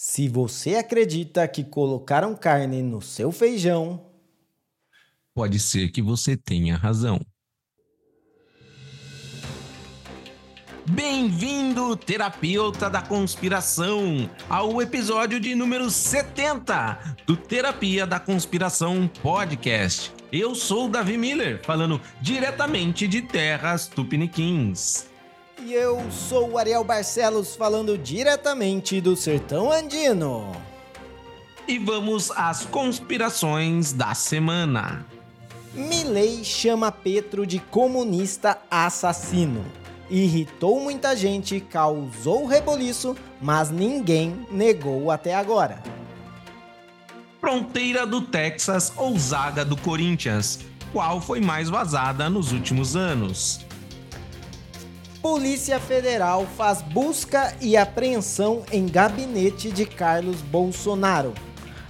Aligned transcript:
Se 0.00 0.28
você 0.28 0.76
acredita 0.76 1.48
que 1.48 1.64
colocaram 1.64 2.32
carne 2.36 2.84
no 2.84 3.02
seu 3.02 3.32
feijão, 3.32 4.06
pode 5.34 5.58
ser 5.58 5.88
que 5.88 6.00
você 6.00 6.36
tenha 6.36 6.76
razão. 6.76 7.20
Bem-vindo, 10.88 11.96
terapeuta 11.96 12.88
da 12.88 13.02
conspiração, 13.02 14.30
ao 14.48 14.80
episódio 14.80 15.40
de 15.40 15.56
número 15.56 15.90
70 15.90 17.16
do 17.26 17.36
Terapia 17.36 18.06
da 18.06 18.20
Conspiração 18.20 19.10
Podcast. 19.20 20.12
Eu 20.30 20.54
sou 20.54 20.86
o 20.86 20.88
Davi 20.88 21.18
Miller, 21.18 21.60
falando 21.64 22.00
diretamente 22.22 23.08
de 23.08 23.20
terras 23.20 23.88
tupiniquins. 23.88 25.08
E 25.60 25.74
eu 25.74 26.00
sou 26.10 26.52
o 26.52 26.58
Ariel 26.58 26.84
Barcelos 26.84 27.56
falando 27.56 27.98
diretamente 27.98 29.00
do 29.00 29.16
sertão 29.16 29.72
andino. 29.72 30.52
E 31.66 31.78
vamos 31.78 32.30
às 32.30 32.64
conspirações 32.64 33.92
da 33.92 34.14
semana. 34.14 35.04
Milley 35.74 36.44
chama 36.44 36.92
Petro 36.92 37.44
de 37.44 37.58
comunista 37.58 38.58
assassino. 38.70 39.64
Irritou 40.08 40.80
muita 40.80 41.16
gente, 41.16 41.60
causou 41.60 42.46
reboliço, 42.46 43.16
mas 43.42 43.68
ninguém 43.68 44.46
negou 44.50 45.10
até 45.10 45.34
agora. 45.34 45.82
Fronteira 47.40 48.06
do 48.06 48.22
Texas 48.22 48.92
ou 48.96 49.18
zaga 49.18 49.64
do 49.64 49.76
Corinthians? 49.76 50.60
Qual 50.92 51.20
foi 51.20 51.40
mais 51.40 51.68
vazada 51.68 52.30
nos 52.30 52.52
últimos 52.52 52.96
anos? 52.96 53.67
Polícia 55.30 55.78
Federal 55.78 56.46
faz 56.56 56.80
busca 56.80 57.54
e 57.60 57.76
apreensão 57.76 58.64
em 58.72 58.86
gabinete 58.86 59.70
de 59.70 59.84
Carlos 59.84 60.40
Bolsonaro. 60.40 61.34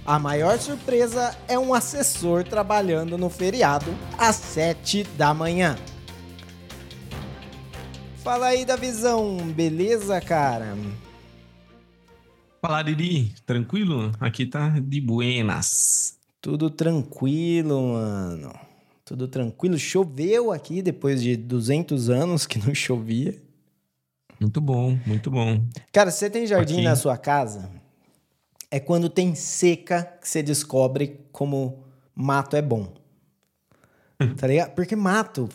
A 0.04 0.18
maior 0.18 0.58
surpresa 0.58 1.38
é 1.46 1.56
um 1.56 1.72
assessor 1.72 2.42
trabalhando 2.42 3.16
no 3.16 3.30
feriado 3.30 3.86
às 4.18 4.34
7 4.34 5.04
da 5.16 5.32
manhã. 5.32 5.78
Fala 8.24 8.48
aí 8.48 8.64
da 8.64 8.74
visão, 8.74 9.36
beleza, 9.52 10.20
cara? 10.20 10.76
Fala, 12.60 12.82
Didi, 12.82 13.32
tranquilo? 13.46 14.10
Aqui 14.18 14.46
tá 14.46 14.80
de 14.80 15.00
buenas. 15.00 16.18
Tudo 16.40 16.68
tranquilo, 16.68 17.92
mano. 17.92 18.67
Tudo 19.08 19.26
tranquilo. 19.26 19.78
Choveu 19.78 20.52
aqui 20.52 20.82
depois 20.82 21.22
de 21.22 21.34
200 21.34 22.10
anos 22.10 22.46
que 22.46 22.58
não 22.58 22.74
chovia. 22.76 23.34
Muito 24.38 24.60
bom, 24.60 24.98
muito 25.06 25.30
bom. 25.30 25.64
Cara, 25.90 26.10
você 26.10 26.28
tem 26.28 26.46
jardim 26.46 26.74
aqui. 26.74 26.84
na 26.84 26.94
sua 26.94 27.16
casa? 27.16 27.70
É 28.70 28.78
quando 28.78 29.08
tem 29.08 29.34
seca 29.34 30.02
que 30.20 30.28
você 30.28 30.42
descobre 30.42 31.20
como 31.32 31.84
mato 32.14 32.54
é 32.54 32.60
bom. 32.60 32.92
tá 34.36 34.46
ligado? 34.46 34.74
Porque 34.74 34.94
mato, 34.94 35.48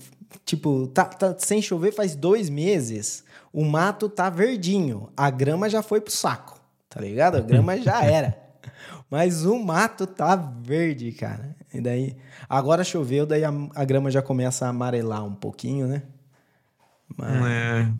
tipo, 0.44 0.88
tá, 0.88 1.06
tá 1.06 1.36
sem 1.38 1.62
chover 1.62 1.94
faz 1.94 2.16
dois 2.16 2.50
meses. 2.50 3.24
O 3.54 3.64
mato 3.64 4.10
tá 4.10 4.32
verdinho. 4.32 5.12
A 5.16 5.30
grama 5.30 5.70
já 5.70 5.84
foi 5.84 6.02
pro 6.02 6.12
saco. 6.12 6.60
Tá 6.90 7.00
ligado? 7.00 7.38
A 7.38 7.42
grama 7.42 7.78
já 7.78 8.02
era. 8.04 8.43
Mas 9.10 9.46
o 9.46 9.58
mato 9.60 10.08
tá 10.08 10.36
verde, 10.36 11.12
cara. 11.12 11.56
E 11.74 11.80
daí, 11.82 12.16
agora 12.50 12.84
choveu, 12.84 13.26
daí 13.26 13.44
a, 13.44 13.52
a 13.76 13.86
grama 13.86 14.10
já 14.10 14.22
começa 14.22 14.66
a 14.66 14.70
amarelar 14.70 15.24
um 15.26 15.36
pouquinho, 15.36 15.88
né? 15.88 16.04
Mas... 17.18 17.46
É 17.46 17.92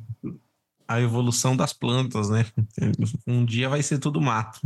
a 0.88 1.02
evolução 1.02 1.56
das 1.56 1.74
plantas, 1.74 2.30
né? 2.30 2.46
Um 3.26 3.46
dia 3.46 3.70
vai 3.70 3.82
ser 3.82 3.98
tudo 4.00 4.22
mato. 4.22 4.62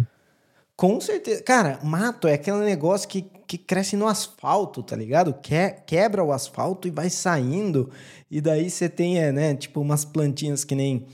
Com 0.76 1.00
certeza. 1.02 1.42
Cara, 1.42 1.80
mato 1.84 2.28
é 2.28 2.34
aquele 2.34 2.60
negócio 2.60 3.08
que, 3.08 3.24
que 3.48 3.58
cresce 3.58 3.96
no 3.96 4.08
asfalto, 4.08 4.84
tá 4.84 4.96
ligado? 4.96 5.34
Que, 5.34 5.72
quebra 5.86 6.24
o 6.24 6.32
asfalto 6.32 6.88
e 6.88 6.92
vai 6.92 7.10
saindo. 7.10 7.90
E 8.30 8.40
daí 8.40 8.70
você 8.70 8.88
tem, 8.88 9.20
é, 9.20 9.32
né, 9.32 9.56
tipo, 9.56 9.82
umas 9.82 10.06
plantinhas 10.06 10.64
que 10.64 10.76
nem 10.76 11.08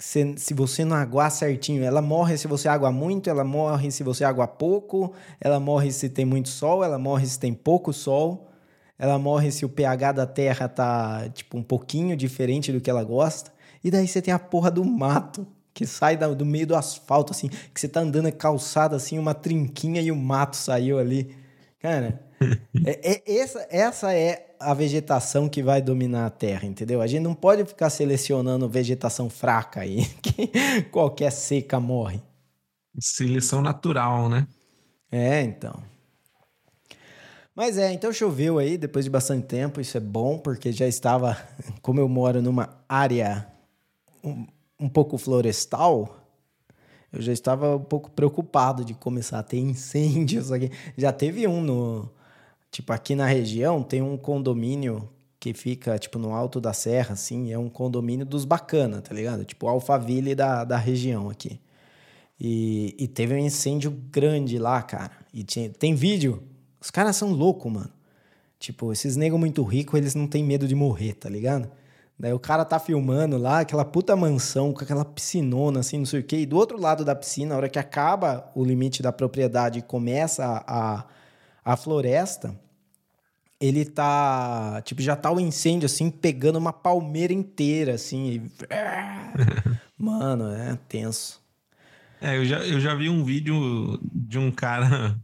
se, 0.00 0.34
se 0.38 0.54
você 0.54 0.84
não 0.84 0.96
aguar 0.96 1.30
certinho, 1.30 1.84
ela 1.84 2.00
morre 2.00 2.36
se 2.38 2.48
você 2.48 2.68
água 2.68 2.90
muito, 2.90 3.28
ela 3.28 3.44
morre 3.44 3.90
se 3.90 4.02
você 4.02 4.24
água 4.24 4.48
pouco, 4.48 5.12
ela 5.38 5.60
morre 5.60 5.92
se 5.92 6.08
tem 6.08 6.24
muito 6.24 6.48
sol, 6.48 6.82
ela 6.82 6.98
morre 6.98 7.26
se 7.26 7.38
tem 7.38 7.52
pouco 7.52 7.92
sol, 7.92 8.50
ela 8.98 9.18
morre 9.18 9.52
se 9.52 9.64
o 9.64 9.68
pH 9.68 10.12
da 10.12 10.26
terra 10.26 10.68
tá 10.68 11.28
tipo 11.34 11.58
um 11.58 11.62
pouquinho 11.62 12.16
diferente 12.16 12.72
do 12.72 12.80
que 12.80 12.88
ela 12.88 13.04
gosta. 13.04 13.52
E 13.84 13.90
daí 13.90 14.08
você 14.08 14.22
tem 14.22 14.32
a 14.32 14.38
porra 14.38 14.70
do 14.70 14.84
mato 14.84 15.46
que 15.72 15.86
sai 15.86 16.16
do 16.16 16.44
meio 16.44 16.66
do 16.66 16.74
asfalto 16.74 17.32
assim, 17.32 17.48
que 17.48 17.80
você 17.80 17.88
tá 17.88 18.00
andando 18.00 18.30
calçada 18.32 18.96
assim, 18.96 19.18
uma 19.18 19.34
trinquinha 19.34 20.02
e 20.02 20.10
o 20.10 20.16
mato 20.16 20.56
saiu 20.56 20.98
ali. 20.98 21.34
Cara, 21.78 22.20
é, 22.84 23.12
é, 23.12 23.38
essa, 23.38 23.66
essa 23.70 24.14
é 24.14 24.49
a 24.60 24.74
vegetação 24.74 25.48
que 25.48 25.62
vai 25.62 25.80
dominar 25.80 26.26
a 26.26 26.30
Terra, 26.30 26.66
entendeu? 26.66 27.00
A 27.00 27.06
gente 27.06 27.22
não 27.22 27.34
pode 27.34 27.64
ficar 27.64 27.88
selecionando 27.88 28.68
vegetação 28.68 29.30
fraca 29.30 29.80
aí, 29.80 30.04
que 30.22 30.50
qualquer 30.90 31.32
seca 31.32 31.80
morre. 31.80 32.20
Seleção 33.00 33.62
natural, 33.62 34.28
né? 34.28 34.46
É, 35.10 35.40
então. 35.42 35.82
Mas 37.56 37.78
é, 37.78 37.92
então 37.92 38.12
choveu 38.12 38.58
aí 38.58 38.76
depois 38.76 39.04
de 39.04 39.10
bastante 39.10 39.46
tempo, 39.46 39.80
isso 39.80 39.96
é 39.96 40.00
bom, 40.00 40.38
porque 40.38 40.70
já 40.72 40.86
estava, 40.86 41.36
como 41.80 41.98
eu 41.98 42.08
moro 42.08 42.42
numa 42.42 42.84
área 42.86 43.46
um, 44.22 44.46
um 44.78 44.88
pouco 44.88 45.16
florestal, 45.16 46.16
eu 47.12 47.22
já 47.22 47.32
estava 47.32 47.76
um 47.76 47.84
pouco 47.84 48.10
preocupado 48.10 48.84
de 48.84 48.94
começar 48.94 49.38
a 49.38 49.42
ter 49.42 49.58
incêndios 49.58 50.52
aqui. 50.52 50.70
Já 50.96 51.12
teve 51.12 51.46
um 51.48 51.60
no, 51.60 52.10
Tipo, 52.70 52.92
aqui 52.92 53.14
na 53.14 53.26
região 53.26 53.82
tem 53.82 54.00
um 54.00 54.16
condomínio 54.16 55.08
que 55.40 55.54
fica, 55.54 55.98
tipo, 55.98 56.18
no 56.18 56.34
alto 56.34 56.60
da 56.60 56.72
serra, 56.72 57.14
assim, 57.14 57.50
é 57.50 57.58
um 57.58 57.68
condomínio 57.68 58.26
dos 58.26 58.44
bacana, 58.44 59.00
tá 59.00 59.14
ligado? 59.14 59.44
Tipo, 59.44 59.66
Alphaville 59.66 60.34
da, 60.34 60.64
da 60.64 60.76
região 60.76 61.30
aqui. 61.30 61.58
E, 62.38 62.94
e 62.98 63.08
teve 63.08 63.34
um 63.34 63.38
incêndio 63.38 63.90
grande 63.90 64.58
lá, 64.58 64.82
cara. 64.82 65.12
E 65.32 65.42
tinha, 65.42 65.70
tem 65.70 65.94
vídeo. 65.94 66.42
Os 66.80 66.90
caras 66.90 67.16
são 67.16 67.32
loucos, 67.32 67.72
mano. 67.72 67.90
Tipo, 68.58 68.92
esses 68.92 69.16
negros 69.16 69.40
muito 69.40 69.62
ricos, 69.62 69.98
eles 69.98 70.14
não 70.14 70.26
têm 70.26 70.44
medo 70.44 70.68
de 70.68 70.74
morrer, 70.74 71.14
tá 71.14 71.28
ligado? 71.28 71.70
Daí 72.18 72.34
o 72.34 72.38
cara 72.38 72.66
tá 72.66 72.78
filmando 72.78 73.38
lá, 73.38 73.60
aquela 73.60 73.84
puta 73.84 74.14
mansão 74.14 74.74
com 74.74 74.84
aquela 74.84 75.06
piscinona, 75.06 75.80
assim, 75.80 75.96
não 75.96 76.04
sei 76.04 76.20
o 76.20 76.22
quê. 76.22 76.40
E 76.40 76.46
do 76.46 76.56
outro 76.58 76.78
lado 76.78 77.02
da 77.02 77.14
piscina, 77.14 77.54
a 77.54 77.56
hora 77.56 77.68
que 77.68 77.78
acaba 77.78 78.50
o 78.54 78.62
limite 78.62 79.02
da 79.02 79.10
propriedade 79.10 79.78
e 79.78 79.82
começa 79.82 80.44
a, 80.44 80.98
a 80.98 81.04
a 81.72 81.76
floresta, 81.76 82.58
ele 83.60 83.84
tá. 83.84 84.82
Tipo, 84.84 85.00
já 85.02 85.14
tá 85.14 85.30
o 85.30 85.38
incêndio, 85.38 85.86
assim, 85.86 86.10
pegando 86.10 86.58
uma 86.58 86.72
palmeira 86.72 87.32
inteira, 87.32 87.94
assim. 87.94 88.26
E... 88.28 88.42
Mano, 89.96 90.50
é 90.50 90.76
tenso. 90.88 91.40
É, 92.20 92.36
eu 92.36 92.44
já, 92.44 92.58
eu 92.66 92.80
já 92.80 92.94
vi 92.94 93.08
um 93.08 93.24
vídeo 93.24 94.00
de 94.02 94.38
um 94.38 94.50
cara 94.50 95.16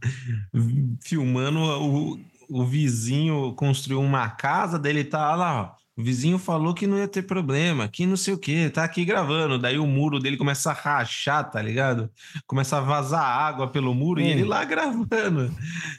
filmando 1.03 1.59
o, 1.59 2.19
o 2.49 2.65
vizinho 2.65 3.53
construiu 3.53 3.99
uma 3.99 4.29
casa, 4.29 4.79
dele 4.79 5.03
tá 5.03 5.35
lá, 5.35 5.61
ó. 5.61 5.76
O 5.97 6.03
vizinho 6.03 6.37
falou 6.37 6.75
que 6.75 6.85
não 6.85 6.97
ia 6.97 7.07
ter 7.07 7.23
problema, 7.23 7.87
que 7.87 8.05
não 8.05 8.15
sei 8.15 8.31
o 8.31 8.37
que, 8.37 8.69
tá 8.69 8.83
aqui 8.83 9.03
gravando. 9.03 9.57
Daí 9.57 9.79
o 9.79 9.87
muro 9.87 10.19
dele 10.19 10.37
começa 10.37 10.69
a 10.69 10.73
rachar, 10.73 11.49
tá 11.49 11.59
ligado? 11.59 12.11
Começa 12.45 12.77
a 12.77 12.81
vazar 12.81 13.23
água 13.23 13.67
pelo 13.67 13.95
muro 13.95 14.21
hum. 14.21 14.23
e 14.23 14.29
ele 14.29 14.43
lá 14.43 14.63
gravando. 14.63 15.51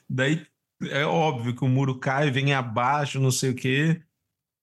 Daí 0.09 0.47
é 0.85 1.05
óbvio 1.05 1.55
que 1.55 1.65
o 1.65 1.69
muro 1.69 1.99
cai, 1.99 2.31
vem 2.31 2.55
abaixo, 2.55 3.21
não 3.21 3.33
sei 3.33 3.51
o 3.51 3.55
que. 3.57 4.01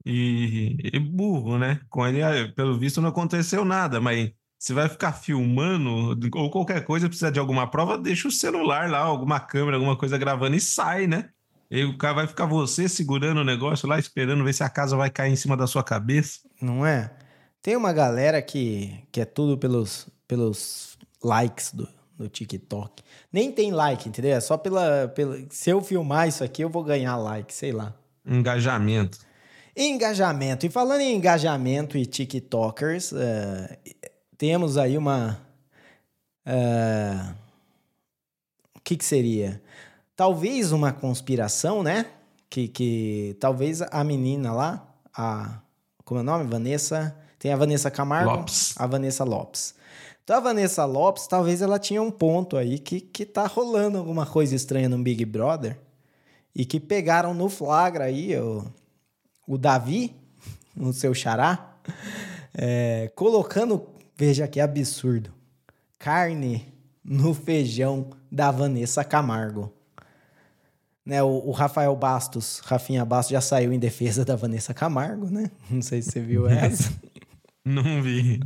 E, 0.05 0.77
e 0.93 0.99
burro, 0.99 1.57
né? 1.57 1.81
Com 1.89 2.07
ele, 2.07 2.21
pelo 2.53 2.77
visto, 2.77 3.01
não 3.01 3.09
aconteceu 3.09 3.65
nada, 3.65 3.99
mas 3.99 4.31
você 4.57 4.73
vai 4.73 4.87
ficar 4.87 5.11
filmando 5.11 6.17
ou 6.33 6.49
qualquer 6.49 6.85
coisa, 6.85 7.09
precisa 7.09 7.31
de 7.31 7.39
alguma 7.39 7.69
prova, 7.69 7.97
deixa 7.97 8.27
o 8.27 8.31
celular 8.31 8.89
lá, 8.89 8.99
alguma 8.99 9.39
câmera, 9.39 9.75
alguma 9.75 9.97
coisa 9.97 10.17
gravando 10.17 10.55
e 10.55 10.61
sai, 10.61 11.07
né? 11.07 11.29
E 11.69 11.83
o 11.83 11.97
cara 11.97 12.13
vai 12.13 12.27
ficar 12.27 12.45
você 12.45 12.87
segurando 12.87 13.41
o 13.41 13.43
negócio 13.43 13.87
lá, 13.87 13.97
esperando 13.97 14.43
ver 14.43 14.53
se 14.53 14.63
a 14.63 14.69
casa 14.69 14.95
vai 14.95 15.09
cair 15.09 15.33
em 15.33 15.35
cima 15.35 15.57
da 15.57 15.65
sua 15.65 15.83
cabeça. 15.83 16.39
Não 16.61 16.85
é? 16.85 17.11
Tem 17.61 17.75
uma 17.75 17.91
galera 17.91 18.41
que, 18.41 19.03
que 19.11 19.19
é 19.19 19.25
tudo 19.25 19.57
pelos, 19.57 20.07
pelos 20.27 20.97
likes 21.23 21.73
do, 21.73 21.87
do 22.15 22.29
TikTok. 22.29 23.03
Nem 23.33 23.51
tem 23.51 23.71
like, 23.71 24.07
entendeu? 24.07 24.35
É 24.35 24.39
só 24.39 24.57
pela, 24.57 25.07
pela. 25.07 25.37
Se 25.49 25.71
eu 25.71 25.81
filmar 25.81 26.27
isso 26.27 26.43
aqui, 26.43 26.63
eu 26.63 26.69
vou 26.69 26.83
ganhar 26.83 27.17
like, 27.17 27.53
sei 27.53 27.71
lá. 27.71 27.93
Engajamento. 28.25 29.17
Engajamento. 29.75 30.65
E 30.65 30.69
falando 30.69 31.01
em 31.01 31.15
engajamento 31.15 31.97
e 31.97 32.05
TikTokers, 32.05 33.11
uh, 33.11 33.77
temos 34.37 34.77
aí 34.77 34.97
uma. 34.97 35.41
Uh, 36.45 37.35
o 38.75 38.79
que, 38.81 38.95
que 38.95 39.03
seria? 39.03 39.61
Talvez 40.15 40.71
uma 40.71 40.91
conspiração, 40.91 41.83
né? 41.83 42.05
Que, 42.49 42.67
que 42.67 43.37
talvez 43.39 43.81
a 43.81 44.03
menina 44.03 44.51
lá, 44.53 44.87
a. 45.13 45.59
Como 46.03 46.19
é 46.19 46.21
o 46.21 46.25
nome? 46.25 46.49
Vanessa. 46.49 47.15
Tem 47.37 47.51
a 47.51 47.55
Vanessa 47.55 47.91
Camargo, 47.91 48.31
Lopes. 48.31 48.73
a 48.77 48.87
Vanessa 48.87 49.23
Lopes. 49.23 49.75
Então 50.23 50.37
a 50.37 50.39
Vanessa 50.39 50.83
Lopes, 50.85 51.27
talvez 51.27 51.61
ela 51.61 51.77
tinha 51.77 52.01
um 52.01 52.09
ponto 52.09 52.57
aí 52.57 52.79
que, 52.79 52.99
que 52.99 53.25
tá 53.25 53.45
rolando 53.45 53.99
alguma 53.99 54.25
coisa 54.25 54.55
estranha 54.55 54.89
no 54.89 54.97
Big 54.97 55.23
Brother 55.23 55.77
e 56.55 56.65
que 56.65 56.79
pegaram 56.79 57.33
no 57.35 57.47
flagra 57.47 58.05
aí 58.05 58.35
o, 58.35 58.65
o 59.47 59.57
Davi, 59.57 60.15
o 60.75 60.91
seu 60.91 61.13
xará, 61.13 61.77
é, 62.55 63.11
colocando, 63.15 63.85
veja 64.17 64.47
que 64.47 64.59
absurdo, 64.59 65.31
carne 65.99 66.73
no 67.03 67.35
feijão 67.35 68.09
da 68.31 68.49
Vanessa 68.49 69.03
Camargo. 69.03 69.74
Né, 71.05 71.21
o, 71.21 71.27
o, 71.27 71.51
Rafael 71.51 71.95
Bastos, 71.95 72.61
Rafinha 72.65 73.05
Bastos, 73.05 73.31
já 73.31 73.41
saiu 73.41 73.71
em 73.71 73.77
defesa 73.77 74.25
da 74.25 74.35
Vanessa 74.35 74.73
Camargo, 74.73 75.29
né? 75.29 75.51
Não 75.69 75.81
sei 75.81 76.01
se 76.01 76.11
você 76.11 76.19
viu 76.19 76.47
essa. 76.49 76.91
Não 77.65 77.99
vi. 77.99 78.39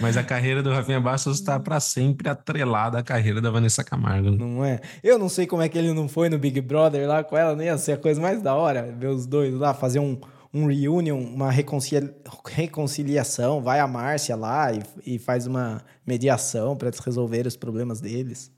Mas 0.00 0.16
a 0.16 0.22
carreira 0.22 0.62
do 0.62 0.70
Rafinha 0.70 0.98
Bastos 0.98 1.38
está 1.38 1.60
para 1.60 1.78
sempre 1.80 2.30
atrelada 2.30 2.98
à 2.98 3.02
carreira 3.02 3.42
da 3.42 3.50
Vanessa 3.50 3.84
Camargo. 3.84 4.30
Né? 4.30 4.36
Não 4.38 4.64
é? 4.64 4.80
Eu 5.04 5.18
não 5.18 5.28
sei 5.28 5.46
como 5.46 5.60
é 5.60 5.68
que 5.68 5.76
ele 5.76 5.92
não 5.92 6.08
foi 6.08 6.30
no 6.30 6.38
Big 6.38 6.58
Brother 6.62 7.06
lá 7.06 7.22
com 7.22 7.36
ela, 7.36 7.54
nem 7.54 7.66
ia 7.66 7.76
ser 7.76 7.92
a 7.92 7.98
coisa 7.98 8.18
mais 8.18 8.40
da 8.40 8.54
hora 8.54 8.90
ver 8.90 9.08
os 9.08 9.26
dois 9.26 9.52
lá, 9.52 9.74
fazer 9.74 9.98
um, 9.98 10.18
um 10.52 10.66
reunion, 10.66 11.18
uma 11.18 11.50
reconcilia 11.50 12.14
reconciliação. 12.46 13.60
Vai 13.60 13.80
a 13.80 13.86
Márcia 13.86 14.34
lá 14.34 14.72
e, 14.72 14.82
e 15.04 15.18
faz 15.18 15.46
uma 15.46 15.82
mediação 16.06 16.74
para 16.74 16.90
resolver 17.04 17.46
os 17.46 17.56
problemas 17.56 18.00
deles. 18.00 18.50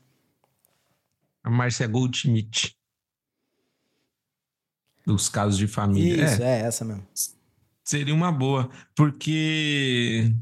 A 1.43 1.51
Márcia 1.51 1.89
Goldschmidt. 1.89 2.80
Dos 5.07 5.29
casos 5.29 5.57
de 5.57 5.67
família. 5.67 6.25
Isso, 6.25 6.43
é, 6.43 6.61
é 6.61 6.63
essa 6.63 6.85
mesmo. 6.85 7.07
Seria 7.85 8.15
uma 8.15 8.31
boa, 8.31 8.69
porque 8.95 10.33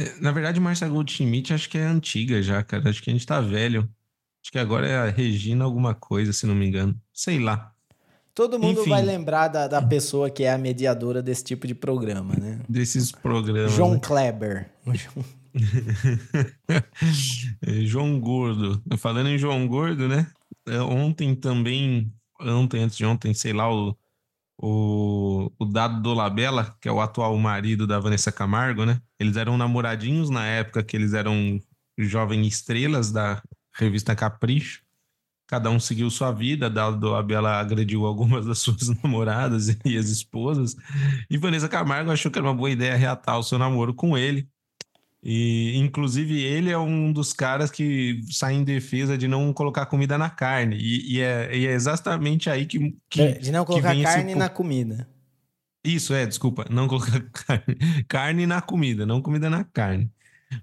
é, 0.00 0.14
na 0.18 0.32
verdade, 0.32 0.58
Marcia 0.58 0.88
Goldschmidt 0.88 1.52
acho 1.52 1.68
que 1.68 1.76
é 1.76 1.84
antiga 1.84 2.42
já, 2.42 2.62
cara. 2.62 2.88
Acho 2.88 3.02
que 3.02 3.10
a 3.10 3.12
gente 3.12 3.26
tá 3.26 3.38
velho. 3.40 3.82
Acho 4.42 4.50
que 4.50 4.58
agora 4.58 4.88
é 4.88 4.96
a 4.96 5.10
Regina 5.10 5.64
alguma 5.64 5.94
coisa, 5.94 6.32
se 6.32 6.46
não 6.46 6.54
me 6.54 6.66
engano. 6.66 6.98
Sei 7.12 7.38
lá. 7.38 7.74
Todo 8.34 8.58
mundo 8.58 8.80
Enfim. 8.80 8.90
vai 8.90 9.02
lembrar 9.02 9.48
da, 9.48 9.68
da 9.68 9.82
pessoa 9.82 10.30
que 10.30 10.44
é 10.44 10.52
a 10.52 10.56
mediadora 10.56 11.22
desse 11.22 11.44
tipo 11.44 11.66
de 11.66 11.74
programa, 11.74 12.34
né? 12.34 12.60
Desses 12.66 13.12
programas. 13.12 13.72
João 13.72 13.94
né? 13.94 14.00
Kleber. 14.02 14.70
João 17.84 18.18
Gordo. 18.18 18.82
Falando 18.96 19.28
em 19.28 19.36
João 19.36 19.68
Gordo, 19.68 20.08
né? 20.08 20.26
É, 20.66 20.80
ontem 20.80 21.34
também, 21.34 22.10
ontem, 22.40 22.82
antes 22.82 22.96
de 22.96 23.04
ontem, 23.04 23.34
sei 23.34 23.52
lá, 23.52 23.72
o 23.72 23.96
o, 24.62 25.50
o 25.58 25.64
Dado 25.64 26.02
Dolabella, 26.02 26.76
que 26.80 26.88
é 26.88 26.92
o 26.92 27.00
atual 27.00 27.36
marido 27.38 27.86
da 27.86 27.98
Vanessa 27.98 28.30
Camargo, 28.30 28.84
né? 28.84 29.00
Eles 29.18 29.36
eram 29.36 29.56
namoradinhos 29.56 30.28
na 30.28 30.46
época 30.46 30.82
que 30.82 30.96
eles 30.96 31.14
eram 31.14 31.58
jovens 31.98 32.46
estrelas 32.46 33.10
da 33.10 33.42
revista 33.74 34.14
Capricho. 34.14 34.82
Cada 35.48 35.70
um 35.70 35.80
seguiu 35.80 36.10
sua 36.10 36.30
vida. 36.30 36.68
Dado 36.68 36.98
Dolabella 36.98 37.58
agrediu 37.58 38.04
algumas 38.04 38.44
das 38.44 38.58
suas 38.60 38.88
namoradas 39.02 39.68
e 39.84 39.96
as 39.96 40.10
esposas. 40.10 40.76
E 41.30 41.38
Vanessa 41.38 41.68
Camargo 41.68 42.10
achou 42.10 42.30
que 42.30 42.38
era 42.38 42.46
uma 42.46 42.54
boa 42.54 42.70
ideia 42.70 42.94
reatar 42.96 43.38
o 43.38 43.42
seu 43.42 43.58
namoro 43.58 43.94
com 43.94 44.16
ele. 44.16 44.46
E, 45.22 45.76
inclusive, 45.76 46.42
ele 46.42 46.70
é 46.70 46.78
um 46.78 47.12
dos 47.12 47.32
caras 47.32 47.70
que 47.70 48.22
sai 48.30 48.54
em 48.54 48.64
defesa 48.64 49.18
de 49.18 49.28
não 49.28 49.52
colocar 49.52 49.84
comida 49.86 50.16
na 50.16 50.30
carne. 50.30 50.76
E, 50.76 51.16
e, 51.16 51.20
é, 51.20 51.56
e 51.56 51.66
é, 51.66 51.72
exatamente 51.72 52.48
aí 52.48 52.64
que. 52.64 52.96
que 53.08 53.22
é, 53.22 53.32
de 53.32 53.52
não 53.52 53.64
colocar 53.64 53.94
carne 54.02 54.30
esse... 54.30 54.38
na 54.38 54.48
comida. 54.48 55.06
Isso, 55.84 56.14
é, 56.14 56.26
desculpa. 56.26 56.64
Não 56.70 56.88
colocar 56.88 57.20
carne, 57.46 57.76
carne 58.08 58.46
na 58.46 58.62
comida, 58.62 59.04
não 59.04 59.20
comida 59.20 59.50
na 59.50 59.64
carne. 59.64 60.10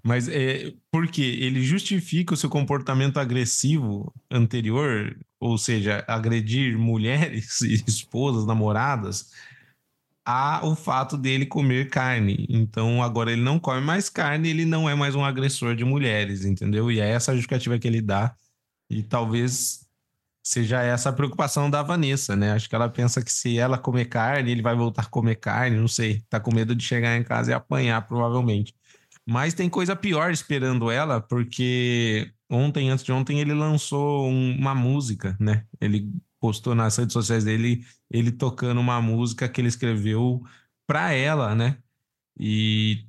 Mas 0.02 0.28
é 0.28 0.72
porque 0.90 1.22
ele 1.22 1.62
justifica 1.62 2.34
o 2.34 2.36
seu 2.36 2.50
comportamento 2.50 3.18
agressivo 3.18 4.12
anterior, 4.30 5.16
ou 5.40 5.56
seja, 5.56 6.04
agredir 6.06 6.76
mulheres, 6.76 7.60
esposas, 7.86 8.44
namoradas, 8.44 9.30
há 10.28 10.60
o 10.62 10.76
fato 10.76 11.16
dele 11.16 11.46
comer 11.46 11.88
carne. 11.88 12.46
Então 12.50 13.02
agora 13.02 13.32
ele 13.32 13.40
não 13.40 13.58
come 13.58 13.80
mais 13.80 14.10
carne, 14.10 14.50
ele 14.50 14.66
não 14.66 14.88
é 14.88 14.94
mais 14.94 15.14
um 15.14 15.24
agressor 15.24 15.74
de 15.74 15.86
mulheres, 15.86 16.44
entendeu? 16.44 16.92
E 16.92 17.00
é 17.00 17.08
essa 17.08 17.32
a 17.32 17.34
justificativa 17.34 17.78
que 17.78 17.88
ele 17.88 18.02
dá. 18.02 18.34
E 18.90 19.02
talvez 19.02 19.86
seja 20.42 20.82
essa 20.82 21.10
a 21.10 21.12
preocupação 21.14 21.70
da 21.70 21.82
Vanessa, 21.82 22.36
né? 22.36 22.52
Acho 22.52 22.68
que 22.68 22.74
ela 22.74 22.90
pensa 22.90 23.22
que 23.22 23.32
se 23.32 23.58
ela 23.58 23.78
comer 23.78 24.06
carne, 24.06 24.52
ele 24.52 24.62
vai 24.62 24.74
voltar 24.76 25.02
a 25.02 25.06
comer 25.06 25.36
carne, 25.36 25.78
não 25.78 25.88
sei. 25.88 26.22
Tá 26.28 26.38
com 26.38 26.54
medo 26.54 26.74
de 26.74 26.84
chegar 26.84 27.16
em 27.16 27.24
casa 27.24 27.50
e 27.52 27.54
apanhar, 27.54 28.06
provavelmente. 28.06 28.74
Mas 29.26 29.54
tem 29.54 29.68
coisa 29.70 29.96
pior 29.96 30.30
esperando 30.30 30.90
ela, 30.90 31.20
porque 31.22 32.30
ontem, 32.50 32.90
antes 32.90 33.04
de 33.04 33.12
ontem, 33.12 33.40
ele 33.40 33.54
lançou 33.54 34.28
um, 34.28 34.56
uma 34.58 34.74
música, 34.74 35.36
né? 35.40 35.64
Ele 35.80 36.10
postou 36.40 36.74
nas 36.74 36.96
redes 36.96 37.12
sociais 37.12 37.44
dele 37.44 37.84
ele 38.10 38.32
tocando 38.32 38.80
uma 38.80 39.00
música 39.00 39.48
que 39.48 39.60
ele 39.60 39.68
escreveu 39.68 40.42
para 40.86 41.12
ela, 41.12 41.54
né? 41.54 41.78
E 42.38 43.04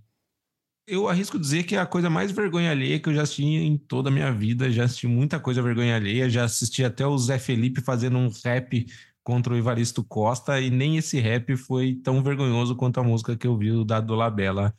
eu 0.88 1.08
arrisco 1.08 1.40
dizer 1.40 1.64
que 1.64 1.76
é 1.76 1.80
a 1.80 1.86
coisa 1.86 2.10
mais 2.10 2.32
vergonha 2.32 2.72
alheia 2.72 3.00
que 3.00 3.10
eu 3.10 3.14
já 3.14 3.22
assisti 3.22 3.44
em 3.44 3.78
toda 3.78 4.10
a 4.10 4.12
minha 4.12 4.32
vida. 4.32 4.72
Já 4.72 4.86
assisti 4.86 5.08
muita 5.08 5.40
coisa 5.40 5.62
vergonha 5.62 5.96
alheia, 5.96 6.30
já 6.30 6.44
assisti 6.44 6.84
até 6.84 7.06
o 7.06 7.18
Zé 7.18 7.38
Felipe 7.40 7.82
fazendo 7.82 8.18
um 8.18 8.30
rap 8.44 8.86
contra 9.24 9.54
o 9.54 9.58
Evaristo 9.58 10.04
Costa, 10.04 10.60
e 10.60 10.72
nem 10.72 10.98
esse 10.98 11.20
rap 11.20 11.56
foi 11.56 11.96
tão 11.96 12.24
vergonhoso 12.24 12.76
quanto 12.76 13.00
a 13.00 13.04
música 13.04 13.38
que 13.38 13.46
eu 13.46 13.58
vi 13.58 13.72
o 13.72 13.86
Dado 13.86 14.16
Labella 14.16 14.74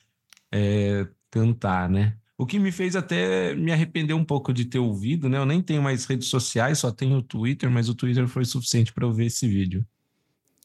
é, 0.52 1.08
cantar, 1.30 1.88
né? 1.88 2.18
O 2.40 2.46
que 2.46 2.58
me 2.58 2.72
fez 2.72 2.96
até 2.96 3.54
me 3.54 3.70
arrepender 3.70 4.14
um 4.14 4.24
pouco 4.24 4.50
de 4.50 4.64
ter 4.64 4.78
ouvido, 4.78 5.28
né? 5.28 5.36
Eu 5.36 5.44
nem 5.44 5.60
tenho 5.60 5.82
mais 5.82 6.06
redes 6.06 6.28
sociais, 6.28 6.78
só 6.78 6.90
tenho 6.90 7.18
o 7.18 7.22
Twitter, 7.22 7.70
mas 7.70 7.90
o 7.90 7.94
Twitter 7.94 8.26
foi 8.26 8.46
suficiente 8.46 8.94
para 8.94 9.04
eu 9.04 9.12
ver 9.12 9.26
esse 9.26 9.46
vídeo. 9.46 9.84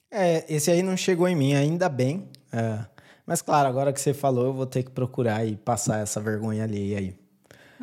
É, 0.09 0.45
esse 0.47 0.71
aí 0.71 0.81
não 0.81 0.95
chegou 0.95 1.27
em 1.27 1.35
mim, 1.35 1.53
ainda 1.53 1.89
bem. 1.89 2.29
É. 2.49 2.85
Mas 3.27 3.41
claro, 3.41 3.67
agora 3.67 3.91
que 3.91 3.99
você 3.99 4.13
falou, 4.13 4.45
eu 4.45 4.53
vou 4.53 4.65
ter 4.65 4.83
que 4.83 4.91
procurar 4.91 5.45
e 5.45 5.57
passar 5.57 5.99
essa 5.99 6.21
vergonha 6.21 6.63
alheia 6.63 6.97
aí. 6.97 7.15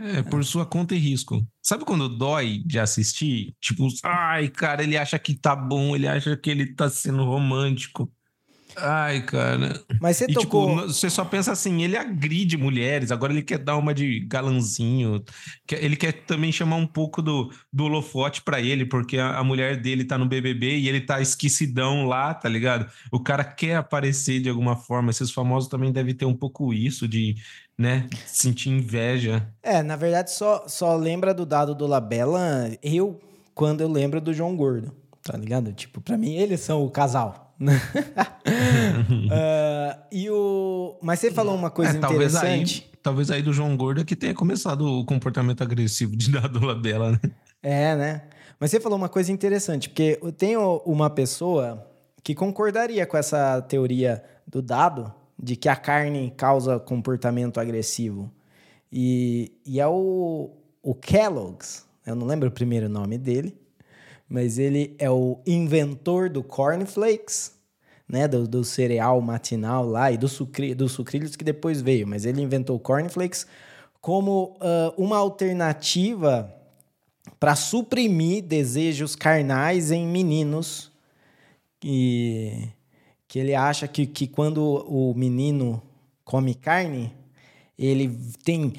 É, 0.00 0.22
por 0.22 0.40
é. 0.40 0.42
sua 0.42 0.64
conta 0.64 0.94
e 0.94 0.98
risco. 0.98 1.46
Sabe 1.60 1.84
quando 1.84 2.08
dói 2.08 2.62
de 2.64 2.78
assistir? 2.78 3.54
Tipo, 3.60 3.86
ai, 4.04 4.48
cara, 4.48 4.82
ele 4.82 4.96
acha 4.96 5.18
que 5.18 5.34
tá 5.34 5.54
bom, 5.54 5.94
ele 5.94 6.08
acha 6.08 6.34
que 6.34 6.48
ele 6.48 6.74
tá 6.74 6.88
sendo 6.88 7.26
romântico. 7.26 8.10
Ai, 8.76 9.22
cara. 9.22 9.80
Mas 10.00 10.16
você 10.16 10.24
e, 10.24 10.28
tipo, 10.28 10.42
tocou. 10.42 10.76
Tipo, 10.76 10.88
você 10.88 11.10
só 11.10 11.24
pensa 11.24 11.52
assim, 11.52 11.82
ele 11.82 11.96
agride 11.96 12.56
mulheres, 12.56 13.10
agora 13.10 13.32
ele 13.32 13.42
quer 13.42 13.58
dar 13.58 13.76
uma 13.76 13.94
de 13.94 14.20
galanzinho. 14.20 15.22
Ele 15.70 15.96
quer 15.96 16.12
também 16.12 16.52
chamar 16.52 16.76
um 16.76 16.86
pouco 16.86 17.22
do, 17.22 17.50
do 17.72 17.84
holofote 17.84 18.42
para 18.42 18.60
ele, 18.60 18.84
porque 18.84 19.18
a, 19.18 19.38
a, 19.38 19.44
mulher 19.44 19.80
dele 19.80 20.04
tá 20.04 20.16
no 20.16 20.26
BBB 20.26 20.78
e 20.78 20.88
ele 20.88 21.00
tá 21.00 21.20
esquecidão 21.20 22.06
lá, 22.06 22.34
tá 22.34 22.48
ligado? 22.48 22.90
O 23.10 23.20
cara 23.20 23.44
quer 23.44 23.76
aparecer 23.76 24.40
de 24.40 24.48
alguma 24.48 24.76
forma. 24.76 25.10
Esses 25.10 25.30
famosos 25.30 25.68
também 25.68 25.92
devem 25.92 26.14
ter 26.14 26.24
um 26.24 26.36
pouco 26.36 26.72
isso 26.72 27.06
de, 27.06 27.36
né, 27.76 28.08
sentir 28.26 28.70
inveja. 28.70 29.48
É, 29.62 29.82
na 29.82 29.96
verdade, 29.96 30.30
só, 30.30 30.64
só 30.66 30.96
lembra 30.96 31.34
do 31.34 31.44
dado 31.44 31.74
do 31.74 31.86
Labella 31.86 32.70
eu, 32.82 33.20
quando 33.54 33.80
eu 33.80 33.88
lembro 33.88 34.20
do 34.20 34.32
João 34.32 34.56
Gordo, 34.56 34.94
tá 35.22 35.36
ligado? 35.36 35.72
Tipo, 35.72 36.00
para 36.00 36.16
mim, 36.16 36.34
eles 36.34 36.60
são 36.60 36.84
o 36.84 36.90
casal 36.90 37.51
uh, 37.70 37.76
e 40.10 40.30
o... 40.30 40.96
Mas 41.02 41.20
você 41.20 41.30
falou 41.30 41.54
uma 41.54 41.70
coisa 41.70 41.92
é, 41.92 41.98
interessante. 41.98 42.40
Talvez 42.40 42.82
aí, 42.82 43.00
talvez 43.02 43.30
aí 43.30 43.42
do 43.42 43.52
João 43.52 43.76
Gordo 43.76 44.04
que 44.04 44.16
tenha 44.16 44.34
começado 44.34 44.86
o 44.86 45.04
comportamento 45.04 45.62
agressivo 45.62 46.16
de 46.16 46.30
Dado 46.32 46.74
dela, 46.80 47.12
né? 47.12 47.20
É, 47.62 47.96
né? 47.96 48.22
Mas 48.58 48.70
você 48.70 48.80
falou 48.80 48.98
uma 48.98 49.08
coisa 49.08 49.32
interessante, 49.32 49.88
porque 49.88 50.18
eu 50.22 50.32
tenho 50.32 50.82
uma 50.84 51.10
pessoa 51.10 51.86
que 52.22 52.34
concordaria 52.34 53.06
com 53.06 53.16
essa 53.16 53.60
teoria 53.62 54.22
do 54.46 54.62
dado 54.62 55.12
de 55.40 55.56
que 55.56 55.68
a 55.68 55.74
carne 55.74 56.32
causa 56.36 56.78
comportamento 56.78 57.58
agressivo. 57.58 58.30
E, 58.92 59.52
e 59.66 59.80
é 59.80 59.86
o, 59.86 60.50
o 60.82 60.94
Kellogg's, 60.94 61.84
eu 62.06 62.14
não 62.14 62.26
lembro 62.26 62.48
o 62.48 62.52
primeiro 62.52 62.88
nome 62.88 63.18
dele, 63.18 63.56
mas 64.32 64.58
ele 64.58 64.96
é 64.98 65.10
o 65.10 65.38
inventor 65.46 66.30
do 66.30 66.42
cornflakes, 66.42 67.52
né, 68.08 68.26
do, 68.26 68.48
do 68.48 68.64
cereal 68.64 69.20
matinal 69.20 69.86
lá 69.86 70.10
e 70.10 70.16
do 70.16 70.26
sucri, 70.26 70.74
dos 70.74 70.92
sucrilhos 70.92 71.36
que 71.36 71.44
depois 71.44 71.82
veio, 71.82 72.08
mas 72.08 72.24
ele 72.24 72.40
inventou 72.40 72.76
o 72.76 72.80
cornflakes 72.80 73.46
como 74.00 74.56
uh, 74.56 74.94
uma 74.96 75.18
alternativa 75.18 76.50
para 77.38 77.54
suprimir 77.54 78.42
desejos 78.42 79.14
carnais 79.14 79.90
em 79.90 80.06
meninos. 80.06 80.90
E 81.84 82.70
que 83.28 83.38
ele 83.38 83.54
acha 83.54 83.86
que, 83.86 84.06
que 84.06 84.26
quando 84.26 84.62
o 84.62 85.12
menino 85.14 85.82
come 86.24 86.54
carne, 86.54 87.12
ele 87.78 88.08
tem 88.42 88.72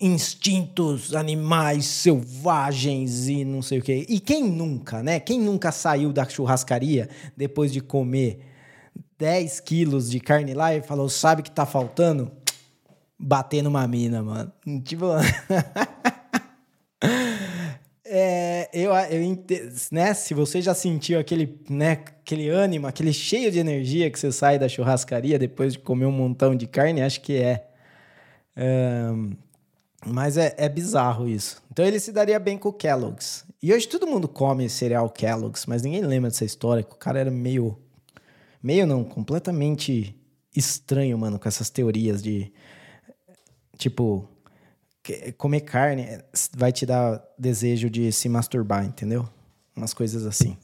instintos 0.00 1.14
animais 1.14 1.84
selvagens 1.84 3.28
e 3.28 3.44
não 3.44 3.62
sei 3.62 3.78
o 3.80 3.82
quê. 3.82 4.06
E 4.08 4.18
quem 4.18 4.44
nunca, 4.44 5.02
né? 5.02 5.20
Quem 5.20 5.38
nunca 5.38 5.70
saiu 5.70 6.12
da 6.12 6.26
churrascaria 6.28 7.08
depois 7.36 7.72
de 7.72 7.80
comer 7.80 8.40
10 9.18 9.60
quilos 9.60 10.10
de 10.10 10.18
carne 10.18 10.54
lá 10.54 10.74
e 10.74 10.82
falou, 10.82 11.08
sabe 11.08 11.42
que 11.42 11.50
tá 11.50 11.66
faltando? 11.66 12.32
bater 13.20 13.62
numa 13.62 13.86
mina, 13.86 14.22
mano. 14.22 14.52
Tipo. 14.82 15.06
É, 18.12 18.68
eu, 18.72 18.90
eu 18.92 19.44
né, 19.92 20.12
se 20.14 20.34
você 20.34 20.60
já 20.60 20.74
sentiu 20.74 21.20
aquele, 21.20 21.60
né, 21.70 21.92
aquele 21.92 22.48
ânimo, 22.48 22.88
aquele 22.88 23.12
cheio 23.12 23.52
de 23.52 23.60
energia 23.60 24.10
que 24.10 24.18
você 24.18 24.32
sai 24.32 24.58
da 24.58 24.68
churrascaria 24.68 25.38
depois 25.38 25.74
de 25.74 25.78
comer 25.78 26.06
um 26.06 26.10
montão 26.10 26.56
de 26.56 26.66
carne, 26.66 27.02
acho 27.02 27.20
que 27.20 27.36
é. 27.36 27.68
é 28.56 29.12
mas 30.06 30.36
é, 30.36 30.54
é 30.56 30.68
bizarro 30.68 31.28
isso. 31.28 31.62
Então 31.70 31.84
ele 31.84 32.00
se 32.00 32.12
daria 32.12 32.38
bem 32.38 32.56
com 32.56 32.68
o 32.68 32.72
Kellogg's. 32.72 33.44
E 33.62 33.72
hoje 33.72 33.86
todo 33.86 34.06
mundo 34.06 34.26
come 34.26 34.68
cereal 34.68 35.10
Kellogg's, 35.10 35.66
mas 35.66 35.82
ninguém 35.82 36.00
lembra 36.02 36.30
dessa 36.30 36.44
história, 36.44 36.82
que 36.82 36.92
o 36.92 36.98
cara 36.98 37.18
era 37.18 37.30
meio. 37.30 37.78
Meio 38.62 38.86
não, 38.86 39.04
completamente 39.04 40.14
estranho, 40.54 41.18
mano, 41.18 41.38
com 41.38 41.48
essas 41.48 41.70
teorias 41.70 42.22
de. 42.22 42.52
Tipo, 43.76 44.28
comer 45.38 45.62
carne 45.62 46.20
vai 46.54 46.70
te 46.70 46.84
dar 46.84 47.22
desejo 47.38 47.88
de 47.88 48.12
se 48.12 48.28
masturbar, 48.28 48.84
entendeu? 48.84 49.28
Umas 49.74 49.94
coisas 49.94 50.26
assim. 50.26 50.56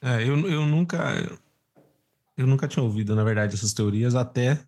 É, 0.00 0.22
eu, 0.22 0.38
eu 0.48 0.66
nunca. 0.66 1.14
Eu 2.36 2.46
nunca 2.46 2.68
tinha 2.68 2.82
ouvido, 2.82 3.16
na 3.16 3.24
verdade, 3.24 3.54
essas 3.54 3.72
teorias, 3.72 4.14
até 4.14 4.60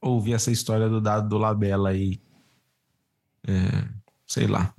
ouvir 0.00 0.34
essa 0.34 0.50
história 0.50 0.88
do 0.88 1.00
dado 1.00 1.28
do 1.28 1.36
Labela 1.36 1.90
aí. 1.90 2.20
É, 3.46 3.88
sei 4.26 4.46
lá. 4.46 4.74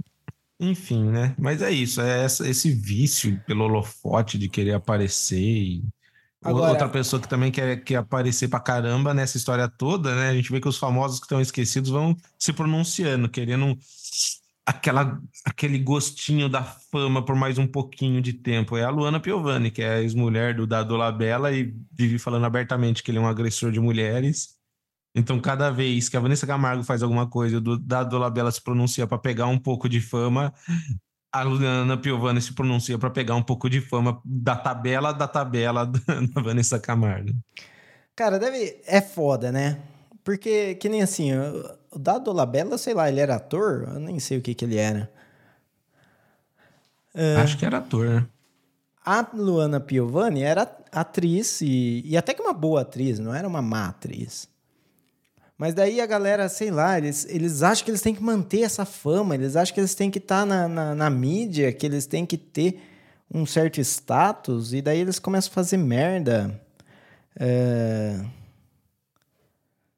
Enfim, 0.59 1.05
né? 1.05 1.35
Mas 1.37 1.61
é 1.61 1.71
isso, 1.71 2.01
é 2.01 2.23
essa, 2.23 2.47
esse 2.47 2.71
vício 2.71 3.39
pelo 3.45 3.65
holofote 3.65 4.37
de 4.37 4.49
querer 4.49 4.73
aparecer 4.73 5.39
e 5.39 5.83
Agora, 6.43 6.71
Outra 6.71 6.87
pessoa 6.87 7.21
que 7.21 7.27
também 7.27 7.51
quer, 7.51 7.83
quer 7.83 7.95
aparecer 7.95 8.47
pra 8.47 8.59
caramba 8.59 9.13
nessa 9.13 9.37
história 9.37 9.67
toda, 9.67 10.15
né? 10.15 10.29
A 10.29 10.33
gente 10.33 10.51
vê 10.51 10.61
que 10.61 10.67
os 10.67 10.77
famosos 10.77 11.19
que 11.19 11.25
estão 11.25 11.41
esquecidos 11.41 11.89
vão 11.89 12.15
se 12.37 12.53
pronunciando, 12.53 13.27
querendo 13.27 13.77
aquela, 14.65 15.19
aquele 15.43 15.79
gostinho 15.79 16.47
da 16.47 16.63
fama 16.63 17.25
por 17.25 17.35
mais 17.35 17.57
um 17.57 17.65
pouquinho 17.65 18.21
de 18.21 18.33
tempo. 18.33 18.77
É 18.77 18.83
a 18.83 18.89
Luana 18.89 19.19
Piovani, 19.19 19.71
que 19.71 19.81
é 19.81 19.95
a 19.95 20.01
ex-mulher 20.01 20.55
do 20.55 20.67
Dado 20.67 20.95
Labella 20.95 21.51
e 21.51 21.73
vive 21.91 22.19
falando 22.19 22.45
abertamente 22.45 23.01
que 23.01 23.09
ele 23.09 23.17
é 23.17 23.21
um 23.21 23.27
agressor 23.27 23.71
de 23.71 23.79
mulheres. 23.79 24.56
Então, 25.17 25.39
cada 25.39 25.71
vez 25.71 26.07
que 26.07 26.15
a 26.15 26.19
Vanessa 26.19 26.45
Camargo 26.45 26.83
faz 26.83 27.01
alguma 27.01 27.27
coisa, 27.27 27.57
o 27.57 27.77
Dado 27.77 28.19
Labella 28.19 28.51
se 28.51 28.61
pronuncia 28.61 29.07
para 29.07 29.17
pegar 29.17 29.47
um 29.47 29.57
pouco 29.57 29.89
de 29.89 29.99
fama, 29.99 30.53
a 31.31 31.41
Luana 31.41 31.97
Piovani 31.97 32.39
se 32.39 32.53
pronuncia 32.53 32.99
para 32.99 33.09
pegar 33.09 33.33
um 33.33 33.41
pouco 33.41 33.67
de 33.67 33.81
fama 33.81 34.21
da 34.23 34.55
tabela 34.55 35.11
da 35.11 35.27
tabela 35.27 35.87
da 35.89 36.41
Vanessa 36.41 36.79
Camargo. 36.79 37.31
Cara, 38.15 38.37
deve. 38.37 38.79
É 38.85 39.01
foda, 39.01 39.51
né? 39.51 39.79
Porque, 40.23 40.75
que 40.75 40.87
nem 40.87 41.01
assim, 41.01 41.31
o 41.91 41.97
Dado 41.97 42.31
Labella, 42.31 42.77
sei 42.77 42.93
lá, 42.93 43.09
ele 43.09 43.19
era 43.19 43.37
ator? 43.37 43.89
Eu 43.93 43.99
nem 43.99 44.19
sei 44.19 44.37
o 44.37 44.41
que, 44.41 44.53
que 44.53 44.65
ele 44.65 44.77
era. 44.77 45.11
Uh, 47.15 47.41
Acho 47.41 47.57
que 47.57 47.65
era 47.65 47.79
ator, 47.79 48.07
né? 48.07 48.27
A 49.03 49.27
Luana 49.33 49.79
Piovani 49.79 50.43
era 50.43 50.69
atriz 50.91 51.61
e, 51.61 52.03
e 52.05 52.15
até 52.15 52.35
que 52.35 52.41
uma 52.41 52.53
boa 52.53 52.81
atriz, 52.81 53.17
não 53.17 53.33
era 53.33 53.47
uma 53.47 53.63
má 53.63 53.87
atriz. 53.87 54.47
Mas 55.57 55.73
daí 55.73 55.99
a 55.99 56.05
galera, 56.05 56.47
sei 56.49 56.69
lá, 56.69 56.97
eles, 56.97 57.25
eles 57.29 57.63
acham 57.63 57.83
que 57.83 57.89
eles 57.89 58.01
têm 58.01 58.13
que 58.13 58.21
manter 58.21 58.61
essa 58.61 58.85
fama, 58.85 59.33
eles 59.33 59.55
acham 59.55 59.73
que 59.73 59.79
eles 59.79 59.95
têm 59.95 60.11
que 60.11 60.19
estar 60.19 60.41
tá 60.41 60.45
na, 60.45 60.67
na, 60.67 60.95
na, 60.95 61.09
mídia, 61.09 61.73
que 61.73 61.85
eles 61.85 62.05
têm 62.05 62.25
que 62.25 62.37
ter 62.37 62.79
um 63.33 63.45
certo 63.45 63.81
status, 63.81 64.73
e 64.73 64.81
daí 64.81 64.99
eles 64.99 65.17
começam 65.17 65.49
a 65.49 65.53
fazer 65.53 65.77
merda. 65.77 66.61
É... 67.39 68.19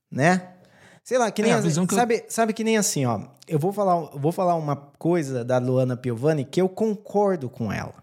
Né? 0.09 0.53
Sei 1.03 1.17
lá, 1.17 1.29
que 1.29 1.41
nem. 1.41 1.51
É, 1.51 1.55
assim, 1.55 1.85
que 1.85 1.93
sabe, 1.93 2.15
eu... 2.15 2.25
sabe 2.29 2.53
que 2.53 2.63
nem 2.63 2.77
assim, 2.77 3.05
ó. 3.05 3.21
Eu 3.47 3.59
vou 3.59 3.73
falar, 3.73 3.95
eu 4.13 4.19
vou 4.19 4.31
falar 4.31 4.55
uma 4.55 4.75
coisa 4.75 5.43
da 5.43 5.57
Luana 5.57 5.97
Piovani 5.97 6.45
que 6.45 6.61
eu 6.61 6.69
concordo 6.69 7.49
com 7.49 7.71
ela. 7.73 7.95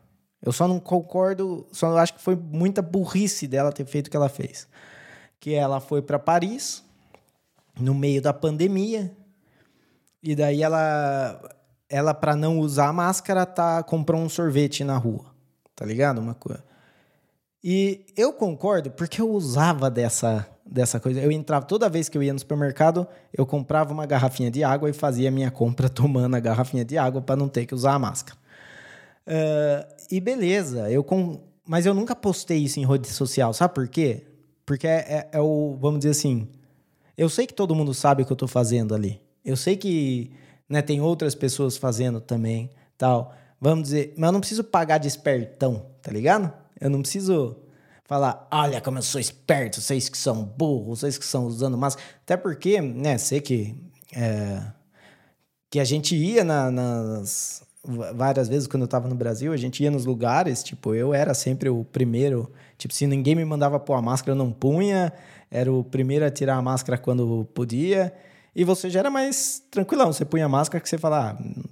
Eu 0.42 0.52
só 0.52 0.68
não 0.68 0.78
concordo, 0.78 1.66
só 1.72 1.96
acho 1.98 2.14
que 2.14 2.20
foi 2.20 2.36
muita 2.36 2.82
burrice 2.82 3.46
dela 3.46 3.72
ter 3.72 3.86
feito 3.86 4.08
o 4.08 4.10
que 4.10 4.16
ela 4.16 4.28
fez. 4.28 4.68
Que 5.40 5.54
ela 5.54 5.80
foi 5.80 6.02
para 6.02 6.18
Paris, 6.18 6.84
no 7.78 7.94
meio 7.94 8.20
da 8.20 8.32
pandemia. 8.32 9.14
E 10.22 10.34
daí 10.34 10.62
ela, 10.62 11.40
ela 11.88 12.14
para 12.14 12.34
não 12.34 12.58
usar 12.58 12.88
a 12.88 12.92
máscara, 12.92 13.46
tá 13.46 13.82
comprou 13.82 14.20
um 14.20 14.28
sorvete 14.28 14.82
na 14.82 14.96
rua. 14.96 15.26
Tá 15.74 15.84
ligado? 15.84 16.18
Uma 16.18 16.34
coisa. 16.34 16.64
E 17.62 18.06
eu 18.16 18.32
concordo 18.32 18.90
porque 18.90 19.20
eu 19.20 19.30
usava 19.30 19.90
dessa 19.90 20.46
dessa 20.66 20.98
coisa. 20.98 21.20
Eu 21.20 21.30
entrava 21.30 21.64
toda 21.64 21.88
vez 21.88 22.08
que 22.08 22.18
eu 22.18 22.22
ia 22.22 22.32
no 22.32 22.38
supermercado, 22.38 23.06
eu 23.32 23.46
comprava 23.46 23.92
uma 23.92 24.04
garrafinha 24.04 24.50
de 24.50 24.64
água 24.64 24.90
e 24.90 24.92
fazia 24.92 25.30
minha 25.30 25.50
compra 25.50 25.88
tomando 25.90 26.34
a 26.34 26.40
garrafinha 26.40 26.84
de 26.84 26.98
água 26.98 27.22
para 27.22 27.36
não 27.36 27.48
ter 27.48 27.66
que 27.66 27.74
usar 27.74 27.94
a 27.94 27.98
máscara. 27.98 28.38
Uh, 29.26 29.94
e 30.10 30.20
beleza, 30.20 30.90
eu 30.90 31.02
com... 31.02 31.40
mas 31.66 31.86
eu 31.86 31.94
nunca 31.94 32.14
postei 32.14 32.58
isso 32.58 32.78
em 32.78 32.86
rede 32.86 33.08
social, 33.08 33.52
sabe 33.52 33.74
por 33.74 33.88
quê? 33.88 34.24
Porque 34.64 34.86
é, 34.86 34.98
é, 34.98 35.28
é 35.32 35.40
o, 35.40 35.76
vamos 35.80 36.00
dizer 36.00 36.10
assim, 36.10 36.48
eu 37.16 37.28
sei 37.28 37.46
que 37.46 37.54
todo 37.54 37.74
mundo 37.74 37.94
sabe 37.94 38.22
o 38.22 38.26
que 38.26 38.32
eu 38.32 38.34
estou 38.34 38.48
fazendo 38.48 38.94
ali. 38.94 39.20
Eu 39.44 39.56
sei 39.56 39.76
que 39.76 40.32
né, 40.68 40.82
tem 40.82 41.00
outras 41.00 41.34
pessoas 41.34 41.76
fazendo 41.76 42.20
também, 42.20 42.70
tal. 42.98 43.34
Vamos 43.60 43.84
dizer, 43.84 44.14
mas 44.16 44.28
eu 44.28 44.32
não 44.32 44.40
preciso 44.40 44.64
pagar 44.64 44.98
de 44.98 45.08
espertão, 45.08 45.86
tá 46.02 46.12
ligado? 46.12 46.52
Eu 46.80 46.90
não 46.90 47.00
preciso 47.00 47.56
falar, 48.04 48.46
olha 48.50 48.80
como 48.80 48.98
eu 48.98 49.02
sou 49.02 49.20
esperto, 49.20 49.80
vocês 49.80 50.08
que 50.08 50.18
são 50.18 50.44
burros, 50.44 51.00
vocês 51.00 51.16
que 51.16 51.24
são 51.24 51.46
usando 51.46 51.76
máscara. 51.76 52.06
Até 52.22 52.36
porque, 52.36 52.80
né, 52.80 53.18
sei 53.18 53.40
que 53.40 53.74
é, 54.12 54.62
que 55.70 55.80
a 55.80 55.84
gente 55.84 56.14
ia 56.14 56.44
na, 56.44 56.70
nas 56.70 57.62
várias 58.14 58.48
vezes 58.48 58.66
quando 58.66 58.82
eu 58.82 58.86
estava 58.86 59.08
no 59.08 59.14
Brasil, 59.14 59.52
a 59.52 59.56
gente 59.56 59.82
ia 59.82 59.90
nos 59.90 60.04
lugares, 60.04 60.62
tipo, 60.62 60.94
eu 60.94 61.14
era 61.14 61.34
sempre 61.34 61.68
o 61.68 61.84
primeiro, 61.84 62.50
tipo, 62.76 62.92
se 62.92 63.06
ninguém 63.06 63.34
me 63.34 63.44
mandava 63.44 63.78
pôr 63.78 63.94
a 63.94 64.02
máscara, 64.02 64.32
eu 64.32 64.36
não 64.36 64.50
punha 64.50 65.12
era 65.50 65.72
o 65.72 65.84
primeiro 65.84 66.24
a 66.24 66.30
tirar 66.30 66.56
a 66.56 66.62
máscara 66.62 66.98
quando 66.98 67.44
podia. 67.54 68.12
E 68.54 68.64
você 68.64 68.88
já 68.88 69.00
era 69.00 69.10
mais 69.10 69.62
tranquilão. 69.70 70.12
Você 70.12 70.24
punha 70.24 70.46
a 70.46 70.48
máscara 70.48 70.82
que 70.82 70.88
você 70.88 70.98
fala, 70.98 71.30
ah, 71.30 71.62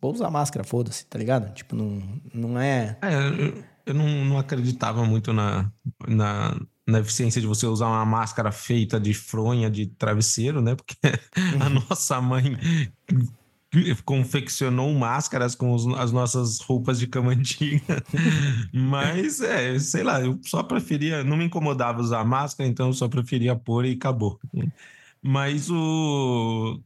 vou 0.00 0.12
usar 0.12 0.30
máscara, 0.30 0.64
foda-se, 0.64 1.06
tá 1.06 1.18
ligado? 1.18 1.52
Tipo, 1.54 1.76
não, 1.76 2.02
não 2.34 2.58
é. 2.58 2.98
É, 3.02 3.14
eu, 3.14 3.64
eu 3.86 3.94
não, 3.94 4.24
não 4.24 4.38
acreditava 4.38 5.04
muito 5.04 5.32
na, 5.32 5.70
na, 6.06 6.58
na 6.86 7.00
eficiência 7.00 7.40
de 7.40 7.46
você 7.46 7.66
usar 7.66 7.86
uma 7.86 8.04
máscara 8.04 8.50
feita 8.52 8.98
de 8.98 9.14
fronha 9.14 9.70
de 9.70 9.86
travesseiro, 9.86 10.60
né? 10.60 10.74
Porque 10.74 10.96
a 11.60 11.66
uhum. 11.66 11.82
nossa 11.88 12.20
mãe 12.20 12.58
confeccionou 14.04 14.92
máscaras 14.94 15.54
com 15.54 15.72
os, 15.72 15.86
as 15.98 16.12
nossas 16.12 16.60
roupas 16.60 16.98
de 16.98 17.06
cama 17.06 17.32
antiga. 17.32 18.02
Mas, 18.72 19.40
é, 19.40 19.78
sei 19.78 20.02
lá, 20.02 20.20
eu 20.20 20.38
só 20.42 20.62
preferia, 20.62 21.24
não 21.24 21.36
me 21.36 21.44
incomodava 21.44 22.00
usar 22.00 22.24
máscara, 22.24 22.68
então 22.68 22.88
eu 22.88 22.92
só 22.92 23.08
preferia 23.08 23.56
pôr 23.56 23.84
e 23.84 23.92
acabou. 23.92 24.38
Mas 25.22 25.70
o, 25.70 26.80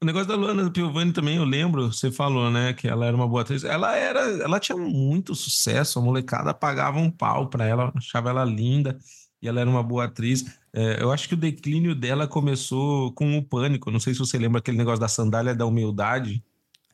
o 0.00 0.04
negócio 0.04 0.28
da 0.28 0.34
Luana 0.36 0.70
Piovani 0.70 1.12
também, 1.12 1.36
eu 1.36 1.44
lembro, 1.44 1.92
você 1.92 2.10
falou, 2.10 2.50
né, 2.50 2.72
que 2.72 2.88
ela 2.88 3.06
era 3.06 3.16
uma 3.16 3.28
boa 3.28 3.42
atriz. 3.42 3.64
Ela 3.64 3.96
era, 3.96 4.20
ela 4.42 4.60
tinha 4.60 4.76
muito 4.76 5.34
sucesso, 5.34 5.98
a 5.98 6.02
molecada 6.02 6.52
pagava 6.52 6.98
um 6.98 7.10
pau 7.10 7.48
pra 7.48 7.64
ela, 7.66 7.92
achava 7.94 8.30
ela 8.30 8.44
linda 8.44 8.98
e 9.40 9.48
ela 9.48 9.60
era 9.60 9.70
uma 9.70 9.82
boa 9.82 10.04
atriz. 10.04 10.44
É, 10.74 11.02
eu 11.02 11.12
acho 11.12 11.28
que 11.28 11.34
o 11.34 11.36
declínio 11.36 11.94
dela 11.94 12.26
começou 12.26 13.12
com 13.12 13.36
o 13.36 13.42
pânico. 13.42 13.90
Não 13.90 14.00
sei 14.00 14.14
se 14.14 14.18
você 14.18 14.38
lembra 14.38 14.58
aquele 14.58 14.78
negócio 14.78 15.00
da 15.00 15.08
sandália 15.08 15.54
da 15.54 15.66
humildade. 15.66 16.42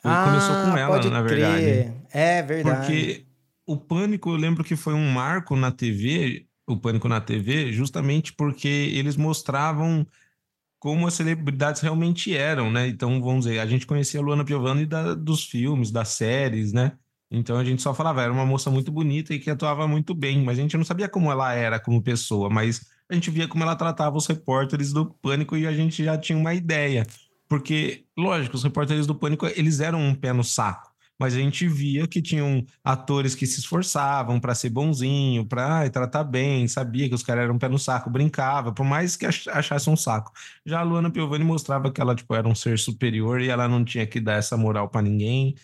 Ah, 0.02 0.24
começou 0.24 0.54
com 0.64 0.76
ela, 0.76 1.10
na 1.10 1.22
verdade. 1.22 1.62
Crer. 1.62 1.92
É 2.12 2.42
verdade. 2.42 2.76
Porque 2.78 3.24
o 3.66 3.76
pânico, 3.76 4.30
eu 4.30 4.36
lembro 4.36 4.64
que 4.64 4.76
foi 4.76 4.94
um 4.94 5.10
marco 5.10 5.54
na 5.54 5.70
TV, 5.70 6.46
o 6.66 6.76
pânico 6.76 7.08
na 7.08 7.20
TV, 7.20 7.72
justamente 7.72 8.32
porque 8.32 8.68
eles 8.68 9.16
mostravam 9.16 10.06
como 10.78 11.06
as 11.06 11.14
celebridades 11.14 11.82
realmente 11.82 12.36
eram, 12.36 12.70
né? 12.70 12.86
Então, 12.86 13.20
vamos 13.20 13.44
dizer, 13.44 13.58
a 13.58 13.66
gente 13.66 13.86
conhecia 13.86 14.20
a 14.20 14.22
Luana 14.22 14.44
Piovani 14.44 14.86
da, 14.86 15.14
dos 15.14 15.44
filmes, 15.44 15.90
das 15.90 16.08
séries, 16.10 16.72
né? 16.72 16.92
Então 17.30 17.58
a 17.58 17.64
gente 17.64 17.82
só 17.82 17.92
falava, 17.92 18.22
era 18.22 18.32
uma 18.32 18.46
moça 18.46 18.70
muito 18.70 18.90
bonita 18.90 19.34
e 19.34 19.38
que 19.38 19.50
atuava 19.50 19.86
muito 19.86 20.14
bem, 20.14 20.42
mas 20.42 20.58
a 20.58 20.62
gente 20.62 20.76
não 20.76 20.84
sabia 20.84 21.08
como 21.08 21.30
ela 21.30 21.52
era 21.52 21.78
como 21.78 22.02
pessoa, 22.02 22.48
mas 22.48 22.86
a 23.08 23.14
gente 23.14 23.30
via 23.30 23.46
como 23.46 23.62
ela 23.62 23.76
tratava 23.76 24.16
os 24.16 24.26
repórteres 24.26 24.92
do 24.92 25.06
Pânico 25.06 25.56
e 25.56 25.66
a 25.66 25.72
gente 25.72 26.02
já 26.04 26.16
tinha 26.16 26.38
uma 26.38 26.54
ideia. 26.54 27.06
Porque, 27.48 28.04
lógico, 28.16 28.56
os 28.56 28.62
repórteres 28.62 29.06
do 29.06 29.14
Pânico, 29.14 29.46
eles 29.46 29.80
eram 29.80 30.00
um 30.00 30.14
pé 30.14 30.32
no 30.32 30.44
saco, 30.44 30.90
mas 31.18 31.34
a 31.34 31.38
gente 31.38 31.66
via 31.66 32.06
que 32.06 32.20
tinham 32.20 32.64
atores 32.84 33.34
que 33.34 33.46
se 33.46 33.60
esforçavam 33.60 34.38
para 34.38 34.54
ser 34.54 34.68
bonzinho, 34.70 35.46
para 35.46 35.88
tratar 35.90 36.24
bem, 36.24 36.68
sabia 36.68 37.08
que 37.08 37.14
os 37.14 37.22
caras 37.22 37.44
eram 37.44 37.54
um 37.54 37.58
pé 37.58 37.68
no 37.68 37.78
saco, 37.78 38.10
brincava, 38.10 38.72
por 38.72 38.84
mais 38.84 39.16
que 39.16 39.26
achasse 39.26 39.88
um 39.88 39.96
saco. 39.96 40.30
Já 40.64 40.80
a 40.80 40.82
Luana 40.82 41.10
Piovani 41.10 41.44
mostrava 41.44 41.90
que 41.90 42.00
ela 42.00 42.14
tipo, 42.14 42.34
era 42.34 42.46
um 42.46 42.54
ser 42.54 42.78
superior 42.78 43.40
e 43.40 43.48
ela 43.48 43.66
não 43.66 43.84
tinha 43.84 44.06
que 44.06 44.20
dar 44.20 44.34
essa 44.34 44.56
moral 44.56 44.88
para 44.88 45.02
ninguém 45.02 45.54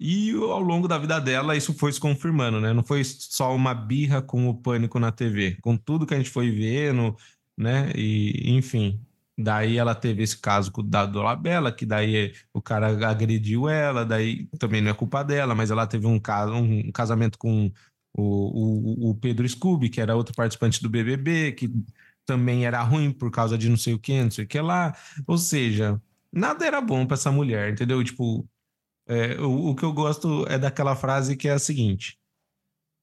e 0.00 0.32
ao 0.32 0.60
longo 0.60 0.88
da 0.88 0.98
vida 0.98 1.20
dela, 1.20 1.56
isso 1.56 1.74
foi 1.74 1.92
se 1.92 2.00
confirmando, 2.00 2.60
né? 2.60 2.72
Não 2.72 2.82
foi 2.82 3.04
só 3.04 3.54
uma 3.54 3.74
birra 3.74 4.22
com 4.22 4.48
o 4.48 4.54
pânico 4.54 4.98
na 4.98 5.12
TV, 5.12 5.58
com 5.62 5.76
tudo 5.76 6.06
que 6.06 6.14
a 6.14 6.16
gente 6.16 6.30
foi 6.30 6.50
vendo, 6.50 7.16
né? 7.56 7.92
E, 7.94 8.50
enfim, 8.56 9.00
Daí 9.42 9.78
ela 9.78 9.94
teve 9.94 10.22
esse 10.22 10.36
caso 10.36 10.70
com 10.70 10.82
o 10.82 10.84
da 10.84 11.06
Dolabella, 11.06 11.72
que 11.72 11.86
daí 11.86 12.34
o 12.52 12.60
cara 12.60 12.88
agrediu 13.08 13.68
ela, 13.68 14.04
daí 14.04 14.46
também 14.58 14.82
não 14.82 14.90
é 14.90 14.94
culpa 14.94 15.22
dela, 15.22 15.54
mas 15.54 15.70
ela 15.70 15.86
teve 15.86 16.06
um, 16.06 16.18
caso, 16.20 16.52
um 16.52 16.92
casamento 16.92 17.38
com 17.38 17.72
o, 18.12 19.06
o, 19.06 19.10
o 19.10 19.14
Pedro 19.14 19.48
Scooby, 19.48 19.88
que 19.88 20.00
era 20.00 20.16
outro 20.16 20.34
participante 20.34 20.82
do 20.82 20.90
BBB, 20.90 21.52
que 21.52 21.70
também 22.26 22.66
era 22.66 22.82
ruim 22.82 23.10
por 23.12 23.30
causa 23.30 23.56
de 23.56 23.68
não 23.68 23.76
sei 23.76 23.94
o 23.94 23.98
que, 23.98 24.22
não 24.22 24.30
sei 24.30 24.44
o 24.44 24.48
que 24.48 24.60
lá. 24.60 24.94
Ou 25.26 25.38
seja, 25.38 26.00
nada 26.32 26.66
era 26.66 26.80
bom 26.80 27.06
para 27.06 27.14
essa 27.14 27.32
mulher, 27.32 27.72
entendeu? 27.72 28.02
Tipo, 28.04 28.46
é, 29.10 29.40
o, 29.40 29.70
o 29.70 29.74
que 29.74 29.82
eu 29.82 29.92
gosto 29.92 30.46
é 30.48 30.56
daquela 30.56 30.94
frase 30.94 31.36
que 31.36 31.48
é 31.48 31.52
a 31.52 31.58
seguinte: 31.58 32.16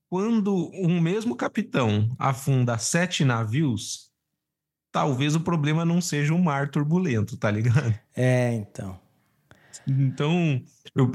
quando 0.10 0.72
um 0.74 1.02
mesmo 1.02 1.36
capitão 1.36 2.16
afunda 2.18 2.78
sete 2.78 3.26
navios, 3.26 4.10
talvez 4.90 5.36
o 5.36 5.42
problema 5.42 5.84
não 5.84 6.00
seja 6.00 6.34
um 6.34 6.42
mar 6.42 6.72
turbulento, 6.72 7.36
tá 7.36 7.52
ligado? 7.52 7.94
É, 8.16 8.54
então. 8.54 9.00
Então, 9.86 10.62
eu, 10.96 11.10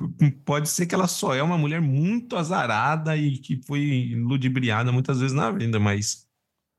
pode 0.45 0.69
ser 0.69 0.87
que 0.87 0.95
ela 0.95 1.09
só 1.09 1.35
é 1.35 1.43
uma 1.43 1.59
mulher 1.59 1.81
muito 1.81 2.37
azarada 2.37 3.17
e 3.17 3.39
que 3.39 3.61
foi 3.67 4.15
ludibriada 4.17 4.93
muitas 4.93 5.21
vezes 5.21 5.35
na 5.35 5.51
vida, 5.51 5.79
mas 5.81 6.27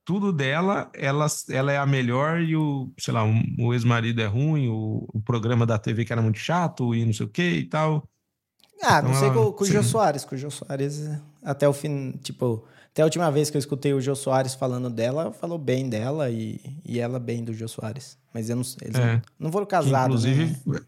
tudo 0.06 0.34
dela, 0.34 0.90
ela, 0.94 1.28
ela 1.50 1.72
é 1.72 1.78
a 1.78 1.86
melhor 1.86 2.42
e 2.42 2.56
o, 2.56 2.92
sei 3.00 3.14
lá, 3.14 3.24
o 3.60 3.74
ex-marido 3.74 4.22
é 4.22 4.26
ruim, 4.26 4.68
o, 4.68 5.08
o 5.14 5.22
programa 5.22 5.66
da 5.66 5.78
TV 5.78 6.04
que 6.06 6.12
era 6.12 6.22
muito 6.22 6.40
chato 6.40 6.94
e 6.94 7.06
não 7.06 7.14
sei 7.14 7.26
o 7.26 7.30
que 7.30 7.42
e 7.42 7.66
tal. 7.66 8.08
Ah, 8.82 9.00
então 9.00 9.12
não 9.12 9.14
sei 9.18 9.30
ela, 9.30 9.36
com, 9.36 9.54
com 9.54 9.64
o 9.64 9.68
Jô 9.68 9.82
Soares, 9.82 10.26
com 10.26 10.36
o 10.36 10.38
Jô 10.38 10.52
Soares 10.52 11.10
até 11.42 11.68
o 11.68 11.74
fim, 11.74 12.12
tipo, 12.24 12.66
até 12.92 13.02
a 13.02 13.06
última 13.06 13.32
vez 13.32 13.50
que 13.50 13.58
eu 13.58 13.60
escutei 13.60 13.94
o 13.94 14.02
Jô 14.02 14.16
Soares 14.16 14.54
falando 14.54 14.90
dela, 14.90 15.32
falou 15.32 15.58
bem 15.58 15.90
dela 15.90 16.30
e, 16.30 16.60
e 16.86 17.00
ela 17.00 17.20
bem 17.20 17.44
do 17.44 17.54
Jô 17.54 17.68
Soares. 17.68 18.18
Mas 18.34 18.50
eu 18.50 18.56
não, 18.56 18.64
eles 18.82 18.96
é, 18.96 19.14
não, 19.14 19.22
não 19.40 19.52
foram 19.52 19.66
casados. 19.66 20.26
Inclusive, 20.26 20.58
né? 20.66 20.80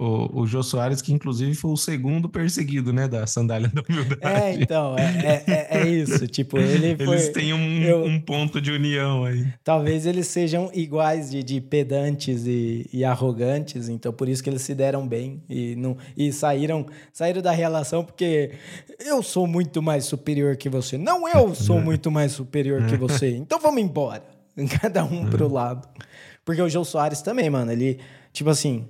O, 0.00 0.40
o 0.40 0.46
Jô 0.46 0.62
Soares, 0.62 1.02
que 1.02 1.12
inclusive 1.12 1.54
foi 1.54 1.70
o 1.70 1.76
segundo 1.76 2.26
perseguido, 2.26 2.90
né, 2.90 3.06
da 3.06 3.26
sandália 3.26 3.68
da 3.68 3.82
humildade. 3.86 4.20
É, 4.22 4.54
então, 4.54 4.96
é, 4.96 5.44
é, 5.46 5.78
é 5.78 5.88
isso. 5.88 6.26
Tipo, 6.26 6.56
ele 6.56 6.96
foi, 7.04 7.16
Eles 7.16 7.28
têm 7.28 7.52
um, 7.52 7.82
eu, 7.82 8.04
um 8.04 8.18
ponto 8.18 8.62
de 8.62 8.72
união 8.72 9.24
aí. 9.24 9.46
Talvez 9.62 10.06
eles 10.06 10.26
sejam 10.26 10.70
iguais 10.72 11.30
de, 11.30 11.42
de 11.42 11.60
pedantes 11.60 12.46
e, 12.46 12.88
e, 12.90 13.04
arrogantes, 13.04 13.90
então 13.90 14.10
por 14.10 14.26
isso 14.26 14.42
que 14.42 14.48
eles 14.48 14.62
se 14.62 14.74
deram 14.74 15.06
bem 15.06 15.42
e, 15.50 15.76
não, 15.76 15.98
e 16.16 16.32
saíram, 16.32 16.86
saíram 17.12 17.42
da 17.42 17.50
relação 17.50 18.02
porque 18.02 18.52
eu 18.98 19.22
sou 19.22 19.46
muito 19.46 19.82
mais 19.82 20.06
superior 20.06 20.56
que 20.56 20.70
você. 20.70 20.96
Não, 20.96 21.28
eu 21.28 21.52
sou 21.54 21.78
muito 21.78 22.10
mais 22.10 22.32
superior 22.32 22.86
que 22.86 22.96
você. 22.96 23.36
Então 23.36 23.60
vamos 23.60 23.82
embora. 23.82 24.24
Cada 24.80 25.04
um 25.04 25.28
pro 25.28 25.52
lado. 25.52 25.86
Porque 26.42 26.62
o 26.62 26.70
Jô 26.70 26.84
Soares 26.86 27.20
também, 27.20 27.50
mano, 27.50 27.70
ele, 27.70 27.98
tipo 28.32 28.48
assim 28.48 28.88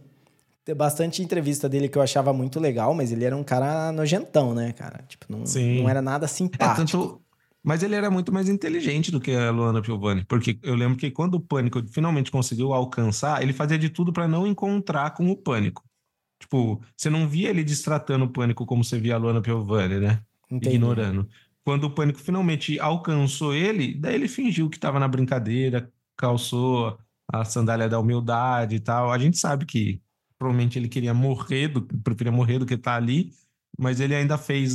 tem 0.70 0.76
bastante 0.76 1.22
entrevista 1.22 1.68
dele 1.68 1.88
que 1.88 1.98
eu 1.98 2.02
achava 2.02 2.32
muito 2.32 2.60
legal, 2.60 2.94
mas 2.94 3.12
ele 3.12 3.24
era 3.24 3.36
um 3.36 3.44
cara 3.44 3.92
nojentão, 3.92 4.54
né, 4.54 4.72
cara? 4.72 5.04
Tipo, 5.08 5.26
não, 5.28 5.44
não 5.44 5.88
era 5.88 6.00
nada 6.00 6.26
simpático. 6.28 6.72
É, 6.72 6.74
tanto... 6.74 7.20
Mas 7.62 7.82
ele 7.82 7.94
era 7.94 8.10
muito 8.10 8.32
mais 8.32 8.48
inteligente 8.48 9.10
do 9.10 9.20
que 9.20 9.32
a 9.32 9.50
Luana 9.50 9.82
Piovani, 9.82 10.24
porque 10.24 10.58
eu 10.62 10.74
lembro 10.74 10.96
que 10.96 11.10
quando 11.10 11.34
o 11.34 11.40
Pânico 11.40 11.82
finalmente 11.88 12.30
conseguiu 12.30 12.72
alcançar, 12.72 13.42
ele 13.42 13.52
fazia 13.52 13.78
de 13.78 13.90
tudo 13.90 14.14
para 14.14 14.26
não 14.26 14.46
encontrar 14.46 15.10
com 15.10 15.30
o 15.30 15.36
Pânico. 15.36 15.84
Tipo, 16.40 16.80
você 16.96 17.10
não 17.10 17.28
via 17.28 17.50
ele 17.50 17.62
distratando 17.62 18.24
o 18.24 18.30
Pânico 18.30 18.64
como 18.64 18.82
você 18.82 18.98
via 18.98 19.16
a 19.16 19.18
Luana 19.18 19.42
Piovani, 19.42 20.00
né? 20.00 20.22
Entendi. 20.50 20.76
Ignorando. 20.76 21.28
Quando 21.62 21.84
o 21.84 21.90
Pânico 21.90 22.18
finalmente 22.18 22.80
alcançou 22.80 23.54
ele, 23.54 23.94
daí 23.94 24.14
ele 24.14 24.26
fingiu 24.26 24.70
que 24.70 24.78
estava 24.78 24.98
na 24.98 25.06
brincadeira, 25.06 25.92
calçou 26.16 26.98
a 27.30 27.44
sandália 27.44 27.90
da 27.90 28.00
humildade 28.00 28.76
e 28.76 28.80
tal. 28.80 29.12
A 29.12 29.18
gente 29.18 29.36
sabe 29.36 29.66
que 29.66 30.00
provavelmente 30.40 30.78
ele 30.78 30.88
queria 30.88 31.12
morrer, 31.12 31.68
do, 31.68 31.82
preferia 31.82 32.32
morrer 32.32 32.58
do 32.58 32.64
que 32.64 32.74
estar 32.74 32.92
tá 32.92 32.96
ali, 32.96 33.30
mas 33.78 34.00
ele 34.00 34.14
ainda 34.14 34.38
fez 34.38 34.74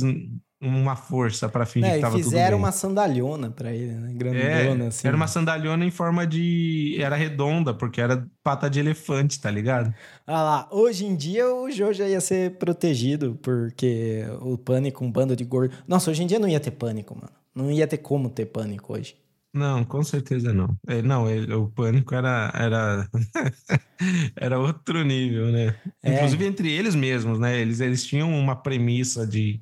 uma 0.62 0.94
força 0.94 1.48
para 1.48 1.66
fingir 1.66 1.90
é, 1.90 1.98
que 1.98 2.02
bem. 2.02 2.22
fizeram 2.22 2.56
uma 2.56 2.70
sandalhona 2.70 3.50
para 3.50 3.72
ele, 3.72 3.92
né? 3.92 4.14
Grandona, 4.14 4.84
é, 4.84 4.86
assim. 4.86 5.06
Era 5.06 5.16
uma 5.16 5.26
sandalhona 5.26 5.84
em 5.84 5.90
forma 5.90 6.24
de... 6.24 6.96
Era 6.98 7.16
redonda, 7.16 7.74
porque 7.74 8.00
era 8.00 8.26
pata 8.42 8.70
de 8.70 8.78
elefante, 8.78 9.40
tá 9.40 9.50
ligado? 9.50 9.92
Ah 10.24 10.42
lá, 10.42 10.68
hoje 10.70 11.04
em 11.04 11.16
dia 11.16 11.52
o 11.52 11.68
Joe 11.70 11.92
já 11.92 12.08
ia 12.08 12.20
ser 12.20 12.56
protegido, 12.58 13.36
porque 13.42 14.24
o 14.40 14.56
pânico, 14.56 15.04
um 15.04 15.10
bando 15.10 15.34
de 15.34 15.44
gordo... 15.44 15.74
Nossa, 15.86 16.12
hoje 16.12 16.22
em 16.22 16.26
dia 16.26 16.38
não 16.38 16.48
ia 16.48 16.60
ter 16.60 16.70
pânico, 16.70 17.14
mano. 17.14 17.32
Não 17.52 17.72
ia 17.72 17.88
ter 17.88 17.98
como 17.98 18.30
ter 18.30 18.46
pânico 18.46 18.94
hoje. 18.94 19.16
Não, 19.56 19.82
com 19.84 20.02
certeza 20.04 20.52
não. 20.52 20.76
É, 20.86 21.00
não, 21.00 21.30
ele, 21.30 21.50
o 21.54 21.66
pânico 21.66 22.14
era 22.14 22.52
era 22.54 23.08
era 24.36 24.58
outro 24.60 25.02
nível, 25.02 25.46
né? 25.46 25.74
É. 26.02 26.14
Inclusive 26.14 26.44
entre 26.44 26.70
eles 26.70 26.94
mesmos, 26.94 27.38
né? 27.38 27.58
Eles, 27.58 27.80
eles 27.80 28.04
tinham 28.04 28.30
uma 28.38 28.54
premissa 28.54 29.26
de, 29.26 29.58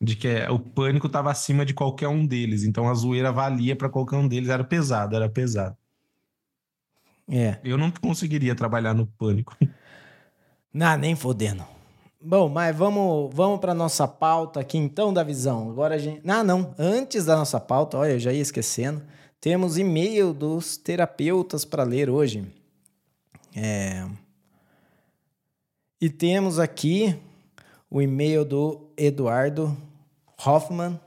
de 0.00 0.14
que 0.14 0.28
o 0.48 0.60
pânico 0.60 1.08
estava 1.08 1.32
acima 1.32 1.66
de 1.66 1.74
qualquer 1.74 2.06
um 2.06 2.24
deles. 2.24 2.62
Então 2.62 2.88
a 2.88 2.94
zoeira 2.94 3.32
valia 3.32 3.74
para 3.74 3.88
qualquer 3.88 4.16
um 4.16 4.28
deles. 4.28 4.48
Era 4.48 4.62
pesado, 4.62 5.16
era 5.16 5.28
pesado. 5.28 5.76
É. 7.28 7.58
Eu 7.64 7.76
não 7.76 7.90
conseguiria 7.90 8.54
trabalhar 8.54 8.94
no 8.94 9.06
pânico. 9.06 9.56
Não, 10.72 10.96
nem 10.96 11.14
fodendo. 11.14 11.64
Bom, 12.20 12.48
mas 12.48 12.74
vamos, 12.74 13.32
vamos 13.32 13.60
para 13.60 13.72
nossa 13.72 14.08
pauta 14.08 14.58
aqui 14.58 14.76
então 14.76 15.12
da 15.12 15.22
visão. 15.22 15.70
Agora 15.70 15.94
a 15.94 15.98
gente. 15.98 16.28
Ah, 16.28 16.42
não. 16.42 16.74
Antes 16.76 17.26
da 17.26 17.36
nossa 17.36 17.60
pauta, 17.60 17.96
olha, 17.96 18.12
eu 18.12 18.18
já 18.18 18.32
ia 18.32 18.40
esquecendo. 18.40 19.00
Temos 19.44 19.76
e-mail 19.76 20.32
dos 20.32 20.78
terapeutas 20.78 21.66
para 21.66 21.82
ler 21.82 22.08
hoje. 22.08 22.50
É... 23.54 24.08
E 26.00 26.08
temos 26.08 26.58
aqui 26.58 27.14
o 27.90 28.00
e-mail 28.00 28.42
do 28.42 28.88
Eduardo 28.96 29.76
Hoffman, 30.42 30.98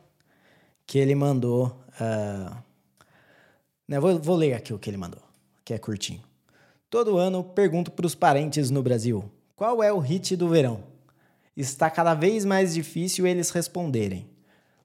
que 0.85 0.99
ele 0.99 1.15
mandou. 1.15 1.75
Uh... 1.99 2.55
Né, 3.87 3.99
vou, 3.99 4.19
vou 4.19 4.35
ler 4.35 4.53
aqui 4.53 4.71
o 4.71 4.77
que 4.77 4.87
ele 4.87 4.97
mandou, 4.97 5.23
que 5.65 5.73
é 5.73 5.79
curtinho. 5.79 6.21
Todo 6.91 7.17
ano 7.17 7.43
pergunto 7.43 7.89
para 7.89 8.05
os 8.05 8.13
parentes 8.13 8.69
no 8.69 8.83
Brasil 8.83 9.31
qual 9.55 9.81
é 9.81 9.91
o 9.91 9.97
hit 9.97 10.35
do 10.35 10.47
verão. 10.47 10.83
Está 11.55 11.89
cada 11.89 12.13
vez 12.13 12.45
mais 12.45 12.75
difícil 12.75 13.25
eles 13.25 13.49
responderem. 13.49 14.29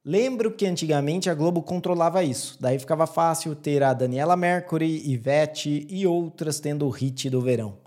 Lembro 0.05 0.51
que 0.51 0.67
antigamente 0.67 1.31
a 1.31 1.35
Globo 1.35 1.63
controlava 1.63 2.25
isso, 2.25 2.57
daí 2.61 2.77
ficava 2.79 3.07
fácil 3.07 3.55
ter 3.55 3.85
a 3.85 3.95
Daniela 3.95 4.37
Mercury, 4.37 5.09
Ivete 5.09 5.87
e 5.89 6.07
outras 6.07 6.59
tendo 6.59 6.87
o 6.87 6.91
hit 6.91 7.31
do 7.31 7.41
verão. 7.41 7.79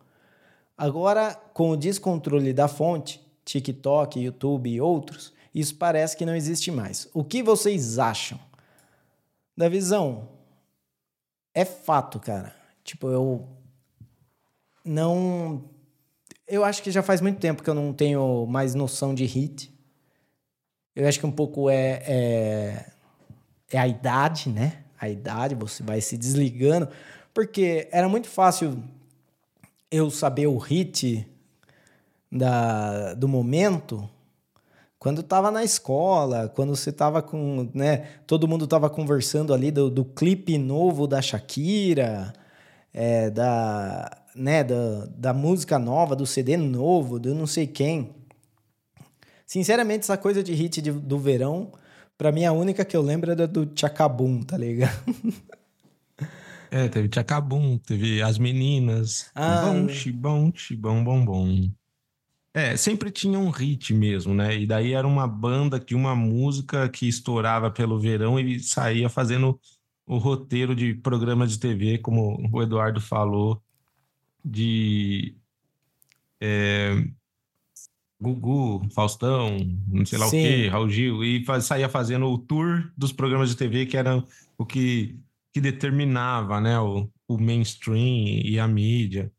Agora, 0.78 1.36
com 1.54 1.72
o 1.72 1.78
descontrole 1.78 2.54
da 2.54 2.70
fonte, 2.70 3.22
TikTok, 3.44 4.20
YouTube 4.20 4.70
e 4.70 4.80
outros, 4.80 5.34
isso 5.54 5.76
parece 5.76 6.16
que 6.16 6.26
não 6.26 6.36
existe 6.36 6.72
mais. 6.72 7.10
O 7.14 7.24
que 7.24 7.44
vocês 7.44 8.00
acham? 8.00 8.40
Da 9.58 9.68
visão, 9.68 10.30
é 11.54 11.66
fato, 11.66 12.20
cara. 12.20 12.56
Tipo, 12.84 13.08
eu 13.10 13.48
não. 14.84 15.70
Eu 16.48 16.64
acho 16.64 16.84
que 16.84 16.92
já 16.92 17.02
faz 17.02 17.20
muito 17.20 17.40
tempo 17.40 17.64
que 17.64 17.70
eu 17.70 17.74
não 17.74 17.92
tenho 17.92 18.46
mais 18.46 18.76
noção 18.76 19.14
de 19.14 19.26
hit. 19.26 19.75
Eu 20.96 21.08
acho 21.08 21.20
que 21.20 21.26
um 21.26 21.32
pouco 21.32 21.70
é, 21.70 22.04
é, 22.08 22.86
é 23.72 23.78
a 23.78 23.88
idade, 23.88 24.50
né? 24.50 24.84
A 25.00 25.10
idade, 25.10 25.54
você 25.54 25.84
vai 25.84 26.00
se 26.00 26.18
desligando. 26.18 26.88
Porque 27.34 27.90
era 27.92 28.08
muito 28.08 28.28
fácil 28.28 28.82
eu 29.92 30.10
saber 30.10 30.48
o 30.48 30.58
hit 30.58 31.28
da, 32.32 33.14
do 33.14 33.28
momento 33.28 34.10
quando 35.06 35.22
estava 35.22 35.52
na 35.52 35.64
escola, 35.64 36.52
quando 36.56 36.76
você 36.76 36.90
estava 36.90 37.22
com, 37.22 37.70
né, 37.76 38.08
todo 38.26 38.48
mundo 38.48 38.66
estava 38.66 38.90
conversando 38.90 39.54
ali 39.54 39.70
do, 39.70 39.88
do 39.88 40.04
clipe 40.04 40.58
novo 40.58 41.06
da 41.06 41.22
Shakira, 41.22 42.34
é, 42.92 43.30
da, 43.30 44.18
né, 44.36 44.64
da, 44.64 45.06
da 45.16 45.32
música 45.32 45.78
nova, 45.78 46.16
do 46.16 46.26
CD 46.26 46.58
novo, 46.58 47.20
do 47.20 47.36
não 47.36 47.46
sei 47.46 47.68
quem. 47.68 48.16
Sinceramente, 49.46 50.02
essa 50.02 50.18
coisa 50.18 50.44
de 50.44 50.54
hit 50.54 50.82
de, 50.82 50.92
do 50.92 51.20
verão, 51.20 51.72
pra 52.18 52.32
mim 52.32 52.46
a 52.46 52.52
única 52.52 52.84
que 52.84 52.96
eu 52.98 53.02
lembro 53.02 53.32
era 53.32 53.48
do 53.48 53.72
Chacabum, 53.76 54.42
tá 54.42 54.58
ligado? 54.58 54.94
É, 56.72 56.90
teve 56.90 57.10
Chacabum, 57.14 57.78
teve 57.78 58.22
As 58.22 58.38
Meninas, 58.38 59.30
ah, 59.34 59.62
Bom, 59.66 59.88
Chibom, 59.88 60.52
Chibom, 60.54 61.04
Bom, 61.04 61.24
Bom. 61.24 61.70
É, 62.54 62.76
sempre 62.76 63.12
tinha 63.12 63.38
um 63.38 63.50
hit 63.50 63.94
mesmo, 63.94 64.34
né? 64.34 64.58
E 64.58 64.66
daí 64.66 64.94
era 64.94 65.08
uma 65.08 65.28
banda 65.28 65.80
de 65.80 65.94
uma 65.94 66.16
música 66.16 66.90
que 66.90 67.08
estourava 67.08 67.70
pelo 67.70 68.00
verão 68.00 68.40
e 68.40 68.60
saía 68.60 69.10
fazendo 69.10 69.60
o 70.06 70.18
roteiro 70.18 70.76
de 70.76 70.94
programa 70.94 71.46
de 71.48 71.60
TV, 71.60 71.98
como 71.98 72.50
o 72.52 72.62
Eduardo 72.62 73.02
falou, 73.02 73.62
de 74.44 75.36
é, 76.40 77.06
Gugu, 78.34 78.88
Faustão, 78.92 79.58
não 79.88 80.06
sei 80.06 80.18
lá 80.18 80.28
Sim. 80.28 80.40
o 80.40 80.42
quê, 80.42 80.68
Raul 80.68 80.90
Gil, 80.90 81.24
e 81.24 81.46
faz, 81.46 81.66
saía 81.66 81.88
fazendo 81.88 82.26
o 82.28 82.38
tour 82.38 82.92
dos 82.98 83.12
programas 83.12 83.50
de 83.50 83.56
TV, 83.56 83.86
que 83.86 83.98
era 83.98 84.24
o 84.58 84.66
que, 84.66 85.18
que 85.54 85.62
determinava 85.62 86.60
né, 86.60 86.80
o, 86.80 87.10
o 87.28 87.38
mainstream 87.38 88.42
e 88.44 88.60
a 88.60 88.68
mídia. 88.68 89.32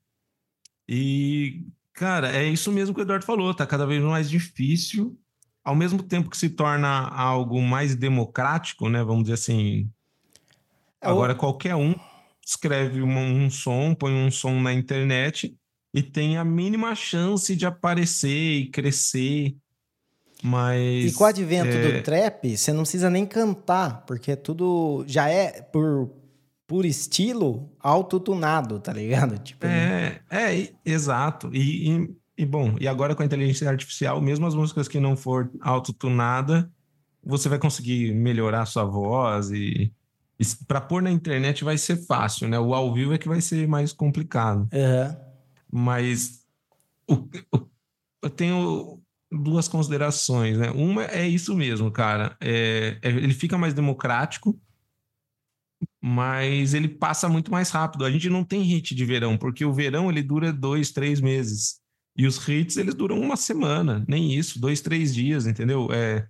E, 0.89 1.67
cara, 1.93 2.35
é 2.35 2.45
isso 2.45 2.71
mesmo 2.71 2.95
que 2.95 3.01
o 3.01 3.03
Eduardo 3.03 3.25
falou, 3.25 3.53
tá 3.53 3.67
cada 3.67 3.87
vez 3.87 4.03
mais 4.03 4.31
difícil, 4.31 5.19
ao 5.65 5.75
mesmo 5.75 6.03
tempo 6.03 6.31
que 6.31 6.37
se 6.37 6.51
torna 6.51 7.09
algo 7.09 7.61
mais 7.61 7.97
democrático, 7.97 8.89
né? 8.89 9.03
Vamos 9.03 9.25
dizer 9.25 9.35
assim. 9.35 9.91
É 11.01 11.09
agora, 11.09 11.35
qualquer 11.35 11.75
um 11.75 11.95
escreve 12.45 13.03
um, 13.03 13.19
um 13.19 13.51
som, 13.51 13.93
põe 13.93 14.13
um 14.13 14.31
som 14.31 14.61
na 14.61 14.73
internet 14.73 15.57
e 15.97 16.03
tem 16.03 16.37
a 16.37 16.45
mínima 16.45 16.95
chance 16.95 17.57
de 17.57 17.65
aparecer 17.65 18.29
e 18.29 18.67
crescer. 18.67 19.57
Mas. 20.43 21.07
E 21.07 21.13
com 21.13 21.25
o 21.25 21.27
advento 21.27 21.75
é... 21.75 21.93
do 21.93 22.03
trap, 22.03 22.55
você 22.55 22.71
não 22.71 22.83
precisa 22.83 23.09
nem 23.09 23.25
cantar, 23.25 24.05
porque 24.05 24.31
é 24.31 24.39
já 25.07 25.31
é 25.31 25.63
por, 25.63 26.11
por 26.67 26.85
estilo 26.85 27.73
autotunado, 27.81 28.79
tá 28.79 28.93
ligado? 28.93 29.39
Tipo, 29.43 29.65
é, 29.65 30.21
é, 30.31 30.69
exato. 30.85 31.49
E, 31.55 31.91
e, 31.91 32.17
e, 32.37 32.45
bom, 32.45 32.77
e 32.79 32.87
agora 32.87 33.15
com 33.15 33.23
a 33.23 33.27
inteligência 33.27 33.67
artificial, 33.67 34.21
mesmo 34.21 34.47
as 34.47 34.55
músicas 34.55 34.87
que 34.87 35.01
não 35.01 35.17
for 35.17 35.51
autotunada, 35.63 36.71
você 37.25 37.49
vai 37.49 37.59
conseguir 37.59 38.15
melhorar 38.15 38.61
a 38.61 38.67
sua 38.67 38.85
voz 38.85 39.51
e, 39.51 39.91
e 40.39 40.45
para 40.69 40.83
pôr 40.83 41.01
na 41.01 41.11
internet 41.11 41.65
vai 41.65 41.79
ser 41.79 41.97
fácil, 41.97 42.49
né? 42.49 42.61
O 42.61 42.75
ao 42.75 42.93
vivo 42.93 43.15
é 43.15 43.19
que 43.19 43.29
vai 43.29 43.41
ser 43.41 43.67
mais 43.67 43.95
complicado. 43.95 44.69
Uhum. 44.71 45.26
Mas 45.71 46.45
o, 47.09 47.15
o, 47.53 47.69
eu 48.23 48.31
tenho 48.31 49.03
duas 49.31 49.69
considerações, 49.69 50.59
né? 50.59 50.71
Uma 50.71 51.05
é 51.05 51.27
isso 51.29 51.55
mesmo, 51.55 51.91
cara. 51.91 52.37
É, 52.41 52.99
é, 53.03 53.09
ele 53.09 53.35
fica 53.35 53.59
mais 53.59 53.75
democrático, 53.75 54.59
mas 56.01 56.75
ele 56.75 56.89
passa 56.89 57.29
muito 57.29 57.51
mais 57.51 57.71
rápido. 57.71 58.05
A 58.05 58.11
gente 58.11 58.29
não 58.29 58.45
tem 58.45 58.63
hit 58.63 58.95
de 58.95 59.05
verão, 59.05 59.37
porque 59.37 59.65
o 59.65 59.73
verão 59.73 60.11
ele 60.11 60.23
dura 60.23 60.53
dois, 60.53 60.91
três 60.91 61.21
meses. 61.21 61.81
E 62.17 62.27
os 62.27 62.37
hits, 62.49 62.77
eles 62.77 62.95
duram 62.95 63.21
uma 63.21 63.37
semana, 63.37 64.05
nem 64.09 64.33
isso, 64.33 64.59
dois, 64.59 64.81
três 64.81 65.15
dias, 65.15 65.47
entendeu? 65.47 65.89
É, 65.93 66.27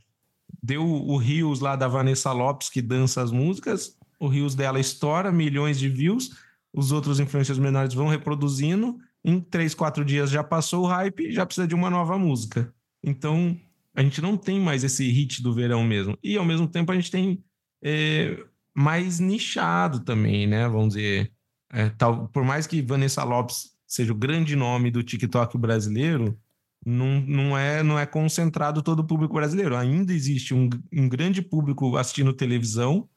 deu 0.60 0.84
o 0.84 1.16
Rios 1.16 1.60
lá 1.60 1.76
da 1.76 1.86
Vanessa 1.86 2.32
Lopes, 2.32 2.68
que 2.68 2.82
dança 2.82 3.22
as 3.22 3.30
músicas, 3.30 3.96
o 4.18 4.26
Rios 4.26 4.54
dela 4.54 4.80
estoura 4.80 5.30
milhões 5.30 5.78
de 5.78 5.88
views, 5.88 6.30
os 6.72 6.90
outros 6.90 7.20
influencers 7.20 7.58
menores 7.58 7.94
vão 7.94 8.08
reproduzindo, 8.08 8.98
em 9.26 9.40
três, 9.40 9.74
quatro 9.74 10.04
dias 10.04 10.30
já 10.30 10.44
passou 10.44 10.84
o 10.84 10.86
hype, 10.86 11.32
já 11.32 11.44
precisa 11.44 11.66
de 11.66 11.74
uma 11.74 11.90
nova 11.90 12.16
música. 12.16 12.72
Então, 13.02 13.58
a 13.92 14.00
gente 14.00 14.22
não 14.22 14.36
tem 14.36 14.60
mais 14.60 14.84
esse 14.84 15.10
hit 15.10 15.42
do 15.42 15.52
verão 15.52 15.82
mesmo. 15.82 16.16
E, 16.22 16.36
ao 16.36 16.44
mesmo 16.44 16.68
tempo, 16.68 16.92
a 16.92 16.94
gente 16.94 17.10
tem 17.10 17.42
é, 17.82 18.38
mais 18.72 19.18
nichado 19.18 20.00
também, 20.00 20.46
né? 20.46 20.68
Vamos 20.68 20.94
dizer. 20.94 21.32
É, 21.72 21.88
tal, 21.88 22.28
por 22.28 22.44
mais 22.44 22.68
que 22.68 22.80
Vanessa 22.80 23.24
Lopes 23.24 23.76
seja 23.84 24.12
o 24.12 24.16
grande 24.16 24.54
nome 24.54 24.92
do 24.92 25.02
TikTok 25.02 25.58
brasileiro, 25.58 26.38
não, 26.84 27.20
não, 27.20 27.58
é, 27.58 27.82
não 27.82 27.98
é 27.98 28.06
concentrado 28.06 28.80
todo 28.80 29.00
o 29.00 29.04
público 29.04 29.34
brasileiro. 29.34 29.74
Ainda 29.76 30.12
existe 30.12 30.54
um, 30.54 30.70
um 30.92 31.08
grande 31.08 31.42
público 31.42 31.96
assistindo 31.96 32.32
televisão, 32.32 33.08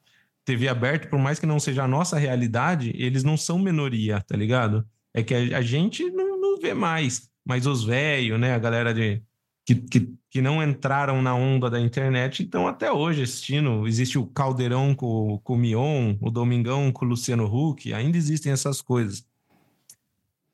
TV 0.44 0.66
aberta, 0.66 1.06
por 1.06 1.20
mais 1.20 1.38
que 1.38 1.46
não 1.46 1.60
seja 1.60 1.84
a 1.84 1.88
nossa 1.88 2.18
realidade, 2.18 2.92
eles 2.96 3.22
não 3.22 3.36
são 3.36 3.60
minoria, 3.60 4.20
tá 4.22 4.36
ligado? 4.36 4.84
É 5.14 5.22
que 5.22 5.34
a, 5.34 5.58
a 5.58 5.62
gente 5.62 6.08
não, 6.10 6.40
não 6.40 6.60
vê 6.60 6.74
mais. 6.74 7.28
Mas 7.44 7.66
os 7.66 7.84
velhos, 7.84 8.38
né? 8.38 8.54
A 8.54 8.58
galera 8.58 8.94
de, 8.94 9.22
que, 9.64 9.74
que, 9.74 10.14
que 10.30 10.42
não 10.42 10.62
entraram 10.62 11.22
na 11.22 11.34
onda 11.34 11.70
da 11.70 11.80
internet 11.80 12.42
estão 12.42 12.66
até 12.66 12.90
hoje 12.90 13.22
assistindo. 13.22 13.86
Existe 13.86 14.18
o 14.18 14.26
Caldeirão 14.26 14.94
com, 14.94 15.38
com 15.44 15.54
o 15.54 15.58
Mion, 15.58 16.16
o 16.20 16.30
Domingão 16.30 16.90
com 16.90 17.04
o 17.04 17.08
Luciano 17.08 17.44
Huck, 17.44 17.92
ainda 17.92 18.16
existem 18.16 18.52
essas 18.52 18.80
coisas. 18.80 19.24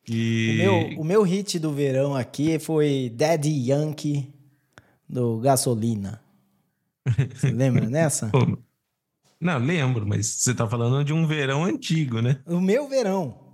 E... 0.08 0.50
O, 0.50 0.56
meu, 0.56 1.00
o 1.00 1.04
meu 1.04 1.22
hit 1.22 1.58
do 1.58 1.72
verão 1.72 2.14
aqui 2.14 2.58
foi 2.58 3.12
Daddy 3.14 3.70
Yankee 3.70 4.32
do 5.08 5.38
Gasolina. 5.38 6.20
Você 7.34 7.50
lembra 7.52 7.86
dessa? 7.86 8.30
Não, 9.40 9.58
lembro, 9.58 10.06
mas 10.06 10.26
você 10.26 10.54
tá 10.54 10.68
falando 10.68 11.04
de 11.04 11.12
um 11.12 11.26
verão 11.26 11.64
antigo, 11.64 12.20
né? 12.20 12.40
O 12.46 12.60
meu 12.60 12.88
verão. 12.88 13.45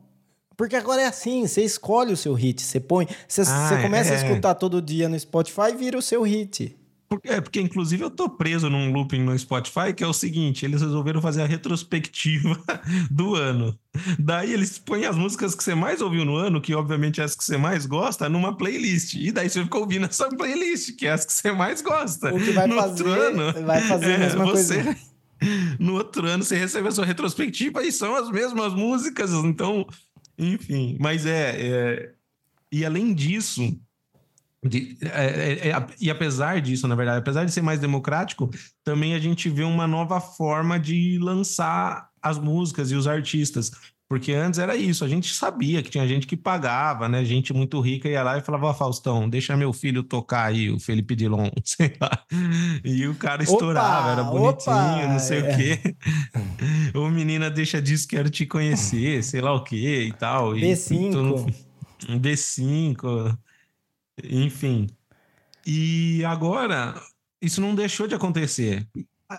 Porque 0.57 0.77
agora 0.77 1.03
é 1.03 1.07
assim, 1.07 1.47
você 1.47 1.62
escolhe 1.62 2.12
o 2.12 2.17
seu 2.17 2.35
hit, 2.35 2.62
você 2.62 2.81
põe, 2.81 3.07
você, 3.27 3.43
ah, 3.43 3.69
você 3.69 3.83
começa 3.83 4.12
é. 4.12 4.17
a 4.17 4.23
escutar 4.23 4.55
todo 4.55 4.83
dia 4.83 5.09
no 5.09 5.19
Spotify 5.19 5.71
e 5.73 5.77
vira 5.77 5.99
o 5.99 6.03
seu 6.03 6.23
hit. 6.23 6.77
É, 7.25 7.41
porque 7.41 7.61
inclusive 7.61 8.03
eu 8.03 8.11
tô 8.11 8.29
preso 8.29 8.71
num 8.71 8.93
looping 8.93 9.23
no 9.23 9.38
Spotify 9.38 9.93
que 9.95 10.03
é 10.03 10.07
o 10.07 10.12
seguinte: 10.12 10.65
eles 10.65 10.81
resolveram 10.81 11.21
fazer 11.21 11.43
a 11.43 11.47
retrospectiva 11.47 12.59
do 13.11 13.35
ano. 13.35 13.77
Daí 14.19 14.53
eles 14.53 14.79
põem 14.79 15.05
as 15.05 15.17
músicas 15.17 15.55
que 15.55 15.62
você 15.62 15.75
mais 15.75 16.01
ouviu 16.01 16.25
no 16.25 16.37
ano, 16.37 16.61
que 16.61 16.75
obviamente 16.75 17.21
é 17.21 17.25
as 17.25 17.35
que 17.35 17.45
você 17.45 17.57
mais 17.57 17.87
gosta, 17.87 18.29
numa 18.29 18.57
playlist. 18.57 19.15
E 19.15 19.31
daí 19.31 19.51
você 19.51 19.62
fica 19.62 19.79
ouvindo 19.79 20.07
essa 20.07 20.29
playlist, 20.29 20.97
que 20.97 21.07
é 21.07 21.12
as 21.12 21.25
que 21.25 21.33
você 21.33 21.53
mais 21.53 21.83
gosta. 21.83 22.35
O 22.35 22.38
que 22.38 22.53
vai 22.53 22.67
no 22.67 22.77
fazer, 22.77 23.07
ano, 23.07 23.67
vai 23.67 23.81
fazer 23.83 24.07
a 24.07 24.15
é, 24.15 24.19
mesma 24.19 24.45
você, 24.47 24.83
coisa. 24.83 24.97
No 25.77 25.95
outro 25.95 26.25
ano 26.29 26.45
você 26.45 26.57
recebe 26.57 26.87
a 26.87 26.93
sua 26.93 27.05
retrospectiva 27.05 27.83
e 27.83 27.91
são 27.91 28.15
as 28.15 28.31
mesmas 28.31 28.73
músicas. 28.75 29.33
Então 29.33 29.85
enfim, 30.42 30.96
mas 31.00 31.26
é, 31.26 31.57
é. 31.57 32.12
e 32.70 32.85
além 32.85 33.14
disso, 33.14 33.78
de, 34.64 34.96
é, 35.02 35.68
é, 35.68 35.68
é, 35.70 35.87
e 36.00 36.11
apesar 36.11 36.61
disso, 36.61 36.87
na 36.87 36.94
verdade, 36.94 37.18
apesar 37.18 37.44
de 37.44 37.52
ser 37.52 37.62
mais 37.62 37.81
democrático, 37.81 38.48
também 38.85 39.14
a 39.14 39.18
gente 39.18 39.48
vê 39.48 39.64
uma 39.64 39.87
nova 39.87 40.20
forma 40.20 40.78
de 40.78 41.18
lançar 41.18 42.09
as 42.22 42.38
músicas 42.38 42.90
e 42.90 42.94
os 42.94 43.09
artistas. 43.09 43.72
Porque 44.12 44.35
antes 44.35 44.61
era 44.61 44.77
isso, 44.77 45.07
a 45.07 45.09
gente 45.09 45.33
sabia 45.33 45.83
que 45.83 45.88
tinha 45.88 46.07
gente 46.07 46.27
que 46.27 46.37
pagava, 46.37 47.09
né? 47.09 47.25
Gente 47.25 47.51
muito 47.55 47.81
rica 47.81 48.11
ia 48.11 48.22
lá 48.22 48.37
e 48.37 48.42
falava, 48.42 48.68
oh, 48.68 48.75
Faustão, 48.75 49.27
deixa 49.27 49.57
meu 49.57 49.72
filho 49.72 50.03
tocar 50.03 50.48
aí, 50.48 50.70
o 50.70 50.79
Felipe 50.79 51.16
Dilon, 51.16 51.48
sei 51.64 51.96
lá. 51.98 52.22
E 52.85 53.07
o 53.07 53.14
cara 53.14 53.42
estourava, 53.42 54.01
opa, 54.01 54.12
era 54.12 54.25
bonitinho, 54.25 54.77
opa, 54.77 55.07
não 55.07 55.18
sei 55.18 55.38
é. 55.38 55.40
o 55.40 55.57
quê. 55.57 55.96
Ô 56.94 57.09
menina, 57.09 57.51
deixa 57.51 57.81
disso, 57.81 58.07
quero 58.07 58.29
te 58.29 58.44
conhecer, 58.44 59.25
sei 59.25 59.40
lá 59.40 59.55
o 59.55 59.64
quê 59.64 60.09
e 60.09 60.12
tal. 60.12 60.53
B5. 60.53 61.51
E, 62.07 62.18
B5, 62.18 63.38
enfim. 64.29 64.88
E 65.66 66.22
agora, 66.27 67.01
isso 67.40 67.62
não 67.62 67.75
deixou 67.75 68.07
de 68.07 68.14
acontecer 68.14 68.87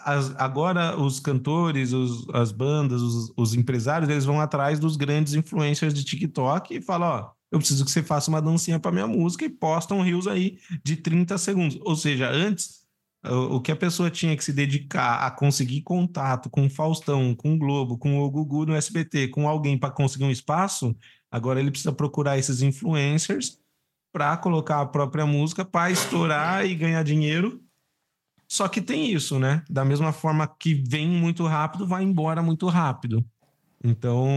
as, 0.03 0.35
agora 0.37 0.99
os 0.99 1.19
cantores, 1.19 1.93
os, 1.93 2.27
as 2.33 2.51
bandas, 2.51 3.01
os, 3.01 3.33
os, 3.35 3.53
empresários, 3.53 4.09
eles 4.09 4.25
vão 4.25 4.39
atrás 4.39 4.79
dos 4.79 4.95
grandes 4.95 5.33
influencers 5.33 5.93
de 5.93 6.03
TikTok 6.03 6.75
e 6.75 6.81
falam, 6.81 7.07
ó, 7.09 7.31
eu 7.51 7.59
preciso 7.59 7.85
que 7.85 7.91
você 7.91 8.01
faça 8.01 8.29
uma 8.29 8.41
dancinha 8.41 8.79
para 8.79 8.91
minha 8.91 9.07
música 9.07 9.45
e 9.45 9.49
postam 9.49 10.01
rios 10.01 10.27
aí 10.27 10.57
de 10.83 10.95
30 10.95 11.37
segundos. 11.37 11.79
Ou 11.81 11.95
seja, 11.95 12.29
antes 12.29 12.83
o, 13.25 13.55
o 13.55 13.61
que 13.61 13.71
a 13.71 13.75
pessoa 13.75 14.09
tinha 14.09 14.35
que 14.35 14.43
se 14.43 14.51
dedicar 14.51 15.25
a 15.25 15.31
conseguir 15.31 15.81
contato 15.81 16.49
com 16.49 16.65
o 16.65 16.69
Faustão, 16.69 17.35
com 17.35 17.53
o 17.53 17.57
Globo, 17.57 17.97
com 17.97 18.19
o 18.19 18.29
Gugu 18.29 18.65
no 18.65 18.75
SBT, 18.75 19.29
com 19.29 19.47
alguém 19.47 19.77
para 19.77 19.91
conseguir 19.91 20.25
um 20.25 20.31
espaço, 20.31 20.95
agora 21.31 21.59
ele 21.59 21.71
precisa 21.71 21.93
procurar 21.93 22.37
esses 22.37 22.61
influencers 22.61 23.59
para 24.11 24.37
colocar 24.37 24.81
a 24.81 24.85
própria 24.85 25.25
música 25.25 25.65
para 25.65 25.89
estourar 25.91 26.65
e 26.65 26.75
ganhar 26.75 27.03
dinheiro 27.03 27.62
só 28.53 28.67
que 28.67 28.79
tem 28.79 29.11
isso, 29.11 29.39
né? 29.39 29.63
Da 29.67 29.83
mesma 29.83 30.13
forma 30.13 30.47
que 30.47 30.75
vem 30.75 31.07
muito 31.07 31.43
rápido, 31.47 31.87
vai 31.87 32.03
embora 32.03 32.39
muito 32.39 32.67
rápido. 32.67 33.25
Então 33.83 34.27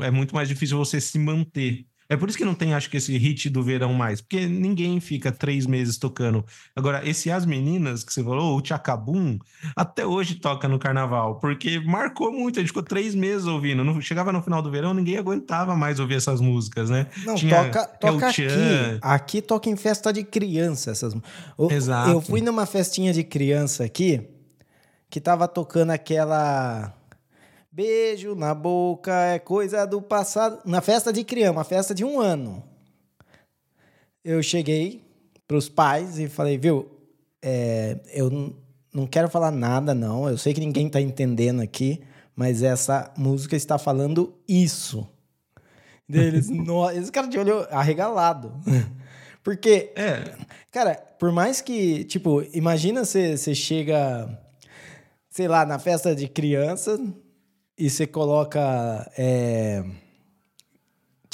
é 0.00 0.12
muito 0.12 0.32
mais 0.32 0.48
difícil 0.48 0.78
você 0.78 1.00
se 1.00 1.18
manter. 1.18 1.84
É 2.08 2.16
por 2.16 2.28
isso 2.28 2.36
que 2.36 2.44
não 2.44 2.54
tem, 2.54 2.74
acho 2.74 2.90
que, 2.90 2.96
esse 2.96 3.16
hit 3.16 3.48
do 3.48 3.62
verão 3.62 3.94
mais, 3.94 4.20
porque 4.20 4.46
ninguém 4.46 5.00
fica 5.00 5.32
três 5.32 5.66
meses 5.66 5.96
tocando. 5.96 6.44
Agora, 6.76 7.06
esse 7.08 7.30
As 7.30 7.46
Meninas 7.46 8.04
que 8.04 8.12
você 8.12 8.22
falou, 8.22 8.56
o 8.56 8.60
Tchacabum, 8.60 9.38
até 9.74 10.04
hoje 10.04 10.34
toca 10.34 10.68
no 10.68 10.78
carnaval, 10.78 11.36
porque 11.36 11.80
marcou 11.80 12.30
muito, 12.30 12.58
a 12.58 12.62
gente 12.62 12.68
ficou 12.68 12.82
três 12.82 13.14
meses 13.14 13.46
ouvindo. 13.46 13.82
No, 13.82 14.00
chegava 14.02 14.32
no 14.32 14.42
final 14.42 14.60
do 14.60 14.70
verão, 14.70 14.92
ninguém 14.92 15.16
aguentava 15.16 15.74
mais 15.74 15.98
ouvir 15.98 16.16
essas 16.16 16.40
músicas, 16.40 16.90
né? 16.90 17.06
Não, 17.24 17.34
Tinha 17.34 17.64
toca, 17.64 17.86
toca 17.86 18.28
aqui. 18.28 18.46
Aqui 19.00 19.42
toca 19.42 19.70
em 19.70 19.76
festa 19.76 20.12
de 20.12 20.22
criança 20.24 20.90
essas 20.90 21.14
Exato. 21.70 22.10
Eu 22.10 22.20
fui 22.20 22.40
numa 22.40 22.66
festinha 22.66 23.12
de 23.12 23.24
criança 23.24 23.84
aqui 23.84 24.28
que 25.08 25.20
tava 25.20 25.46
tocando 25.46 25.90
aquela 25.90 26.92
Beijo 27.74 28.36
na 28.36 28.54
boca 28.54 29.12
é 29.12 29.40
coisa 29.40 29.84
do 29.84 30.00
passado. 30.00 30.60
Na 30.64 30.80
festa 30.80 31.12
de 31.12 31.24
criança, 31.24 31.50
uma 31.50 31.64
festa 31.64 31.92
de 31.92 32.04
um 32.04 32.20
ano. 32.20 32.62
Eu 34.24 34.40
cheguei 34.44 35.02
para 35.44 35.56
os 35.56 35.68
pais 35.68 36.20
e 36.20 36.28
falei, 36.28 36.56
viu, 36.56 36.88
é, 37.42 37.98
eu 38.12 38.54
não 38.94 39.08
quero 39.08 39.28
falar 39.28 39.50
nada, 39.50 39.92
não. 39.92 40.28
Eu 40.28 40.38
sei 40.38 40.54
que 40.54 40.60
ninguém 40.60 40.86
está 40.86 41.00
entendendo 41.00 41.60
aqui, 41.60 42.00
mas 42.36 42.62
essa 42.62 43.12
música 43.18 43.56
está 43.56 43.76
falando 43.76 44.32
isso. 44.46 45.04
Deles, 46.08 46.48
esse 46.94 47.10
cara 47.10 47.26
de 47.26 47.40
olho 47.40 47.66
arregalado. 47.72 48.52
Porque, 49.42 49.92
é. 49.96 50.32
cara, 50.70 50.94
por 51.18 51.32
mais 51.32 51.60
que, 51.60 52.04
tipo, 52.04 52.40
imagina 52.54 53.04
você 53.04 53.52
chega, 53.52 54.40
sei 55.28 55.48
lá, 55.48 55.66
na 55.66 55.80
festa 55.80 56.14
de 56.14 56.28
criança, 56.28 57.00
e 57.78 57.90
você 57.90 58.06
coloca. 58.06 59.10
É, 59.16 59.84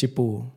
Tipo, 0.00 0.50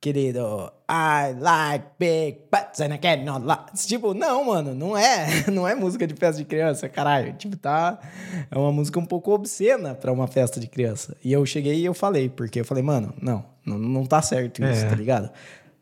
querido, 0.00 0.72
I 0.90 1.34
like 1.38 1.86
big 2.00 2.38
butts 2.50 2.80
and 2.80 2.92
I 2.92 2.98
cannot 2.98 3.46
lie. 3.46 3.86
Tipo, 3.86 4.12
não, 4.12 4.44
mano, 4.44 4.74
não 4.74 4.98
é, 4.98 5.44
não 5.48 5.68
é 5.68 5.76
música 5.76 6.04
de 6.04 6.14
festa 6.14 6.42
de 6.42 6.44
criança, 6.44 6.88
caralho. 6.88 7.34
Tipo, 7.34 7.56
tá, 7.56 7.96
é 8.50 8.58
uma 8.58 8.72
música 8.72 8.98
um 8.98 9.06
pouco 9.06 9.30
obscena 9.30 9.94
para 9.94 10.12
uma 10.12 10.26
festa 10.26 10.58
de 10.58 10.66
criança. 10.66 11.16
E 11.22 11.32
eu 11.32 11.46
cheguei 11.46 11.76
e 11.76 11.84
eu 11.84 11.94
falei, 11.94 12.28
porque 12.28 12.58
eu 12.58 12.64
falei, 12.64 12.82
mano, 12.82 13.14
não, 13.22 13.44
não, 13.64 13.78
não 13.78 14.04
tá 14.04 14.20
certo 14.20 14.64
isso, 14.64 14.84
é. 14.84 14.88
tá 14.88 14.96
ligado? 14.96 15.30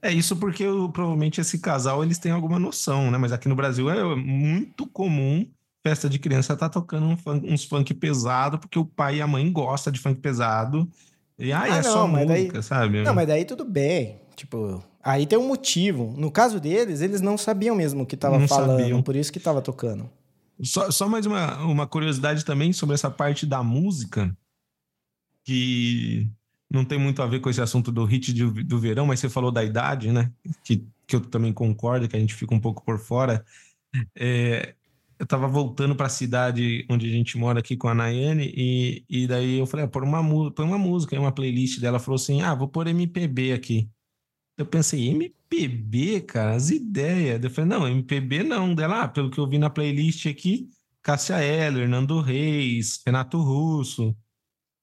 É 0.02 0.12
isso 0.12 0.36
porque 0.36 0.62
eu, 0.62 0.90
provavelmente 0.90 1.40
esse 1.40 1.58
casal 1.58 2.04
eles 2.04 2.18
têm 2.18 2.32
alguma 2.32 2.58
noção, 2.58 3.10
né? 3.10 3.16
Mas 3.16 3.32
aqui 3.32 3.48
no 3.48 3.56
Brasil 3.56 3.88
é 3.88 4.14
muito 4.14 4.86
comum 4.86 5.46
festa 5.86 6.08
de 6.08 6.18
criança 6.18 6.56
tá 6.56 6.68
tocando 6.68 7.06
um 7.06 7.16
funk, 7.16 7.46
uns 7.48 7.64
funk 7.64 7.94
pesado 7.94 8.58
porque 8.58 8.76
o 8.76 8.84
pai 8.84 9.18
e 9.18 9.22
a 9.22 9.26
mãe 9.26 9.52
gostam 9.52 9.92
de 9.92 10.00
funk 10.00 10.20
pesado 10.20 10.88
e 11.38 11.52
aí 11.52 11.70
ah, 11.70 11.76
é 11.76 11.82
não, 11.82 11.92
só 11.92 12.08
música, 12.08 12.52
daí... 12.52 12.62
sabe? 12.62 13.02
Não, 13.02 13.14
mas 13.14 13.28
daí 13.28 13.44
tudo 13.44 13.64
bem. 13.64 14.20
Tipo, 14.34 14.82
aí 15.02 15.26
tem 15.26 15.38
um 15.38 15.46
motivo. 15.46 16.12
No 16.16 16.30
caso 16.30 16.58
deles, 16.58 17.00
eles 17.00 17.20
não 17.20 17.38
sabiam 17.38 17.76
mesmo 17.76 18.02
o 18.02 18.06
que 18.06 18.16
tava 18.16 18.38
não 18.38 18.48
falando, 18.48 18.80
sabiam. 18.80 19.02
por 19.02 19.14
isso 19.14 19.32
que 19.32 19.38
tava 19.38 19.62
tocando. 19.62 20.10
Só, 20.62 20.90
só 20.90 21.08
mais 21.08 21.26
uma, 21.26 21.58
uma 21.64 21.86
curiosidade 21.86 22.44
também 22.44 22.72
sobre 22.72 22.94
essa 22.94 23.10
parte 23.10 23.44
da 23.44 23.62
música, 23.62 24.34
que 25.44 26.28
não 26.70 26.84
tem 26.84 26.98
muito 26.98 27.22
a 27.22 27.26
ver 27.26 27.40
com 27.40 27.50
esse 27.50 27.60
assunto 27.60 27.92
do 27.92 28.04
hit 28.04 28.32
de, 28.32 28.44
do 28.64 28.78
verão, 28.78 29.06
mas 29.06 29.20
você 29.20 29.28
falou 29.28 29.52
da 29.52 29.62
idade, 29.62 30.10
né? 30.10 30.32
Que, 30.64 30.86
que 31.06 31.16
eu 31.16 31.20
também 31.20 31.52
concordo, 31.52 32.08
que 32.08 32.16
a 32.16 32.20
gente 32.20 32.34
fica 32.34 32.54
um 32.54 32.60
pouco 32.60 32.82
por 32.82 32.98
fora. 32.98 33.44
É, 34.14 34.74
eu 35.18 35.26
tava 35.26 35.48
voltando 35.48 35.96
para 35.96 36.06
a 36.06 36.10
cidade 36.10 36.86
onde 36.90 37.06
a 37.08 37.10
gente 37.10 37.38
mora 37.38 37.60
aqui 37.60 37.76
com 37.76 37.88
a 37.88 37.94
Nayane 37.94 38.52
e, 38.56 39.04
e 39.08 39.26
daí 39.26 39.58
eu 39.58 39.66
falei, 39.66 39.86
ah, 39.86 39.88
põe 39.88 40.02
uma, 40.02 40.52
põe 40.52 40.66
uma 40.66 40.78
música, 40.78 41.18
uma 41.18 41.32
playlist 41.32 41.80
dela. 41.80 41.98
falou 41.98 42.16
assim, 42.16 42.42
ah, 42.42 42.54
vou 42.54 42.68
pôr 42.68 42.86
MPB 42.88 43.52
aqui. 43.52 43.90
Eu 44.58 44.66
pensei, 44.66 45.08
MPB, 45.08 46.22
cara, 46.22 46.54
as 46.54 46.70
ideias. 46.70 47.42
Eu 47.42 47.50
falei, 47.50 47.70
não, 47.70 47.88
MPB 47.88 48.42
não. 48.42 48.74
Dela, 48.74 49.04
ah, 49.04 49.08
pelo 49.08 49.30
que 49.30 49.38
eu 49.38 49.48
vi 49.48 49.58
na 49.58 49.70
playlist 49.70 50.26
aqui, 50.26 50.68
Cássia 51.02 51.42
Eller, 51.42 51.88
Nando 51.88 52.20
Reis, 52.20 53.00
Renato 53.06 53.38
Russo. 53.40 54.16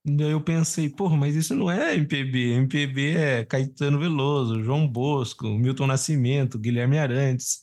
Daí 0.06 0.32
eu 0.32 0.42
pensei, 0.42 0.90
porra, 0.90 1.16
mas 1.18 1.36
isso 1.36 1.56
não 1.56 1.72
é 1.72 1.96
MPB. 1.96 2.54
MPB 2.54 3.12
é 3.16 3.46
Caetano 3.46 4.00
Veloso, 4.00 4.62
João 4.64 4.88
Bosco, 4.88 5.48
Milton 5.50 5.88
Nascimento, 5.88 6.60
Guilherme 6.60 6.98
Arantes. 7.00 7.63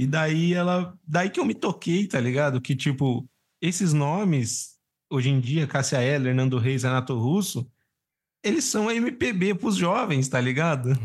E 0.00 0.06
daí 0.06 0.54
ela. 0.54 0.98
Daí 1.06 1.28
que 1.28 1.38
eu 1.38 1.44
me 1.44 1.54
toquei, 1.54 2.06
tá 2.06 2.18
ligado? 2.18 2.58
Que, 2.58 2.74
tipo, 2.74 3.28
esses 3.60 3.92
nomes, 3.92 4.78
hoje 5.10 5.28
em 5.28 5.38
dia, 5.38 5.66
Cássia 5.66 6.02
Eller, 6.02 6.34
Nando 6.34 6.56
Reis, 6.56 6.84
Renato 6.84 7.18
Russo, 7.18 7.70
eles 8.42 8.64
são 8.64 8.90
MPB 8.90 9.54
pros 9.54 9.76
jovens, 9.76 10.28
tá 10.28 10.40
ligado? 10.40 10.98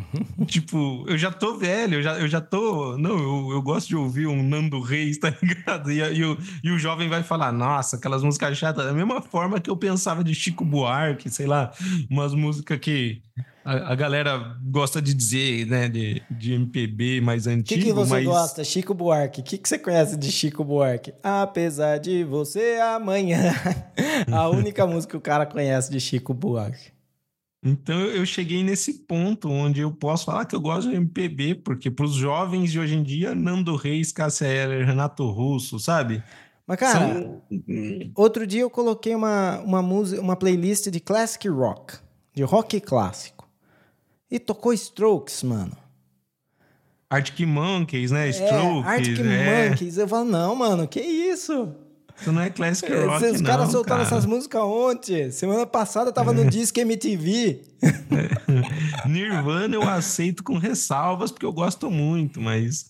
tipo, 0.47 1.05
eu 1.07 1.17
já 1.17 1.31
tô 1.31 1.57
velho, 1.57 1.95
eu 1.95 2.01
já, 2.01 2.19
eu 2.19 2.27
já 2.27 2.39
tô. 2.39 2.97
Não, 2.97 3.17
eu, 3.17 3.51
eu 3.51 3.61
gosto 3.61 3.89
de 3.89 3.95
ouvir 3.95 4.27
um 4.27 4.41
Nando 4.41 4.79
Reis, 4.79 5.17
tá 5.17 5.33
ligado? 5.43 5.91
E, 5.91 5.99
e, 5.99 6.23
o, 6.23 6.37
e 6.63 6.71
o 6.71 6.79
jovem 6.79 7.09
vai 7.09 7.23
falar, 7.23 7.51
nossa, 7.51 7.97
aquelas 7.97 8.23
músicas 8.23 8.57
chatas. 8.57 8.85
Da 8.85 8.93
mesma 8.93 9.21
forma 9.21 9.59
que 9.59 9.69
eu 9.69 9.75
pensava 9.75 10.23
de 10.23 10.33
Chico 10.33 10.63
Buarque, 10.63 11.29
sei 11.29 11.45
lá, 11.45 11.73
umas 12.09 12.33
músicas 12.33 12.79
que 12.79 13.21
a, 13.65 13.91
a 13.91 13.95
galera 13.95 14.57
gosta 14.63 15.01
de 15.01 15.13
dizer, 15.13 15.65
né, 15.65 15.89
de, 15.89 16.21
de 16.31 16.53
MPB 16.53 17.19
mais 17.19 17.47
antigo. 17.47 17.81
O 17.81 17.83
que, 17.83 17.89
que 17.89 17.93
você 17.93 18.13
mas... 18.13 18.25
gosta, 18.25 18.63
Chico 18.63 18.93
Buarque? 18.93 19.41
O 19.41 19.43
que, 19.43 19.57
que 19.57 19.67
você 19.67 19.77
conhece 19.77 20.15
de 20.15 20.31
Chico 20.31 20.63
Buarque? 20.63 21.13
Apesar 21.21 21.97
de 21.97 22.23
você 22.23 22.77
amanhã. 22.95 23.53
a 24.31 24.47
única 24.47 24.87
música 24.87 25.11
que 25.11 25.17
o 25.17 25.21
cara 25.21 25.45
conhece 25.45 25.91
de 25.91 25.99
Chico 25.99 26.33
Buarque. 26.33 26.94
Então 27.65 27.99
eu 27.99 28.23
cheguei 28.27 28.63
nesse 28.63 28.93
ponto 28.93 29.49
onde 29.49 29.81
eu 29.81 29.91
posso 29.91 30.25
falar 30.25 30.45
que 30.45 30.55
eu 30.55 30.61
gosto 30.61 30.87
de 30.87 30.95
MPB, 30.95 31.55
porque 31.55 31.89
para 31.89 32.05
os 32.05 32.13
jovens 32.13 32.71
de 32.71 32.79
hoje 32.79 32.95
em 32.95 33.01
dia, 33.01 33.33
Nando 33.33 33.75
Reis, 33.75 34.11
Cássia 34.11 34.45
Eller, 34.45 34.85
Renato 34.85 35.27
Russo, 35.31 35.79
sabe? 35.79 36.23
Mas, 36.67 36.77
cara, 36.77 37.15
São... 37.15 37.41
outro 38.15 38.45
dia 38.45 38.61
eu 38.61 38.69
coloquei 38.69 39.15
uma, 39.15 39.59
uma, 39.61 39.81
música, 39.81 40.21
uma 40.21 40.35
playlist 40.35 40.89
de 40.89 40.99
classic 40.99 41.47
rock, 41.47 41.95
de 42.33 42.43
rock 42.43 42.79
clássico. 42.79 43.49
E 44.29 44.39
tocou 44.39 44.71
Strokes, 44.73 45.41
mano. 45.41 45.75
Arctic 47.09 47.47
Monkeys, 47.47 48.11
né? 48.11 48.27
É, 48.27 48.29
Strokes. 48.29 48.85
Arctic 48.85 49.19
é. 49.19 49.69
Monkeys. 49.69 49.97
Eu 49.97 50.07
falo, 50.07 50.25
não, 50.25 50.55
mano, 50.55 50.87
que 50.87 50.99
isso? 50.99 51.73
Isso 52.19 52.31
não 52.31 52.41
é 52.41 52.49
classic 52.49 52.91
é, 52.91 53.05
rock, 53.05 53.25
Os 53.25 53.41
caras 53.41 53.71
soltaram 53.71 54.03
cara. 54.03 54.15
essas 54.15 54.25
músicas 54.25 54.61
ontem. 54.61 55.31
Semana 55.31 55.65
passada 55.65 56.11
tava 56.11 56.31
no 56.33 56.45
Disque 56.45 56.79
MTV. 56.81 57.61
Nirvana 59.05 59.75
eu 59.75 59.83
aceito 59.83 60.43
com 60.43 60.57
ressalvas, 60.57 61.31
porque 61.31 61.45
eu 61.45 61.53
gosto 61.53 61.91
muito, 61.91 62.41
mas... 62.41 62.89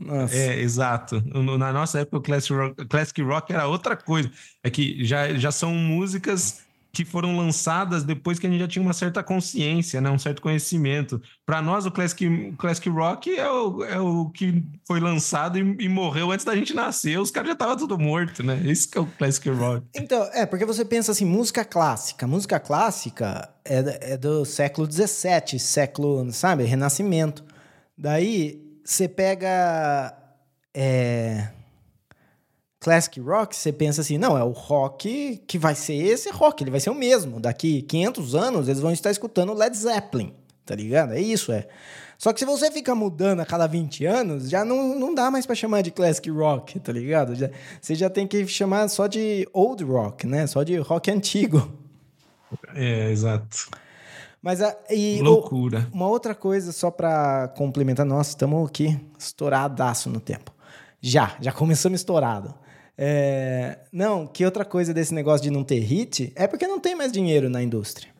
Nossa. 0.00 0.34
É, 0.34 0.60
exato. 0.60 1.22
Na 1.58 1.72
nossa 1.72 2.00
época, 2.00 2.16
o 2.16 2.22
classic 2.22 2.54
rock, 2.54 2.86
classic 2.86 3.22
rock 3.22 3.52
era 3.52 3.66
outra 3.66 3.96
coisa. 3.96 4.30
É 4.62 4.70
que 4.70 5.04
já, 5.04 5.34
já 5.34 5.50
são 5.50 5.74
músicas 5.74 6.60
que 6.92 7.04
foram 7.04 7.36
lançadas 7.36 8.02
depois 8.02 8.38
que 8.38 8.46
a 8.46 8.50
gente 8.50 8.60
já 8.60 8.68
tinha 8.68 8.82
uma 8.82 8.92
certa 8.92 9.22
consciência, 9.22 10.00
né? 10.00 10.10
um 10.10 10.18
certo 10.18 10.42
conhecimento. 10.42 11.20
Para 11.46 11.62
nós, 11.62 11.86
o 11.86 11.90
classic, 11.90 12.26
o 12.26 12.56
classic 12.56 12.88
Rock 12.88 13.34
é 13.36 13.48
o, 13.48 13.84
é 13.84 14.00
o 14.00 14.28
que 14.30 14.64
foi 14.86 14.98
lançado 14.98 15.58
e, 15.58 15.76
e 15.84 15.88
morreu 15.88 16.32
antes 16.32 16.44
da 16.44 16.54
gente 16.56 16.74
nascer. 16.74 17.18
Os 17.18 17.30
caras 17.30 17.48
já 17.48 17.52
estavam 17.52 17.76
tudo 17.76 17.98
morto, 17.98 18.42
né? 18.42 18.60
Esse 18.64 18.88
que 18.88 18.98
é 18.98 19.00
o 19.00 19.06
Classic 19.06 19.48
Rock. 19.50 19.86
Então, 19.94 20.28
é, 20.32 20.44
porque 20.44 20.64
você 20.64 20.84
pensa 20.84 21.12
assim, 21.12 21.24
música 21.24 21.64
clássica. 21.64 22.26
Música 22.26 22.58
clássica 22.58 23.48
é, 23.64 24.12
é 24.12 24.16
do 24.16 24.44
século 24.44 24.90
XVII, 24.90 25.58
século, 25.58 26.32
sabe? 26.32 26.64
Renascimento. 26.64 27.44
Daí, 27.96 28.60
você 28.84 29.08
pega... 29.08 30.16
É 30.72 31.48
classic 32.80 33.20
rock, 33.20 33.54
você 33.54 33.70
pensa 33.70 34.00
assim, 34.00 34.16
não, 34.16 34.36
é 34.36 34.42
o 34.42 34.50
rock 34.50 35.42
que 35.46 35.58
vai 35.58 35.74
ser 35.74 35.94
esse 35.94 36.30
rock, 36.30 36.64
ele 36.64 36.70
vai 36.70 36.80
ser 36.80 36.88
o 36.88 36.94
mesmo. 36.94 37.38
Daqui 37.38 37.82
500 37.82 38.34
anos 38.34 38.68
eles 38.68 38.80
vão 38.80 38.90
estar 38.90 39.10
escutando 39.10 39.52
Led 39.52 39.76
Zeppelin, 39.76 40.32
tá 40.64 40.74
ligado? 40.74 41.12
É 41.12 41.20
isso, 41.20 41.52
é. 41.52 41.68
Só 42.16 42.32
que 42.32 42.40
se 42.40 42.46
você 42.46 42.70
fica 42.70 42.94
mudando 42.94 43.40
a 43.40 43.46
cada 43.46 43.66
20 43.66 44.04
anos, 44.04 44.50
já 44.50 44.64
não, 44.64 44.98
não 44.98 45.14
dá 45.14 45.30
mais 45.30 45.46
para 45.46 45.54
chamar 45.54 45.82
de 45.82 45.90
classic 45.90 46.28
rock, 46.30 46.78
tá 46.80 46.92
ligado? 46.92 47.34
Já, 47.34 47.50
você 47.80 47.94
já 47.94 48.10
tem 48.10 48.26
que 48.26 48.46
chamar 48.46 48.88
só 48.88 49.06
de 49.06 49.48
old 49.52 49.82
rock, 49.84 50.26
né? 50.26 50.46
Só 50.46 50.62
de 50.62 50.76
rock 50.78 51.10
antigo. 51.10 51.70
É, 52.74 53.10
exato. 53.10 53.70
Mas 54.42 54.60
a, 54.60 54.74
e 54.90 55.20
loucura. 55.22 55.86
O, 55.92 55.96
uma 55.96 56.08
outra 56.08 56.34
coisa 56.34 56.72
só 56.72 56.90
para 56.90 57.48
complementar, 57.56 58.04
nossa, 58.04 58.30
estamos 58.30 58.68
aqui 58.68 58.98
estouradaço 59.18 60.10
no 60.10 60.20
tempo. 60.20 60.52
Já, 61.00 61.36
já 61.40 61.52
começamos 61.52 62.00
estourado. 62.00 62.54
É, 63.02 63.78
não, 63.90 64.26
que 64.26 64.44
outra 64.44 64.62
coisa 64.62 64.92
desse 64.92 65.14
negócio 65.14 65.42
de 65.42 65.50
não 65.50 65.64
ter 65.64 65.78
hit 65.78 66.34
é 66.36 66.46
porque 66.46 66.66
não 66.66 66.78
tem 66.78 66.94
mais 66.94 67.10
dinheiro 67.10 67.48
na 67.48 67.62
indústria. 67.62 68.10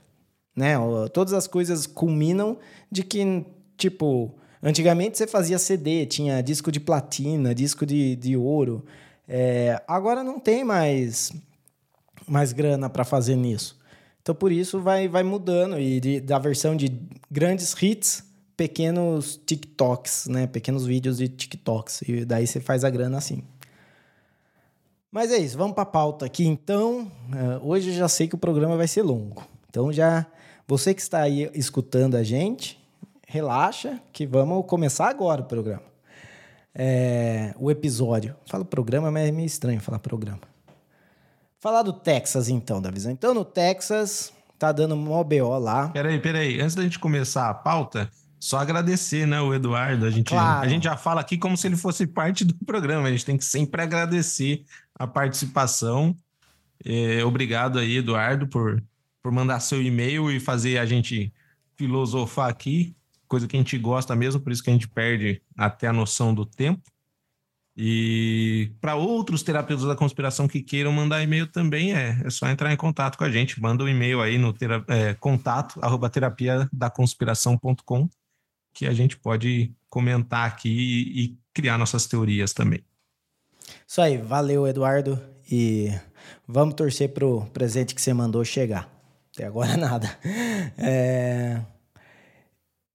Né? 0.57 0.73
Todas 1.13 1.35
as 1.35 1.47
coisas 1.47 1.87
culminam 1.87 2.57
de 2.91 3.05
que, 3.05 3.45
tipo, 3.77 4.35
antigamente 4.63 5.19
você 5.19 5.27
fazia 5.27 5.59
CD, 5.59 6.07
tinha 6.07 6.43
disco 6.43 6.73
de 6.73 6.81
platina, 6.81 7.55
disco 7.55 7.85
de, 7.85 8.17
de 8.17 8.39
ouro. 8.39 8.83
É, 9.29 9.83
agora 9.87 10.25
não 10.25 10.41
tem 10.41 10.65
mais, 10.65 11.31
mais 12.27 12.55
grana 12.55 12.89
para 12.89 13.05
fazer 13.05 13.37
nisso. 13.37 13.79
Então, 14.23 14.35
por 14.35 14.51
isso, 14.51 14.81
vai, 14.81 15.09
vai 15.09 15.23
mudando. 15.23 15.79
E 15.79 16.01
de, 16.01 16.21
da 16.21 16.39
versão 16.39 16.75
de 16.75 16.91
grandes 17.31 17.75
hits, 17.83 18.25
pequenos 18.57 19.39
TikToks, 19.45 20.27
né? 20.27 20.47
Pequenos 20.47 20.87
vídeos 20.87 21.19
de 21.19 21.29
TikToks. 21.29 22.01
E 22.09 22.25
daí 22.25 22.47
você 22.47 22.61
faz 22.61 22.83
a 22.83 22.89
grana 22.89 23.19
assim. 23.19 23.43
Mas 25.13 25.33
é 25.33 25.39
isso, 25.39 25.59
vamos 25.59 25.75
para 25.75 25.83
a 25.83 25.87
pauta 25.87 26.25
aqui 26.25 26.47
então. 26.47 27.11
Uh, 27.29 27.69
hoje 27.69 27.91
eu 27.91 27.95
já 27.95 28.09
sei 28.09 28.29
que 28.29 28.37
o 28.37 28.39
programa 28.39 28.77
vai 28.77 28.87
ser 28.87 29.03
longo. 29.03 29.43
Então 29.69 29.93
já 29.93 30.25
você 30.69 30.95
que 30.95 31.01
está 31.01 31.21
aí 31.21 31.51
escutando 31.53 32.15
a 32.15 32.23
gente, 32.23 32.81
relaxa 33.27 34.01
que 34.13 34.25
vamos 34.25 34.65
começar 34.67 35.09
agora 35.09 35.41
o 35.41 35.45
programa. 35.45 35.83
É, 36.73 37.53
o 37.59 37.73
episódio. 37.73 38.37
Fala 38.47 38.65
programa, 38.65 39.11
mas 39.11 39.29
é 39.29 39.33
meio 39.33 39.47
estranho 39.47 39.81
falar 39.81 39.99
programa. 39.99 40.43
Falar 41.59 41.83
do 41.83 41.93
Texas 41.93 42.49
então, 42.49 42.81
da 42.81 42.89
visão. 42.89 43.11
Então 43.11 43.35
no 43.35 43.45
Texas 43.45 44.33
tá 44.57 44.71
dando 44.71 44.97
mó 44.97 45.25
BO 45.25 45.59
lá. 45.59 45.89
Peraí, 45.89 46.21
peraí. 46.21 46.61
Antes 46.61 46.77
da 46.77 46.85
gente 46.85 47.01
começar 47.01 47.51
a 47.51 47.55
pauta, 47.55 48.09
só 48.41 48.57
agradecer, 48.57 49.27
né, 49.27 49.39
o 49.39 49.53
Eduardo. 49.53 50.07
A 50.07 50.11
gente, 50.11 50.31
claro. 50.31 50.65
a 50.65 50.69
gente 50.69 50.85
já 50.85 50.97
fala 50.97 51.21
aqui 51.21 51.37
como 51.37 51.59
se 51.59 51.67
ele 51.67 51.77
fosse 51.77 52.07
parte 52.07 52.43
do 52.43 52.55
programa. 52.65 53.07
A 53.07 53.11
gente 53.11 53.27
tem 53.27 53.37
que 53.37 53.45
sempre 53.45 53.83
agradecer 53.83 54.65
a 54.99 55.07
participação. 55.07 56.17
É, 56.83 57.23
obrigado 57.23 57.79
aí, 57.79 57.99
Eduardo, 57.99 58.49
por, 58.49 58.83
por 59.23 59.31
mandar 59.31 59.61
seu 59.61 59.83
e-mail 59.83 60.31
e 60.31 60.41
fazer 60.41 60.79
a 60.79 60.87
gente 60.87 61.31
filosofar 61.77 62.49
aqui, 62.49 62.97
coisa 63.29 63.47
que 63.47 63.57
a 63.57 63.61
gente 63.61 63.77
gosta 63.77 64.17
mesmo, 64.17 64.41
por 64.41 64.53
isso 64.53 64.63
que 64.63 64.71
a 64.71 64.73
gente 64.73 64.89
perde 64.89 65.43
até 65.55 65.87
a 65.87 65.93
noção 65.93 66.35
do 66.35 66.47
tempo. 66.47 66.83
E 67.77 68.73
para 68.81 68.95
outros 68.95 69.43
terapeutas 69.43 69.85
da 69.85 69.95
conspiração 69.95 70.49
que 70.49 70.63
queiram 70.63 70.93
mandar 70.93 71.23
e-mail 71.23 71.47
também 71.47 71.95
é, 71.95 72.21
é 72.25 72.31
só 72.31 72.49
entrar 72.49 72.73
em 72.73 72.77
contato 72.77 73.19
com 73.19 73.25
a 73.25 73.31
gente. 73.31 73.61
Manda 73.61 73.85
um 73.85 73.89
e-mail 73.89 74.21
aí 74.23 74.39
no 74.39 74.53
tera, 74.53 74.83
é, 74.89 75.13
contato 75.15 75.79
arroba 75.83 76.09
terapia 76.09 76.69
da 76.73 76.89
conspiração.com 76.91 78.09
que 78.73 78.87
a 78.87 78.93
gente 78.93 79.17
pode 79.17 79.73
comentar 79.89 80.47
aqui 80.47 81.13
e, 81.15 81.41
criar 81.53 81.77
nossas 81.77 82.07
teorias 82.07 82.53
também. 82.53 82.83
Isso 83.87 84.01
aí, 84.01 84.17
valeu 84.17 84.67
Eduardo 84.69 85.21
e 85.51 85.93
vamos 86.47 86.75
torcer 86.75 87.09
pro 87.09 87.45
presente 87.47 87.95
que 87.95 88.01
você 88.01 88.15
mandou 88.15 88.45
chegar. 88.45 88.89
Até 89.35 89.45
agora 89.45 89.75
nada. 89.77 90.09
É... 90.79 91.61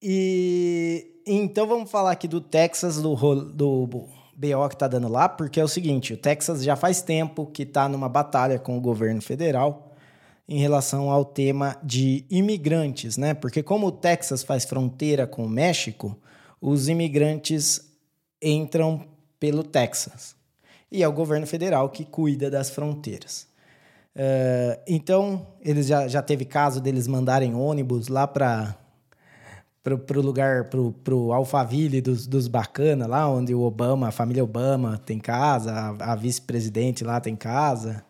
E 0.02 1.22
então 1.28 1.68
vamos 1.68 1.92
falar 1.92 2.12
aqui 2.12 2.28
do 2.28 2.40
Texas, 2.40 3.02
do, 3.02 3.16
do 3.46 3.88
BO 4.36 4.70
que 4.70 4.78
tá 4.78 4.88
dando 4.88 5.08
lá, 5.08 5.28
porque 5.28 5.60
é 5.60 5.64
o 5.64 5.68
seguinte: 5.68 6.14
o 6.14 6.18
Texas 6.18 6.64
já 6.64 6.76
faz 6.76 7.02
tempo 7.02 7.46
que 7.46 7.64
está 7.64 7.90
numa 7.90 8.08
batalha 8.08 8.60
com 8.60 8.78
o 8.78 8.82
governo 8.82 9.22
federal 9.22 9.95
em 10.48 10.60
relação 10.60 11.10
ao 11.10 11.26
tema 11.26 11.78
de 11.84 12.24
imigrantes, 12.30 13.18
né? 13.18 13.34
Porque 13.34 13.64
como 13.64 13.88
o 13.88 13.92
Texas 13.92 14.44
faz 14.44 14.64
fronteira 14.64 15.26
com 15.26 15.46
o 15.46 15.50
México, 15.50 16.18
os 16.62 16.88
imigrantes 16.88 17.92
entram 18.42 19.08
pelo 19.40 19.64
Texas. 19.64 20.36
E 20.92 21.04
é 21.04 21.08
o 21.08 21.14
governo 21.14 21.48
federal 21.48 21.90
que 21.90 22.06
cuida 22.06 22.50
das 22.50 22.70
fronteiras. 22.70 23.48
Uh, 24.16 24.80
então, 24.88 25.48
eles 25.62 25.88
já, 25.88 26.08
já 26.08 26.22
teve 26.22 26.46
caso 26.46 26.80
deles 26.80 27.08
mandarem 27.08 27.54
ônibus 27.54 28.08
lá 28.08 28.26
para 28.26 28.78
pro, 29.84 30.00
pro 30.00 30.22
lugar, 30.22 30.66
pro, 30.66 30.94
pro 31.04 31.34
Alphaville 31.34 32.02
dos, 32.02 32.26
dos 32.26 32.48
bacana, 32.48 33.06
lá 33.06 33.30
onde 33.30 33.54
o 33.54 33.62
Obama, 33.62 34.08
a 34.08 34.12
família 34.12 34.44
Obama 34.44 34.98
tem 34.98 35.20
casa, 35.20 35.72
a, 35.72 36.14
a 36.14 36.16
vice-presidente 36.16 37.04
lá 37.04 37.20
tem 37.20 37.36
casa. 37.36 38.04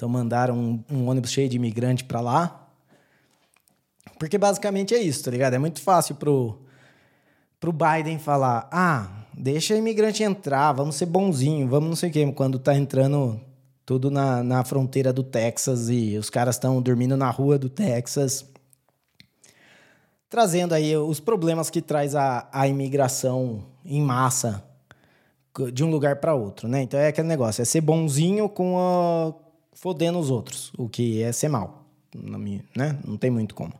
Então 0.00 0.08
mandaram 0.08 0.56
um, 0.56 0.84
um 0.90 1.08
ônibus 1.10 1.30
cheio 1.30 1.46
de 1.46 1.56
imigrante 1.56 2.04
para 2.04 2.22
lá. 2.22 2.66
Porque 4.18 4.38
basicamente 4.38 4.94
é 4.94 4.98
isso, 4.98 5.22
tá 5.22 5.30
ligado? 5.30 5.52
É 5.52 5.58
muito 5.58 5.82
fácil 5.82 6.14
pro, 6.14 6.58
pro 7.60 7.70
Biden 7.70 8.18
falar: 8.18 8.66
ah, 8.72 9.26
deixa 9.34 9.76
imigrante 9.76 10.22
entrar, 10.22 10.72
vamos 10.72 10.96
ser 10.96 11.04
bonzinho, 11.04 11.68
vamos 11.68 11.90
não 11.90 11.96
sei 11.96 12.08
o 12.08 12.12
quê, 12.14 12.32
quando 12.32 12.58
tá 12.58 12.74
entrando 12.74 13.38
tudo 13.84 14.10
na, 14.10 14.42
na 14.42 14.64
fronteira 14.64 15.12
do 15.12 15.22
Texas 15.22 15.90
e 15.90 16.16
os 16.16 16.30
caras 16.30 16.54
estão 16.54 16.80
dormindo 16.80 17.14
na 17.14 17.28
rua 17.28 17.58
do 17.58 17.68
Texas 17.68 18.46
trazendo 20.30 20.72
aí 20.72 20.96
os 20.96 21.20
problemas 21.20 21.68
que 21.68 21.82
traz 21.82 22.14
a, 22.14 22.48
a 22.52 22.66
imigração 22.68 23.64
em 23.84 24.00
massa 24.00 24.64
de 25.72 25.82
um 25.82 25.90
lugar 25.90 26.16
para 26.16 26.32
outro, 26.32 26.68
né? 26.68 26.82
Então 26.82 26.98
é 26.98 27.08
aquele 27.08 27.26
negócio, 27.26 27.60
é 27.60 27.64
ser 27.64 27.80
bonzinho 27.80 28.48
com 28.48 28.78
a... 28.78 29.49
fodendo 29.80 30.18
os 30.18 30.30
outros, 30.30 30.70
o 30.76 30.88
que 30.88 31.22
é 31.22 31.32
ser 31.32 31.48
mal, 31.48 31.86
né? 32.76 32.98
Não 33.04 33.16
tem 33.16 33.30
muito 33.30 33.54
como. 33.54 33.72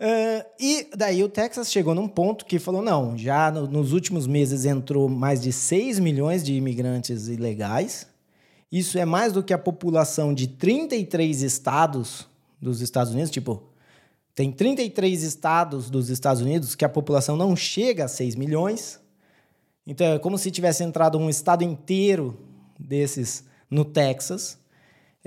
Uh, 0.00 0.46
e 0.58 0.88
daí 0.96 1.22
o 1.22 1.28
Texas 1.28 1.70
chegou 1.70 1.94
num 1.94 2.08
ponto 2.08 2.46
que 2.46 2.58
falou: 2.58 2.80
não, 2.80 3.16
já 3.18 3.50
no, 3.50 3.66
nos 3.66 3.92
últimos 3.92 4.26
meses 4.26 4.64
entrou 4.64 5.08
mais 5.08 5.42
de 5.42 5.52
6 5.52 5.98
milhões 5.98 6.42
de 6.42 6.54
imigrantes 6.54 7.28
ilegais. 7.28 8.06
Isso 8.70 8.98
é 8.98 9.04
mais 9.04 9.32
do 9.32 9.42
que 9.42 9.52
a 9.52 9.58
população 9.58 10.32
de 10.32 10.46
33 10.46 11.42
estados 11.42 12.26
dos 12.60 12.80
Estados 12.80 13.12
Unidos, 13.12 13.30
tipo, 13.30 13.62
tem 14.34 14.52
33 14.52 15.22
estados 15.22 15.90
dos 15.90 16.10
Estados 16.10 16.42
Unidos 16.42 16.74
que 16.74 16.84
a 16.84 16.88
população 16.88 17.36
não 17.36 17.54
chega 17.56 18.04
a 18.04 18.08
6 18.08 18.36
milhões. 18.36 19.00
Então 19.86 20.06
é 20.06 20.18
como 20.18 20.38
se 20.38 20.50
tivesse 20.50 20.82
entrado 20.84 21.18
um 21.18 21.28
estado 21.28 21.64
inteiro 21.64 22.38
desses 22.78 23.44
no 23.70 23.84
Texas. 23.84 24.57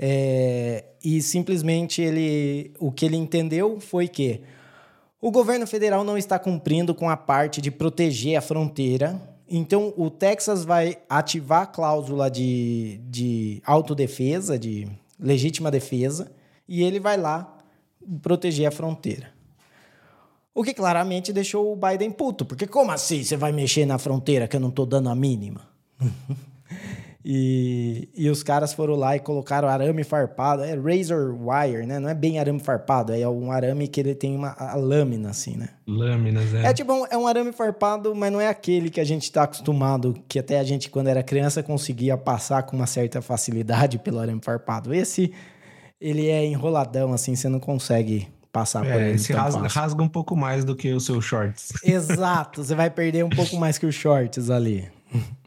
É, 0.04 0.82
e 1.04 1.22
simplesmente 1.22 2.02
ele, 2.02 2.72
o 2.80 2.90
que 2.90 3.06
ele 3.06 3.16
entendeu 3.16 3.78
foi 3.78 4.08
que 4.08 4.40
o 5.20 5.30
governo 5.30 5.64
federal 5.64 6.02
não 6.02 6.18
está 6.18 6.40
cumprindo 6.40 6.92
com 6.92 7.08
a 7.08 7.16
parte 7.16 7.60
de 7.60 7.70
proteger 7.70 8.36
a 8.36 8.40
fronteira. 8.40 9.22
Então 9.48 9.94
o 9.96 10.10
Texas 10.10 10.64
vai 10.64 10.98
ativar 11.08 11.62
a 11.62 11.66
cláusula 11.66 12.28
de, 12.28 13.00
de 13.04 13.62
autodefesa, 13.64 14.58
de 14.58 14.88
legítima 15.20 15.70
defesa, 15.70 16.32
e 16.66 16.82
ele 16.82 16.98
vai 16.98 17.16
lá 17.16 17.56
proteger 18.20 18.66
a 18.66 18.72
fronteira. 18.72 19.30
O 20.52 20.64
que 20.64 20.74
claramente 20.74 21.32
deixou 21.32 21.72
o 21.72 21.76
Biden 21.76 22.10
puto, 22.10 22.44
porque 22.44 22.66
como 22.66 22.90
assim 22.90 23.22
você 23.22 23.36
vai 23.36 23.52
mexer 23.52 23.86
na 23.86 23.98
fronteira 23.98 24.48
que 24.48 24.56
eu 24.56 24.60
não 24.60 24.70
estou 24.70 24.84
dando 24.84 25.08
a 25.08 25.14
mínima? 25.14 25.60
e, 27.24 28.08
e 28.16 28.28
os 28.28 28.42
caras 28.42 28.72
foram 28.72 28.96
lá 28.96 29.14
e 29.14 29.20
colocaram 29.20 29.68
arame 29.68 30.02
farpado, 30.02 30.62
é 30.62 30.74
razor 30.74 31.36
wire, 31.40 31.86
né? 31.86 32.00
Não 32.00 32.08
é 32.08 32.14
bem 32.14 32.40
arame 32.40 32.58
farpado, 32.58 33.12
é 33.12 33.28
um 33.28 33.52
arame 33.52 33.86
que 33.86 34.00
ele 34.00 34.14
tem 34.14 34.34
uma 34.34 34.56
lâmina 34.74 35.30
assim, 35.30 35.56
né? 35.56 35.68
Lâminas, 35.86 36.52
é. 36.52 36.66
É 36.66 36.72
tipo, 36.72 36.92
um, 36.92 37.06
é 37.08 37.16
um 37.16 37.26
arame 37.26 37.52
farpado, 37.52 38.12
mas 38.14 38.32
não 38.32 38.40
é 38.40 38.48
aquele 38.48 38.90
que 38.90 39.00
a 39.00 39.04
gente 39.04 39.22
está 39.22 39.44
acostumado, 39.44 40.16
que 40.28 40.38
até 40.38 40.58
a 40.58 40.64
gente 40.64 40.90
quando 40.90 41.06
era 41.08 41.22
criança 41.22 41.62
conseguia 41.62 42.16
passar 42.16 42.64
com 42.64 42.74
uma 42.74 42.86
certa 42.86 43.22
facilidade 43.22 43.98
pelo 43.98 44.18
arame 44.18 44.40
farpado. 44.42 44.92
Esse 44.92 45.32
ele 46.00 46.28
é 46.28 46.44
enroladão, 46.44 47.12
assim, 47.12 47.36
você 47.36 47.48
não 47.48 47.60
consegue 47.60 48.26
passar 48.52 48.84
é, 48.84 48.92
por 48.92 49.00
ele. 49.00 49.18
Se 49.18 49.32
rasga, 49.32 49.68
rasga, 49.68 50.02
um 50.02 50.08
pouco 50.08 50.36
mais 50.36 50.64
do 50.64 50.74
que 50.74 50.92
os 50.92 51.04
seus 51.04 51.24
shorts. 51.24 51.72
Exato, 51.84 52.64
você 52.64 52.74
vai 52.74 52.90
perder 52.90 53.24
um 53.24 53.30
pouco 53.30 53.56
mais 53.56 53.78
que 53.78 53.86
os 53.86 53.94
shorts 53.94 54.50
ali. 54.50 54.90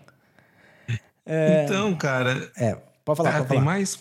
É... 1.26 1.64
Então, 1.64 1.96
cara. 1.96 2.52
É, 2.56 2.76
pode 3.04 3.18
falar, 3.18 3.30
é, 3.30 3.34
pode 3.38 3.48
tem 3.48 3.58
falar. 3.58 3.66
mais. 3.66 4.00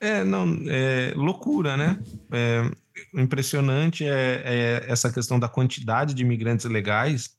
É, 0.00 0.24
não, 0.24 0.58
é 0.68 1.12
loucura, 1.16 1.76
né? 1.76 1.98
É, 2.30 2.70
impressionante 3.14 4.04
é, 4.04 4.42
é, 4.44 4.84
essa 4.88 5.12
questão 5.12 5.38
da 5.38 5.48
quantidade 5.48 6.14
de 6.14 6.22
imigrantes 6.22 6.66
legais. 6.66 7.36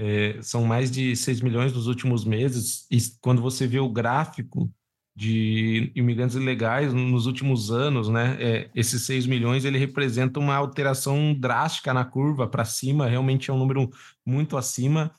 É, 0.00 0.38
são 0.40 0.64
mais 0.64 0.92
de 0.92 1.16
6 1.16 1.40
milhões 1.40 1.72
nos 1.72 1.88
últimos 1.88 2.24
meses. 2.24 2.86
E 2.90 2.98
quando 3.20 3.42
você 3.42 3.66
vê 3.66 3.80
o 3.80 3.88
gráfico 3.88 4.70
de 5.18 5.90
imigrantes 5.96 6.36
ilegais 6.36 6.94
nos 6.94 7.26
últimos 7.26 7.72
anos, 7.72 8.08
né? 8.08 8.36
É, 8.40 8.70
esses 8.72 9.04
6 9.04 9.26
milhões 9.26 9.64
ele 9.64 9.76
representa 9.76 10.38
uma 10.38 10.54
alteração 10.54 11.34
drástica 11.34 11.92
na 11.92 12.04
curva 12.04 12.46
para 12.46 12.64
cima, 12.64 13.08
realmente 13.08 13.50
é 13.50 13.52
um 13.52 13.58
número 13.58 13.90
muito 14.24 14.56
acima. 14.56 15.12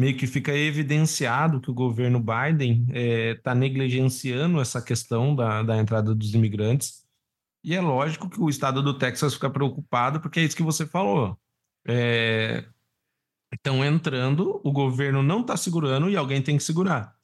Meio 0.00 0.16
que 0.16 0.26
fica 0.26 0.56
evidenciado 0.56 1.60
que 1.60 1.70
o 1.70 1.74
governo 1.74 2.18
Biden 2.18 2.86
está 2.88 2.98
é, 2.98 3.34
tá 3.34 3.54
negligenciando 3.54 4.58
essa 4.58 4.80
questão 4.80 5.36
da, 5.36 5.62
da 5.62 5.76
entrada 5.76 6.14
dos 6.14 6.32
imigrantes. 6.32 7.04
E 7.62 7.74
é 7.74 7.82
lógico 7.82 8.30
que 8.30 8.40
o 8.40 8.48
estado 8.48 8.82
do 8.82 8.96
Texas 8.96 9.34
fica 9.34 9.50
preocupado, 9.50 10.18
porque 10.18 10.40
é 10.40 10.44
isso 10.44 10.56
que 10.56 10.62
você 10.62 10.86
falou. 10.86 11.38
Estão 13.52 13.84
é, 13.84 13.88
entrando, 13.88 14.58
o 14.64 14.72
governo 14.72 15.22
não 15.22 15.42
está 15.42 15.54
segurando 15.54 16.08
e 16.08 16.16
alguém 16.16 16.40
tem 16.40 16.56
que 16.56 16.62
segurar. 16.62 17.14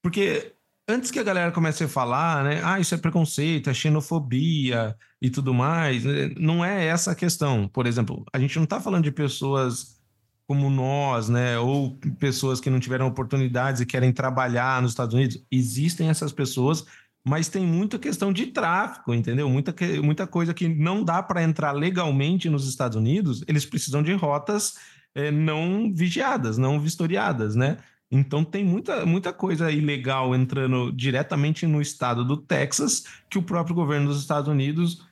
Porque 0.00 0.54
antes 0.88 1.10
que 1.10 1.18
a 1.18 1.24
galera 1.24 1.50
comece 1.50 1.82
a 1.82 1.88
falar, 1.88 2.44
né? 2.44 2.60
Ah, 2.62 2.78
isso 2.78 2.94
é 2.94 2.98
preconceito, 2.98 3.68
é 3.68 3.74
xenofobia 3.74 4.96
e 5.20 5.28
tudo 5.28 5.52
mais, 5.52 6.04
né, 6.04 6.32
não 6.36 6.64
é 6.64 6.86
essa 6.86 7.10
a 7.10 7.16
questão. 7.16 7.66
Por 7.66 7.84
exemplo, 7.84 8.24
a 8.32 8.38
gente 8.38 8.54
não 8.54 8.64
está 8.64 8.80
falando 8.80 9.02
de 9.02 9.10
pessoas 9.10 10.00
como 10.46 10.68
nós, 10.70 11.28
né? 11.28 11.58
Ou 11.58 11.98
pessoas 12.18 12.60
que 12.60 12.70
não 12.70 12.80
tiveram 12.80 13.06
oportunidades 13.06 13.80
e 13.80 13.86
querem 13.86 14.12
trabalhar 14.12 14.82
nos 14.82 14.92
Estados 14.92 15.14
Unidos. 15.14 15.44
Existem 15.50 16.08
essas 16.08 16.32
pessoas, 16.32 16.84
mas 17.24 17.48
tem 17.48 17.64
muita 17.64 17.98
questão 17.98 18.32
de 18.32 18.46
tráfico, 18.46 19.14
entendeu? 19.14 19.48
Muita, 19.48 19.74
muita 20.02 20.26
coisa 20.26 20.52
que 20.52 20.68
não 20.68 21.04
dá 21.04 21.22
para 21.22 21.42
entrar 21.42 21.72
legalmente 21.72 22.48
nos 22.50 22.68
Estados 22.68 22.96
Unidos, 22.96 23.44
eles 23.46 23.64
precisam 23.64 24.02
de 24.02 24.12
rotas 24.12 24.74
é, 25.14 25.30
não 25.30 25.92
vigiadas, 25.94 26.58
não 26.58 26.80
vistoriadas, 26.80 27.54
né? 27.54 27.78
Então 28.10 28.44
tem 28.44 28.62
muita, 28.62 29.06
muita 29.06 29.32
coisa 29.32 29.70
ilegal 29.70 30.34
entrando 30.34 30.92
diretamente 30.92 31.66
no 31.66 31.80
estado 31.80 32.22
do 32.24 32.36
Texas 32.36 33.04
que 33.30 33.38
o 33.38 33.42
próprio 33.42 33.74
governo 33.74 34.08
dos 34.08 34.20
Estados 34.20 34.48
Unidos 34.48 35.06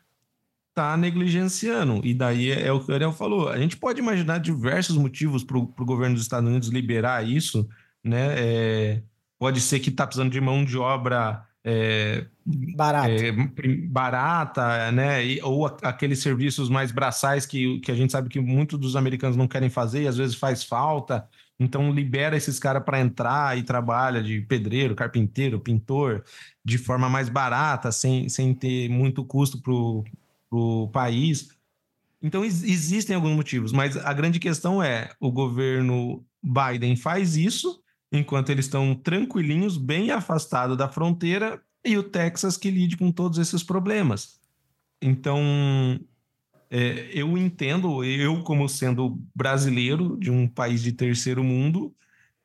está 0.70 0.96
negligenciando. 0.96 2.00
E 2.04 2.14
daí 2.14 2.50
é, 2.50 2.66
é, 2.66 2.72
o 2.72 2.80
que 2.80 2.90
o 2.90 2.94
Ariel 2.94 3.12
falou. 3.12 3.48
A 3.48 3.58
gente 3.58 3.76
pode 3.76 4.00
imaginar 4.00 4.38
diversos 4.38 4.96
motivos 4.96 5.44
para 5.44 5.58
o 5.58 5.66
governo 5.66 6.14
dos 6.14 6.24
Estados 6.24 6.48
Unidos 6.48 6.68
liberar 6.68 7.26
isso, 7.26 7.68
né? 8.02 8.34
É, 8.38 9.02
pode 9.38 9.60
ser 9.60 9.80
que 9.80 9.90
está 9.90 10.06
precisando 10.06 10.30
de 10.30 10.40
mão 10.40 10.64
de 10.64 10.78
obra 10.78 11.44
é, 11.64 12.26
barata. 12.76 13.10
É, 13.10 13.32
barata, 13.88 14.92
né? 14.92 15.24
E, 15.24 15.42
ou 15.42 15.66
aqueles 15.66 16.20
serviços 16.20 16.68
mais 16.70 16.90
braçais 16.92 17.44
que, 17.44 17.80
que 17.80 17.92
a 17.92 17.94
gente 17.94 18.12
sabe 18.12 18.28
que 18.28 18.40
muitos 18.40 18.78
dos 18.78 18.96
americanos 18.96 19.36
não 19.36 19.48
querem 19.48 19.68
fazer 19.68 20.02
e 20.04 20.08
às 20.08 20.16
vezes 20.16 20.36
faz 20.36 20.64
falta. 20.64 21.28
Então 21.58 21.92
libera 21.92 22.36
esses 22.36 22.58
caras 22.58 22.82
para 22.82 23.00
entrar 23.00 23.58
e 23.58 23.62
trabalha 23.62 24.22
de 24.22 24.40
pedreiro, 24.40 24.94
carpinteiro, 24.94 25.60
pintor, 25.60 26.24
de 26.64 26.78
forma 26.78 27.06
mais 27.10 27.28
barata, 27.28 27.92
sem, 27.92 28.30
sem 28.30 28.54
ter 28.54 28.88
muito 28.88 29.22
custo 29.22 29.60
para 29.60 29.72
o 30.50 30.88
país. 30.88 31.48
Então 32.22 32.44
existem 32.44 33.16
alguns 33.16 33.34
motivos, 33.34 33.72
mas 33.72 33.96
a 33.96 34.12
grande 34.12 34.38
questão 34.38 34.82
é: 34.82 35.10
o 35.20 35.30
governo 35.30 36.24
Biden 36.42 36.96
faz 36.96 37.36
isso 37.36 37.80
enquanto 38.12 38.50
eles 38.50 38.64
estão 38.64 38.94
tranquilinhos, 38.94 39.76
bem 39.76 40.10
afastados 40.10 40.76
da 40.76 40.88
fronteira, 40.88 41.62
e 41.84 41.96
o 41.96 42.02
Texas 42.02 42.56
que 42.56 42.70
lide 42.70 42.96
com 42.96 43.10
todos 43.12 43.38
esses 43.38 43.62
problemas. 43.62 44.40
Então, 45.00 45.40
é, 46.68 47.10
eu 47.12 47.38
entendo, 47.38 48.04
eu 48.04 48.42
como 48.42 48.68
sendo 48.68 49.18
brasileiro 49.34 50.18
de 50.18 50.30
um 50.30 50.46
país 50.46 50.82
de 50.82 50.92
terceiro 50.92 51.42
mundo, 51.42 51.94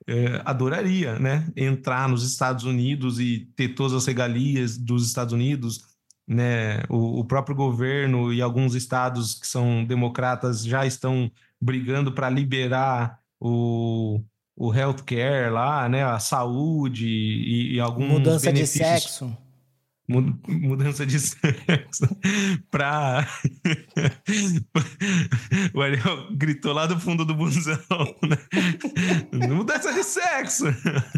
é, 0.08 0.42
adoraria, 0.46 1.18
né, 1.20 1.52
entrar 1.56 2.08
nos 2.08 2.24
Estados 2.24 2.64
Unidos 2.64 3.20
e 3.20 3.50
ter 3.56 3.70
todas 3.70 3.94
as 3.94 4.06
regalias 4.06 4.78
dos 4.78 5.06
Estados 5.06 5.34
Unidos, 5.34 5.95
né, 6.28 6.84
o, 6.90 7.20
o 7.20 7.26
próprio 7.26 7.56
governo 7.56 8.34
e 8.34 8.42
alguns 8.42 8.76
estados 8.76 9.36
que 9.36 9.48
são 9.48 9.86
democratas 9.86 10.64
já 10.64 10.86
estão 10.86 11.32
brigando 11.62 12.12
para 12.12 12.30
liberar 12.30 13.20
o, 13.40 14.22
o 14.56 14.74
healthcare 14.74 15.52
lá, 15.52 15.88
né, 15.88 16.04
a 16.04 16.20
saúde 16.20 17.08
e, 17.08 17.76
e 17.76 17.80
alguns 17.80 18.10
mudança 18.10 18.48
benefícios. 18.48 18.80
de 18.80 19.02
sexo 19.02 19.46
mudança 20.08 21.06
de 21.06 21.18
sexo 21.20 22.08
para 22.70 23.24
o 25.74 25.82
Ariel 25.82 26.28
gritou 26.36 26.74
lá 26.74 26.86
do 26.86 27.00
fundo 27.00 27.26
do 27.26 27.34
busão 27.34 27.80
né? 28.22 28.38
mudança 29.56 29.92
de 29.94 30.04
sexo 30.04 30.66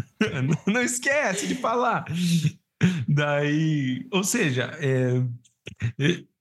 não 0.66 0.82
esquece 0.82 1.46
de 1.46 1.54
falar 1.56 2.06
daí 3.08 4.06
ou 4.10 4.22
seja 4.22 4.76
é, 4.80 5.22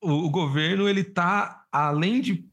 o, 0.01 0.11
o 0.11 0.29
governo 0.29 0.87
ele 0.87 1.03
tá 1.03 1.65
além 1.71 2.21
de 2.21 2.45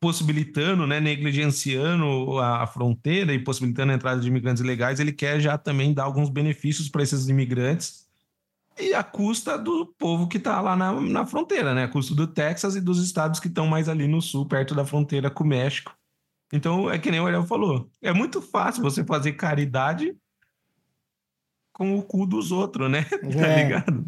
possibilitando, 0.00 0.86
né, 0.86 0.98
negligenciando 0.98 2.38
a, 2.38 2.66
fronteira 2.66 3.34
e 3.34 3.38
possibilitando 3.38 3.92
a 3.92 3.94
entrada 3.94 4.18
de 4.18 4.28
imigrantes 4.28 4.62
ilegais, 4.62 4.98
ele 4.98 5.12
quer 5.12 5.38
já 5.40 5.58
também 5.58 5.92
dar 5.92 6.04
alguns 6.04 6.30
benefícios 6.30 6.88
para 6.88 7.02
esses 7.02 7.28
imigrantes 7.28 8.08
e 8.78 8.94
a 8.94 9.04
custa 9.04 9.58
do 9.58 9.86
povo 9.98 10.26
que 10.26 10.38
está 10.38 10.58
lá 10.60 10.74
na, 10.74 10.98
na 10.98 11.26
fronteira, 11.26 11.74
né? 11.74 11.84
A 11.84 11.88
custa 11.88 12.14
do 12.14 12.26
Texas 12.26 12.76
e 12.76 12.80
dos 12.80 13.02
estados 13.04 13.38
que 13.38 13.48
estão 13.48 13.66
mais 13.66 13.90
ali 13.90 14.08
no 14.08 14.22
sul, 14.22 14.46
perto 14.46 14.74
da 14.74 14.86
fronteira 14.86 15.30
com 15.30 15.44
o 15.44 15.46
México. 15.46 15.94
Então, 16.50 16.90
é 16.90 16.98
que 16.98 17.10
nem 17.10 17.20
o 17.20 17.26
Ariel 17.26 17.44
falou. 17.44 17.90
É 18.00 18.12
muito 18.12 18.40
fácil 18.40 18.82
você 18.82 19.04
fazer 19.04 19.32
caridade 19.32 20.16
com 21.80 21.98
o 21.98 22.02
cu 22.02 22.26
dos 22.26 22.52
outros, 22.52 22.90
né? 22.90 23.06
Tá 23.08 23.46
é. 23.46 23.54
Tá 23.54 23.62
ligado? 23.62 24.04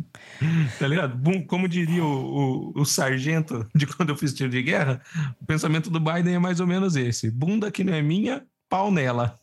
Tá 0.78 0.86
ligado? 0.86 1.46
Como 1.46 1.66
diria 1.66 2.04
o, 2.04 2.72
o, 2.74 2.82
o, 2.82 2.84
sargento 2.84 3.66
de 3.74 3.86
quando 3.86 4.10
eu 4.10 4.16
fiz 4.16 4.34
tiro 4.34 4.50
de 4.50 4.62
guerra, 4.62 5.00
o 5.40 5.46
pensamento 5.46 5.88
do 5.88 5.98
Biden 5.98 6.34
é 6.34 6.38
mais 6.38 6.60
ou 6.60 6.66
menos 6.66 6.96
esse: 6.96 7.30
bunda 7.30 7.70
que 7.70 7.82
não 7.82 7.94
é 7.94 8.02
minha, 8.02 8.44
pau 8.68 8.90
nela. 8.90 9.40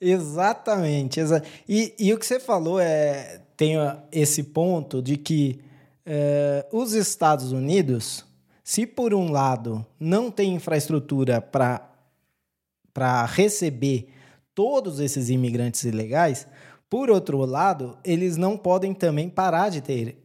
Exatamente. 0.00 1.20
Exa 1.20 1.42
e, 1.68 1.94
e 1.98 2.10
o 2.14 2.18
que 2.18 2.24
você 2.24 2.40
falou 2.40 2.80
é 2.80 3.42
tem 3.54 3.74
esse 4.10 4.44
ponto 4.44 5.02
de 5.02 5.18
que 5.18 5.60
eh, 6.06 6.64
os 6.72 6.94
Estados 6.94 7.52
Unidos, 7.52 8.24
se 8.64 8.86
por 8.86 9.12
um 9.12 9.30
lado 9.30 9.84
não 10.00 10.30
tem 10.30 10.54
infraestrutura 10.54 11.42
para 11.42 13.26
receber 13.26 14.08
todos 14.54 15.00
esses 15.00 15.28
imigrantes 15.28 15.84
ilegais, 15.84 16.48
por 16.90 17.10
outro 17.10 17.38
lado, 17.44 17.98
eles 18.02 18.36
não 18.36 18.56
podem 18.56 18.94
também 18.94 19.28
parar 19.28 19.68
de 19.68 19.80
ter 19.80 20.16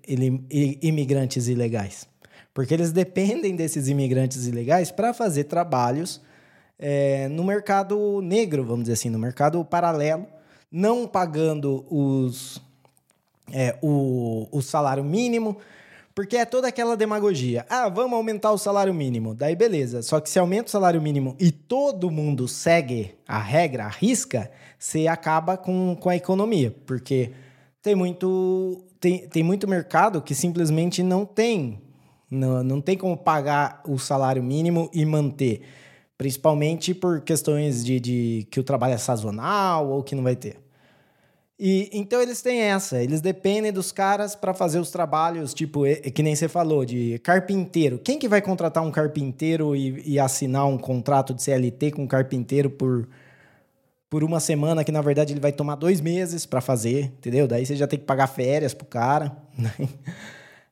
imigrantes 0.81 1.47
ilegais, 1.47 2.07
porque 2.53 2.73
eles 2.73 2.91
dependem 2.91 3.55
desses 3.55 3.87
imigrantes 3.87 4.47
ilegais 4.47 4.91
para 4.91 5.13
fazer 5.13 5.45
trabalhos 5.45 6.21
é, 6.79 7.27
no 7.27 7.43
mercado 7.43 8.21
negro, 8.21 8.63
vamos 8.63 8.83
dizer 8.83 8.93
assim, 8.93 9.09
no 9.09 9.19
mercado 9.19 9.63
paralelo, 9.65 10.25
não 10.71 11.07
pagando 11.07 11.85
os 11.89 12.61
é, 13.51 13.77
o, 13.81 14.47
o 14.51 14.61
salário 14.61 15.03
mínimo, 15.03 15.57
porque 16.15 16.37
é 16.37 16.45
toda 16.45 16.67
aquela 16.67 16.95
demagogia. 16.95 17.65
Ah, 17.69 17.89
vamos 17.89 18.13
aumentar 18.13 18.51
o 18.51 18.57
salário 18.57 18.93
mínimo. 18.93 19.33
Daí 19.33 19.55
beleza. 19.55 20.01
Só 20.01 20.19
que 20.19 20.29
se 20.29 20.37
aumenta 20.37 20.67
o 20.67 20.71
salário 20.71 21.01
mínimo 21.01 21.35
e 21.39 21.51
todo 21.51 22.11
mundo 22.11 22.47
segue 22.47 23.15
a 23.27 23.39
regra, 23.39 23.85
a 23.85 23.89
risca, 23.89 24.51
você 24.77 25.07
acaba 25.07 25.57
com, 25.57 25.95
com 25.99 26.09
a 26.09 26.15
economia. 26.15 26.75
Porque 26.85 27.31
tem 27.81 27.95
muito, 27.95 28.83
tem, 28.99 29.27
tem 29.27 29.43
muito 29.43 29.67
mercado 29.67 30.21
que 30.21 30.35
simplesmente 30.35 31.01
não 31.01 31.25
tem. 31.25 31.81
Não, 32.29 32.63
não 32.63 32.81
tem 32.81 32.97
como 32.97 33.17
pagar 33.17 33.81
o 33.87 33.97
salário 33.97 34.43
mínimo 34.43 34.89
e 34.93 35.05
manter. 35.05 35.61
Principalmente 36.17 36.93
por 36.93 37.21
questões 37.21 37.83
de, 37.83 37.99
de 37.99 38.47
que 38.51 38.59
o 38.59 38.63
trabalho 38.63 38.93
é 38.93 38.97
sazonal 38.97 39.89
ou 39.89 40.03
que 40.03 40.15
não 40.15 40.23
vai 40.23 40.35
ter. 40.35 40.62
E 41.59 41.89
então 41.93 42.21
eles 42.21 42.41
têm 42.41 42.61
essa, 42.61 43.01
eles 43.01 43.21
dependem 43.21 43.71
dos 43.71 43.91
caras 43.91 44.35
para 44.35 44.53
fazer 44.53 44.79
os 44.79 44.89
trabalhos, 44.89 45.53
tipo, 45.53 45.83
que 46.13 46.23
nem 46.23 46.35
você 46.35 46.47
falou, 46.47 46.83
de 46.83 47.19
carpinteiro. 47.19 47.99
Quem 47.99 48.17
que 48.17 48.27
vai 48.27 48.41
contratar 48.41 48.83
um 48.83 48.91
carpinteiro 48.91 49.75
e, 49.75 50.01
e 50.05 50.19
assinar 50.19 50.67
um 50.67 50.77
contrato 50.77 51.33
de 51.33 51.43
CLT 51.43 51.91
com 51.91 52.03
um 52.03 52.07
carpinteiro 52.07 52.71
por, 52.71 53.07
por 54.09 54.23
uma 54.23 54.39
semana, 54.39 54.83
que 54.83 54.91
na 54.91 55.01
verdade 55.01 55.33
ele 55.33 55.39
vai 55.39 55.51
tomar 55.51 55.75
dois 55.75 56.01
meses 56.01 56.45
para 56.45 56.59
fazer, 56.59 57.05
entendeu? 57.17 57.47
Daí 57.47 57.65
você 57.65 57.75
já 57.75 57.87
tem 57.87 57.99
que 57.99 58.05
pagar 58.05 58.27
férias 58.27 58.73
pro 58.73 58.85
cara. 58.85 59.35
Né? 59.55 59.71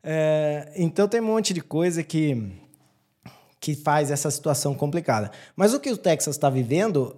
É, 0.03 0.71
então 0.75 1.07
tem 1.07 1.21
um 1.21 1.25
monte 1.25 1.53
de 1.53 1.61
coisa 1.61 2.01
que, 2.01 2.51
que 3.59 3.75
faz 3.75 4.09
essa 4.09 4.31
situação 4.31 4.73
complicada. 4.73 5.29
Mas 5.55 5.75
o 5.75 5.79
que 5.79 5.91
o 5.91 5.97
Texas 5.97 6.35
está 6.35 6.49
vivendo, 6.49 7.15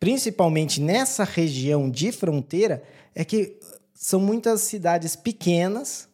principalmente 0.00 0.80
nessa 0.80 1.22
região 1.22 1.88
de 1.88 2.10
fronteira, 2.10 2.82
é 3.14 3.24
que 3.24 3.58
são 3.94 4.20
muitas 4.20 4.62
cidades 4.62 5.14
pequenas 5.16 6.08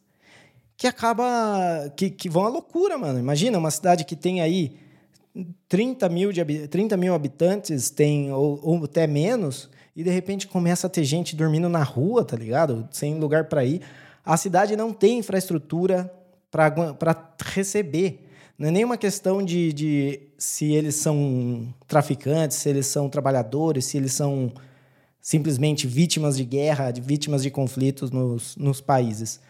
que 0.77 0.87
acaba 0.87 1.93
que, 1.97 2.11
que 2.11 2.29
vão 2.29 2.45
à 2.45 2.49
loucura, 2.49 2.97
mano. 2.97 3.19
Imagina 3.19 3.59
uma 3.59 3.71
cidade 3.71 4.05
que 4.05 4.17
tem 4.17 4.41
aí 4.41 4.77
30 5.69 6.09
mil, 6.09 6.33
de, 6.33 6.69
30 6.69 6.97
mil 6.97 7.15
habitantes, 7.15 7.91
tem 7.91 8.33
ou, 8.33 8.61
ou 8.63 8.85
até 8.85 9.07
menos, 9.07 9.69
e 9.95 10.03
de 10.03 10.11
repente 10.11 10.47
começa 10.47 10.87
a 10.87 10.91
ter 10.91 11.05
gente 11.05 11.37
dormindo 11.37 11.69
na 11.69 11.83
rua, 11.83 12.25
tá 12.25 12.37
ligado? 12.37 12.89
Sem 12.91 13.19
lugar 13.19 13.45
para 13.45 13.65
ir. 13.65 13.83
A 14.25 14.37
cidade 14.37 14.77
não 14.77 14.93
tem 14.93 15.19
infraestrutura 15.19 16.13
para 16.51 17.35
receber. 17.45 18.27
Não 18.59 18.69
é 18.69 18.71
nenhuma 18.71 18.97
questão 18.97 19.43
de, 19.43 19.73
de 19.73 20.21
se 20.37 20.73
eles 20.73 20.97
são 20.97 21.75
traficantes, 21.89 22.59
se 22.59 22.69
eles 22.69 22.87
são 22.87 23.09
trabalhadores, 23.09 23.87
se 23.87 23.97
eles 23.97 24.13
são 24.13 24.53
simplesmente 25.21 25.87
vítimas 25.87 26.37
de 26.37 26.45
guerra, 26.45 26.91
de 26.91 27.01
vítimas 27.01 27.43
de 27.43 27.51
conflitos 27.51 28.11
nos, 28.11 28.57
nos 28.57 28.81
países. 28.81 29.41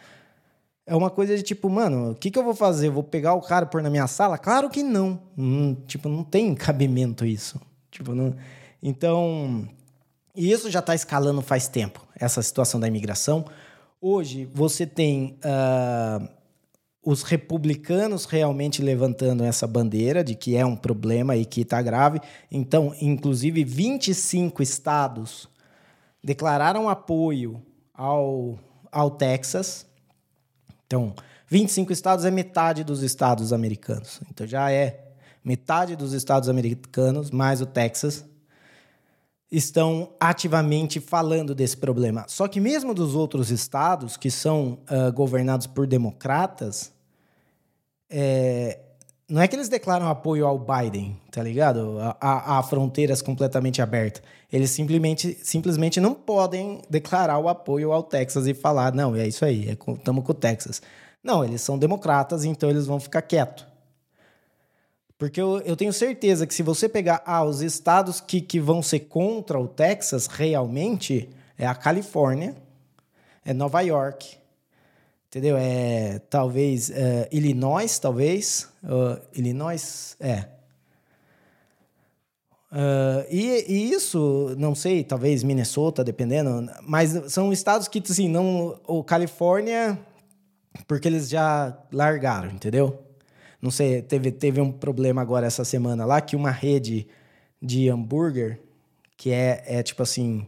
É 0.85 0.95
uma 0.97 1.11
coisa 1.11 1.37
de 1.37 1.43
tipo, 1.43 1.69
mano, 1.69 2.11
o 2.11 2.15
que, 2.15 2.31
que 2.31 2.39
eu 2.39 2.43
vou 2.43 2.55
fazer? 2.55 2.91
vou 2.91 3.05
pegar 3.05 3.35
o 3.35 3.41
cara 3.41 3.65
e 3.65 3.69
pôr 3.69 3.83
na 3.83 3.91
minha 3.91 4.09
sala? 4.09 4.37
Claro 4.37 4.69
que 4.69 4.83
não. 4.83 5.21
Hum, 5.39 5.77
tipo, 5.87 6.09
não 6.09 6.25
tem 6.25 6.55
cabimento 6.55 7.25
isso. 7.25 7.61
Tipo, 7.91 8.15
não... 8.15 8.35
Então, 8.83 9.69
e 10.35 10.51
isso 10.51 10.71
já 10.71 10.79
está 10.81 10.95
escalando 10.95 11.43
faz 11.43 11.69
tempo, 11.69 12.05
essa 12.19 12.43
situação 12.43 12.81
da 12.81 12.89
imigração. 12.89 13.45
Hoje, 14.01 14.49
você 14.55 14.87
tem 14.87 15.39
uh, 15.45 16.27
os 17.05 17.23
republicanos 17.23 18.25
realmente 18.25 18.83
levantando 18.83 19.45
essa 19.45 19.67
bandeira 19.67 20.25
de 20.25 20.35
que 20.35 20.57
é 20.57 20.65
um 20.65 20.75
problema 20.75 21.37
e 21.37 21.45
que 21.45 21.61
está 21.61 21.83
grave. 21.83 22.21
Então, 22.51 22.95
inclusive, 23.01 23.63
25 23.63 24.63
estados 24.63 25.49
declararam 26.23 26.89
apoio 26.89 27.63
ao, 27.95 28.59
ao 28.91 29.11
Texas. 29.11 29.87
Então, 30.87 31.15
25 31.49 31.93
estados 31.93 32.25
é 32.25 32.31
metade 32.31 32.85
dos 32.85 33.03
estados 33.03 33.53
americanos. 33.53 34.21
Então, 34.31 34.47
já 34.47 34.71
é 34.71 35.13
metade 35.45 35.97
dos 35.97 36.13
estados 36.13 36.49
americanos, 36.49 37.31
mais 37.31 37.61
o 37.61 37.67
Texas, 37.67 38.25
estão 39.51 40.13
ativamente 40.21 41.01
falando 41.01 41.55
desse 41.55 41.77
problema. 41.77 42.25
Só 42.29 42.47
que, 42.47 42.61
mesmo 42.61 42.95
dos 42.95 43.15
outros 43.15 43.51
estados 43.51 44.17
que 44.17 44.31
são 44.31 44.79
uh, 44.89 45.13
governados 45.13 45.67
por 45.67 45.87
democratas, 45.87 46.93
é, 48.09 48.79
não 49.29 49.41
é 49.41 49.49
que 49.49 49.57
eles 49.57 49.69
declaram 49.69 50.09
apoio 50.09 50.47
ao 50.47 50.59
Biden, 50.59 51.17
tá 51.31 51.43
ligado? 51.43 51.99
A, 52.01 52.17
a, 52.21 52.59
a, 52.59 52.63
fronteiras 52.63 53.23
completamente 53.23 53.81
abertas. 53.81 54.23
Eles 54.53 54.71
simplesmente, 54.71 55.39
simplesmente 55.43 56.01
não 56.01 56.15
podem 56.15 56.83
declarar 56.91 57.39
o 57.39 57.49
apoio 57.49 57.93
ao 57.93 58.03
Texas 58.03 58.47
e 58.47 58.55
falar, 58.55 58.93
não, 58.93 59.15
é 59.15 59.27
isso 59.27 59.45
aí, 59.45 59.71
estamos 59.71 60.23
é 60.23 60.27
com 60.27 60.33
o 60.33 60.35
Texas. 60.35 60.83
Não, 61.23 61.45
eles 61.45 61.61
são 61.61 61.79
democratas, 61.79 62.45
então 62.45 62.69
eles 62.69 62.87
vão 62.87 62.99
ficar 62.99 63.23
quietos. 63.23 63.67
Porque 65.17 65.41
eu, 65.41 65.61
eu 65.61 65.77
tenho 65.77 65.93
certeza 65.93 66.47
que 66.47 66.55
se 66.55 66.63
você 66.63 66.89
pegar 66.89 67.23
ah, 67.27 67.45
os 67.45 67.61
estados 67.61 68.21
que, 68.21 68.41
que 68.41 68.59
vão 68.59 68.83
ser 68.83 69.01
contra 69.01 69.61
o 69.61 69.69
Texas 69.69 70.27
realmente, 70.27 71.29
é 71.59 71.67
a 71.67 71.75
Califórnia, 71.75 72.57
é 73.45 73.53
Nova 73.53 73.83
York, 73.83 74.39
entendeu? 75.29 75.57
É 75.59 76.21
talvez 76.31 76.91
é, 76.91 77.29
Illinois, 77.31 77.99
talvez 77.99 78.69
uh, 78.83 79.21
Illinois, 79.35 80.17
é. 80.19 80.47
Uh, 82.73 83.27
e, 83.29 83.65
e, 83.69 83.93
isso, 83.93 84.55
não 84.57 84.77
sei, 84.77 85.03
talvez 85.03 85.43
Minnesota, 85.43 86.05
dependendo, 86.05 86.71
mas 86.83 87.11
são 87.33 87.53
estados 87.53 87.89
que, 87.89 88.01
assim, 88.09 88.29
não. 88.29 88.81
O 88.87 89.03
Califórnia, 89.03 89.99
porque 90.87 91.09
eles 91.09 91.29
já 91.29 91.77
largaram, 91.93 92.51
entendeu? 92.51 93.03
Não 93.61 93.71
sei, 93.71 94.03
teve, 94.03 94.31
teve 94.31 94.61
um 94.61 94.71
problema 94.71 95.21
agora 95.21 95.47
essa 95.47 95.65
semana 95.65 96.05
lá 96.05 96.21
que 96.21 96.37
uma 96.37 96.51
rede 96.51 97.07
de 97.61 97.89
hambúrguer, 97.89 98.61
que 99.17 99.31
é, 99.31 99.63
é 99.67 99.83
tipo 99.83 100.03
assim. 100.03 100.47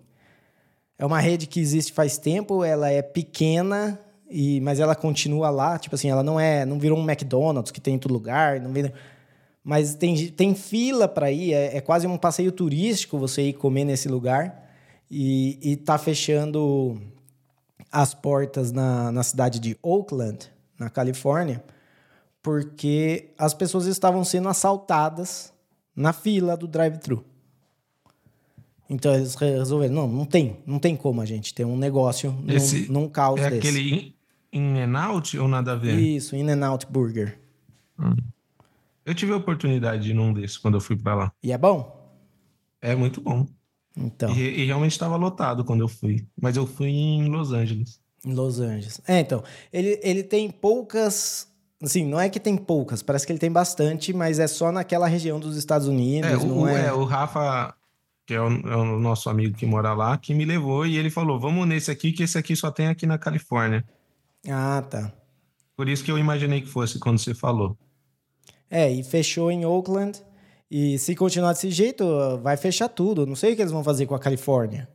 É 0.98 1.04
uma 1.04 1.18
rede 1.18 1.48
que 1.48 1.58
existe 1.58 1.92
faz 1.92 2.16
tempo, 2.16 2.62
ela 2.62 2.88
é 2.88 3.02
pequena, 3.02 3.98
e, 4.30 4.60
mas 4.60 4.78
ela 4.78 4.94
continua 4.94 5.50
lá, 5.50 5.76
tipo 5.76 5.96
assim, 5.96 6.08
ela 6.08 6.22
não 6.22 6.38
é, 6.38 6.64
não 6.64 6.78
virou 6.78 6.96
um 6.96 7.02
McDonald's 7.02 7.72
que 7.72 7.80
tem 7.80 7.96
em 7.96 7.98
todo 7.98 8.12
lugar, 8.12 8.60
não 8.60 8.72
mas 9.64 9.94
tem, 9.94 10.28
tem 10.28 10.54
fila 10.54 11.06
para 11.06 11.30
ir, 11.30 11.52
é, 11.52 11.76
é, 11.76 11.80
quase 11.80 12.06
um 12.06 12.18
passeio 12.18 12.50
turístico 12.50 13.18
você 13.18 13.48
ir 13.48 13.52
comer 13.52 13.84
nesse 13.84 14.08
lugar. 14.08 14.60
E, 15.10 15.58
e 15.62 15.76
tá 15.76 15.98
fechando 15.98 17.00
as 17.90 18.14
portas 18.14 18.72
na, 18.72 19.12
na 19.12 19.22
cidade 19.22 19.60
de 19.60 19.76
Oakland, 19.82 20.50
na 20.78 20.88
Califórnia, 20.88 21.62
porque 22.42 23.30
as 23.36 23.52
pessoas 23.52 23.86
estavam 23.86 24.24
sendo 24.24 24.48
assaltadas 24.48 25.52
na 25.94 26.14
fila 26.14 26.56
do 26.56 26.66
drive-thru. 26.66 27.22
Então 28.88 29.14
eles 29.14 29.34
resolveram, 29.34 29.94
não, 29.94 30.08
não 30.08 30.24
tem, 30.24 30.58
não 30.66 30.78
tem 30.78 30.96
como 30.96 31.20
a 31.20 31.26
gente 31.26 31.54
ter 31.54 31.64
um 31.64 31.76
negócio 31.76 32.34
Esse 32.48 32.86
num, 32.90 33.02
num 33.02 33.08
caos 33.08 33.40
é 33.40 33.50
desse. 33.50 33.66
É 33.66 33.70
aquele 33.70 34.14
In 34.52 34.80
and 34.80 34.98
Out 34.98 35.38
ou 35.38 35.46
nada 35.46 35.72
a 35.72 35.76
ver? 35.76 35.98
Isso, 35.98 36.34
In 36.34 36.50
and 36.50 36.66
Out 36.66 36.86
Burger. 36.90 37.38
Hum. 37.98 38.14
Eu 39.04 39.14
tive 39.14 39.32
a 39.32 39.36
oportunidade 39.36 40.04
de 40.04 40.10
ir 40.10 40.14
num 40.14 40.32
desses 40.32 40.56
quando 40.56 40.74
eu 40.74 40.80
fui 40.80 40.96
para 40.96 41.14
lá. 41.14 41.32
E 41.42 41.52
é 41.52 41.58
bom? 41.58 42.00
É 42.80 42.94
muito 42.94 43.20
bom. 43.20 43.46
Então. 43.96 44.34
E, 44.34 44.62
e 44.62 44.66
realmente 44.66 44.92
estava 44.92 45.16
lotado 45.16 45.64
quando 45.64 45.80
eu 45.80 45.88
fui. 45.88 46.26
Mas 46.40 46.56
eu 46.56 46.66
fui 46.66 46.88
em 46.88 47.28
Los 47.28 47.52
Angeles. 47.52 48.00
Em 48.24 48.32
Los 48.32 48.60
Angeles. 48.60 49.00
É, 49.06 49.20
então. 49.20 49.42
Ele, 49.72 49.98
ele 50.02 50.22
tem 50.22 50.50
poucas. 50.50 51.48
Assim, 51.82 52.06
não 52.06 52.20
é 52.20 52.28
que 52.28 52.38
tem 52.38 52.56
poucas, 52.56 53.02
parece 53.02 53.26
que 53.26 53.32
ele 53.32 53.40
tem 53.40 53.50
bastante, 53.50 54.12
mas 54.12 54.38
é 54.38 54.46
só 54.46 54.70
naquela 54.70 55.08
região 55.08 55.40
dos 55.40 55.56
Estados 55.56 55.88
Unidos. 55.88 56.30
É, 56.30 56.36
o, 56.36 56.68
é... 56.68 56.86
é 56.86 56.92
o 56.92 57.02
Rafa, 57.02 57.74
que 58.24 58.34
é 58.34 58.40
o, 58.40 58.46
é 58.46 58.76
o, 58.76 59.00
nosso 59.00 59.28
amigo 59.28 59.56
que 59.56 59.66
mora 59.66 59.92
lá, 59.92 60.16
que 60.16 60.32
me 60.32 60.44
levou 60.44 60.86
e 60.86 60.96
ele 60.96 61.10
falou: 61.10 61.40
vamos 61.40 61.66
nesse 61.66 61.90
aqui, 61.90 62.12
que 62.12 62.22
esse 62.22 62.38
aqui 62.38 62.54
só 62.54 62.70
tem 62.70 62.86
aqui 62.86 63.04
na 63.04 63.18
Califórnia. 63.18 63.84
Ah, 64.48 64.80
tá. 64.88 65.12
Por 65.76 65.88
isso 65.88 66.04
que 66.04 66.12
eu 66.12 66.18
imaginei 66.18 66.60
que 66.60 66.68
fosse 66.68 67.00
quando 67.00 67.18
você 67.18 67.34
falou. 67.34 67.76
É, 68.74 68.90
e 68.90 69.02
fechou 69.02 69.50
em 69.50 69.66
Oakland. 69.66 70.18
E 70.70 70.98
se 70.98 71.14
continuar 71.14 71.52
desse 71.52 71.70
jeito, 71.70 72.04
vai 72.42 72.56
fechar 72.56 72.88
tudo. 72.88 73.26
Não 73.26 73.36
sei 73.36 73.52
o 73.52 73.56
que 73.56 73.60
eles 73.60 73.70
vão 73.70 73.84
fazer 73.84 74.06
com 74.06 74.14
a 74.14 74.18
Califórnia. 74.18 74.88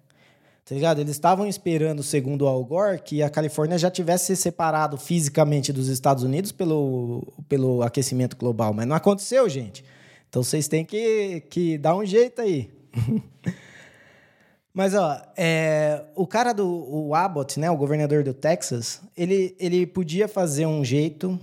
Tá 0.65 0.73
ligado? 0.73 0.99
Eles 0.99 1.11
estavam 1.11 1.45
esperando, 1.45 2.01
segundo 2.01 2.41
o 2.41 2.47
Al 2.47 2.65
Gore, 2.65 2.99
que 2.99 3.21
a 3.21 3.30
Califórnia 3.30 3.78
já 3.78 3.91
tivesse 3.91 4.36
se 4.36 4.41
separado 4.41 4.97
fisicamente 4.97 5.71
dos 5.71 5.89
Estados 5.89 6.23
Unidos 6.23 6.51
pelo, 6.51 7.32
pelo 7.47 7.84
aquecimento 7.84 8.36
global. 8.36 8.73
Mas 8.73 8.88
não 8.88 8.95
aconteceu, 8.95 9.47
gente. 9.47 9.86
Então 10.28 10.41
vocês 10.41 10.67
têm 10.67 10.84
que, 10.84 11.41
que 11.41 11.78
dar 11.78 11.95
um 11.95 12.03
jeito 12.03 12.41
aí. 12.41 12.71
Mas, 14.73 14.95
ó, 14.95 15.21
é, 15.38 16.03
o 16.15 16.25
cara 16.25 16.51
do 16.51 16.67
o 16.67 17.13
Abbott, 17.13 17.59
né, 17.59 17.69
o 17.69 17.78
governador 17.78 18.23
do 18.23 18.34
Texas, 18.34 19.01
ele, 19.15 19.55
ele 19.59 19.86
podia 19.86 20.28
fazer 20.28 20.65
um 20.65 20.84
jeito 20.84 21.39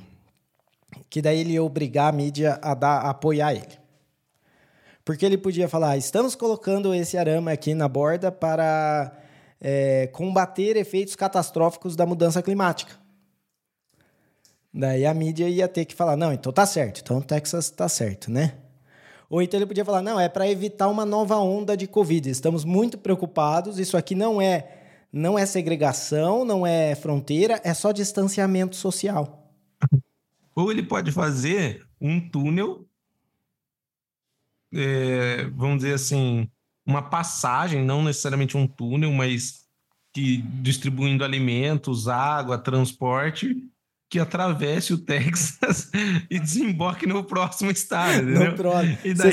que 1.15 1.23
daí 1.23 1.39
ele 1.39 1.53
ia 1.53 1.63
obrigar 1.63 2.09
a 2.09 2.17
mídia 2.17 2.59
a, 2.61 2.75
dar, 2.75 2.99
a 2.99 3.11
apoiar 3.11 3.55
ele. 3.55 3.79
Porque 5.05 5.25
ele 5.25 5.39
podia 5.39 5.69
falar: 5.69 5.97
estamos 5.97 6.35
colocando 6.35 6.93
esse 6.93 7.17
arame 7.17 7.53
aqui 7.53 7.73
na 7.73 7.87
borda 7.87 8.33
para 8.33 9.17
é, 9.61 10.09
combater 10.09 10.77
efeitos 10.77 11.15
catastróficos 11.15 11.95
da 11.95 12.05
mudança 12.05 12.43
climática. 12.43 12.95
Daí 14.75 15.07
a 15.07 15.15
mídia 15.15 15.49
ia 15.49 15.69
ter 15.69 15.85
que 15.85 15.95
falar: 15.95 16.17
não, 16.17 16.33
então 16.33 16.53
tá 16.53 16.67
certo, 16.67 17.01
então 17.01 17.19
o 17.19 17.23
Texas 17.23 17.71
tá 17.71 17.89
certo, 17.89 18.29
né? 18.29 18.55
Ou 19.31 19.41
então 19.41 19.57
ele 19.57 19.67
podia 19.67 19.85
falar: 19.85 20.03
não, 20.03 20.19
é 20.19 20.29
para 20.29 20.49
evitar 20.49 20.89
uma 20.89 21.07
nova 21.07 21.37
onda 21.37 21.77
de 21.77 21.87
Covid. 21.87 22.29
Estamos 22.29 22.65
muito 22.65 22.99
preocupados, 22.99 23.79
isso 23.79 23.97
aqui 23.97 24.17
não 24.17 24.43
é, 24.43 24.69
não 25.13 25.39
é 25.39 25.47
segregação, 25.47 26.45
não 26.45 26.67
é 26.67 26.97
fronteira, 26.97 27.61
é 27.63 27.73
só 27.73 27.93
distanciamento 27.93 28.75
social. 28.75 29.44
Ou 30.55 30.71
ele 30.71 30.83
pode 30.83 31.11
fazer 31.11 31.87
um 32.01 32.21
túnel, 32.21 32.87
é, 34.73 35.47
vamos 35.55 35.79
dizer 35.79 35.95
assim, 35.95 36.49
uma 36.87 37.03
passagem, 37.03 37.85
não 37.85 38.03
necessariamente 38.03 38.57
um 38.57 38.67
túnel, 38.67 39.13
mas 39.13 39.65
que 40.13 40.39
distribuindo 40.63 41.25
alimentos, 41.25 42.07
água, 42.07 42.57
transporte, 42.57 43.57
que 44.09 44.21
atravesse 44.21 44.93
o 44.93 44.99
Texas 45.03 45.91
e 46.31 46.39
desemboque 46.39 47.05
no 47.05 47.25
próximo 47.25 47.71
estado, 47.71 48.31
entendeu? 48.31 48.53
E 49.05 49.13
daí, 49.13 49.33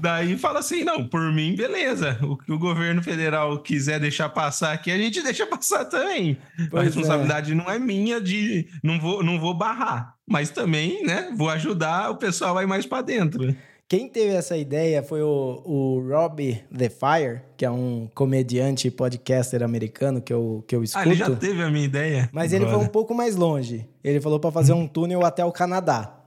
daí 0.00 0.38
fala 0.38 0.58
assim, 0.58 0.82
não, 0.82 1.06
por 1.06 1.32
mim, 1.32 1.54
beleza. 1.54 2.18
O 2.22 2.36
que 2.36 2.50
o 2.50 2.58
governo 2.58 3.00
federal 3.00 3.60
quiser 3.60 4.00
deixar 4.00 4.28
passar 4.30 4.72
aqui, 4.72 4.90
a 4.90 4.98
gente 4.98 5.22
deixa 5.22 5.46
passar 5.46 5.84
também. 5.84 6.36
Pois 6.68 6.74
a 6.74 6.80
é. 6.80 6.84
responsabilidade 6.86 7.52
é. 7.52 7.54
não 7.54 7.70
é 7.70 7.78
minha 7.78 8.20
de... 8.20 8.66
Não 8.82 8.98
vou, 8.98 9.22
não 9.22 9.38
vou 9.38 9.54
barrar. 9.54 10.16
Mas 10.28 10.50
também, 10.50 11.04
né, 11.04 11.32
vou 11.36 11.50
ajudar 11.50 12.10
o 12.10 12.16
pessoal 12.16 12.56
a 12.56 12.62
ir 12.62 12.66
mais 12.66 12.86
para 12.86 13.02
dentro. 13.02 13.54
Quem 13.88 14.08
teve 14.08 14.32
essa 14.32 14.56
ideia 14.56 15.02
foi 15.02 15.20
o, 15.20 15.62
o 15.66 16.08
Rob 16.08 16.64
The 16.74 16.88
Fire, 16.88 17.42
que 17.58 17.64
é 17.64 17.70
um 17.70 18.08
comediante 18.14 18.88
e 18.88 18.90
podcaster 18.90 19.62
americano 19.62 20.22
que 20.22 20.32
eu, 20.32 20.64
que 20.66 20.74
eu 20.74 20.82
escuto. 20.82 21.06
Ah, 21.06 21.06
ele 21.06 21.14
já 21.14 21.36
teve 21.36 21.62
a 21.62 21.70
minha 21.70 21.84
ideia. 21.84 22.30
Mas 22.32 22.54
agora. 22.54 22.70
ele 22.70 22.74
foi 22.74 22.86
um 22.86 22.88
pouco 22.88 23.14
mais 23.14 23.36
longe. 23.36 23.86
Ele 24.02 24.18
falou 24.18 24.40
para 24.40 24.50
fazer 24.50 24.72
um 24.72 24.88
túnel 24.88 25.26
até 25.26 25.44
o 25.44 25.52
Canadá. 25.52 26.18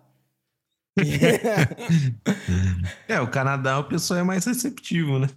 é, 3.07 3.19
o 3.19 3.27
Canadá 3.27 3.79
o 3.79 3.85
pessoal 3.85 4.19
é 4.19 4.23
mais 4.23 4.45
receptivo, 4.45 5.17
né? 5.17 5.27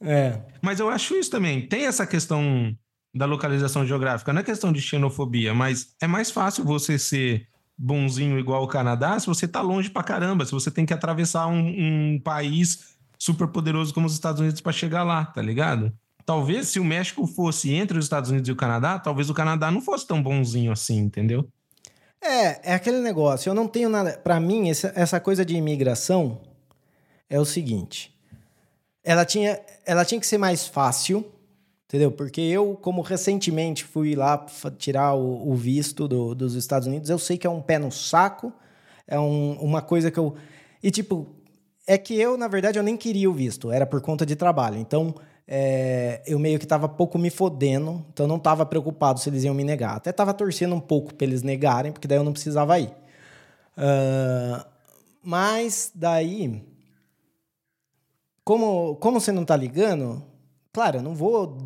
É. 0.00 0.40
Mas 0.60 0.80
eu 0.80 0.90
acho 0.90 1.14
isso 1.14 1.30
também. 1.30 1.68
Tem 1.68 1.86
essa 1.86 2.06
questão 2.06 2.76
da 3.14 3.24
localização 3.24 3.86
geográfica, 3.86 4.32
não 4.32 4.40
é 4.40 4.44
questão 4.44 4.72
de 4.72 4.80
xenofobia, 4.80 5.54
mas 5.54 5.94
é 6.00 6.06
mais 6.06 6.30
fácil 6.30 6.64
você 6.64 6.98
ser 6.98 7.46
bonzinho 7.76 8.38
igual 8.38 8.62
o 8.62 8.68
Canadá 8.68 9.18
se 9.18 9.26
você 9.26 9.48
tá 9.48 9.60
longe 9.60 9.90
pra 9.90 10.02
caramba, 10.02 10.44
se 10.44 10.52
você 10.52 10.70
tem 10.70 10.86
que 10.86 10.94
atravessar 10.94 11.46
um, 11.46 12.14
um 12.14 12.20
país 12.20 12.96
super 13.18 13.48
poderoso 13.48 13.94
como 13.94 14.06
os 14.06 14.12
Estados 14.12 14.40
Unidos 14.40 14.60
para 14.60 14.72
chegar 14.72 15.02
lá, 15.02 15.24
tá 15.24 15.40
ligado? 15.40 15.92
Talvez 16.24 16.68
se 16.68 16.78
o 16.78 16.84
México 16.84 17.26
fosse 17.26 17.72
entre 17.72 17.98
os 17.98 18.04
Estados 18.04 18.30
Unidos 18.30 18.48
e 18.48 18.52
o 18.52 18.56
Canadá, 18.56 18.98
talvez 18.98 19.28
o 19.28 19.34
Canadá 19.34 19.70
não 19.70 19.80
fosse 19.80 20.06
tão 20.06 20.22
bonzinho 20.22 20.72
assim, 20.72 20.98
entendeu? 20.98 21.48
É, 22.22 22.70
é 22.70 22.74
aquele 22.74 23.00
negócio. 23.00 23.50
Eu 23.50 23.54
não 23.54 23.66
tenho 23.66 23.88
nada. 23.88 24.16
Para 24.18 24.38
mim, 24.38 24.70
essa, 24.70 25.18
coisa 25.18 25.44
de 25.44 25.56
imigração 25.56 26.40
é 27.28 27.40
o 27.40 27.44
seguinte: 27.44 28.16
ela 29.02 29.24
tinha, 29.24 29.60
ela 29.84 30.04
tinha 30.04 30.20
que 30.20 30.26
ser 30.26 30.38
mais 30.38 30.66
fácil 30.66 31.24
Entendeu? 31.92 32.10
Porque 32.10 32.40
eu, 32.40 32.74
como 32.80 33.02
recentemente 33.02 33.84
fui 33.84 34.14
lá 34.14 34.46
tirar 34.78 35.12
o, 35.12 35.50
o 35.50 35.54
visto 35.54 36.08
do, 36.08 36.34
dos 36.34 36.54
Estados 36.54 36.88
Unidos, 36.88 37.10
eu 37.10 37.18
sei 37.18 37.36
que 37.36 37.46
é 37.46 37.50
um 37.50 37.60
pé 37.60 37.78
no 37.78 37.92
saco, 37.92 38.50
é 39.06 39.20
um, 39.20 39.58
uma 39.60 39.82
coisa 39.82 40.10
que 40.10 40.18
eu. 40.18 40.34
E, 40.82 40.90
tipo, 40.90 41.26
é 41.86 41.98
que 41.98 42.18
eu, 42.18 42.38
na 42.38 42.48
verdade, 42.48 42.78
eu 42.78 42.82
nem 42.82 42.96
queria 42.96 43.28
o 43.28 43.34
visto, 43.34 43.70
era 43.70 43.84
por 43.84 44.00
conta 44.00 44.24
de 44.24 44.34
trabalho. 44.34 44.78
Então, 44.78 45.14
é, 45.46 46.22
eu 46.26 46.38
meio 46.38 46.58
que 46.58 46.66
tava 46.66 46.88
pouco 46.88 47.18
me 47.18 47.28
fodendo, 47.28 48.02
então 48.10 48.26
não 48.26 48.38
tava 48.38 48.64
preocupado 48.64 49.20
se 49.20 49.28
eles 49.28 49.44
iam 49.44 49.54
me 49.54 49.62
negar. 49.62 49.96
Até 49.96 50.12
tava 50.12 50.32
torcendo 50.32 50.74
um 50.74 50.80
pouco 50.80 51.12
pra 51.12 51.26
eles 51.26 51.42
negarem, 51.42 51.92
porque 51.92 52.08
daí 52.08 52.16
eu 52.16 52.24
não 52.24 52.32
precisava 52.32 52.78
ir. 52.78 52.88
Uh, 53.76 54.64
mas 55.22 55.92
daí, 55.94 56.64
como, 58.42 58.96
como 58.96 59.20
você 59.20 59.30
não 59.30 59.44
tá 59.44 59.54
ligando, 59.54 60.31
claro, 60.72 60.98
eu 60.98 61.02
não 61.02 61.14
vou 61.14 61.58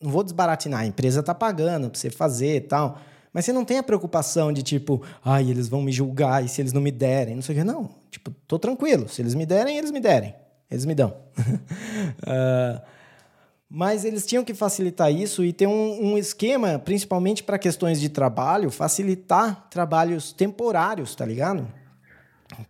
não 0.00 0.10
vou 0.10 0.24
desbaratinar, 0.24 0.80
a 0.80 0.86
empresa 0.86 1.22
tá 1.22 1.34
pagando 1.34 1.88
pra 1.88 1.98
você 1.98 2.10
fazer 2.10 2.56
e 2.56 2.60
tal. 2.60 2.98
Mas 3.32 3.44
você 3.46 3.52
não 3.52 3.64
tem 3.64 3.78
a 3.78 3.82
preocupação 3.82 4.52
de 4.52 4.62
tipo, 4.62 5.02
ai, 5.24 5.48
eles 5.48 5.68
vão 5.68 5.80
me 5.80 5.90
julgar 5.90 6.44
e 6.44 6.48
se 6.48 6.60
eles 6.60 6.72
não 6.72 6.82
me 6.82 6.90
derem, 6.90 7.34
não 7.34 7.42
sei 7.42 7.54
o 7.54 7.58
que. 7.58 7.64
Não, 7.64 7.88
tipo, 8.10 8.30
tô 8.46 8.58
tranquilo. 8.58 9.08
Se 9.08 9.22
eles 9.22 9.34
me 9.34 9.46
derem, 9.46 9.78
eles 9.78 9.90
me 9.90 10.00
derem. 10.00 10.34
Eles 10.70 10.84
me 10.84 10.94
dão. 10.94 11.16
uh, 11.38 12.82
mas 13.70 14.04
eles 14.04 14.26
tinham 14.26 14.44
que 14.44 14.52
facilitar 14.52 15.10
isso 15.10 15.42
e 15.42 15.52
ter 15.52 15.66
um, 15.66 16.12
um 16.12 16.18
esquema, 16.18 16.78
principalmente 16.78 17.42
para 17.42 17.58
questões 17.58 17.98
de 17.98 18.10
trabalho, 18.10 18.70
facilitar 18.70 19.66
trabalhos 19.70 20.32
temporários, 20.32 21.14
tá 21.14 21.24
ligado? 21.24 21.66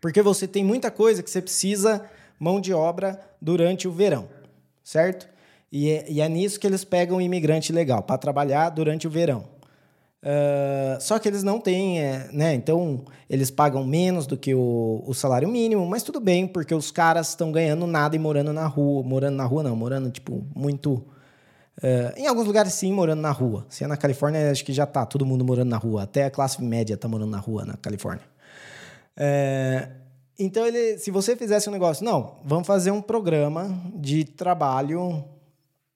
Porque 0.01 0.23
você 0.23 0.47
tem 0.47 0.63
muita 0.63 0.93
coisa 0.93 1.25
que 1.25 1.31
você 1.31 1.43
precisa 1.43 2.05
mão 2.39 2.61
de 2.61 2.73
obra 2.73 3.21
durante 3.41 3.89
o 3.89 3.93
verão, 3.93 4.29
certo? 4.85 5.32
E 5.73 5.91
é, 5.91 6.05
e 6.07 6.21
é 6.21 6.29
nisso 6.29 6.61
que 6.61 6.67
eles 6.67 6.85
pegam 6.85 7.17
o 7.17 7.21
imigrante 7.21 7.73
legal, 7.73 8.03
para 8.03 8.19
trabalhar 8.19 8.69
durante 8.69 9.07
o 9.07 9.11
verão. 9.11 9.45
Uh, 10.23 11.01
só 11.01 11.19
que 11.19 11.27
eles 11.27 11.43
não 11.43 11.59
têm, 11.59 12.01
é, 12.01 12.29
né? 12.31 12.55
Então, 12.55 13.05
eles 13.29 13.51
pagam 13.51 13.85
menos 13.85 14.25
do 14.25 14.37
que 14.37 14.55
o, 14.55 15.03
o, 15.05 15.13
salário 15.13 15.49
mínimo, 15.49 15.85
mas 15.85 16.05
tudo 16.05 16.21
bem, 16.21 16.47
porque 16.47 16.73
os 16.73 16.93
caras 16.93 17.31
estão 17.31 17.51
ganhando 17.51 17.89
nada 17.89 18.15
e 18.15 18.19
morando 18.19 18.53
na 18.53 18.67
rua. 18.67 19.03
Morando 19.03 19.37
na 19.37 19.45
rua, 19.45 19.63
não, 19.65 19.75
morando, 19.75 20.11
tipo, 20.11 20.47
muito. 20.55 20.93
Uh, 21.79 22.13
em 22.17 22.27
alguns 22.29 22.47
lugares, 22.47 22.73
sim, 22.75 22.93
morando 22.93 23.21
na 23.21 23.33
rua. 23.33 23.67
Se 23.69 23.83
é 23.83 23.87
na 23.89 23.97
Califórnia, 23.97 24.51
acho 24.51 24.65
que 24.65 24.73
já 24.73 24.87
tá 24.87 25.05
todo 25.05 25.27
mundo 25.27 25.45
morando 25.45 25.71
na 25.71 25.79
rua. 25.79 26.05
Até 26.05 26.27
a 26.27 26.31
classe 26.31 26.63
média 26.63 26.97
tá 26.97 27.09
morando 27.09 27.31
na 27.31 27.39
rua 27.39 27.65
na 27.65 27.77
Califórnia. 27.79 28.25
Uh, 29.17 29.91
então, 30.39 30.65
ele, 30.65 30.99
se 30.99 31.11
você 31.11 31.35
fizesse 31.35 31.69
um 31.69 31.73
negócio, 31.73 32.05
não, 32.05 32.37
vamos 32.45 32.67
fazer 32.67 32.93
um 32.93 33.03
programa 33.03 33.77
de 33.97 34.25
trabalho 34.25 35.25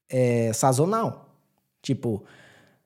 é, 0.08 0.52
sazonal. 0.52 1.30
Tipo, 1.82 2.24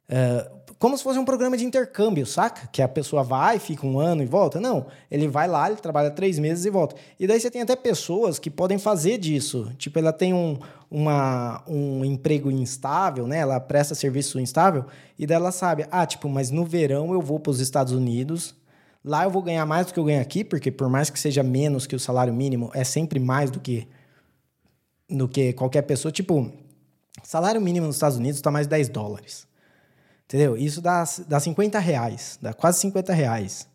uh, 0.09 0.61
como 0.79 0.97
se 0.97 1.05
fosse 1.05 1.19
um 1.19 1.25
programa 1.25 1.57
de 1.57 1.65
intercâmbio, 1.65 2.25
saca? 2.25 2.67
Que 2.69 2.81
a 2.81 2.89
pessoa 2.89 3.23
vai, 3.23 3.59
fica 3.59 3.87
um 3.87 4.01
ano 4.01 4.23
e 4.23 4.27
volta. 4.27 4.59
Não, 4.59 4.87
ele 5.11 5.29
vai 5.29 5.47
lá, 5.47 5.71
ele 5.71 5.81
trabalha 5.81 6.11
três 6.11 6.39
meses 6.39 6.65
e 6.65 6.71
volta. 6.71 6.97
E 7.19 7.27
daí 7.27 7.39
você 7.39 7.51
tem 7.51 7.61
até 7.61 7.77
pessoas 7.77 8.39
que 8.39 8.51
podem 8.51 8.79
fazer 8.79 9.19
disso. 9.19 9.71
Tipo, 9.77 9.99
ela 9.99 10.13
tem 10.13 10.33
um, 10.33 10.59
uma, 10.91 11.63
um 11.69 12.05
emprego 12.05 12.51
instável, 12.51 13.27
né? 13.27 13.39
Ela 13.39 13.61
presta 13.61 13.95
serviço 13.95 14.41
instável 14.41 14.87
e 15.19 15.27
daí 15.27 15.37
ela 15.37 15.53
sabe, 15.53 15.87
ah, 15.91 16.07
tipo, 16.07 16.29
mas 16.29 16.51
no 16.51 16.65
verão 16.65 17.13
eu 17.13 17.21
vou 17.21 17.39
para 17.39 17.51
os 17.51 17.61
Estados 17.61 17.93
Unidos, 17.93 18.55
lá 19.05 19.25
eu 19.25 19.31
vou 19.31 19.43
ganhar 19.43 19.65
mais 19.67 19.87
do 19.87 19.93
que 19.93 20.01
eu 20.01 20.05
ganho 20.05 20.21
aqui, 20.21 20.43
porque 20.43 20.71
por 20.71 20.89
mais 20.89 21.11
que 21.11 21.21
seja 21.21 21.43
menos 21.43 21.87
que 21.87 21.95
o 21.95 22.01
salário 22.01 22.33
mínimo, 22.33 22.71
é 22.75 22.85
sempre 22.85 23.21
mais 23.21 23.51
do 23.51 23.61
que 23.61 23.87
do 25.09 25.29
que 25.29 25.53
qualquer 25.53 25.83
pessoa. 25.83 26.13
Tipo, 26.13 26.51
salário 27.23 27.61
mínimo 27.61 27.87
nos 27.87 27.97
Estados 27.97 28.17
Unidos 28.17 28.37
está 28.37 28.51
mais 28.51 28.67
de 28.67 28.71
10 28.71 28.89
dólares. 28.89 29.47
Entendeu? 30.25 30.57
Isso 30.57 30.81
dá, 30.81 31.05
dá 31.27 31.41
50 31.41 31.79
reais, 31.79 32.39
dá 32.41 32.53
quase 32.53 32.79
50 32.81 33.13
reais. 33.13 33.69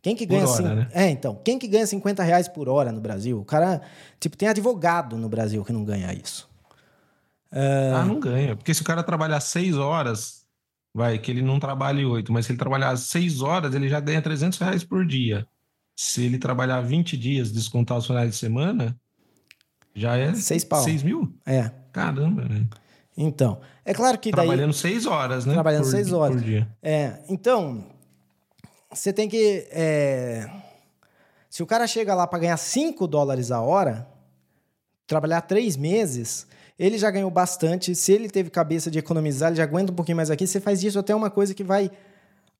Quem 0.00 0.14
que 0.14 0.24
ganha... 0.24 0.44
Por 0.44 0.62
hora, 0.62 0.74
né? 0.76 0.88
É, 0.92 1.10
então. 1.10 1.34
Quem 1.44 1.58
que 1.58 1.66
ganha 1.66 1.84
50 1.84 2.22
reais 2.22 2.46
por 2.46 2.68
hora 2.68 2.92
no 2.92 3.00
Brasil? 3.00 3.40
O 3.40 3.44
cara... 3.44 3.82
Tipo, 4.20 4.36
tem 4.36 4.48
advogado 4.48 5.16
no 5.16 5.28
Brasil 5.28 5.64
que 5.64 5.72
não 5.72 5.84
ganha 5.84 6.12
isso. 6.12 6.48
Uh... 7.50 7.96
Ah, 7.96 8.04
não 8.04 8.20
ganha. 8.20 8.54
Porque 8.54 8.72
se 8.72 8.82
o 8.82 8.84
cara 8.84 9.02
trabalhar 9.02 9.40
6 9.40 9.76
horas, 9.76 10.46
vai, 10.94 11.18
que 11.18 11.28
ele 11.28 11.42
não 11.42 11.58
trabalhe 11.58 12.04
8, 12.04 12.32
mas 12.32 12.46
se 12.46 12.52
ele 12.52 12.58
trabalhar 12.58 12.96
6 12.96 13.42
horas, 13.42 13.74
ele 13.74 13.88
já 13.88 13.98
ganha 13.98 14.22
300 14.22 14.56
reais 14.60 14.84
por 14.84 15.04
dia. 15.04 15.44
Se 15.96 16.24
ele 16.24 16.38
trabalhar 16.38 16.80
20 16.82 17.16
dias, 17.16 17.50
descontar 17.50 17.98
os 17.98 18.06
finais 18.06 18.30
de 18.30 18.36
semana, 18.36 18.96
já 19.96 20.16
é 20.16 20.34
6 20.34 20.64
pau. 20.64 20.82
6 20.82 21.02
mil? 21.02 21.32
É. 21.46 21.70
Caramba, 21.90 22.42
velho. 22.42 22.68
Então, 23.16 23.58
é 23.82 23.94
claro 23.94 24.18
que 24.18 24.30
daí... 24.30 24.46
Trabalhando 24.46 24.74
seis 24.74 25.06
horas, 25.06 25.46
né? 25.46 25.54
Trabalhando 25.54 25.84
por, 25.84 25.90
seis 25.90 26.12
horas. 26.12 26.36
Por 26.36 26.44
dia. 26.44 26.68
É, 26.82 27.14
então, 27.30 27.86
você 28.92 29.10
tem 29.10 29.26
que... 29.26 29.66
É... 29.70 30.48
Se 31.48 31.62
o 31.62 31.66
cara 31.66 31.86
chega 31.86 32.14
lá 32.14 32.26
para 32.26 32.40
ganhar 32.40 32.56
5 32.58 33.06
dólares 33.06 33.50
a 33.50 33.62
hora, 33.62 34.06
trabalhar 35.06 35.40
três 35.40 35.74
meses, 35.74 36.46
ele 36.78 36.98
já 36.98 37.10
ganhou 37.10 37.30
bastante. 37.30 37.94
Se 37.94 38.12
ele 38.12 38.28
teve 38.28 38.50
cabeça 38.50 38.90
de 38.90 38.98
economizar, 38.98 39.48
ele 39.48 39.56
já 39.56 39.62
aguenta 39.62 39.90
um 39.90 39.94
pouquinho 39.94 40.16
mais 40.16 40.30
aqui. 40.30 40.46
Você 40.46 40.60
faz 40.60 40.82
isso 40.82 40.98
até 40.98 41.14
uma 41.14 41.30
coisa 41.30 41.54
que 41.54 41.64
vai 41.64 41.90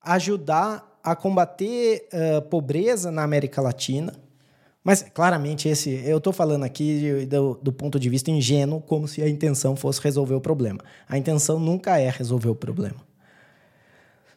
ajudar 0.01 0.99
a 1.03 1.15
combater 1.15 2.09
uh, 2.11 2.41
pobreza 2.49 3.11
na 3.11 3.21
América 3.21 3.61
Latina 3.61 4.13
mas 4.87 5.01
claramente 5.01 5.67
esse, 5.67 5.89
eu 6.05 6.17
estou 6.17 6.31
falando 6.31 6.63
aqui 6.63 7.25
do, 7.25 7.59
do, 7.61 7.73
ponto 7.73 7.99
de 7.99 8.07
vista 8.07 8.31
ingênuo, 8.31 8.79
como 8.79 9.05
se 9.05 9.21
a 9.21 9.27
intenção 9.27 9.75
fosse 9.75 9.99
resolver 9.99 10.33
o 10.33 10.39
problema. 10.39 10.79
A 11.09 11.17
intenção 11.17 11.59
nunca 11.59 11.99
é 11.99 12.09
resolver 12.09 12.47
o 12.47 12.55
problema. 12.55 12.95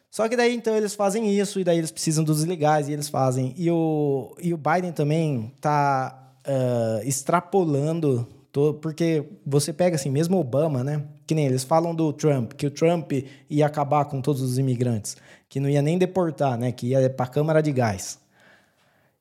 Só 0.09 0.27
que 0.27 0.35
daí 0.35 0.53
então 0.53 0.75
eles 0.75 0.93
fazem 0.93 1.33
isso 1.33 1.57
e 1.57 1.63
daí 1.63 1.77
eles 1.77 1.89
precisam 1.89 2.21
dos 2.21 2.43
legais 2.43 2.89
e 2.89 2.91
eles 2.91 3.07
fazem. 3.07 3.53
E 3.57 3.71
o, 3.71 4.35
e 4.41 4.53
o 4.53 4.57
Biden 4.57 4.91
também 4.91 5.53
está 5.55 6.33
uh, 6.45 7.07
extrapolando, 7.07 8.27
todo, 8.51 8.77
porque 8.77 9.23
você 9.45 9.71
pega 9.71 9.95
assim, 9.95 10.09
mesmo 10.09 10.37
Obama, 10.37 10.83
né? 10.83 11.01
Que 11.25 11.33
nem 11.33 11.45
eles 11.45 11.63
falam 11.63 11.95
do 11.95 12.11
Trump, 12.11 12.51
que 12.55 12.67
o 12.67 12.71
Trump 12.71 13.13
ia 13.49 13.65
acabar 13.65 14.03
com 14.03 14.19
todos 14.19 14.41
os 14.41 14.57
imigrantes, 14.57 15.15
que 15.47 15.61
não 15.61 15.69
ia 15.69 15.81
nem 15.81 15.97
deportar, 15.97 16.57
né? 16.57 16.73
Que 16.73 16.87
ia 16.87 17.09
para 17.09 17.25
a 17.25 17.29
Câmara 17.29 17.63
de 17.63 17.71
Gás. 17.71 18.19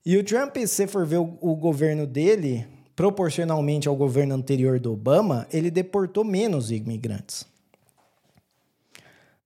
E 0.05 0.17
o 0.17 0.25
Trump, 0.25 0.57
se 0.67 0.87
for 0.87 1.07
ver 1.07 1.19
o, 1.19 1.39
o 1.41 1.55
governo 1.55 2.07
dele, 2.07 2.67
proporcionalmente 2.97 3.89
ao 3.89 3.97
governo 3.97 4.35
anterior 4.35 4.81
do 4.81 4.93
Obama, 4.93 5.47
ele 5.53 5.71
deportou 5.71 6.25
menos 6.25 6.71
imigrantes. 6.71 7.47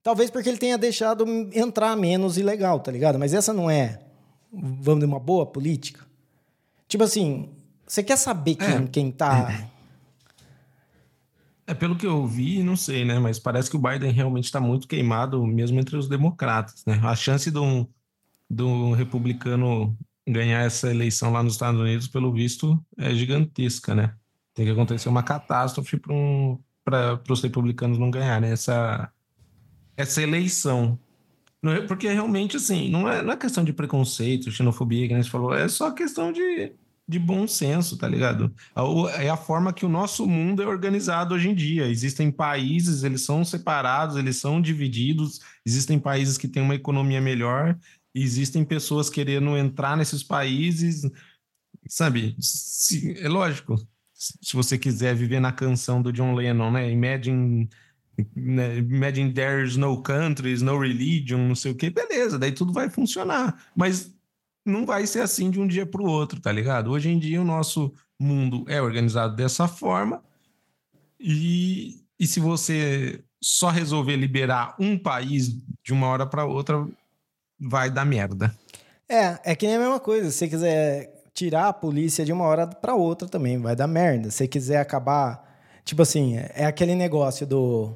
Talvez 0.01 0.29
porque 0.29 0.49
ele 0.49 0.57
tenha 0.57 0.77
deixado 0.77 1.25
entrar 1.53 1.95
menos 1.95 2.37
ilegal, 2.37 2.79
tá 2.79 2.91
ligado? 2.91 3.17
Mas 3.17 3.33
essa 3.33 3.51
não 3.51 3.69
é, 3.69 3.99
vamos 4.53 4.99
de 4.99 5.05
uma 5.05 5.19
boa 5.19 5.45
política. 5.45 6.05
Tipo 6.87 7.03
assim, 7.03 7.49
você 7.87 8.03
quer 8.03 8.17
saber 8.17 8.55
quem, 8.55 8.75
é. 8.75 8.87
quem 8.87 9.11
tá. 9.11 9.67
É, 11.67 11.73
pelo 11.73 11.95
que 11.95 12.05
eu 12.05 12.27
vi, 12.27 12.61
não 12.61 12.75
sei, 12.75 13.03
né? 13.03 13.17
Mas 13.17 13.39
parece 13.39 13.69
que 13.69 13.75
o 13.75 13.79
Biden 13.79 14.11
realmente 14.11 14.45
está 14.45 14.59
muito 14.61 14.87
queimado, 14.87 15.43
mesmo 15.45 15.79
entre 15.79 15.97
os 15.97 16.07
democratas, 16.07 16.83
né? 16.85 16.99
A 17.03 17.15
chance 17.15 17.49
de 17.49 17.57
um, 17.57 17.87
de 18.49 18.63
um 18.63 18.91
republicano 18.91 19.97
ganhar 20.27 20.61
essa 20.61 20.89
eleição 20.89 21.31
lá 21.31 21.43
nos 21.43 21.53
Estados 21.53 21.79
Unidos, 21.79 22.07
pelo 22.07 22.31
visto, 22.31 22.83
é 22.97 23.13
gigantesca, 23.13 23.93
né? 23.93 24.13
Tem 24.53 24.65
que 24.65 24.71
acontecer 24.71 25.09
uma 25.09 25.23
catástrofe 25.23 25.97
para 25.97 26.13
um, 26.13 26.57
os 27.29 27.41
republicanos 27.41 27.97
não 27.97 28.09
ganharem 28.09 28.49
essa, 28.49 29.11
essa 29.95 30.21
eleição. 30.21 30.97
É, 31.63 31.81
porque 31.81 32.07
realmente, 32.07 32.57
assim, 32.57 32.89
não 32.89 33.09
é, 33.09 33.21
não 33.21 33.33
é 33.33 33.37
questão 33.37 33.63
de 33.63 33.73
preconceito, 33.73 34.51
xenofobia, 34.51 35.07
que 35.07 35.13
a 35.13 35.17
gente 35.17 35.31
falou, 35.31 35.53
é 35.53 35.67
só 35.67 35.91
questão 35.91 36.31
de, 36.31 36.71
de 37.07 37.19
bom 37.19 37.47
senso, 37.47 37.97
tá 37.97 38.07
ligado? 38.07 38.53
É 39.17 39.29
a 39.29 39.37
forma 39.37 39.73
que 39.73 39.85
o 39.85 39.89
nosso 39.89 40.27
mundo 40.27 40.61
é 40.61 40.67
organizado 40.67 41.33
hoje 41.33 41.49
em 41.49 41.55
dia. 41.55 41.87
Existem 41.87 42.31
países, 42.31 43.03
eles 43.03 43.21
são 43.21 43.43
separados, 43.43 44.15
eles 44.15 44.37
são 44.37 44.61
divididos, 44.61 45.41
existem 45.65 45.99
países 45.99 46.37
que 46.37 46.47
têm 46.47 46.63
uma 46.63 46.75
economia 46.75 47.19
melhor 47.19 47.77
existem 48.15 48.63
pessoas 48.63 49.09
querendo 49.09 49.57
entrar 49.57 49.97
nesses 49.97 50.23
países, 50.23 51.01
sabe? 51.89 52.35
Se, 52.39 53.19
é 53.19 53.27
lógico, 53.27 53.75
se 54.13 54.55
você 54.55 54.77
quiser 54.77 55.13
viver 55.13 55.41
na 55.41 55.51
canção 55.51 56.01
do 56.01 56.13
John 56.13 56.33
Lennon, 56.33 56.71
né? 56.71 56.89
Imagine, 56.89 57.69
né? 58.33 58.77
Imagine 58.77 59.33
there's 59.33 59.75
no 59.75 60.01
countries, 60.01 60.61
no 60.61 60.79
religion, 60.79 61.47
não 61.47 61.55
sei 61.55 61.71
o 61.71 61.75
que, 61.75 61.89
beleza, 61.89 62.39
daí 62.39 62.53
tudo 62.53 62.71
vai 62.71 62.89
funcionar. 62.89 63.69
Mas 63.75 64.15
não 64.65 64.85
vai 64.85 65.05
ser 65.05 65.19
assim 65.19 65.51
de 65.51 65.59
um 65.59 65.67
dia 65.67 65.85
para 65.85 66.01
o 66.01 66.09
outro, 66.09 66.39
tá 66.39 66.51
ligado? 66.51 66.91
Hoje 66.91 67.09
em 67.09 67.19
dia 67.19 67.41
o 67.41 67.45
nosso 67.45 67.93
mundo 68.17 68.63
é 68.67 68.81
organizado 68.81 69.35
dessa 69.35 69.67
forma 69.67 70.23
e, 71.19 72.01
e 72.19 72.25
se 72.25 72.39
você 72.39 73.23
só 73.41 73.69
resolver 73.69 74.15
liberar 74.15 74.75
um 74.79 74.97
país 74.97 75.49
de 75.83 75.93
uma 75.93 76.07
hora 76.07 76.25
para 76.25 76.45
outra, 76.45 76.87
vai 77.59 77.89
dar 77.89 78.05
merda. 78.05 78.53
É, 79.07 79.51
é 79.51 79.55
que 79.55 79.67
nem 79.67 79.75
a 79.75 79.79
mesma 79.79 79.99
coisa. 79.99 80.31
Se 80.31 80.37
você 80.37 80.47
quiser 80.47 81.23
tirar 81.33 81.67
a 81.67 81.73
polícia 81.73 82.25
de 82.25 82.31
uma 82.31 82.45
hora 82.45 82.65
para 82.67 82.95
outra 82.95 83.27
também, 83.27 83.57
vai 83.57 83.75
dar 83.75 83.87
merda. 83.87 84.29
Se 84.29 84.37
você 84.37 84.47
quiser 84.47 84.79
acabar. 84.79 85.43
Tipo 85.83 86.01
assim, 86.01 86.37
é 86.37 86.65
aquele 86.65 86.95
negócio 86.95 87.45
do. 87.45 87.93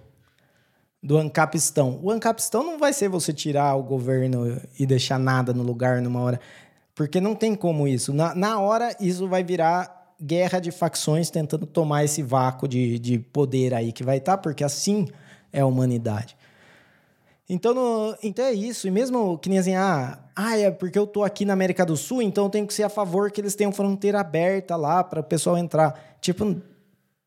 Do 1.01 1.17
ancapistão. 1.17 1.97
O 2.03 2.11
ancapistão 2.11 2.61
não 2.61 2.77
vai 2.77 2.91
ser 2.91 3.07
você 3.07 3.31
tirar 3.31 3.73
o 3.75 3.83
governo 3.83 4.61
e 4.77 4.85
deixar 4.85 5.17
nada 5.17 5.53
no 5.53 5.63
lugar 5.63 6.01
numa 6.01 6.19
hora. 6.19 6.41
Porque 6.93 7.21
não 7.21 7.33
tem 7.33 7.55
como 7.55 7.87
isso. 7.87 8.13
Na, 8.13 8.35
na 8.35 8.59
hora, 8.59 8.93
isso 8.99 9.25
vai 9.25 9.41
virar 9.41 9.99
guerra 10.21 10.59
de 10.59 10.71
facções 10.71 11.29
tentando 11.29 11.65
tomar 11.65 12.03
esse 12.03 12.21
vácuo 12.21 12.67
de, 12.67 12.99
de 12.99 13.17
poder 13.17 13.73
aí 13.73 13.93
que 13.93 14.03
vai 14.03 14.17
estar, 14.17 14.35
tá, 14.35 14.37
porque 14.37 14.63
assim 14.63 15.07
é 15.53 15.61
a 15.61 15.65
humanidade. 15.65 16.35
Então, 17.49 17.73
no, 17.73 18.15
então 18.21 18.45
é 18.45 18.53
isso. 18.53 18.87
E 18.87 18.91
mesmo 18.91 19.37
que 19.39 19.49
nem 19.49 19.57
assim, 19.57 19.73
ah, 19.73 20.19
ah, 20.35 20.57
é 20.57 20.69
porque 20.69 20.99
eu 20.99 21.07
tô 21.07 21.23
aqui 21.23 21.43
na 21.43 21.53
América 21.53 21.83
do 21.83 21.97
Sul, 21.97 22.21
então 22.21 22.43
eu 22.43 22.49
tenho 22.49 22.67
que 22.67 22.73
ser 22.73 22.83
a 22.83 22.89
favor 22.89 23.31
que 23.31 23.41
eles 23.41 23.55
tenham 23.55 23.71
fronteira 23.71 24.19
aberta 24.19 24.75
lá 24.75 25.03
para 25.03 25.19
o 25.19 25.23
pessoal 25.23 25.57
entrar. 25.57 26.17
Tipo, 26.21 26.61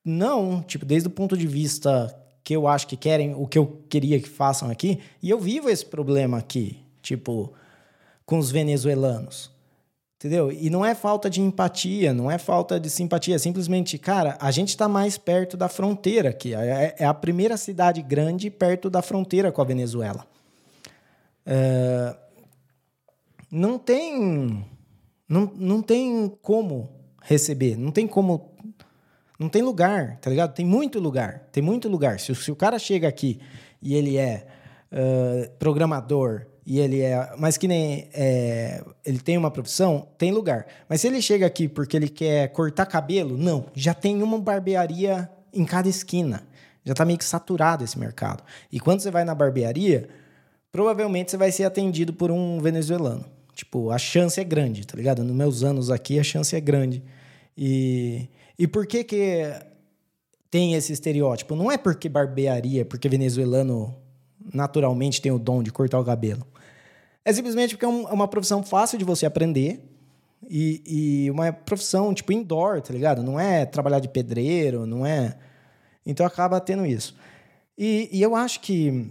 não. 0.04 0.62
Tipo, 0.62 0.86
desde 0.86 1.08
o 1.08 1.10
ponto 1.10 1.36
de 1.36 1.46
vista 1.46 2.16
que 2.44 2.54
eu 2.54 2.66
acho 2.66 2.86
que 2.86 2.96
querem, 2.96 3.34
o 3.34 3.46
que 3.46 3.58
eu 3.58 3.82
queria 3.88 4.20
que 4.20 4.28
façam 4.28 4.70
aqui, 4.70 5.00
e 5.22 5.30
eu 5.30 5.38
vivo 5.38 5.68
esse 5.68 5.86
problema 5.86 6.38
aqui, 6.38 6.78
tipo, 7.00 7.52
com 8.26 8.38
os 8.38 8.50
venezuelanos. 8.50 9.51
Entendeu? 10.22 10.52
E 10.52 10.70
não 10.70 10.84
é 10.84 10.94
falta 10.94 11.28
de 11.28 11.40
empatia, 11.40 12.14
não 12.14 12.30
é 12.30 12.38
falta 12.38 12.78
de 12.78 12.88
simpatia, 12.88 13.34
é 13.34 13.38
simplesmente, 13.38 13.98
cara, 13.98 14.38
a 14.40 14.52
gente 14.52 14.68
está 14.68 14.86
mais 14.86 15.18
perto 15.18 15.56
da 15.56 15.68
fronteira 15.68 16.28
aqui. 16.28 16.54
É, 16.54 16.94
é, 16.96 17.04
a 17.04 17.12
primeira 17.12 17.56
cidade 17.56 18.00
grande 18.00 18.48
perto 18.48 18.88
da 18.88 19.02
fronteira 19.02 19.50
com 19.50 19.60
a 19.60 19.64
Venezuela. 19.64 20.24
É... 21.44 22.14
Não 23.50 23.80
tem. 23.80 24.64
Não, 25.28 25.50
não 25.56 25.82
tem 25.82 26.32
como 26.40 26.88
receber, 27.20 27.76
não 27.76 27.90
tem 27.90 28.06
como. 28.06 28.52
Não 29.40 29.48
tem 29.48 29.60
lugar, 29.60 30.18
tá 30.20 30.30
ligado? 30.30 30.54
Tem 30.54 30.64
muito 30.64 31.00
lugar, 31.00 31.48
tem 31.50 31.64
muito 31.64 31.88
lugar. 31.88 32.20
Se, 32.20 32.32
se 32.32 32.52
o 32.52 32.54
cara 32.54 32.78
chega 32.78 33.08
aqui 33.08 33.40
e 33.82 33.96
ele 33.96 34.16
é 34.16 34.46
uh, 34.92 35.50
programador 35.58 36.46
e 36.64 36.78
ele 36.78 37.00
é. 37.00 37.32
Mas 37.38 37.56
que 37.56 37.66
nem. 37.66 38.08
É, 38.12 38.82
ele 39.04 39.18
tem 39.18 39.36
uma 39.36 39.50
profissão, 39.50 40.06
tem 40.16 40.32
lugar. 40.32 40.66
Mas 40.88 41.00
se 41.00 41.08
ele 41.08 41.20
chega 41.20 41.44
aqui 41.46 41.68
porque 41.68 41.96
ele 41.96 42.08
quer 42.08 42.48
cortar 42.48 42.86
cabelo, 42.86 43.36
não. 43.36 43.66
Já 43.74 43.92
tem 43.92 44.22
uma 44.22 44.38
barbearia 44.38 45.28
em 45.52 45.64
cada 45.64 45.88
esquina. 45.88 46.46
Já 46.84 46.94
tá 46.94 47.04
meio 47.04 47.18
que 47.18 47.24
saturado 47.24 47.84
esse 47.84 47.98
mercado. 47.98 48.42
E 48.70 48.80
quando 48.80 49.00
você 49.00 49.10
vai 49.10 49.24
na 49.24 49.34
barbearia, 49.34 50.08
provavelmente 50.70 51.30
você 51.30 51.36
vai 51.36 51.52
ser 51.52 51.64
atendido 51.64 52.12
por 52.12 52.30
um 52.30 52.60
venezuelano. 52.60 53.24
Tipo, 53.54 53.90
a 53.90 53.98
chance 53.98 54.40
é 54.40 54.44
grande, 54.44 54.86
tá 54.86 54.96
ligado? 54.96 55.22
Nos 55.22 55.36
meus 55.36 55.62
anos 55.62 55.90
aqui, 55.90 56.18
a 56.18 56.24
chance 56.24 56.56
é 56.56 56.60
grande. 56.60 57.02
E, 57.56 58.28
e 58.58 58.66
por 58.66 58.86
que 58.86 59.04
que 59.04 59.52
tem 60.50 60.74
esse 60.74 60.92
estereótipo? 60.92 61.54
Não 61.54 61.70
é 61.70 61.76
porque 61.76 62.08
barbearia, 62.08 62.84
porque 62.84 63.08
venezuelano 63.08 63.94
naturalmente 64.52 65.20
tem 65.20 65.30
o 65.30 65.38
dom 65.38 65.62
de 65.62 65.70
cortar 65.70 66.00
o 66.00 66.04
cabelo. 66.04 66.46
É 67.24 67.32
simplesmente 67.32 67.76
porque 67.76 67.86
é, 67.86 67.88
é 67.88 68.12
uma 68.12 68.28
profissão 68.28 68.62
fácil 68.62 68.98
de 68.98 69.04
você 69.04 69.26
aprender 69.26 69.80
e, 70.48 71.24
e, 71.24 71.30
uma 71.30 71.52
profissão, 71.52 72.12
tipo, 72.12 72.32
indoor, 72.32 72.80
tá 72.80 72.92
ligado? 72.92 73.22
Não 73.22 73.38
é 73.38 73.64
trabalhar 73.64 74.00
de 74.00 74.08
pedreiro, 74.08 74.86
não 74.86 75.06
é... 75.06 75.36
Então 76.04 76.26
acaba 76.26 76.60
tendo 76.60 76.84
isso. 76.84 77.14
E, 77.78 78.08
e 78.12 78.20
eu 78.20 78.34
acho 78.34 78.60
que, 78.60 79.08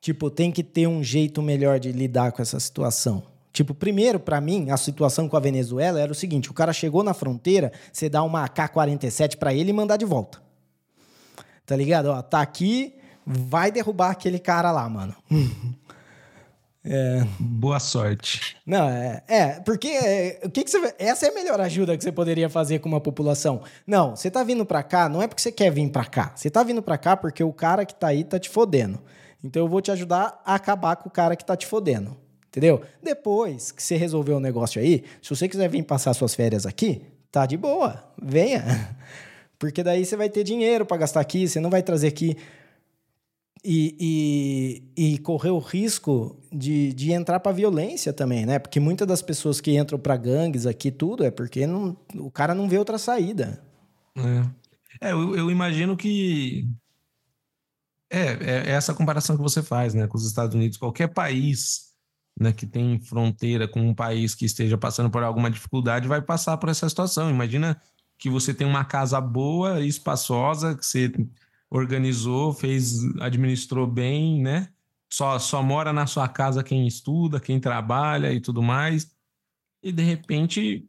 tipo, 0.00 0.30
tem 0.30 0.52
que 0.52 0.62
ter 0.62 0.86
um 0.86 1.02
jeito 1.02 1.40
melhor 1.40 1.80
de 1.80 1.90
lidar 1.90 2.32
com 2.32 2.42
essa 2.42 2.60
situação. 2.60 3.22
Tipo, 3.52 3.74
primeiro, 3.74 4.20
para 4.20 4.40
mim, 4.40 4.70
a 4.70 4.76
situação 4.76 5.28
com 5.28 5.36
a 5.36 5.40
Venezuela 5.40 5.98
era 5.98 6.12
o 6.12 6.14
seguinte: 6.14 6.50
o 6.50 6.54
cara 6.54 6.72
chegou 6.72 7.02
na 7.02 7.14
fronteira, 7.14 7.72
você 7.92 8.08
dá 8.08 8.22
uma 8.22 8.44
AK-47 8.44 9.36
para 9.36 9.54
ele 9.54 9.70
e 9.70 9.72
mandar 9.72 9.96
de 9.96 10.04
volta. 10.04 10.40
Tá 11.66 11.74
ligado? 11.74 12.06
Ó, 12.06 12.22
tá 12.22 12.40
aqui, 12.40 12.94
vai 13.26 13.72
derrubar 13.72 14.10
aquele 14.10 14.38
cara 14.38 14.70
lá, 14.70 14.88
mano. 14.88 15.14
É. 16.84 17.26
Boa 17.38 17.78
sorte. 17.78 18.56
Não, 18.64 18.88
é, 18.88 19.22
é 19.28 19.60
porque 19.60 19.88
é, 19.88 20.40
o 20.44 20.50
que, 20.50 20.64
que 20.64 20.70
você, 20.70 20.94
essa 20.98 21.26
é 21.26 21.30
a 21.30 21.34
melhor 21.34 21.60
ajuda 21.60 21.96
que 21.96 22.02
você 22.02 22.10
poderia 22.10 22.48
fazer 22.48 22.78
com 22.78 22.88
uma 22.88 23.00
população. 23.00 23.62
Não, 23.86 24.16
você 24.16 24.30
tá 24.30 24.42
vindo 24.42 24.64
para 24.64 24.82
cá, 24.82 25.08
não 25.08 25.20
é 25.20 25.26
porque 25.26 25.42
você 25.42 25.52
quer 25.52 25.70
vir 25.70 25.90
para 25.90 26.04
cá. 26.06 26.32
Você 26.34 26.48
tá 26.48 26.62
vindo 26.62 26.82
para 26.82 26.96
cá 26.96 27.16
porque 27.16 27.44
o 27.44 27.52
cara 27.52 27.84
que 27.84 27.94
tá 27.94 28.08
aí 28.08 28.24
tá 28.24 28.38
te 28.38 28.48
fodendo. 28.48 28.98
Então 29.44 29.62
eu 29.62 29.68
vou 29.68 29.80
te 29.80 29.90
ajudar 29.90 30.40
a 30.44 30.54
acabar 30.54 30.96
com 30.96 31.08
o 31.08 31.12
cara 31.12 31.36
que 31.36 31.44
tá 31.44 31.56
te 31.56 31.66
fodendo. 31.66 32.16
Entendeu? 32.48 32.82
Depois 33.02 33.70
que 33.70 33.82
você 33.82 33.96
resolver 33.96 34.32
o 34.32 34.40
negócio 34.40 34.80
aí, 34.80 35.04
se 35.22 35.30
você 35.30 35.48
quiser 35.48 35.68
vir 35.68 35.82
passar 35.84 36.14
suas 36.14 36.34
férias 36.34 36.66
aqui, 36.66 37.02
tá 37.30 37.46
de 37.46 37.56
boa, 37.56 38.02
venha. 38.20 38.96
Porque 39.58 39.82
daí 39.82 40.04
você 40.04 40.16
vai 40.16 40.30
ter 40.30 40.42
dinheiro 40.42 40.86
para 40.86 40.96
gastar 40.96 41.20
aqui, 41.20 41.46
você 41.46 41.60
não 41.60 41.68
vai 41.68 41.82
trazer 41.82 42.08
aqui 42.08 42.36
e, 43.64 44.82
e, 44.96 45.12
e 45.14 45.18
correr 45.18 45.50
o 45.50 45.58
risco 45.58 46.40
de, 46.52 46.92
de 46.92 47.12
entrar 47.12 47.40
para 47.40 47.52
violência 47.52 48.12
também, 48.12 48.46
né? 48.46 48.58
Porque 48.58 48.80
muitas 48.80 49.06
das 49.06 49.22
pessoas 49.22 49.60
que 49.60 49.76
entram 49.76 49.98
para 49.98 50.16
gangues 50.16 50.66
aqui, 50.66 50.90
tudo, 50.90 51.24
é 51.24 51.30
porque 51.30 51.66
não, 51.66 51.96
o 52.14 52.30
cara 52.30 52.54
não 52.54 52.68
vê 52.68 52.78
outra 52.78 52.98
saída. 52.98 53.62
É, 54.16 55.08
é 55.08 55.12
eu, 55.12 55.36
eu, 55.36 55.50
imagino 55.50 55.96
que. 55.96 56.68
É, 58.10 58.20
é, 58.20 58.62
é 58.66 58.70
essa 58.70 58.94
comparação 58.94 59.36
que 59.36 59.42
você 59.42 59.62
faz, 59.62 59.94
né, 59.94 60.06
com 60.06 60.16
os 60.16 60.26
Estados 60.26 60.54
Unidos. 60.54 60.78
Qualquer 60.78 61.08
país 61.08 61.90
né, 62.38 62.52
que 62.52 62.66
tem 62.66 62.98
fronteira 62.98 63.68
com 63.68 63.80
um 63.80 63.94
país 63.94 64.34
que 64.34 64.46
esteja 64.46 64.78
passando 64.78 65.10
por 65.10 65.22
alguma 65.22 65.50
dificuldade 65.50 66.08
vai 66.08 66.22
passar 66.22 66.56
por 66.56 66.70
essa 66.70 66.88
situação. 66.88 67.30
Imagina 67.30 67.80
que 68.18 68.30
você 68.30 68.52
tem 68.52 68.66
uma 68.66 68.84
casa 68.84 69.20
boa, 69.20 69.80
espaçosa, 69.80 70.74
que 70.74 70.84
você 70.84 71.12
organizou, 71.70 72.52
fez, 72.52 72.98
administrou 73.20 73.86
bem, 73.86 74.42
né? 74.42 74.72
Só, 75.12 75.38
só 75.38 75.62
mora 75.62 75.92
na 75.92 76.06
sua 76.06 76.28
casa 76.28 76.62
quem 76.64 76.86
estuda, 76.86 77.40
quem 77.40 77.60
trabalha 77.60 78.32
e 78.32 78.40
tudo 78.40 78.62
mais. 78.62 79.14
E 79.82 79.92
de 79.92 80.02
repente 80.02 80.88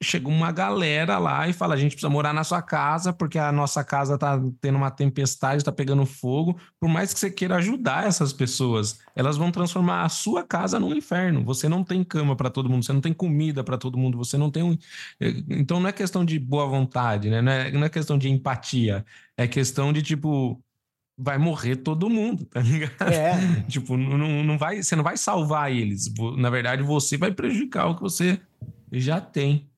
chega 0.00 0.28
uma 0.28 0.52
galera 0.52 1.18
lá 1.18 1.48
e 1.48 1.52
fala: 1.52 1.74
a 1.74 1.76
gente 1.76 1.92
precisa 1.92 2.08
morar 2.08 2.32
na 2.32 2.44
sua 2.44 2.62
casa 2.62 3.12
porque 3.12 3.38
a 3.38 3.50
nossa 3.50 3.82
casa 3.82 4.16
tá 4.16 4.40
tendo 4.60 4.76
uma 4.76 4.90
tempestade, 4.90 5.64
tá 5.64 5.72
pegando 5.72 6.06
fogo. 6.06 6.58
Por 6.80 6.88
mais 6.88 7.12
que 7.12 7.18
você 7.18 7.30
queira 7.30 7.56
ajudar 7.56 8.06
essas 8.06 8.32
pessoas, 8.32 9.00
elas 9.14 9.36
vão 9.36 9.50
transformar 9.50 10.04
a 10.04 10.08
sua 10.08 10.44
casa 10.44 10.78
num 10.78 10.94
inferno. 10.94 11.44
Você 11.44 11.68
não 11.68 11.82
tem 11.82 12.04
cama 12.04 12.36
para 12.36 12.50
todo 12.50 12.68
mundo, 12.68 12.84
você 12.84 12.92
não 12.92 13.00
tem 13.00 13.12
comida 13.12 13.64
para 13.64 13.76
todo 13.76 13.98
mundo, 13.98 14.16
você 14.16 14.36
não 14.36 14.50
tem 14.50 14.62
um. 14.62 14.76
Então 15.20 15.80
não 15.80 15.88
é 15.88 15.92
questão 15.92 16.24
de 16.24 16.38
boa 16.38 16.66
vontade, 16.66 17.28
né? 17.28 17.42
Não 17.42 17.52
é, 17.52 17.72
não 17.72 17.84
é 17.84 17.88
questão 17.88 18.16
de 18.16 18.28
empatia, 18.28 19.04
é 19.36 19.46
questão 19.46 19.92
de 19.92 20.02
tipo. 20.02 20.60
Vai 21.20 21.36
morrer 21.36 21.74
todo 21.74 22.08
mundo, 22.08 22.44
tá 22.44 22.60
ligado? 22.60 23.12
É. 23.12 23.62
tipo, 23.66 23.96
não, 23.96 24.44
não 24.44 24.56
vai, 24.56 24.80
você 24.84 24.94
não 24.94 25.02
vai 25.02 25.16
salvar 25.16 25.72
eles. 25.72 26.08
Na 26.36 26.48
verdade, 26.48 26.80
você 26.84 27.16
vai 27.16 27.32
prejudicar 27.32 27.88
o 27.88 27.96
que 27.96 28.02
você 28.02 28.40
já 28.92 29.20
tem. 29.20 29.68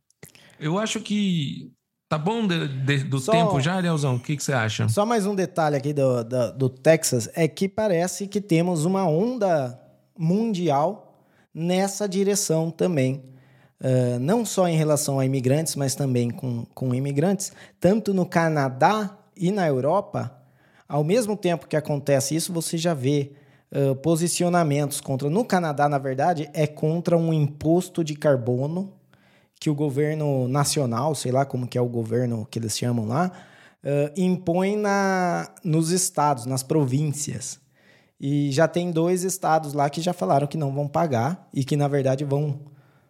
Eu 0.60 0.78
acho 0.78 1.00
que 1.00 1.72
Tá 2.10 2.18
bom 2.18 2.44
de, 2.44 2.66
de, 2.66 3.04
do 3.04 3.20
só, 3.20 3.30
tempo 3.30 3.60
já, 3.60 3.78
Leozão? 3.78 4.16
O 4.16 4.18
que, 4.18 4.36
que, 4.36 4.42
você 4.42 4.52
acha? 4.52 4.88
Só 4.88 5.06
mais 5.06 5.26
um 5.26 5.34
detalhe 5.34 5.76
aqui 5.76 5.92
do, 5.92 6.24
do, 6.24 6.52
do, 6.54 6.68
Texas 6.68 7.30
é 7.36 7.46
que 7.46 7.68
parece 7.68 8.26
que 8.26 8.40
temos 8.40 8.84
uma 8.84 9.08
onda 9.08 9.80
mundial 10.18 11.24
nessa 11.54 12.08
direção 12.08 12.68
também. 12.68 13.22
Uh, 13.80 14.18
não 14.18 14.44
só 14.44 14.66
em 14.66 14.76
relação 14.76 15.20
a 15.20 15.24
imigrantes, 15.24 15.76
mas 15.76 15.94
também 15.94 16.30
com, 16.30 16.66
com 16.74 16.92
imigrantes. 16.92 17.52
Tanto 17.78 18.12
no 18.12 18.26
Canadá 18.26 19.16
e 19.36 19.52
na 19.52 19.68
Europa, 19.68 20.36
ao 20.88 21.04
mesmo 21.04 21.36
tempo 21.36 21.68
que 21.68 21.76
acontece 21.76 22.34
isso, 22.34 22.52
você 22.52 22.76
já 22.76 22.92
vê 22.92 23.30
uh, 23.70 23.94
posicionamentos 23.94 25.00
contra. 25.00 25.30
No 25.30 25.44
Canadá, 25.44 25.88
na 25.88 25.98
verdade, 25.98 26.50
é 26.52 26.66
contra 26.66 27.16
um 27.16 27.32
imposto 27.32 28.02
de 28.02 28.16
carbono 28.16 28.99
que 29.60 29.68
o 29.68 29.74
governo 29.74 30.48
nacional, 30.48 31.14
sei 31.14 31.30
lá 31.30 31.44
como 31.44 31.68
que 31.68 31.76
é 31.76 31.80
o 31.80 31.88
governo 31.88 32.48
que 32.50 32.58
eles 32.58 32.76
chamam 32.76 33.06
lá, 33.06 33.30
uh, 33.84 34.10
impõe 34.16 34.74
na, 34.74 35.50
nos 35.62 35.90
estados, 35.90 36.46
nas 36.46 36.62
províncias. 36.62 37.60
E 38.18 38.50
já 38.50 38.66
tem 38.66 38.90
dois 38.90 39.22
estados 39.22 39.74
lá 39.74 39.90
que 39.90 40.00
já 40.00 40.14
falaram 40.14 40.46
que 40.46 40.56
não 40.56 40.72
vão 40.72 40.88
pagar 40.88 41.46
e 41.52 41.62
que, 41.62 41.76
na 41.76 41.88
verdade, 41.88 42.24
vão 42.24 42.58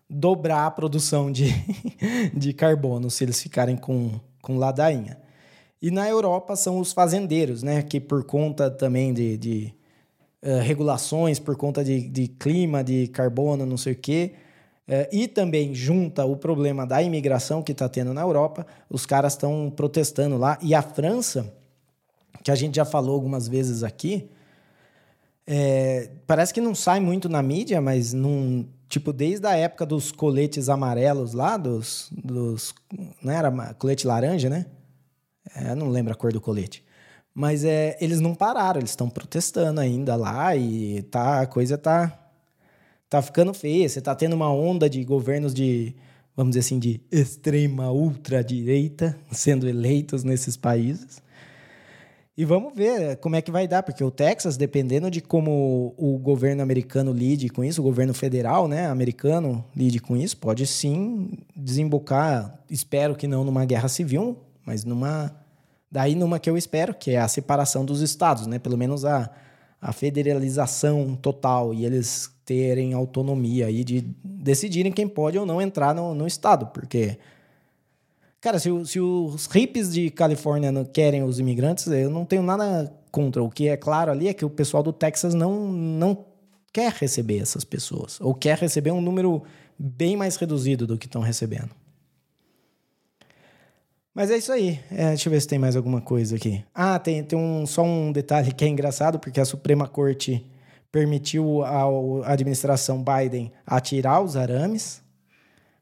dobrar 0.09 0.67
a 0.67 0.71
produção 0.73 1.31
de, 1.31 1.55
de 2.35 2.53
carbono 2.53 3.09
se 3.11 3.23
eles 3.23 3.41
ficarem 3.41 3.77
com, 3.77 4.21
com 4.43 4.59
ladainha. 4.59 5.19
E 5.81 5.91
na 5.91 6.09
Europa 6.09 6.57
são 6.57 6.81
os 6.81 6.93
fazendeiros, 6.93 7.63
né? 7.63 7.81
Que 7.81 8.01
por 8.01 8.25
conta 8.25 8.69
também 8.69 9.15
de, 9.15 9.37
de 9.37 9.75
uh, 10.43 10.61
regulações, 10.63 11.39
por 11.39 11.57
conta 11.57 11.85
de, 11.85 12.09
de 12.09 12.27
clima, 12.27 12.83
de 12.83 13.07
carbono, 13.07 13.65
não 13.65 13.77
sei 13.77 13.93
o 13.93 13.97
quê, 13.97 14.35
é, 14.93 15.09
e 15.13 15.29
também 15.29 15.73
junta 15.73 16.25
o 16.25 16.37
problema 16.37 16.85
da 16.85 17.01
imigração 17.01 17.63
que 17.63 17.71
está 17.71 17.89
tendo 17.89 18.13
na 18.13 18.23
Europa, 18.23 18.67
os 18.91 19.07
caras 19.07 19.35
estão 19.35 19.73
protestando 19.75 20.37
lá. 20.37 20.59
E 20.61 20.75
a 20.75 20.83
França, 20.83 21.55
que 22.43 22.51
a 22.51 22.57
gente 22.57 22.75
já 22.75 22.85
falou 22.85 23.15
algumas 23.15 23.47
vezes 23.47 23.85
aqui, 23.85 24.29
é, 25.47 26.11
parece 26.27 26.53
que 26.53 26.61
não 26.61 26.75
sai 26.75 26.99
muito 26.99 27.29
na 27.29 27.41
mídia, 27.41 27.81
mas 27.81 28.13
num, 28.13 28.67
tipo, 28.89 29.13
desde 29.13 29.47
a 29.47 29.55
época 29.55 29.87
dos 29.87 30.11
coletes 30.11 30.69
amarelos 30.69 31.35
lá, 31.35 31.57
dos. 31.57 32.11
dos 32.11 32.75
não 33.23 33.33
era 33.33 33.75
colete 33.75 34.09
laranja, 34.09 34.51
né? 34.51 34.67
É, 35.55 35.73
não 35.73 35.89
lembro 35.89 36.13
a 36.13 36.17
cor 36.17 36.33
do 36.33 36.41
colete. 36.41 36.85
Mas 37.33 37.65
é, 37.65 37.97
eles 38.01 38.21
não 38.21 38.35
pararam, 38.35 38.81
eles 38.81 38.91
estão 38.91 39.09
protestando 39.09 39.81
ainda 39.81 40.17
lá 40.17 40.57
e 40.57 41.03
tá, 41.03 41.43
a 41.43 41.47
coisa 41.47 41.79
tá 41.79 42.20
tá 43.11 43.21
ficando 43.21 43.53
feia. 43.53 43.89
Você 43.89 44.01
tá 44.01 44.15
tendo 44.15 44.35
uma 44.35 44.51
onda 44.51 44.89
de 44.89 45.05
governos 45.05 45.53
de, 45.53 45.95
vamos 46.37 46.53
dizer 46.53 46.61
assim, 46.61 46.79
de 46.79 47.01
extrema 47.11 47.91
ultradireita 47.91 49.19
sendo 49.33 49.69
eleitos 49.69 50.23
nesses 50.23 50.57
países. 50.57 51.21
E 52.37 52.45
vamos 52.45 52.73
ver 52.75 53.17
como 53.17 53.37
é 53.37 53.43
que 53.43 53.51
vai 53.51 53.69
dar, 53.69 53.83
porque 53.83 54.03
o 54.03 54.11
Texas, 54.11 54.57
dependendo 54.57 55.11
de 55.11 55.21
como 55.21 55.93
o 55.99 56.17
governo 56.17 56.63
americano 56.63 57.13
lide 57.13 57.51
com 57.51 57.63
isso, 57.63 57.83
o 57.83 57.85
governo 57.85 58.15
federal, 58.15 58.67
né, 58.67 58.87
americano 58.87 59.63
lide 59.77 59.99
com 59.99 60.17
isso, 60.17 60.39
pode 60.39 60.67
sim 60.67 61.33
desembocar, 61.55 62.59
espero 62.71 63.15
que 63.15 63.27
não 63.27 63.45
numa 63.45 63.67
guerra 63.67 63.89
civil, 63.89 64.39
mas 64.65 64.87
numa 64.87 65.37
daí 65.91 66.15
numa 66.15 66.39
que 66.39 66.49
eu 66.49 66.57
espero, 66.57 66.95
que 66.95 67.11
é 67.11 67.19
a 67.19 67.29
separação 67.29 67.85
dos 67.85 68.01
estados, 68.01 68.47
né, 68.47 68.59
pelo 68.59 68.79
menos 68.79 69.05
a 69.05 69.31
a 69.81 69.93
federalização 69.93 71.17
total 71.17 71.73
e 71.73 71.85
eles 71.85 72.31
terem 72.45 72.93
autonomia 72.93 73.67
aí 73.67 73.83
de 73.85 74.05
decidirem 74.25 74.93
quem 74.93 75.09
pode 75.09 75.39
ou 75.39 75.47
não 75.47 75.61
entrar 75.61 75.95
no, 75.95 76.15
no 76.15 76.27
estado, 76.27 76.67
porque 76.67 77.17
cara, 78.41 78.59
se, 78.59 78.69
se 78.87 79.01
os 79.01 79.47
hippies 79.47 79.93
de 79.93 80.11
Califórnia 80.11 80.73
não 80.73 80.85
querem 80.85 81.23
os 81.23 81.39
imigrantes, 81.39 81.87
eu 81.87 82.11
não 82.11 82.25
tenho 82.25 82.43
nada 82.43 82.93
contra. 83.11 83.43
O 83.43 83.51
que 83.51 83.69
é 83.69 83.77
claro 83.77 84.11
ali 84.11 84.29
é 84.29 84.35
que 84.35 84.45
o 84.45 84.51
pessoal 84.51 84.83
do 84.83 84.93
Texas 84.93 85.35
não, 85.35 85.71
não 85.71 86.25
quer 86.73 86.93
receber 86.93 87.39
essas 87.39 87.65
pessoas, 87.65 88.21
ou 88.21 88.35
quer 88.35 88.59
receber 88.59 88.91
um 88.91 89.01
número 89.01 89.43
bem 89.79 90.17
mais 90.17 90.37
reduzido 90.37 90.87
do 90.87 90.99
que 90.99 91.07
estão 91.07 91.23
recebendo. 91.23 91.71
Mas 94.15 94.31
é 94.31 94.37
isso 94.37 94.53
aí. 94.53 94.81
É, 94.91 95.09
deixa 95.09 95.29
eu 95.29 95.33
ver 95.33 95.41
se 95.41 95.49
tem 95.49 95.59
mais 95.59 95.77
alguma 95.77 96.01
coisa 96.01 96.37
aqui. 96.37 96.65
Ah, 96.75 96.99
tem, 96.99 97.23
tem 97.23 97.39
um, 97.39 97.67
só 97.67 97.83
um 97.83 98.11
detalhe 98.13 98.53
que 98.53 98.65
é 98.65 98.69
engraçado, 98.69 99.19
porque 99.19 99.41
a 99.41 99.45
Suprema 99.45 99.87
Corte 99.87 100.45
permitiu 100.91 101.63
à 101.63 102.33
administração 102.33 103.05
Biden 103.05 103.53
atirar 103.65 104.21
os 104.21 104.37
arames, 104.37 105.03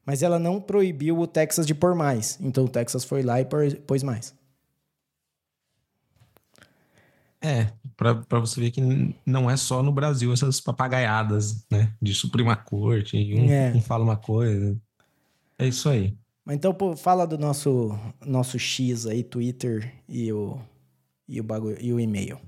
mas 0.05 0.21
ela 0.21 0.37
não 0.37 0.61
proibiu 0.61 1.17
o 1.19 1.27
Texas 1.27 1.65
de 1.65 1.73
pôr 1.73 1.95
mais. 1.95 2.37
Então 2.39 2.65
o 2.65 2.69
Texas 2.69 3.03
foi 3.03 3.23
lá 3.23 3.41
e 3.41 3.45
pôs 3.85 4.03
mais. 4.03 4.37
É, 7.41 7.71
para 7.95 8.39
você 8.39 8.59
ver 8.59 8.71
que 8.71 9.15
não 9.25 9.49
é 9.49 9.55
só 9.55 9.81
no 9.81 9.93
Brasil 9.93 10.31
essas 10.33 10.59
papagaiadas, 10.59 11.65
né? 11.71 11.93
De 12.01 12.13
Suprema 12.13 12.55
Corte, 12.55 13.17
um, 13.17 13.49
é. 13.49 13.71
um 13.73 13.81
fala 13.81 14.03
uma 14.03 14.17
coisa. 14.17 14.77
É 15.57 15.67
isso 15.67 15.87
aí. 15.89 16.17
Mas 16.49 16.55
então, 16.55 16.73
pô, 16.73 16.97
fala 16.97 17.27
do 17.27 17.37
nosso, 17.37 17.95
nosso 18.25 18.57
X 18.57 19.05
aí, 19.05 19.23
Twitter 19.23 19.93
e 20.09 20.33
o, 20.33 20.59
e 21.27 21.39
o, 21.39 21.43
bagulho, 21.43 21.77
e 21.79 21.93
o 21.93 21.99
e-mail. 21.99 22.41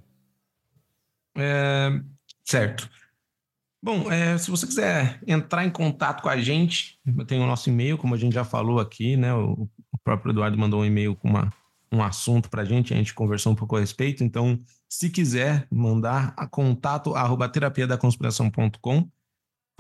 É, 1.37 2.01
certo. 2.43 2.89
Bom, 3.79 4.11
é, 4.11 4.39
se 4.39 4.49
você 4.49 4.65
quiser 4.65 5.21
entrar 5.27 5.67
em 5.67 5.69
contato 5.69 6.23
com 6.23 6.29
a 6.29 6.41
gente, 6.41 6.99
tem 7.27 7.39
o 7.39 7.45
nosso 7.45 7.69
e-mail, 7.69 7.95
como 7.95 8.15
a 8.15 8.17
gente 8.17 8.33
já 8.33 8.43
falou 8.43 8.79
aqui, 8.79 9.15
né? 9.15 9.35
O, 9.35 9.69
o 9.91 9.97
próprio 10.03 10.31
Eduardo 10.31 10.57
mandou 10.57 10.81
um 10.81 10.85
e-mail 10.85 11.15
com 11.15 11.29
uma, 11.29 11.53
um 11.91 12.01
assunto 12.01 12.49
para 12.49 12.63
a 12.63 12.65
gente, 12.65 12.95
a 12.95 12.97
gente 12.97 13.13
conversou 13.13 13.51
um 13.51 13.55
pouco 13.55 13.75
a 13.75 13.81
respeito, 13.81 14.23
então 14.23 14.57
se 14.89 15.11
quiser 15.11 15.67
mandar 15.69 16.33
a 16.35 16.47
contato 16.47 17.13
arroba 17.13 17.47
terapia 17.47 17.85
da 17.85 17.99
conspiração.com, 17.99 19.07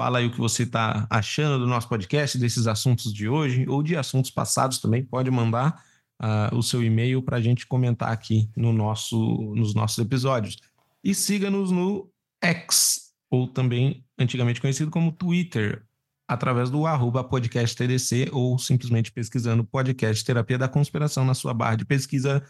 fala 0.01 0.17
aí 0.17 0.25
o 0.25 0.31
que 0.31 0.39
você 0.39 0.63
está 0.63 1.05
achando 1.11 1.59
do 1.59 1.67
nosso 1.67 1.87
podcast, 1.87 2.35
desses 2.35 2.65
assuntos 2.65 3.13
de 3.13 3.29
hoje 3.29 3.67
ou 3.69 3.83
de 3.83 3.95
assuntos 3.95 4.31
passados 4.31 4.79
também. 4.79 5.05
Pode 5.05 5.29
mandar 5.29 5.79
uh, 6.19 6.57
o 6.57 6.63
seu 6.63 6.83
e-mail 6.83 7.21
para 7.21 7.37
a 7.37 7.39
gente 7.39 7.67
comentar 7.67 8.11
aqui 8.11 8.49
no 8.57 8.73
nosso, 8.73 9.15
nos 9.55 9.75
nossos 9.75 9.99
episódios. 9.99 10.57
E 11.03 11.13
siga-nos 11.13 11.69
no 11.69 12.11
X, 12.43 13.13
ou 13.29 13.47
também 13.47 14.03
antigamente 14.17 14.59
conhecido 14.59 14.89
como 14.89 15.11
Twitter, 15.11 15.85
através 16.27 16.71
do 16.71 16.87
arroba 16.87 17.23
podcast 17.23 17.75
TDC 17.75 18.29
ou 18.31 18.57
simplesmente 18.57 19.11
pesquisando 19.11 19.63
podcast 19.63 20.25
Terapia 20.25 20.57
da 20.57 20.67
Conspiração 20.67 21.23
na 21.23 21.35
sua 21.35 21.53
barra 21.53 21.75
de 21.75 21.85
pesquisa 21.85 22.43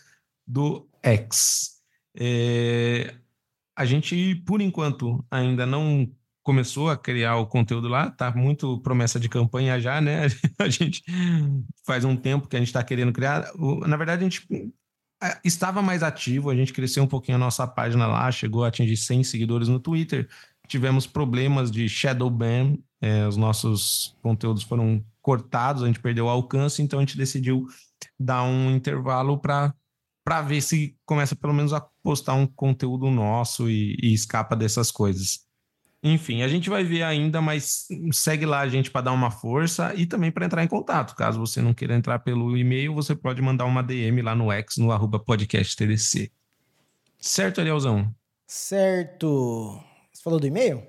do 0.47 0.88
X. 1.04 1.82
É, 2.16 3.14
a 3.76 3.84
gente, 3.84 4.36
por 4.45 4.62
enquanto, 4.62 5.22
ainda 5.30 5.66
não 5.66 6.10
começou 6.52 6.89
a 6.89 6.97
criar 6.97 7.38
o 7.38 7.47
conteúdo 7.47 7.88
lá, 7.88 8.12
tá 8.12 8.30
muito 8.36 8.78
promessa 8.82 9.18
de 9.18 9.30
campanha 9.30 9.80
já, 9.80 10.02
né? 10.02 10.28
A 10.60 10.68
gente 10.68 11.02
faz 11.86 12.04
um 12.04 12.14
tempo 12.14 12.49
que 12.49 12.58
a 12.58 12.60
gente 12.60 12.68
está 12.68 12.84
querendo 12.84 13.14
criar. 13.14 13.49
Na 13.88 13.95
verdade, 13.95 14.26
a 14.26 14.30
gente 14.30 14.45
estava 15.45 15.82
mais 15.82 16.04
ativo, 16.04 16.49
a 16.49 16.56
gente 16.56 16.74
cresceu 16.74 17.04
um 17.04 17.08
pouquinho 17.08 17.38
a 17.38 17.39
nossa 17.39 17.66
página 17.66 18.06
lá, 18.06 18.30
chegou 18.34 18.66
a 18.66 18.68
atingir 18.68 18.97
100 18.97 19.24
seguidores 19.24 19.70
no 19.70 19.80
Twitter. 19.80 20.28
Tivemos 20.68 21.08
problemas 21.08 21.72
de 21.72 21.88
shadow 21.88 22.30
ban, 22.30 22.78
é, 22.99 23.26
os 23.26 23.38
nossos 23.38 24.18
conteúdos 24.22 24.64
foram 24.64 25.02
cortados, 25.22 25.84
a 25.84 25.88
gente 25.88 26.02
perdeu 26.02 26.26
o 26.26 26.30
alcance, 26.30 26.82
então 26.82 26.99
a 26.99 27.02
gente 27.02 27.18
decidiu 27.18 27.66
dar 28.20 28.43
um 28.43 28.76
intervalo 28.76 29.39
para 29.39 29.74
para 30.24 30.41
ver 30.41 30.62
se 30.62 30.95
começa 31.04 31.36
pelo 31.36 31.54
menos 31.54 31.74
a 31.74 31.82
postar 32.04 32.36
um 32.36 32.45
conteúdo 32.45 33.10
nosso 33.10 33.70
e, 33.70 33.97
e, 34.04 34.14
escapa 34.14 34.56
dessas 34.56 34.91
coisas. 34.91 35.49
Enfim, 36.04 36.41
a 36.41 36.47
gente 36.47 36.68
vai 36.68 36.84
ver 36.84 37.04
ainda, 37.04 37.41
mas 37.41 37.88
segue 38.12 38.45
lá 38.45 38.62
a 38.62 38.68
gente 38.68 38.89
para 38.89 39.02
dar 39.02 39.12
uma 39.12 39.30
força 39.30 39.93
e 39.93 40.08
também 40.08 40.32
para 40.32 40.45
entrar 40.45 40.64
em 40.64 40.68
contato. 40.68 41.16
Caso 41.16 41.39
você 41.39 41.62
não 41.62 41.76
queira 41.76 41.95
entrar 41.95 42.20
pelo 42.20 42.58
e-mail, 42.58 42.95
você 42.95 43.16
pode 43.16 43.39
mandar 43.41 43.66
uma 43.66 43.84
DM 43.84 44.22
lá 44.24 44.34
no 44.34 44.52
X, 44.52 44.78
no 44.78 44.91
arroba 44.91 45.20
podcasttdc. 45.20 46.32
Certo, 47.20 47.62
Arielzão? 47.62 48.12
Certo. 48.47 49.80
Você 50.12 50.24
falou 50.24 50.39
do 50.39 50.47
e-mail? 50.47 50.84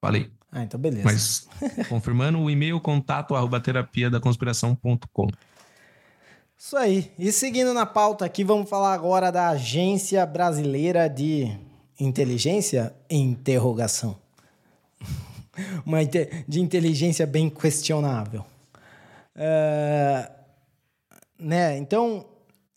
Falei. 0.00 0.28
Ah, 0.50 0.64
então 0.64 0.78
beleza. 0.78 1.04
Mas 1.04 1.48
confirmando 1.88 2.40
o 2.40 2.50
e-mail 2.50 2.80
contato 2.80 3.36
arroba 3.36 3.60
terapia 3.60 4.10
da 4.10 4.20
conspiração.com. 4.20 5.28
Isso 6.58 6.76
aí. 6.76 7.12
E 7.16 7.30
seguindo 7.30 7.72
na 7.72 7.86
pauta 7.86 8.24
aqui, 8.24 8.42
vamos 8.42 8.68
falar 8.68 8.92
agora 8.92 9.30
da 9.30 9.50
Agência 9.50 10.26
Brasileira 10.26 11.08
de 11.08 11.56
Inteligência? 11.98 12.94
Interrogação. 13.08 14.16
Uma 15.84 16.04
de 16.04 16.60
inteligência 16.60 17.26
bem 17.26 17.48
questionável. 17.50 18.44
Uh, 19.36 20.32
né? 21.38 21.76
Então, 21.76 22.24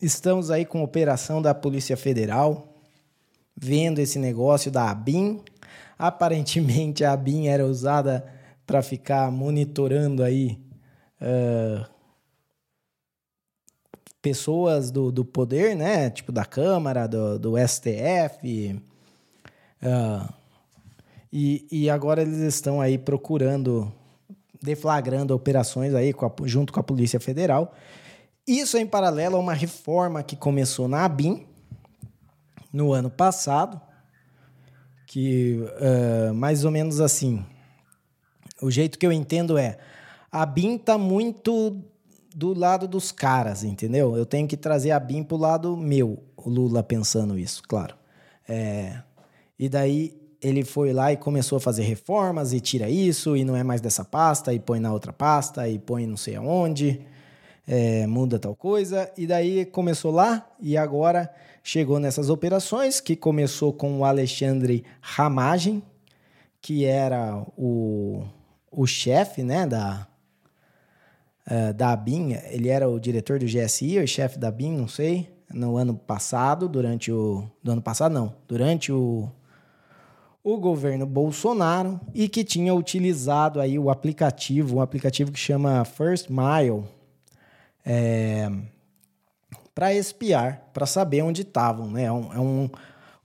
estamos 0.00 0.50
aí 0.50 0.64
com 0.64 0.82
operação 0.82 1.40
da 1.40 1.54
Polícia 1.54 1.96
Federal, 1.96 2.74
vendo 3.56 3.98
esse 3.98 4.18
negócio 4.18 4.70
da 4.70 4.90
ABIN. 4.90 5.40
Aparentemente, 5.98 7.04
a 7.04 7.12
ABIN 7.12 7.46
era 7.46 7.66
usada 7.66 8.26
para 8.66 8.82
ficar 8.82 9.30
monitorando 9.30 10.22
aí 10.22 10.58
uh, 11.20 11.86
pessoas 14.20 14.90
do, 14.90 15.12
do 15.12 15.24
poder, 15.24 15.76
né? 15.76 16.10
Tipo 16.10 16.32
da 16.32 16.44
Câmara, 16.44 17.06
do, 17.06 17.38
do 17.38 17.54
STF. 17.56 18.82
Uh, 19.82 20.32
e, 21.32 21.66
e 21.70 21.90
agora 21.90 22.22
eles 22.22 22.38
estão 22.38 22.80
aí 22.80 22.96
procurando, 22.96 23.92
deflagrando 24.62 25.34
operações 25.34 25.94
aí 25.94 26.12
com 26.12 26.26
a, 26.26 26.32
junto 26.44 26.72
com 26.72 26.80
a 26.80 26.82
Polícia 26.82 27.20
Federal. 27.20 27.74
Isso 28.46 28.78
em 28.78 28.86
paralelo 28.86 29.36
a 29.36 29.40
uma 29.40 29.54
reforma 29.54 30.22
que 30.22 30.36
começou 30.36 30.88
na 30.88 31.04
ABIN 31.04 31.46
no 32.72 32.92
ano 32.92 33.10
passado, 33.10 33.80
que 35.06 35.58
uh, 35.60 36.34
mais 36.34 36.64
ou 36.64 36.70
menos 36.70 37.00
assim. 37.00 37.44
O 38.60 38.70
jeito 38.70 38.98
que 38.98 39.06
eu 39.06 39.12
entendo 39.12 39.58
é 39.58 39.78
a 40.30 40.44
BIM 40.44 40.76
está 40.76 40.98
muito 40.98 41.82
do 42.34 42.52
lado 42.52 42.86
dos 42.86 43.10
caras, 43.10 43.64
entendeu? 43.64 44.16
Eu 44.16 44.26
tenho 44.26 44.46
que 44.46 44.56
trazer 44.56 44.90
a 44.90 45.00
BIM 45.00 45.22
pro 45.22 45.36
lado 45.36 45.76
meu, 45.76 46.22
o 46.36 46.50
Lula 46.50 46.82
pensando 46.82 47.38
isso, 47.38 47.62
claro. 47.66 47.96
É, 48.48 49.02
e 49.58 49.68
daí 49.68 50.26
ele 50.40 50.64
foi 50.64 50.92
lá 50.92 51.12
e 51.12 51.16
começou 51.16 51.56
a 51.56 51.60
fazer 51.60 51.82
reformas 51.82 52.52
e 52.52 52.60
tira 52.60 52.88
isso 52.88 53.36
e 53.36 53.44
não 53.44 53.56
é 53.56 53.62
mais 53.62 53.80
dessa 53.80 54.04
pasta 54.04 54.52
e 54.52 54.58
põe 54.58 54.78
na 54.78 54.92
outra 54.92 55.12
pasta 55.12 55.68
e 55.68 55.78
põe 55.78 56.06
não 56.06 56.16
sei 56.16 56.36
aonde, 56.36 57.00
é, 57.66 58.06
muda 58.06 58.38
tal 58.38 58.54
coisa. 58.54 59.10
E 59.16 59.26
daí 59.26 59.64
começou 59.64 60.12
lá 60.12 60.46
e 60.60 60.76
agora 60.76 61.32
chegou 61.62 61.98
nessas 61.98 62.30
operações 62.30 63.00
que 63.00 63.16
começou 63.16 63.72
com 63.72 63.98
o 63.98 64.04
Alexandre 64.04 64.84
Ramagem, 65.00 65.82
que 66.60 66.84
era 66.84 67.44
o, 67.56 68.22
o 68.70 68.86
chefe 68.86 69.42
né, 69.42 69.66
da, 69.66 70.06
uh, 71.46 71.74
da 71.74 71.92
ABIN, 71.92 72.34
ele 72.50 72.68
era 72.68 72.88
o 72.88 73.00
diretor 73.00 73.38
do 73.38 73.46
GSI, 73.46 73.98
ou 73.98 74.06
chefe 74.06 74.38
da 74.38 74.48
ABIN, 74.48 74.76
não 74.76 74.88
sei, 74.88 75.28
no 75.52 75.76
ano 75.76 75.94
passado, 75.94 76.68
durante 76.68 77.10
o... 77.10 77.48
Do 77.62 77.72
ano 77.72 77.82
passado, 77.82 78.12
não. 78.12 78.34
Durante 78.46 78.92
o, 78.92 79.28
o 80.46 80.56
governo 80.58 81.04
Bolsonaro 81.04 82.00
e 82.14 82.28
que 82.28 82.44
tinha 82.44 82.72
utilizado 82.72 83.60
aí 83.60 83.80
o 83.80 83.90
aplicativo, 83.90 84.76
um 84.76 84.80
aplicativo 84.80 85.32
que 85.32 85.40
chama 85.40 85.84
First 85.84 86.28
Mile, 86.30 86.84
é, 87.84 88.48
para 89.74 89.92
espiar, 89.92 90.70
para 90.72 90.86
saber 90.86 91.22
onde 91.22 91.42
estavam, 91.42 91.90
né? 91.90 92.04
É 92.04 92.12
um, 92.12 92.32
é 92.32 92.38
um, 92.38 92.70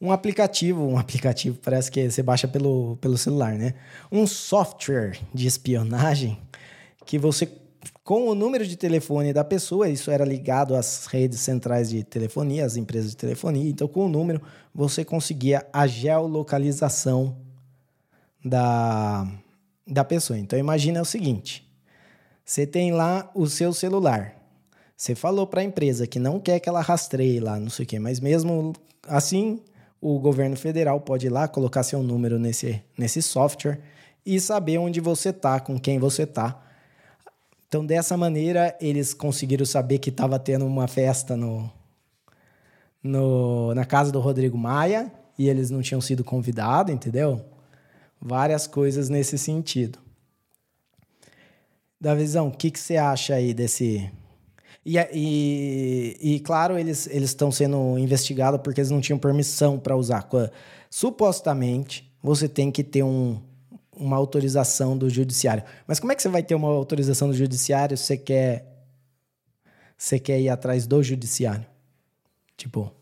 um 0.01 0.11
aplicativo, 0.11 0.83
um 0.83 0.97
aplicativo, 0.97 1.59
parece 1.61 1.91
que 1.91 2.09
você 2.09 2.23
baixa 2.23 2.47
pelo, 2.47 2.97
pelo 2.99 3.15
celular, 3.19 3.53
né? 3.53 3.75
Um 4.11 4.25
software 4.25 5.19
de 5.31 5.45
espionagem 5.45 6.39
que 7.05 7.19
você 7.19 7.45
com 8.03 8.27
o 8.27 8.35
número 8.35 8.65
de 8.65 8.75
telefone 8.75 9.33
da 9.33 9.43
pessoa, 9.43 9.89
isso 9.89 10.11
era 10.11 10.25
ligado 10.25 10.75
às 10.75 11.05
redes 11.05 11.39
centrais 11.39 11.89
de 11.89 12.03
telefonia, 12.03 12.65
às 12.65 12.75
empresas 12.75 13.11
de 13.11 13.17
telefonia. 13.17 13.69
Então, 13.69 13.87
com 13.87 14.05
o 14.05 14.09
número, 14.09 14.41
você 14.73 15.05
conseguia 15.05 15.65
a 15.71 15.87
geolocalização 15.87 17.35
da, 18.43 19.27
da 19.87 20.03
pessoa. 20.03 20.37
Então, 20.37 20.57
imagina 20.57 21.01
o 21.01 21.05
seguinte: 21.05 21.67
você 22.43 22.65
tem 22.65 22.91
lá 22.91 23.29
o 23.33 23.47
seu 23.47 23.73
celular. 23.73 24.35
Você 24.95 25.15
falou 25.15 25.47
para 25.47 25.61
a 25.61 25.63
empresa 25.63 26.05
que 26.05 26.19
não 26.19 26.39
quer 26.39 26.59
que 26.59 26.69
ela 26.69 26.81
rastreie 26.81 27.39
lá, 27.39 27.59
não 27.59 27.69
sei 27.69 27.85
o 27.85 27.87
quê, 27.87 27.97
mas 27.97 28.19
mesmo 28.19 28.73
assim, 29.07 29.59
o 29.99 30.19
governo 30.19 30.55
federal 30.55 31.01
pode 31.01 31.25
ir 31.25 31.29
lá 31.29 31.47
colocar 31.47 31.81
seu 31.81 32.03
número 32.03 32.37
nesse, 32.37 32.83
nesse 32.95 33.19
software 33.21 33.79
e 34.23 34.39
saber 34.39 34.77
onde 34.77 34.99
você 34.99 35.29
está, 35.29 35.59
com 35.59 35.79
quem 35.79 35.97
você 35.97 36.23
está 36.23 36.61
então, 37.71 37.85
dessa 37.85 38.17
maneira, 38.17 38.75
eles 38.81 39.13
conseguiram 39.13 39.65
saber 39.65 39.97
que 39.99 40.09
estava 40.09 40.37
tendo 40.37 40.65
uma 40.65 40.89
festa 40.89 41.37
no, 41.37 41.71
no, 43.01 43.73
na 43.73 43.85
casa 43.85 44.11
do 44.11 44.19
Rodrigo 44.19 44.57
Maia 44.57 45.09
e 45.39 45.47
eles 45.47 45.69
não 45.69 45.81
tinham 45.81 46.01
sido 46.01 46.21
convidados, 46.21 46.93
entendeu? 46.93 47.45
Várias 48.21 48.67
coisas 48.67 49.07
nesse 49.07 49.37
sentido. 49.37 49.99
Da 51.97 52.13
visão, 52.13 52.49
o 52.49 52.51
que, 52.51 52.69
que 52.71 52.77
você 52.77 52.97
acha 52.97 53.35
aí 53.35 53.53
desse. 53.53 54.11
E, 54.85 54.97
e, 55.13 56.17
e, 56.19 56.39
claro, 56.41 56.77
eles 56.77 57.07
estão 57.07 57.53
sendo 57.53 57.97
investigados 57.97 58.59
porque 58.61 58.81
eles 58.81 58.91
não 58.91 58.99
tinham 58.99 59.17
permissão 59.17 59.79
para 59.79 59.95
usar. 59.95 60.27
Supostamente, 60.89 62.13
você 62.21 62.49
tem 62.49 62.69
que 62.69 62.83
ter 62.83 63.03
um, 63.03 63.41
uma 63.95 64.17
autorização 64.17 64.97
do 64.97 65.09
judiciário. 65.09 65.63
Mas 65.85 65.99
como 65.99 66.11
é 66.11 66.15
que 66.15 66.21
você 66.21 66.29
vai 66.29 66.43
ter 66.43 66.55
uma 66.55 66.67
autorização 66.67 67.27
do 67.29 67.33
judiciário 67.33 67.97
se 67.97 68.05
você 68.05 68.17
quer, 68.17 68.85
você 69.97 70.19
quer 70.19 70.39
ir 70.39 70.49
atrás 70.49 70.85
do 70.85 71.03
judiciário? 71.03 71.65
Tipo, 72.55 72.93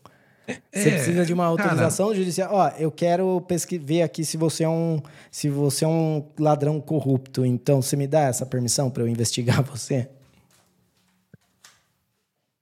você 0.72 0.88
é, 0.88 0.94
precisa 0.94 1.24
de 1.24 1.32
uma 1.32 1.44
autorização 1.44 2.06
cara, 2.06 2.16
do 2.16 2.20
judiciário. 2.20 2.54
Ó, 2.54 2.68
eu 2.78 2.90
quero 2.90 3.46
ver 3.80 4.02
aqui 4.02 4.24
se 4.24 4.36
você 4.36 4.64
é 4.64 4.68
um 4.68 5.00
se 5.30 5.48
você 5.48 5.84
é 5.84 5.88
um 5.88 6.28
ladrão 6.38 6.80
corrupto. 6.80 7.44
Então, 7.44 7.80
você 7.80 7.96
me 7.96 8.06
dá 8.06 8.22
essa 8.22 8.46
permissão 8.46 8.90
para 8.90 9.02
eu 9.02 9.08
investigar 9.08 9.62
você? 9.64 10.08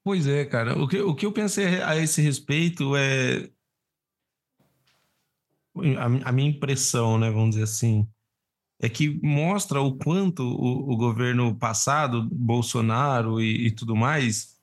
Pois 0.05 0.27
é, 0.27 0.45
cara. 0.45 0.79
O 0.79 0.89
que, 0.89 1.01
o 1.01 1.15
que 1.15 1.27
eu 1.27 1.33
pensei 1.33 1.83
a 1.83 1.97
esse 1.97 2.21
respeito 2.21 2.97
é. 2.97 3.49
A, 5.97 6.29
a 6.29 6.33
minha 6.33 6.51
impressão, 6.51 7.19
né? 7.19 7.31
Vamos 7.31 7.51
dizer 7.51 7.65
assim. 7.65 8.09
É 8.81 8.89
que 8.89 9.21
mostra 9.23 9.81
o 9.81 9.97
quanto 9.97 10.43
o, 10.43 10.93
o 10.93 10.97
governo 10.97 11.55
passado, 11.55 12.29
Bolsonaro 12.31 13.41
e, 13.41 13.67
e 13.67 13.71
tudo 13.73 13.97
mais, 13.97 14.57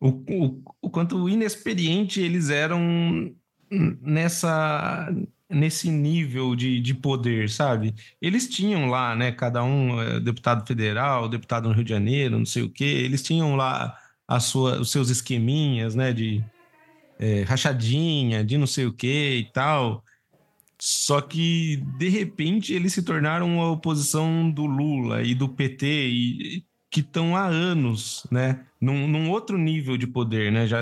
o, 0.00 0.08
o, 0.08 0.62
o 0.82 0.90
quanto 0.90 1.28
inexperiente 1.28 2.20
eles 2.20 2.50
eram 2.50 3.34
nessa 3.70 5.08
nesse 5.50 5.90
nível 5.90 6.54
de, 6.54 6.78
de 6.80 6.92
poder, 6.92 7.48
sabe? 7.48 7.94
Eles 8.20 8.48
tinham 8.48 8.90
lá, 8.90 9.16
né, 9.16 9.32
cada 9.32 9.64
um, 9.64 10.00
é, 10.00 10.20
deputado 10.20 10.66
federal, 10.66 11.26
deputado 11.28 11.68
no 11.68 11.74
Rio 11.74 11.84
de 11.84 11.90
Janeiro, 11.90 12.38
não 12.38 12.44
sei 12.44 12.62
o 12.64 12.70
quê, 12.70 12.84
eles 12.84 13.22
tinham 13.22 13.56
lá 13.56 13.96
a 14.26 14.40
sua, 14.40 14.78
os 14.78 14.90
seus 14.90 15.08
esqueminhas, 15.08 15.94
né, 15.94 16.12
de 16.12 16.44
é, 17.18 17.42
rachadinha, 17.44 18.44
de 18.44 18.58
não 18.58 18.66
sei 18.66 18.84
o 18.86 18.92
que 18.92 19.36
e 19.38 19.44
tal. 19.52 20.04
Só 20.80 21.20
que, 21.20 21.76
de 21.98 22.08
repente, 22.08 22.72
eles 22.72 22.92
se 22.92 23.02
tornaram 23.02 23.60
a 23.60 23.70
oposição 23.70 24.48
do 24.48 24.64
Lula 24.64 25.22
e 25.22 25.34
do 25.34 25.48
PT, 25.48 25.86
e, 25.86 26.64
que 26.90 27.00
estão 27.00 27.36
há 27.36 27.44
anos, 27.46 28.26
né, 28.30 28.64
num, 28.80 29.08
num, 29.08 29.30
outro 29.30 29.58
nível 29.58 29.96
de 29.96 30.06
poder, 30.06 30.52
né? 30.52 30.66
Já 30.66 30.80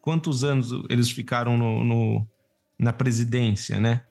quantos 0.00 0.42
anos 0.42 0.70
eles 0.88 1.10
ficaram 1.10 1.56
no, 1.56 1.84
no, 1.84 2.26
na 2.78 2.92
presidência, 2.92 3.78
né? 3.78 4.02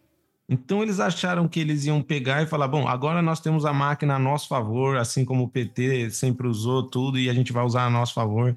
Então 0.47 0.83
eles 0.83 0.99
acharam 0.99 1.47
que 1.47 1.59
eles 1.59 1.85
iam 1.85 2.01
pegar 2.01 2.43
e 2.43 2.47
falar: 2.47 2.67
bom, 2.67 2.87
agora 2.87 3.21
nós 3.21 3.39
temos 3.39 3.65
a 3.65 3.73
máquina 3.73 4.15
a 4.15 4.19
nosso 4.19 4.47
favor, 4.47 4.97
assim 4.97 5.25
como 5.25 5.43
o 5.43 5.49
PT 5.49 6.11
sempre 6.11 6.47
usou 6.47 6.83
tudo 6.83 7.17
e 7.17 7.29
a 7.29 7.33
gente 7.33 7.51
vai 7.51 7.65
usar 7.65 7.85
a 7.85 7.89
nosso 7.89 8.13
favor. 8.13 8.55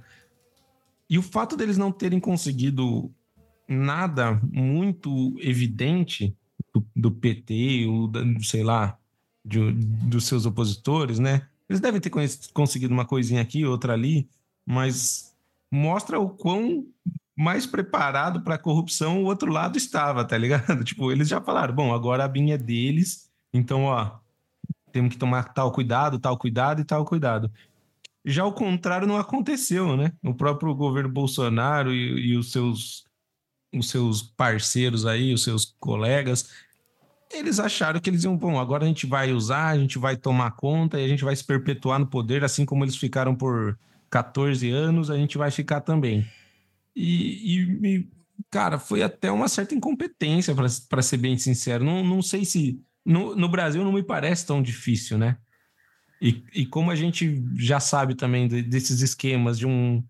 E 1.08 1.18
o 1.18 1.22
fato 1.22 1.56
deles 1.56 1.78
não 1.78 1.90
terem 1.90 2.20
conseguido 2.20 3.10
nada 3.68 4.40
muito 4.52 5.34
evidente 5.40 6.36
do, 6.74 6.86
do 6.94 7.10
PT, 7.10 7.86
ou 7.86 8.10
sei 8.42 8.62
lá, 8.62 8.98
de, 9.44 9.72
dos 9.72 10.26
seus 10.26 10.46
opositores, 10.46 11.18
né? 11.18 11.46
Eles 11.68 11.80
devem 11.80 12.00
ter 12.00 12.10
conseguido 12.52 12.92
uma 12.92 13.04
coisinha 13.04 13.42
aqui, 13.42 13.64
outra 13.64 13.92
ali, 13.92 14.28
mas 14.64 15.34
mostra 15.70 16.18
o 16.18 16.30
quão 16.30 16.86
mais 17.36 17.66
preparado 17.66 18.40
para 18.40 18.54
a 18.54 18.58
corrupção 18.58 19.22
o 19.22 19.26
outro 19.26 19.52
lado 19.52 19.76
estava, 19.76 20.24
tá 20.24 20.38
ligado? 20.38 20.82
Tipo, 20.84 21.12
eles 21.12 21.28
já 21.28 21.40
falaram, 21.40 21.74
bom, 21.74 21.92
agora 21.92 22.24
a 22.24 22.28
BIM 22.28 22.52
é 22.52 22.58
deles, 22.58 23.30
então, 23.52 23.84
ó, 23.84 24.18
temos 24.92 25.12
que 25.12 25.18
tomar 25.18 25.52
tal 25.52 25.70
cuidado, 25.70 26.18
tal 26.18 26.38
cuidado 26.38 26.80
e 26.80 26.84
tal 26.84 27.04
cuidado. 27.04 27.50
Já 28.24 28.44
o 28.44 28.52
contrário 28.52 29.06
não 29.06 29.18
aconteceu, 29.18 29.96
né? 29.96 30.12
O 30.24 30.34
próprio 30.34 30.74
governo 30.74 31.10
Bolsonaro 31.10 31.92
e, 31.92 32.32
e 32.32 32.36
os, 32.36 32.50
seus, 32.50 33.05
os 33.78 33.90
seus 33.90 34.22
parceiros 34.22 35.06
aí, 35.06 35.32
os 35.32 35.42
seus 35.42 35.76
colegas, 35.78 36.50
eles 37.32 37.58
acharam 37.58 38.00
que 38.00 38.08
eles 38.08 38.24
iam, 38.24 38.36
bom, 38.36 38.58
agora 38.58 38.84
a 38.84 38.88
gente 38.88 39.06
vai 39.06 39.32
usar, 39.32 39.68
a 39.68 39.78
gente 39.78 39.98
vai 39.98 40.16
tomar 40.16 40.52
conta 40.52 41.00
e 41.00 41.04
a 41.04 41.08
gente 41.08 41.24
vai 41.24 41.34
se 41.34 41.44
perpetuar 41.44 41.98
no 41.98 42.06
poder, 42.06 42.44
assim 42.44 42.64
como 42.64 42.84
eles 42.84 42.96
ficaram 42.96 43.34
por 43.34 43.78
14 44.10 44.70
anos, 44.70 45.10
a 45.10 45.16
gente 45.16 45.36
vai 45.36 45.50
ficar 45.50 45.80
também. 45.80 46.26
E, 46.94 47.58
e 47.84 48.08
cara, 48.50 48.78
foi 48.78 49.02
até 49.02 49.30
uma 49.30 49.48
certa 49.48 49.74
incompetência, 49.74 50.54
para 50.88 51.02
ser 51.02 51.16
bem 51.16 51.36
sincero. 51.36 51.84
Não, 51.84 52.04
não 52.04 52.22
sei 52.22 52.44
se. 52.44 52.80
No, 53.04 53.36
no 53.36 53.48
Brasil 53.48 53.84
não 53.84 53.92
me 53.92 54.02
parece 54.02 54.46
tão 54.46 54.62
difícil, 54.62 55.18
né? 55.18 55.38
E, 56.20 56.42
e 56.54 56.66
como 56.66 56.90
a 56.90 56.96
gente 56.96 57.44
já 57.56 57.78
sabe 57.78 58.14
também 58.14 58.48
de, 58.48 58.62
desses 58.62 59.00
esquemas 59.00 59.58
de 59.58 59.66
um, 59.66 60.02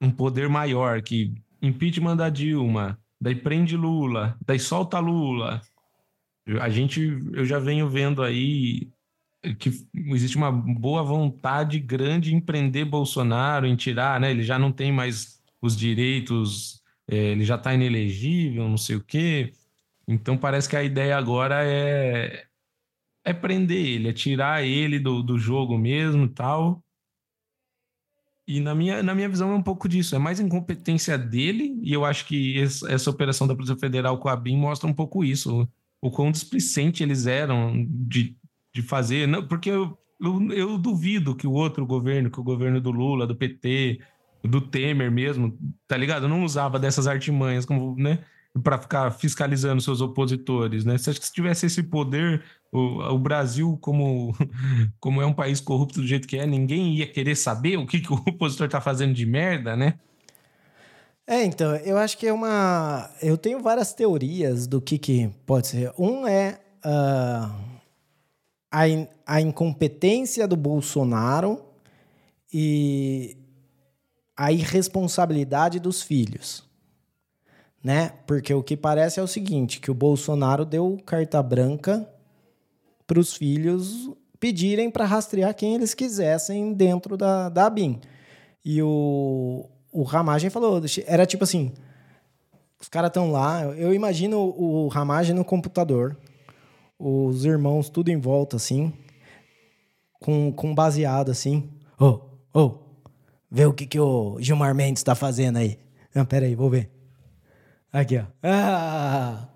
um 0.00 0.10
poder 0.10 0.48
maior, 0.48 1.02
que 1.02 1.34
impeachment 1.62 2.16
da 2.16 2.28
Dilma, 2.28 2.98
daí 3.20 3.34
prende 3.34 3.76
Lula, 3.76 4.36
daí 4.44 4.58
solta 4.58 4.98
Lula. 4.98 5.60
A 6.60 6.68
gente, 6.68 7.00
eu 7.32 7.44
já 7.44 7.58
venho 7.58 7.88
vendo 7.88 8.22
aí 8.22 8.90
que 9.58 9.70
existe 9.94 10.36
uma 10.36 10.50
boa 10.50 11.02
vontade 11.02 11.78
grande 11.78 12.34
em 12.34 12.40
prender 12.40 12.84
Bolsonaro, 12.84 13.66
em 13.66 13.76
tirar, 13.76 14.20
né? 14.20 14.30
Ele 14.30 14.42
já 14.42 14.58
não 14.58 14.72
tem 14.72 14.92
mais 14.92 15.40
os 15.62 15.76
direitos, 15.76 16.82
é, 17.08 17.16
ele 17.32 17.44
já 17.44 17.56
está 17.56 17.74
inelegível, 17.74 18.68
não 18.68 18.76
sei 18.76 18.96
o 18.96 19.04
quê. 19.04 19.52
Então 20.06 20.36
parece 20.36 20.68
que 20.68 20.76
a 20.76 20.82
ideia 20.82 21.16
agora 21.16 21.64
é, 21.64 22.46
é 23.24 23.32
prender 23.32 23.84
ele, 23.84 24.08
é 24.08 24.12
tirar 24.12 24.64
ele 24.64 24.98
do, 24.98 25.22
do 25.22 25.38
jogo 25.38 25.78
mesmo 25.78 26.28
tal. 26.28 26.82
E 28.50 28.58
na 28.58 28.74
minha, 28.74 29.00
na 29.00 29.14
minha 29.14 29.28
visão 29.28 29.52
é 29.52 29.54
um 29.54 29.62
pouco 29.62 29.88
disso, 29.88 30.16
é 30.16 30.18
mais 30.18 30.40
incompetência 30.40 31.16
dele, 31.16 31.78
e 31.84 31.92
eu 31.92 32.04
acho 32.04 32.26
que 32.26 32.60
essa, 32.60 32.92
essa 32.92 33.08
operação 33.08 33.46
da 33.46 33.54
Polícia 33.54 33.76
Federal 33.76 34.18
com 34.18 34.28
a 34.28 34.34
BIM 34.34 34.56
mostra 34.56 34.90
um 34.90 34.92
pouco 34.92 35.24
isso, 35.24 35.68
o 36.02 36.10
quão 36.10 36.32
displicente 36.32 37.00
eles 37.00 37.28
eram 37.28 37.86
de, 37.88 38.36
de 38.74 38.82
fazer, 38.82 39.28
não, 39.28 39.46
porque 39.46 39.70
eu, 39.70 39.96
eu, 40.20 40.50
eu 40.50 40.78
duvido 40.78 41.36
que 41.36 41.46
o 41.46 41.52
outro 41.52 41.86
governo, 41.86 42.28
que 42.28 42.40
o 42.40 42.42
governo 42.42 42.80
do 42.80 42.90
Lula, 42.90 43.24
do 43.24 43.36
PT, 43.36 44.00
do 44.42 44.60
Temer 44.60 45.12
mesmo, 45.12 45.56
tá 45.86 45.96
ligado? 45.96 46.26
Não 46.26 46.42
usava 46.42 46.76
dessas 46.76 47.06
artimanhas 47.06 47.64
como, 47.64 47.94
né? 47.94 48.18
para 48.64 48.78
ficar 48.78 49.10
fiscalizando 49.12 49.80
seus 49.80 50.00
opositores, 50.00 50.84
né? 50.84 50.98
Você 50.98 51.10
acha 51.10 51.20
que 51.20 51.26
se 51.26 51.32
tivesse 51.32 51.66
esse 51.66 51.84
poder, 51.84 52.42
o, 52.72 53.14
o, 53.14 53.18
Brasil, 53.18 53.78
como, 53.80 54.34
como 55.00 55.20
é 55.20 55.26
um 55.26 55.32
país 55.32 55.60
corrupto 55.60 56.00
do 56.00 56.06
jeito 56.06 56.28
que 56.28 56.36
é, 56.36 56.46
ninguém 56.46 56.94
ia 56.94 57.06
querer 57.06 57.36
saber 57.36 57.76
o 57.76 57.86
que, 57.86 58.00
que 58.00 58.12
o 58.12 58.16
opositor 58.26 58.66
está 58.66 58.80
fazendo 58.80 59.14
de 59.14 59.26
merda, 59.26 59.76
né? 59.76 59.94
É, 61.26 61.44
então, 61.44 61.76
eu 61.76 61.96
acho 61.96 62.18
que 62.18 62.26
é 62.26 62.32
uma. 62.32 63.08
Eu 63.22 63.36
tenho 63.38 63.60
várias 63.60 63.92
teorias 63.92 64.66
do 64.66 64.80
que, 64.80 64.98
que 64.98 65.30
pode 65.46 65.68
ser. 65.68 65.92
Um 65.96 66.26
é 66.26 66.58
uh, 66.84 67.54
a, 68.70 68.88
in... 68.88 69.06
a 69.24 69.40
incompetência 69.40 70.48
do 70.48 70.56
Bolsonaro 70.56 71.62
e 72.52 73.36
a 74.36 74.50
irresponsabilidade 74.50 75.78
dos 75.78 76.02
filhos 76.02 76.68
né? 77.82 78.12
Porque 78.26 78.52
o 78.52 78.62
que 78.62 78.76
parece 78.76 79.18
é 79.18 79.22
o 79.22 79.26
seguinte, 79.26 79.80
que 79.80 79.90
o 79.90 79.94
Bolsonaro 79.94 80.64
deu 80.64 81.00
carta 81.04 81.42
branca 81.42 82.08
para 83.10 83.18
os 83.18 83.34
filhos 83.34 84.08
pedirem 84.38 84.88
para 84.88 85.04
rastrear 85.04 85.52
quem 85.52 85.74
eles 85.74 85.94
quisessem 85.94 86.72
dentro 86.72 87.16
da, 87.16 87.48
da 87.48 87.66
ABIN. 87.66 88.00
E 88.64 88.80
o, 88.80 89.68
o 89.90 90.04
Ramagem 90.04 90.48
falou, 90.48 90.80
era 91.08 91.26
tipo 91.26 91.42
assim, 91.42 91.72
os 92.80 92.88
caras 92.88 93.08
estão 93.08 93.32
lá, 93.32 93.64
eu 93.64 93.92
imagino 93.92 94.38
o 94.38 94.86
Ramagem 94.86 95.34
no 95.34 95.44
computador, 95.44 96.16
os 96.96 97.44
irmãos 97.44 97.90
tudo 97.90 98.10
em 98.10 98.16
volta, 98.16 98.54
assim, 98.54 98.92
com, 100.20 100.52
com 100.52 100.72
baseado, 100.72 101.32
assim. 101.32 101.68
Ô, 101.98 102.04
oh, 102.04 102.60
ô, 102.60 102.64
oh, 102.64 102.78
vê 103.50 103.66
o 103.66 103.72
que, 103.72 103.86
que 103.86 103.98
o 103.98 104.36
Gilmar 104.38 104.72
Mendes 104.72 105.00
está 105.00 105.16
fazendo 105.16 105.56
aí. 105.56 105.80
Não, 106.14 106.24
pera 106.24 106.46
aí, 106.46 106.54
vou 106.54 106.70
ver. 106.70 106.88
Aqui, 107.92 108.18
ó. 108.18 108.24
Ah! 108.40 109.48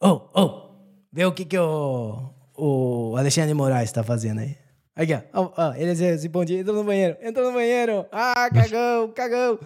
Oh, 0.00 0.22
oh! 0.34 0.68
Vê 1.12 1.26
o 1.26 1.32
que, 1.32 1.44
que 1.44 1.58
o, 1.58 2.30
o 2.58 3.16
Alexandre 3.16 3.54
Moraes 3.54 3.92
tá 3.92 4.02
fazendo 4.02 4.40
aí. 4.40 4.56
Aqui, 4.96 5.14
ó. 5.14 5.42
Oh, 5.42 5.52
oh, 5.56 5.74
ele 5.74 5.92
assim, 5.92 6.28
bom 6.28 6.44
dia, 6.44 6.58
entrou 6.58 6.76
no 6.76 6.82
banheiro, 6.82 7.16
entrou 7.22 7.46
no 7.46 7.52
banheiro. 7.52 8.04
Ah, 8.10 8.50
cagão, 8.52 9.08
cagão. 9.14 9.58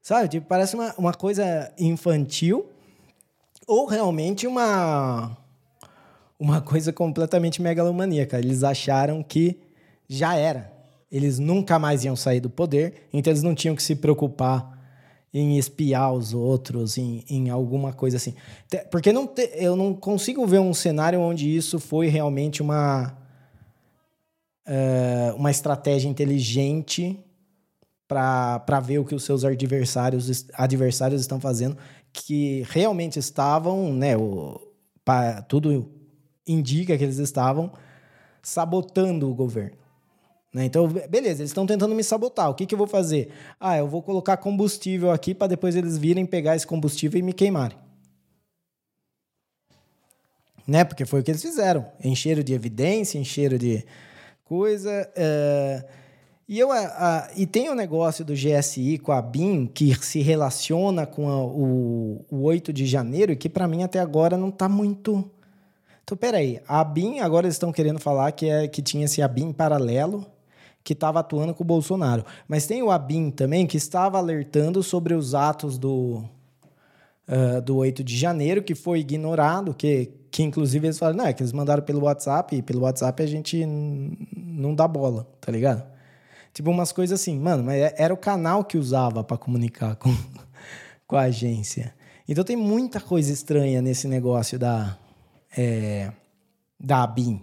Sabe, 0.00 0.28
tipo, 0.28 0.46
parece 0.46 0.76
uma, 0.76 0.94
uma 0.96 1.12
coisa 1.12 1.72
infantil 1.76 2.66
ou 3.66 3.86
realmente 3.86 4.46
uma 4.46 5.36
uma 6.38 6.60
coisa 6.60 6.92
completamente 6.92 7.60
megalomaníaca. 7.60 8.38
Eles 8.38 8.62
acharam 8.62 9.20
que 9.20 9.58
já 10.08 10.36
era. 10.36 10.72
Eles 11.10 11.40
nunca 11.40 11.76
mais 11.78 12.04
iam 12.04 12.14
sair 12.14 12.38
do 12.38 12.48
poder, 12.48 13.08
então 13.12 13.32
eles 13.32 13.42
não 13.42 13.56
tinham 13.56 13.74
que 13.74 13.82
se 13.82 13.96
preocupar 13.96 14.77
em 15.32 15.58
espiar 15.58 16.12
os 16.12 16.32
outros, 16.32 16.96
em, 16.96 17.24
em 17.28 17.50
alguma 17.50 17.92
coisa 17.92 18.16
assim. 18.16 18.34
Porque 18.90 19.12
não 19.12 19.26
te, 19.26 19.50
eu 19.54 19.76
não 19.76 19.94
consigo 19.94 20.46
ver 20.46 20.58
um 20.58 20.72
cenário 20.72 21.20
onde 21.20 21.54
isso 21.54 21.78
foi 21.78 22.08
realmente 22.08 22.62
uma, 22.62 23.14
uh, 24.66 25.36
uma 25.36 25.50
estratégia 25.50 26.08
inteligente 26.08 27.18
para 28.06 28.80
ver 28.80 28.98
o 28.98 29.04
que 29.04 29.14
os 29.14 29.22
seus 29.22 29.44
adversários, 29.44 30.46
adversários 30.54 31.20
estão 31.20 31.38
fazendo, 31.38 31.76
que 32.10 32.64
realmente 32.70 33.18
estavam, 33.18 33.92
né? 33.92 34.16
O, 34.16 34.58
pra, 35.04 35.42
tudo 35.42 35.90
indica 36.46 36.96
que 36.96 37.04
eles 37.04 37.18
estavam 37.18 37.70
sabotando 38.42 39.30
o 39.30 39.34
governo. 39.34 39.76
Né? 40.52 40.64
Então, 40.64 40.88
beleza, 40.88 41.42
eles 41.42 41.50
estão 41.50 41.66
tentando 41.66 41.94
me 41.94 42.02
sabotar. 42.02 42.50
O 42.50 42.54
que, 42.54 42.66
que 42.66 42.74
eu 42.74 42.78
vou 42.78 42.86
fazer? 42.86 43.30
Ah, 43.60 43.76
eu 43.76 43.86
vou 43.86 44.02
colocar 44.02 44.36
combustível 44.36 45.10
aqui 45.10 45.34
para 45.34 45.48
depois 45.48 45.76
eles 45.76 45.98
virem 45.98 46.24
pegar 46.24 46.56
esse 46.56 46.66
combustível 46.66 47.18
e 47.18 47.22
me 47.22 47.32
queimarem. 47.32 47.78
Né? 50.66 50.84
Porque 50.84 51.04
foi 51.04 51.20
o 51.20 51.22
que 51.22 51.30
eles 51.30 51.42
fizeram. 51.42 51.86
Encheram 52.02 52.42
de 52.42 52.52
evidência, 52.52 53.18
encheram 53.18 53.58
de 53.58 53.84
coisa. 54.44 55.10
Uh 55.16 56.08
e, 56.48 56.58
eu, 56.58 56.72
a, 56.72 56.78
a, 56.78 57.30
e 57.36 57.46
tem 57.46 57.68
o 57.68 57.72
um 57.72 57.74
negócio 57.74 58.24
do 58.24 58.32
GSI 58.32 58.96
com 58.96 59.12
a 59.12 59.20
BIM 59.20 59.66
que 59.66 59.94
se 60.02 60.22
relaciona 60.22 61.04
com 61.04 61.28
a, 61.28 61.44
o, 61.44 62.24
o 62.30 62.42
8 62.44 62.72
de 62.72 62.86
janeiro 62.86 63.36
que 63.36 63.50
para 63.50 63.68
mim 63.68 63.82
até 63.82 64.00
agora 64.00 64.34
não 64.34 64.48
está 64.48 64.66
muito. 64.66 65.30
Então, 66.02 66.16
peraí, 66.16 66.58
a 66.66 66.82
BIM, 66.82 67.20
agora 67.20 67.46
eles 67.46 67.56
estão 67.56 67.70
querendo 67.70 68.00
falar 68.00 68.32
que, 68.32 68.48
é, 68.48 68.66
que 68.66 68.80
tinha 68.80 69.04
esse 69.04 69.20
ABIM 69.20 69.52
paralelo 69.52 70.24
que 70.88 70.94
estava 70.94 71.20
atuando 71.20 71.52
com 71.52 71.62
o 71.62 71.66
Bolsonaro. 71.66 72.24
Mas 72.48 72.66
tem 72.66 72.82
o 72.82 72.90
ABIM 72.90 73.30
também 73.30 73.66
que 73.66 73.76
estava 73.76 74.16
alertando 74.16 74.82
sobre 74.82 75.12
os 75.12 75.34
atos 75.34 75.76
do, 75.76 76.24
uh, 77.28 77.60
do 77.60 77.76
8 77.76 78.02
de 78.02 78.16
janeiro, 78.16 78.62
que 78.62 78.74
foi 78.74 79.00
ignorado, 79.00 79.74
que, 79.74 80.10
que 80.30 80.42
inclusive 80.42 80.86
eles 80.86 80.98
falaram, 80.98 81.18
não, 81.18 81.26
é 81.26 81.34
que 81.34 81.42
eles 81.42 81.52
mandaram 81.52 81.82
pelo 81.82 82.04
WhatsApp, 82.04 82.56
e 82.56 82.62
pelo 82.62 82.84
WhatsApp 82.84 83.22
a 83.22 83.26
gente 83.26 83.66
não 83.66 84.74
dá 84.74 84.88
bola, 84.88 85.28
tá 85.38 85.52
ligado? 85.52 85.84
Tipo, 86.54 86.70
umas 86.70 86.90
coisas 86.90 87.20
assim, 87.20 87.38
mano, 87.38 87.64
mas 87.64 87.82
é, 87.82 87.94
era 87.98 88.14
o 88.14 88.16
canal 88.16 88.64
que 88.64 88.78
usava 88.78 89.22
para 89.22 89.36
comunicar 89.36 89.94
com, 89.96 90.16
com 91.06 91.16
a 91.16 91.24
agência. 91.24 91.94
Então 92.26 92.42
tem 92.42 92.56
muita 92.56 92.98
coisa 92.98 93.30
estranha 93.30 93.82
nesse 93.82 94.08
negócio 94.08 94.58
da, 94.58 94.96
é, 95.54 96.10
da 96.80 97.02
ABIN. 97.02 97.42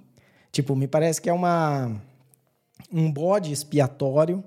Tipo, 0.52 0.76
me 0.76 0.88
parece 0.88 1.22
que 1.22 1.30
é 1.30 1.34
uma, 1.34 2.02
um 2.92 3.12
bode 3.12 3.52
expiatório 3.52 4.44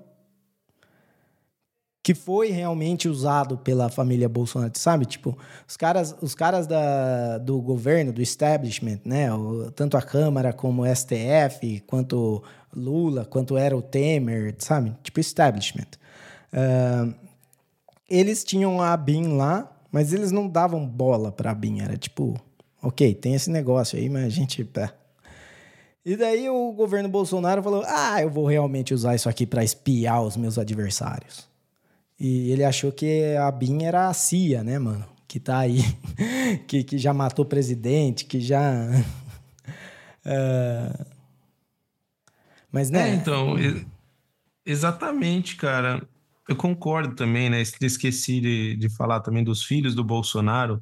que 2.01 2.15
foi 2.15 2.49
realmente 2.49 3.07
usado 3.07 3.57
pela 3.57 3.89
família 3.89 4.27
Bolsonaro, 4.27 4.71
sabe? 4.75 5.05
Tipo, 5.05 5.37
os 5.67 5.77
caras, 5.77 6.15
os 6.21 6.33
caras 6.33 6.65
da, 6.65 7.37
do 7.37 7.61
governo, 7.61 8.11
do 8.11 8.21
establishment, 8.21 8.99
né? 9.05 9.31
O, 9.31 9.69
tanto 9.71 9.97
a 9.97 10.01
Câmara 10.01 10.51
como 10.53 10.83
o 10.83 10.95
STF, 10.95 11.81
quanto 11.85 12.41
Lula, 12.75 13.25
quanto 13.25 13.57
era 13.57 13.75
o 13.75 13.81
Temer, 13.81 14.55
sabe? 14.57 14.95
Tipo 15.03 15.19
establishment. 15.19 15.87
Uh, 16.51 17.13
eles 18.09 18.43
tinham 18.43 18.81
a 18.81 18.97
BIM 18.97 19.35
lá, 19.37 19.71
mas 19.91 20.13
eles 20.13 20.31
não 20.31 20.47
davam 20.47 20.87
bola 20.87 21.31
para 21.31 21.51
a 21.51 21.53
BIM. 21.55 21.81
Era 21.81 21.97
tipo, 21.97 22.39
ok, 22.81 23.13
tem 23.13 23.35
esse 23.35 23.51
negócio 23.51 23.99
aí, 23.99 24.09
mas 24.09 24.25
a 24.25 24.29
gente. 24.29 24.63
Pá. 24.63 24.93
E 26.09 26.17
daí 26.17 26.49
o 26.49 26.71
governo 26.71 27.07
Bolsonaro 27.07 27.61
falou: 27.61 27.83
ah, 27.85 28.19
eu 28.19 28.31
vou 28.31 28.47
realmente 28.47 28.95
usar 28.95 29.13
isso 29.13 29.29
aqui 29.29 29.45
para 29.45 29.63
espiar 29.63 30.23
os 30.23 30.35
meus 30.35 30.57
adversários. 30.57 31.47
E 32.19 32.49
ele 32.49 32.63
achou 32.63 32.91
que 32.91 33.35
a 33.35 33.51
BIM 33.51 33.83
era 33.83 34.09
a 34.09 34.13
CIA, 34.15 34.63
né, 34.63 34.79
mano? 34.79 35.05
Que 35.27 35.39
tá 35.39 35.59
aí, 35.59 35.83
que, 36.65 36.83
que 36.83 36.97
já 36.97 37.13
matou 37.13 37.45
presidente, 37.45 38.25
que 38.25 38.41
já. 38.41 38.89
uh, 40.25 41.05
Mas, 42.73 42.89
né? 42.89 43.11
É, 43.11 43.13
então, 43.13 43.53
exatamente, 44.65 45.57
cara. 45.57 46.01
Eu 46.47 46.55
concordo 46.55 47.13
também, 47.13 47.51
né? 47.51 47.61
Esqueci 47.61 48.41
de, 48.41 48.75
de 48.77 48.89
falar 48.89 49.19
também 49.19 49.43
dos 49.43 49.63
filhos 49.63 49.93
do 49.93 50.03
Bolsonaro, 50.03 50.81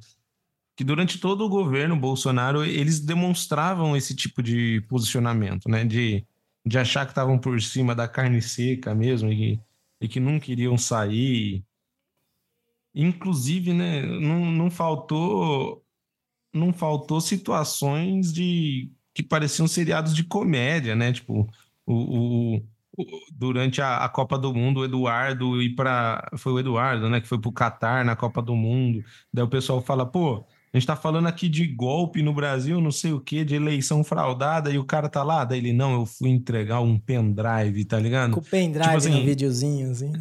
que 0.78 0.84
durante 0.84 1.19
todo 1.19 1.43
o 1.43 1.49
governo 1.49 1.97
Bolsonaro 1.99 2.63
eles 2.63 2.99
demonstravam 2.99 3.97
esse 3.97 4.15
tipo 4.15 4.43
de 4.43 4.80
posicionamento, 4.88 5.67
né? 5.67 5.84
De, 5.84 6.23
de 6.63 6.78
achar 6.78 7.03
que 7.05 7.11
estavam 7.11 7.39
por 7.39 7.59
cima 7.59 7.95
da 7.95 8.07
carne 8.07 8.41
seca 8.43 8.93
mesmo 8.93 9.32
e, 9.34 9.59
e 9.99 10.07
que 10.07 10.19
não 10.19 10.39
queriam 10.39 10.78
sair. 10.78 11.65
Inclusive, 12.93 13.73
né? 13.73 14.03
Não, 14.05 14.45
não 14.51 14.69
faltou 14.69 15.84
não 16.53 16.71
faltou 16.71 17.21
situações 17.21 18.32
de 18.32 18.91
que 19.13 19.23
pareciam 19.23 19.67
seriados 19.67 20.15
de 20.15 20.23
comédia, 20.23 20.95
né? 20.95 21.11
Tipo, 21.11 21.49
o, 21.88 22.57
o, 22.57 22.61
durante 23.32 23.82
a, 23.82 23.97
a, 24.05 24.09
Copa 24.09 24.38
do 24.38 24.53
Mundo, 24.53 24.82
o 24.82 24.86
Eduardo 24.86 25.61
ir 25.61 25.75
para. 25.75 26.30
Foi 26.38 26.53
o 26.53 26.59
Eduardo, 26.59 27.09
né? 27.09 27.19
Que 27.21 27.28
foi 27.28 27.39
para 27.39 27.49
o 27.49 27.53
Catar 27.53 28.05
na 28.05 28.15
Copa 28.15 28.41
do 28.43 28.55
Mundo. 28.55 29.03
Daí 29.34 29.43
o 29.43 29.49
pessoal 29.49 29.82
fala, 29.82 30.05
pô. 30.05 30.45
A 30.74 30.78
gente 30.78 30.86
tá 30.86 30.95
falando 30.95 31.28
aqui 31.28 31.47
de 31.47 31.65
golpe 31.65 32.22
no 32.22 32.34
Brasil, 32.34 32.82
não 32.82 32.91
sei 32.91 33.13
o 33.13 33.22
que, 33.22 33.45
de 33.45 33.55
eleição 33.55 34.03
fraudada, 34.03 34.70
e 34.70 34.78
o 34.78 34.84
cara 34.84 35.07
tá 35.07 35.24
lá. 35.24 35.45
Daí 35.45 35.59
ele, 35.59 35.74
não, 35.74 35.93
eu 35.93 36.05
fui 36.05 36.30
entregar 36.30 36.82
um 36.82 36.99
pendrive, 36.99 37.86
tá 37.86 37.97
ligado? 37.97 38.34
Com 38.34 38.39
o 38.41 38.43
pendrive 38.43 38.86
tipo 38.86 38.97
assim, 38.97 39.20
no 39.20 39.26
videozinho, 39.26 39.91
assim. 39.91 40.11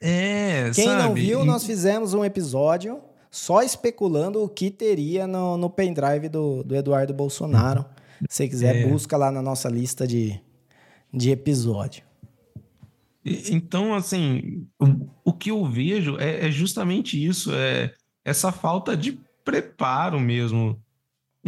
É, 0.00 0.70
Quem 0.72 0.84
sabe? 0.86 1.02
não 1.02 1.14
viu, 1.14 1.44
nós 1.44 1.64
fizemos 1.64 2.14
um 2.14 2.24
episódio 2.24 3.00
só 3.30 3.62
especulando 3.62 4.42
o 4.42 4.48
que 4.48 4.70
teria 4.70 5.26
no, 5.26 5.56
no 5.56 5.68
pendrive 5.68 6.28
do, 6.28 6.62
do 6.62 6.74
Eduardo 6.76 7.12
Bolsonaro. 7.12 7.84
Se 8.28 8.36
você 8.36 8.48
quiser, 8.48 8.76
é. 8.76 8.86
busca 8.86 9.16
lá 9.16 9.30
na 9.30 9.42
nossa 9.42 9.68
lista 9.68 10.06
de, 10.06 10.40
de 11.12 11.30
episódio. 11.30 12.02
Então, 13.24 13.94
assim, 13.94 14.66
o, 14.80 15.08
o 15.24 15.32
que 15.32 15.50
eu 15.50 15.64
vejo 15.66 16.16
é, 16.18 16.46
é, 16.46 16.50
justamente 16.50 17.22
isso, 17.22 17.52
é 17.52 17.92
essa 18.24 18.50
falta 18.50 18.96
de 18.96 19.18
preparo 19.48 20.20
mesmo. 20.20 20.78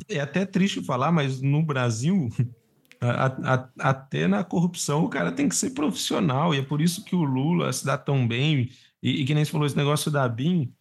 É 0.09 0.20
até 0.20 0.46
triste 0.46 0.82
falar, 0.82 1.12
mas 1.12 1.42
no 1.42 1.62
Brasil, 1.62 2.30
a, 2.98 3.26
a, 3.26 3.68
até 3.90 4.26
na 4.26 4.42
corrupção, 4.42 5.05
o 5.05 5.09
cara 5.11 5.30
tem 5.30 5.46
que 5.46 5.55
ser 5.55 5.70
profissional, 5.70 6.55
e 6.55 6.59
é 6.59 6.62
por 6.62 6.80
isso 6.80 7.05
que 7.05 7.14
o 7.14 7.22
Lula 7.22 7.70
se 7.70 7.84
dá 7.84 7.98
tão 7.98 8.26
bem, 8.26 8.70
e, 9.03 9.20
e 9.20 9.24
que 9.26 9.34
nem 9.34 9.44
você 9.44 9.51
falou 9.51 9.66
esse 9.66 9.76
negócio 9.76 10.11
da 10.11 10.26
BIM, 10.26 10.72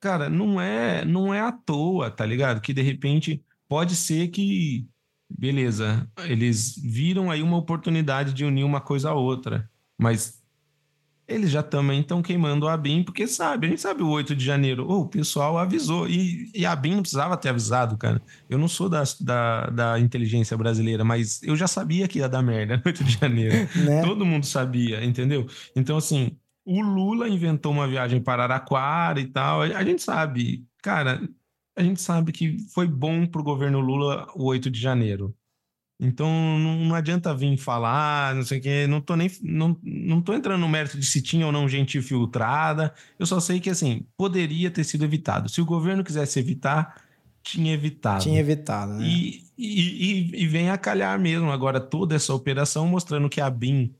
cara, 0.00 0.28
não 0.28 0.60
é, 0.60 1.04
não 1.04 1.32
é 1.32 1.40
à 1.40 1.52
toa, 1.52 2.10
tá 2.10 2.26
ligado? 2.26 2.60
Que 2.60 2.74
de 2.74 2.82
repente 2.82 3.40
pode 3.68 3.94
ser 3.94 4.28
que 4.28 4.88
beleza, 5.28 6.10
eles 6.24 6.74
viram 6.76 7.30
aí 7.30 7.42
uma 7.42 7.58
oportunidade 7.58 8.32
de 8.32 8.44
unir 8.44 8.64
uma 8.64 8.80
coisa 8.80 9.10
a 9.10 9.14
outra, 9.14 9.70
mas 9.98 10.37
eles 11.28 11.50
já 11.50 11.62
também 11.62 12.00
estão 12.00 12.22
queimando 12.22 12.66
a 12.66 12.76
BIM, 12.76 13.02
porque 13.02 13.26
sabe, 13.26 13.66
a 13.66 13.70
gente 13.70 13.82
sabe 13.82 14.02
o 14.02 14.08
8 14.08 14.34
de 14.34 14.42
janeiro, 14.42 14.86
oh, 14.88 15.02
o 15.02 15.08
pessoal 15.08 15.58
avisou, 15.58 16.08
e, 16.08 16.50
e 16.54 16.64
a 16.64 16.74
BIM 16.74 16.94
não 16.94 17.02
precisava 17.02 17.36
ter 17.36 17.50
avisado, 17.50 17.98
cara. 17.98 18.22
Eu 18.48 18.56
não 18.56 18.66
sou 18.66 18.88
da, 18.88 19.02
da, 19.20 19.66
da 19.66 20.00
inteligência 20.00 20.56
brasileira, 20.56 21.04
mas 21.04 21.42
eu 21.42 21.54
já 21.54 21.66
sabia 21.66 22.08
que 22.08 22.20
ia 22.20 22.28
dar 22.28 22.42
merda 22.42 22.78
no 22.78 22.82
8 22.86 23.04
de 23.04 23.12
janeiro. 23.12 23.68
né? 23.84 24.02
Todo 24.02 24.24
mundo 24.24 24.46
sabia, 24.46 25.04
entendeu? 25.04 25.46
Então, 25.76 25.98
assim, 25.98 26.34
o 26.64 26.80
Lula 26.80 27.28
inventou 27.28 27.72
uma 27.72 27.86
viagem 27.86 28.22
para 28.22 28.44
Araquara 28.44 29.20
e 29.20 29.26
tal, 29.26 29.60
a 29.60 29.84
gente 29.84 30.02
sabe, 30.02 30.66
cara, 30.82 31.20
a 31.76 31.82
gente 31.82 32.00
sabe 32.00 32.32
que 32.32 32.56
foi 32.72 32.88
bom 32.88 33.26
para 33.26 33.40
o 33.40 33.44
governo 33.44 33.80
Lula 33.80 34.26
o 34.34 34.44
8 34.46 34.70
de 34.70 34.80
janeiro. 34.80 35.34
Então 36.00 36.58
não, 36.58 36.94
adianta 36.94 37.34
vir 37.34 37.56
falar, 37.56 38.34
não 38.34 38.44
sei 38.44 38.58
o 38.58 38.62
quê, 38.62 38.86
não 38.86 39.00
tô 39.00 39.16
nem 39.16 39.28
não, 39.42 39.76
não 39.82 40.22
tô 40.22 40.32
entrando 40.32 40.60
no 40.60 40.68
mérito 40.68 40.96
de 40.96 41.04
se 41.04 41.20
tinha 41.20 41.44
ou 41.44 41.50
não 41.50 41.68
gente 41.68 42.00
filtrada. 42.00 42.94
Eu 43.18 43.26
só 43.26 43.40
sei 43.40 43.58
que 43.58 43.68
assim, 43.68 44.06
poderia 44.16 44.70
ter 44.70 44.84
sido 44.84 45.04
evitado. 45.04 45.48
Se 45.48 45.60
o 45.60 45.64
governo 45.64 46.04
quisesse 46.04 46.38
evitar, 46.38 47.02
tinha 47.42 47.74
evitado. 47.74 48.22
Tinha 48.22 48.38
evitado, 48.38 48.92
né? 48.94 49.06
E, 49.06 49.44
e, 49.58 50.30
e, 50.36 50.42
e 50.42 50.46
vem 50.46 50.70
a 50.70 50.78
calhar 50.78 51.18
mesmo 51.18 51.50
agora 51.50 51.80
toda 51.80 52.14
essa 52.14 52.32
operação 52.32 52.86
mostrando 52.86 53.28
que 53.28 53.40
a 53.40 53.50
BIM 53.50 53.92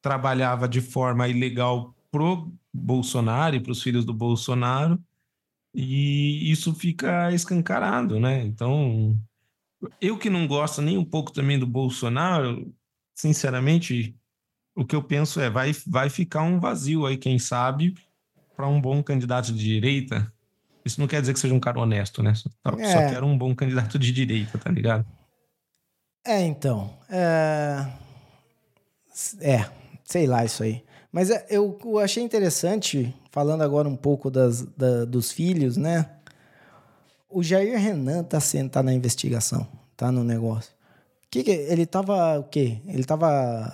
trabalhava 0.00 0.66
de 0.66 0.80
forma 0.80 1.28
ilegal 1.28 1.94
pro 2.10 2.50
Bolsonaro 2.72 3.56
e 3.56 3.60
para 3.60 3.72
os 3.72 3.82
filhos 3.82 4.04
do 4.04 4.14
Bolsonaro 4.14 4.98
e 5.74 6.50
isso 6.50 6.74
fica 6.74 7.30
escancarado, 7.32 8.18
né? 8.18 8.44
Então, 8.44 9.18
eu 10.00 10.18
que 10.18 10.30
não 10.30 10.46
gosto 10.46 10.82
nem 10.82 10.98
um 10.98 11.04
pouco 11.04 11.32
também 11.32 11.58
do 11.58 11.66
Bolsonaro, 11.66 12.72
sinceramente, 13.14 14.16
o 14.74 14.84
que 14.84 14.94
eu 14.94 15.02
penso 15.02 15.40
é 15.40 15.48
vai, 15.50 15.72
vai 15.86 16.08
ficar 16.08 16.42
um 16.42 16.58
vazio 16.58 17.06
aí, 17.06 17.16
quem 17.16 17.38
sabe, 17.38 17.94
para 18.56 18.66
um 18.66 18.80
bom 18.80 19.02
candidato 19.02 19.52
de 19.52 19.58
direita. 19.58 20.32
Isso 20.84 21.00
não 21.00 21.06
quer 21.06 21.20
dizer 21.20 21.32
que 21.32 21.40
seja 21.40 21.54
um 21.54 21.60
cara 21.60 21.80
honesto, 21.80 22.22
né? 22.22 22.34
Só, 22.34 22.48
é. 22.78 22.92
só 22.92 22.98
quero 23.10 23.26
um 23.26 23.36
bom 23.36 23.54
candidato 23.54 23.98
de 23.98 24.10
direita, 24.10 24.58
tá 24.58 24.70
ligado? 24.70 25.04
É, 26.24 26.40
então. 26.42 26.96
É, 27.10 27.86
é 29.40 29.70
sei 30.04 30.26
lá 30.26 30.44
isso 30.44 30.62
aí. 30.62 30.82
Mas 31.12 31.30
é, 31.30 31.46
eu, 31.50 31.78
eu 31.84 31.98
achei 31.98 32.22
interessante, 32.22 33.14
falando 33.30 33.62
agora 33.62 33.88
um 33.88 33.96
pouco 33.96 34.30
das, 34.30 34.62
da, 34.62 35.04
dos 35.04 35.30
filhos, 35.30 35.76
né? 35.76 36.17
O 37.28 37.42
Jair 37.42 37.78
Renan 37.78 38.24
tá, 38.24 38.40
sendo, 38.40 38.70
tá 38.70 38.82
na 38.82 38.92
investigação, 38.92 39.66
tá 39.96 40.10
no 40.10 40.24
negócio. 40.24 40.72
Que, 41.30 41.44
que 41.44 41.50
ele 41.50 41.84
tava 41.84 42.38
o 42.38 42.44
quê? 42.44 42.78
Ele 42.86 43.04
tava 43.04 43.72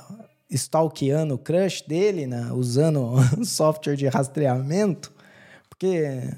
stalkeando 0.50 1.34
o 1.34 1.38
crush 1.38 1.82
dele, 1.86 2.26
né? 2.26 2.50
usando 2.52 3.14
software 3.44 3.96
de 3.96 4.06
rastreamento, 4.06 5.12
porque. 5.68 6.30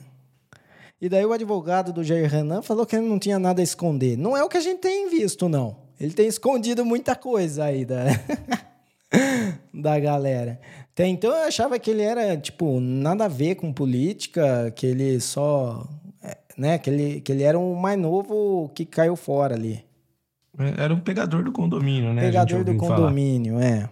E 1.00 1.08
daí 1.08 1.24
o 1.26 1.32
advogado 1.32 1.92
do 1.92 2.02
Jair 2.02 2.30
Renan 2.30 2.62
falou 2.62 2.86
que 2.86 2.96
ele 2.96 3.06
não 3.06 3.18
tinha 3.18 3.38
nada 3.38 3.60
a 3.60 3.64
esconder. 3.64 4.16
Não 4.16 4.34
é 4.36 4.42
o 4.42 4.48
que 4.48 4.56
a 4.56 4.62
gente 4.62 4.80
tem 4.80 5.10
visto, 5.10 5.48
não. 5.48 5.76
Ele 6.00 6.12
tem 6.12 6.26
escondido 6.26 6.84
muita 6.84 7.14
coisa 7.14 7.64
aí 7.64 7.84
da, 7.84 8.04
da 9.72 9.98
galera. 9.98 10.60
Até 10.92 11.06
então 11.06 11.30
eu 11.30 11.46
achava 11.46 11.78
que 11.78 11.90
ele 11.90 12.02
era, 12.02 12.36
tipo, 12.38 12.80
nada 12.80 13.26
a 13.26 13.28
ver 13.28 13.56
com 13.56 13.72
política, 13.72 14.72
que 14.74 14.86
ele 14.86 15.20
só. 15.20 15.86
É, 16.56 16.60
Né, 16.60 16.78
que, 16.78 16.90
ele, 16.90 17.20
que 17.20 17.32
ele 17.32 17.42
era 17.42 17.58
o 17.58 17.74
mais 17.74 17.98
novo 17.98 18.70
que 18.74 18.84
caiu 18.84 19.16
fora 19.16 19.54
ali. 19.54 19.84
É, 20.58 20.84
Era 20.84 20.94
um 20.94 21.00
pegador 21.00 21.44
do 21.44 21.52
condomínio, 21.52 22.12
né? 22.12 22.22
Pegador 22.22 22.64
do 22.64 22.72
ouviu 22.72 22.86
falar. 22.86 22.96
condomínio, 22.96 23.58
é. 23.60 23.88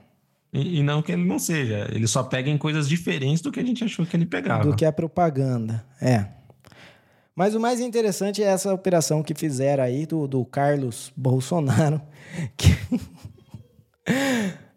E, 0.53 0.79
e 0.79 0.83
não 0.83 1.03
que 1.03 1.13
ele 1.13 1.25
não 1.25 1.39
seja. 1.39 1.89
Ele 1.93 2.07
só 2.07 2.23
pega 2.23 2.49
em 2.49 2.57
coisas 2.57 2.89
diferentes 2.89 3.43
do 3.43 3.51
que 3.51 3.61
a 3.61 3.65
gente 3.65 3.85
achou 3.85 4.07
que 4.07 4.17
ele 4.17 4.25
pegava. 4.25 4.65
do 4.65 4.77
que 4.77 4.85
a 4.85 4.93
propaganda. 4.93 5.85
É. 6.01 6.27
Mas 7.35 7.55
o 7.55 7.61
mais 7.61 7.81
interessante 7.81 8.43
é 8.43 8.47
essa 8.47 8.73
operação 8.73 9.23
que 9.23 9.35
fizeram 9.35 9.83
aí 9.83 10.07
do, 10.07 10.29
do 10.29 10.45
Carlos 10.45 11.13
Bolsonaro, 11.17 12.01
que, 12.57 12.69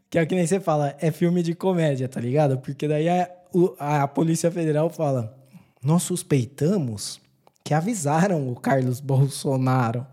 que 0.09 0.17
é 0.17 0.23
o 0.23 0.27
que 0.27 0.33
nem 0.33 0.47
você 0.47 0.59
fala, 0.59 0.95
é 0.99 1.11
filme 1.11 1.43
de 1.43 1.53
comédia, 1.53 2.09
tá 2.09 2.19
ligado? 2.19 2.57
Porque 2.57 2.87
daí 2.87 3.07
a, 3.07 3.29
a 3.77 4.07
Polícia 4.07 4.49
Federal 4.49 4.89
fala: 4.89 5.37
nós 5.83 6.01
suspeitamos 6.01 7.21
que 7.67 7.73
avisaram 7.73 8.49
o 8.49 8.55
Carlos 8.55 9.01
Bolsonaro 9.01 10.07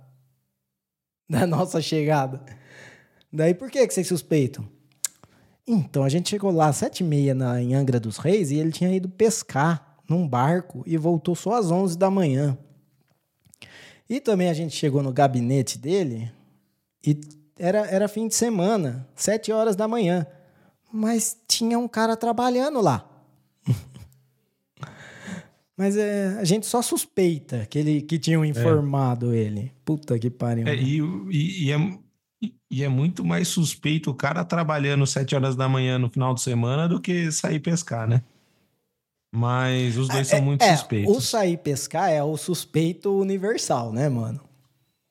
da 1.31 1.47
nossa 1.47 1.81
chegada. 1.81 2.45
Daí 3.33 3.55
por 3.55 3.71
que, 3.71 3.87
que 3.87 3.95
vocês 3.95 4.09
suspeitam? 4.09 4.69
Então, 5.65 6.03
a 6.03 6.09
gente 6.09 6.31
chegou 6.31 6.51
lá 6.51 6.67
às 6.67 6.79
sete 6.79 7.05
e 7.05 7.07
meia 7.07 7.33
na, 7.33 7.63
em 7.63 7.73
Angra 7.73 8.01
dos 8.01 8.17
Reis 8.17 8.51
e 8.51 8.57
ele 8.57 8.73
tinha 8.73 8.93
ido 8.93 9.09
pescar 9.09 10.01
num 10.09 10.27
barco 10.27 10.83
e 10.85 10.97
voltou 10.97 11.37
só 11.37 11.55
às 11.55 11.71
onze 11.71 11.97
da 11.97 12.11
manhã. 12.11 12.59
E 14.11 14.19
também 14.19 14.49
a 14.49 14.55
gente 14.55 14.75
chegou 14.75 15.01
no 15.01 15.13
gabinete 15.13 15.79
dele 15.79 16.33
e 17.07 17.21
era, 17.57 17.87
era 17.87 18.09
fim 18.09 18.27
de 18.27 18.35
semana, 18.35 19.09
sete 19.15 19.53
horas 19.53 19.77
da 19.77 19.87
manhã. 19.87 20.27
Mas 20.93 21.39
tinha 21.47 21.79
um 21.79 21.87
cara 21.87 22.17
trabalhando 22.17 22.81
lá. 22.81 23.14
Mas 25.77 25.97
é, 25.97 26.29
a 26.39 26.45
gente 26.45 26.67
só 26.67 26.81
suspeita 26.81 27.67
que, 27.67 27.79
ele, 27.79 28.03
que 28.03 28.19
tinham 28.19 28.45
informado 28.45 29.35
ele. 29.35 29.73
Puta 29.85 30.19
que 30.19 30.31
pariu. 30.31 30.69
É, 30.69 30.75
e, 30.77 31.01
e- 31.31 31.65
e 31.67 31.73
é, 31.73 31.99
e 32.71 32.85
é 32.85 32.89
muito 32.89 33.25
mais 33.25 33.49
suspeito 33.49 34.11
o 34.11 34.15
cara 34.15 34.45
trabalhando 34.45 35.07
sete 35.07 35.35
horas 35.35 35.57
da 35.57 35.69
manhã 35.69 35.99
no 35.99 36.09
final 36.09 36.33
de 36.35 36.41
semana 36.43 36.89
do 36.89 37.01
que 37.01 37.31
sair 37.33 37.59
pescar, 37.59 38.07
né? 38.09 38.23
Mas 39.35 39.97
os 39.97 40.07
dois 40.09 40.29
são 40.29 40.41
muito 40.41 40.63
É, 40.63 40.77
suspeitos. 40.77 41.17
o 41.17 41.21
sair 41.21 41.57
pescar 41.59 42.09
é 42.11 42.23
o 42.23 42.37
suspeito 42.37 43.13
universal, 43.19 43.93
né, 43.93 44.09
mano? 44.09 44.41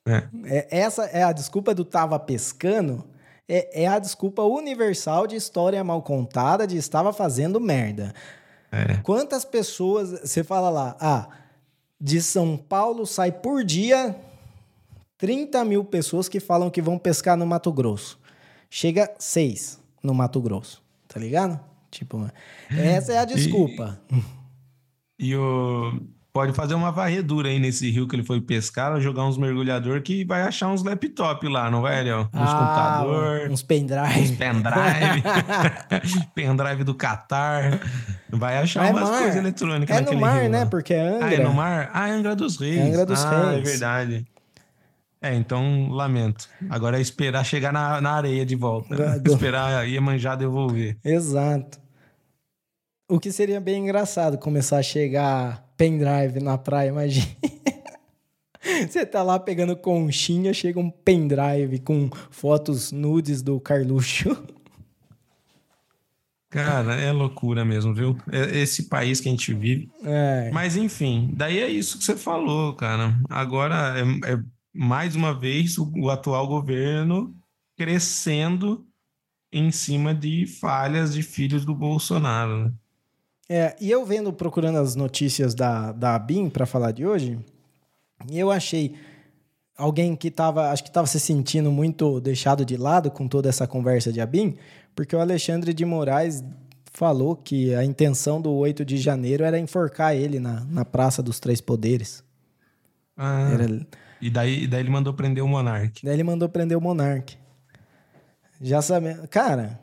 É. 0.08 0.28
É, 0.44 0.78
essa 0.80 1.04
é 1.04 1.22
a 1.22 1.32
desculpa 1.32 1.74
do 1.74 1.84
tava 1.84 2.18
pescando. 2.18 3.04
É, 3.46 3.82
é 3.82 3.86
a 3.86 3.98
desculpa 3.98 4.42
universal 4.42 5.26
de 5.26 5.36
história 5.36 5.84
mal 5.84 6.00
contada 6.02 6.66
de 6.66 6.78
estava 6.78 7.12
fazendo 7.12 7.60
merda. 7.60 8.14
É. 8.74 8.96
Quantas 9.02 9.44
pessoas. 9.44 10.10
Você 10.10 10.42
fala 10.42 10.68
lá, 10.68 10.96
ah, 11.00 11.28
de 12.00 12.20
São 12.20 12.56
Paulo 12.56 13.06
sai 13.06 13.30
por 13.30 13.62
dia 13.62 14.16
30 15.18 15.64
mil 15.64 15.84
pessoas 15.84 16.28
que 16.28 16.40
falam 16.40 16.70
que 16.70 16.82
vão 16.82 16.98
pescar 16.98 17.36
no 17.36 17.46
Mato 17.46 17.72
Grosso. 17.72 18.18
Chega 18.68 19.14
seis 19.18 19.78
no 20.02 20.12
Mato 20.12 20.40
Grosso, 20.40 20.82
tá 21.06 21.20
ligado? 21.20 21.58
Tipo, 21.90 22.28
essa 22.68 23.12
é 23.12 23.18
a 23.18 23.24
desculpa. 23.24 24.00
E 25.16 25.36
o. 25.36 26.00
Pode 26.36 26.52
fazer 26.52 26.74
uma 26.74 26.90
varredura 26.90 27.48
aí 27.48 27.60
nesse 27.60 27.88
rio 27.92 28.08
que 28.08 28.16
ele 28.16 28.24
foi 28.24 28.40
pescar, 28.40 29.00
jogar 29.00 29.24
uns 29.24 29.38
mergulhador 29.38 30.02
que 30.02 30.24
vai 30.24 30.42
achar 30.42 30.66
uns 30.66 30.82
laptop 30.82 31.46
lá, 31.46 31.70
não 31.70 31.80
vai, 31.80 31.96
Ariel? 32.00 32.22
Uns 32.22 32.50
Ah, 32.50 32.98
computador, 33.04 33.50
uns 33.52 33.62
pendrive. 33.62 34.34
pendrive, 34.36 35.22
pendrive 36.34 36.82
do 36.82 36.92
Qatar. 36.92 37.78
Vai 38.30 38.58
achar 38.58 38.86
é 38.88 38.90
umas 38.90 39.08
mar. 39.08 39.18
coisas 39.20 39.36
eletrônicas 39.36 39.96
É 39.96 40.00
no 40.00 40.04
naquele 40.06 40.20
mar, 40.20 40.40
rio 40.42 40.50
né? 40.50 40.58
lá. 40.64 40.66
Porque 40.66 40.92
é 40.92 41.06
Angra. 41.08 41.26
Ah, 41.28 41.34
é 41.34 41.38
no 41.38 41.54
mar? 41.54 41.90
Ah, 41.94 42.08
é 42.08 42.10
Angra 42.10 42.34
dos 42.34 42.56
Reis. 42.58 42.78
É 42.78 42.82
Angra 42.82 43.06
dos 43.06 43.24
ah, 43.24 43.50
Reis. 43.52 43.58
é 43.58 43.70
verdade. 43.70 44.26
É, 45.22 45.34
então 45.36 45.88
lamento. 45.88 46.48
Agora 46.68 46.98
é 46.98 47.00
esperar 47.00 47.44
chegar 47.44 47.72
na, 47.72 48.00
na 48.00 48.10
areia 48.10 48.44
de 48.44 48.56
volta. 48.56 48.96
Ga- 48.96 49.20
esperar 49.24 49.72
a 49.72 49.82
Iemanjá 49.84 50.34
devolver. 50.34 50.96
Exato. 51.04 51.78
O 53.06 53.20
que 53.20 53.30
seria 53.30 53.60
bem 53.60 53.82
engraçado 53.82 54.38
começar 54.38 54.78
a 54.78 54.82
chegar 54.82 55.70
pendrive 55.76 56.40
na 56.40 56.56
praia, 56.56 56.88
imagina. 56.88 57.26
Você 58.88 59.04
tá 59.04 59.22
lá 59.22 59.38
pegando 59.38 59.76
conchinha, 59.76 60.54
chega 60.54 60.80
um 60.80 60.90
pendrive 60.90 61.80
com 61.80 62.08
fotos 62.30 62.90
nudes 62.90 63.42
do 63.42 63.60
Carluxo. 63.60 64.30
Cara, 66.48 66.94
é 66.94 67.12
loucura 67.12 67.62
mesmo, 67.62 67.92
viu? 67.92 68.16
É 68.30 68.58
esse 68.60 68.84
país 68.84 69.20
que 69.20 69.28
a 69.28 69.32
gente 69.32 69.52
vive. 69.52 69.90
É, 70.02 70.50
Mas 70.52 70.76
enfim, 70.76 71.28
daí 71.34 71.58
é 71.58 71.68
isso 71.68 71.98
que 71.98 72.04
você 72.04 72.16
falou, 72.16 72.74
cara. 72.74 73.14
Agora 73.28 73.98
é, 73.98 74.32
é 74.32 74.38
mais 74.72 75.14
uma 75.14 75.38
vez 75.38 75.76
o, 75.76 75.92
o 75.96 76.08
atual 76.08 76.46
governo 76.46 77.36
crescendo 77.76 78.86
em 79.52 79.70
cima 79.70 80.14
de 80.14 80.46
falhas 80.46 81.12
de 81.12 81.22
filhos 81.22 81.64
do 81.64 81.74
Bolsonaro. 81.74 82.64
né? 82.66 82.72
É, 83.48 83.76
e 83.80 83.90
eu 83.90 84.04
vendo, 84.06 84.32
procurando 84.32 84.78
as 84.78 84.94
notícias 84.96 85.54
da, 85.54 85.92
da 85.92 86.14
ABIN 86.14 86.48
para 86.48 86.64
falar 86.66 86.92
de 86.92 87.06
hoje, 87.06 87.38
eu 88.32 88.50
achei 88.50 88.94
alguém 89.76 90.16
que 90.16 90.28
estava, 90.28 90.70
acho 90.70 90.82
que 90.82 90.88
estava 90.88 91.06
se 91.06 91.20
sentindo 91.20 91.70
muito 91.70 92.20
deixado 92.20 92.64
de 92.64 92.76
lado 92.76 93.10
com 93.10 93.28
toda 93.28 93.48
essa 93.48 93.66
conversa 93.66 94.12
de 94.12 94.20
ABIN, 94.20 94.56
porque 94.94 95.14
o 95.14 95.20
Alexandre 95.20 95.74
de 95.74 95.84
Moraes 95.84 96.42
falou 96.92 97.34
que 97.36 97.74
a 97.74 97.84
intenção 97.84 98.40
do 98.40 98.52
8 98.52 98.84
de 98.84 98.96
janeiro 98.96 99.44
era 99.44 99.58
enforcar 99.58 100.14
ele 100.14 100.38
na, 100.38 100.60
na 100.64 100.84
Praça 100.84 101.22
dos 101.22 101.38
Três 101.40 101.60
Poderes. 101.60 102.22
Ah, 103.16 103.50
Era- 103.52 103.86
e 104.20 104.30
daí, 104.30 104.66
daí 104.66 104.80
ele 104.80 104.90
mandou 104.90 105.12
prender 105.12 105.44
o 105.44 105.48
Monark. 105.48 106.00
Daí 106.04 106.14
ele 106.14 106.22
mandou 106.24 106.48
prender 106.48 106.78
o 106.78 106.80
Monark. 106.80 107.36
Já 108.60 108.80
sabendo. 108.80 109.28
Cara. 109.28 109.78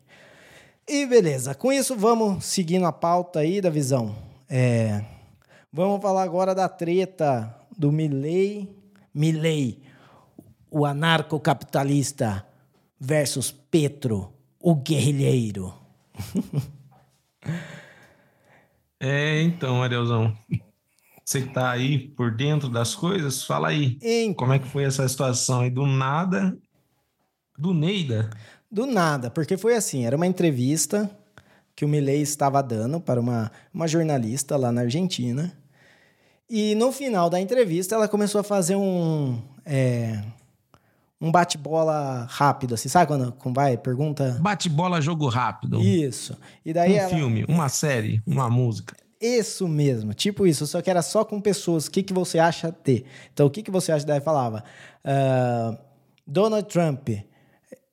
E 0.90 1.06
beleza, 1.06 1.54
com 1.54 1.72
isso 1.72 1.96
vamos 1.96 2.46
seguindo 2.46 2.86
a 2.86 2.92
pauta 2.92 3.40
aí 3.40 3.62
da 3.62 3.70
visão. 3.70 4.16
É, 4.50 5.04
Vamos 5.72 6.02
falar 6.02 6.24
agora 6.24 6.56
da 6.56 6.68
treta 6.68 7.56
do 7.78 7.92
Milley. 7.92 8.76
Milley, 9.14 9.84
o 10.70 10.84
anarcocapitalista 10.84 12.44
versus 13.00 13.52
Petro, 13.52 14.34
o 14.60 14.74
guerrilheiro. 14.74 15.72
é, 19.00 19.44
então, 19.44 19.84
Arielzão. 19.84 20.36
Você 21.24 21.44
que 21.44 21.54
tá 21.54 21.70
aí 21.70 22.00
por 22.00 22.36
dentro 22.36 22.68
das 22.68 22.96
coisas, 22.96 23.44
fala 23.44 23.68
aí. 23.68 24.00
Em... 24.02 24.34
Como 24.34 24.52
é 24.52 24.58
que 24.58 24.68
foi 24.68 24.86
essa 24.86 25.08
situação 25.08 25.62
aí? 25.62 25.70
Do 25.70 25.86
nada, 25.86 26.58
do 27.56 27.76
Neida? 27.76 28.32
Do 28.72 28.86
nada, 28.86 29.30
porque 29.30 29.58
foi 29.58 29.76
assim, 29.76 30.06
era 30.06 30.16
uma 30.16 30.28
entrevista 30.28 31.10
que 31.76 31.84
o 31.84 31.88
Milley 31.88 32.22
estava 32.22 32.62
dando 32.62 33.00
para 33.00 33.20
uma, 33.20 33.52
uma 33.74 33.88
jornalista 33.88 34.56
lá 34.58 34.72
na 34.72 34.82
Argentina. 34.82 35.58
E 36.50 36.76
no 36.76 36.92
final 36.92 37.30
da 37.30 37.40
entrevista, 37.40 37.96
ela 37.96 38.08
começou 38.08 38.42
a 38.42 38.44
fazer 38.44 38.76
um... 38.76 39.42
É, 39.66 40.22
um 41.22 41.32
bate-bola 41.32 42.26
rápido, 42.30 42.76
assim, 42.76 42.88
sabe 42.88 43.08
quando, 43.08 43.32
quando 43.34 43.56
vai, 43.56 43.78
pergunta... 43.78 44.38
Bate-bola, 44.40 45.02
jogo 45.02 45.28
rápido. 45.28 45.82
Isso. 45.82 46.38
E 46.66 46.72
daí 46.72 46.94
um 46.94 46.98
ela... 46.98 47.10
filme, 47.10 47.46
uma 47.48 47.68
série, 47.68 48.22
uma 48.26 48.50
música. 48.50 48.96
Isso 49.20 49.68
mesmo, 49.68 50.14
tipo 50.14 50.48
isso, 50.48 50.66
só 50.66 50.82
que 50.82 50.90
era 50.90 51.02
só 51.02 51.26
com 51.26 51.42
pessoas. 51.42 51.88
O 51.88 51.92
que, 51.92 52.04
que 52.04 52.14
você 52.14 52.40
acha 52.40 52.72
ter? 52.72 53.06
Então, 53.34 53.48
o 53.48 53.50
que, 53.50 53.62
que 53.62 53.70
você 53.70 53.92
acha? 53.92 54.06
Daí 54.06 54.22
falava: 54.22 54.64
uh, 55.04 55.78
Donald 56.26 56.70
Trump, 56.70 57.10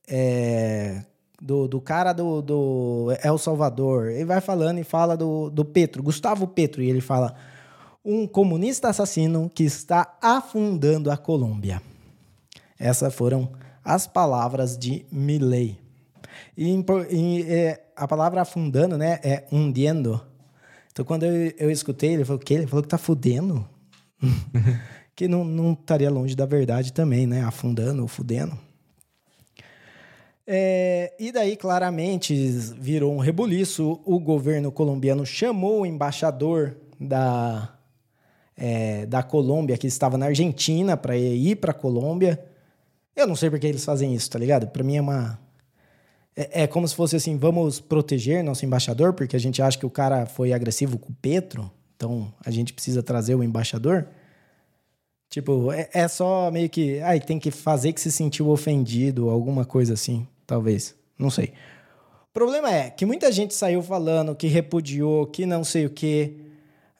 é, 0.06 1.02
do, 1.40 1.66
do 1.68 1.80
cara 1.80 2.12
do, 2.12 2.42
do 2.42 3.08
El 3.22 3.38
Salvador. 3.38 4.08
Ele 4.08 4.24
vai 4.24 4.40
falando 4.40 4.78
e 4.78 4.84
fala 4.84 5.16
do, 5.16 5.50
do 5.50 5.64
Petro, 5.64 6.02
Gustavo 6.02 6.46
Petro, 6.46 6.82
e 6.82 6.88
ele 6.88 7.00
fala: 7.00 7.34
um 8.04 8.26
comunista 8.26 8.88
assassino 8.88 9.50
que 9.54 9.64
está 9.64 10.16
afundando 10.20 11.10
a 11.10 11.16
Colômbia. 11.16 11.82
Essas 12.78 13.14
foram 13.14 13.50
as 13.84 14.06
palavras 14.06 14.76
de 14.76 15.06
Milley. 15.10 15.78
E, 16.56 16.84
e 17.10 17.42
é, 17.42 17.84
a 17.96 18.06
palavra 18.06 18.42
afundando, 18.42 18.98
né, 18.98 19.18
é 19.22 19.44
hundiendo 19.50 20.20
então, 20.96 21.04
quando 21.04 21.24
eu, 21.24 21.52
eu 21.58 21.70
escutei, 21.70 22.14
ele 22.14 22.24
falou 22.24 22.40
que 22.40 22.54
ele 22.54 22.66
falou 22.66 22.82
que 22.82 22.88
tá 22.88 22.96
fudendo. 22.96 23.68
que 25.14 25.28
não, 25.28 25.44
não 25.44 25.74
estaria 25.74 26.10
longe 26.10 26.34
da 26.34 26.46
verdade 26.46 26.90
também, 26.90 27.26
né? 27.26 27.44
Afundando 27.44 28.00
ou 28.00 28.08
fudendo. 28.08 28.58
É, 30.46 31.12
e 31.18 31.32
daí, 31.32 31.56
claramente, 31.56 32.34
virou 32.78 33.12
um 33.12 33.18
rebuliço. 33.18 34.00
O 34.04 34.18
governo 34.18 34.70
colombiano 34.70 35.26
chamou 35.26 35.80
o 35.80 35.86
embaixador 35.86 36.76
da, 37.00 37.74
é, 38.56 39.06
da 39.06 39.22
Colômbia, 39.22 39.76
que 39.76 39.86
estava 39.86 40.16
na 40.16 40.26
Argentina, 40.26 40.96
para 40.96 41.16
ir 41.16 41.56
para 41.56 41.72
a 41.72 41.74
Colômbia. 41.74 42.42
Eu 43.14 43.26
não 43.26 43.34
sei 43.34 43.50
por 43.50 43.58
que 43.58 43.66
eles 43.66 43.84
fazem 43.84 44.14
isso, 44.14 44.30
tá 44.30 44.38
ligado? 44.38 44.68
Para 44.68 44.84
mim 44.84 44.96
é 44.96 45.00
uma, 45.00 45.38
é, 46.36 46.62
é, 46.62 46.66
como 46.66 46.86
se 46.86 46.94
fosse 46.94 47.16
assim: 47.16 47.36
vamos 47.36 47.80
proteger 47.80 48.44
nosso 48.44 48.64
embaixador, 48.64 49.14
porque 49.14 49.34
a 49.34 49.40
gente 49.40 49.62
acha 49.62 49.78
que 49.78 49.86
o 49.86 49.90
cara 49.90 50.26
foi 50.26 50.52
agressivo 50.52 50.98
com 50.98 51.10
o 51.10 51.16
Petro, 51.16 51.70
então 51.96 52.32
a 52.44 52.50
gente 52.50 52.74
precisa 52.74 53.02
trazer 53.02 53.34
o 53.34 53.42
embaixador. 53.42 54.06
Tipo, 55.30 55.72
é, 55.72 55.88
é 55.92 56.06
só 56.06 56.50
meio 56.50 56.68
que. 56.68 57.00
Ai, 57.00 57.20
tem 57.20 57.38
que 57.38 57.50
fazer 57.50 57.92
que 57.94 58.00
se 58.00 58.12
sentiu 58.12 58.50
ofendido, 58.50 59.30
alguma 59.30 59.64
coisa 59.64 59.94
assim, 59.94 60.26
talvez. 60.46 60.94
Não 61.18 61.30
sei. 61.30 61.52
O 62.30 62.32
problema 62.32 62.70
é 62.70 62.90
que 62.90 63.06
muita 63.06 63.32
gente 63.32 63.54
saiu 63.54 63.82
falando 63.82 64.34
que 64.34 64.46
repudiou, 64.46 65.26
que 65.26 65.46
não 65.46 65.64
sei 65.64 65.86
o 65.86 65.90
quê. 65.90 66.34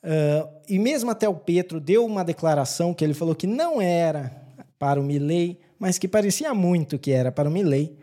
Uh, 0.03 0.49
e 0.67 0.79
mesmo 0.79 1.11
até 1.11 1.29
o 1.29 1.35
Petro 1.35 1.79
deu 1.79 2.05
uma 2.05 2.23
declaração 2.23 2.93
que 2.93 3.03
ele 3.03 3.13
falou 3.13 3.35
que 3.35 3.47
não 3.47 3.81
era 3.81 4.35
para 4.79 4.99
o 4.99 5.03
Milley, 5.03 5.59
mas 5.77 5.97
que 5.97 6.07
parecia 6.07 6.53
muito 6.53 6.97
que 6.97 7.11
era 7.11 7.31
para 7.31 7.47
o 7.47 7.51
Milley. 7.51 7.95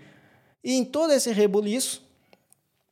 E 0.63 0.75
em 0.75 0.85
todo 0.85 1.13
esse 1.13 1.33
rebuliço, 1.33 2.03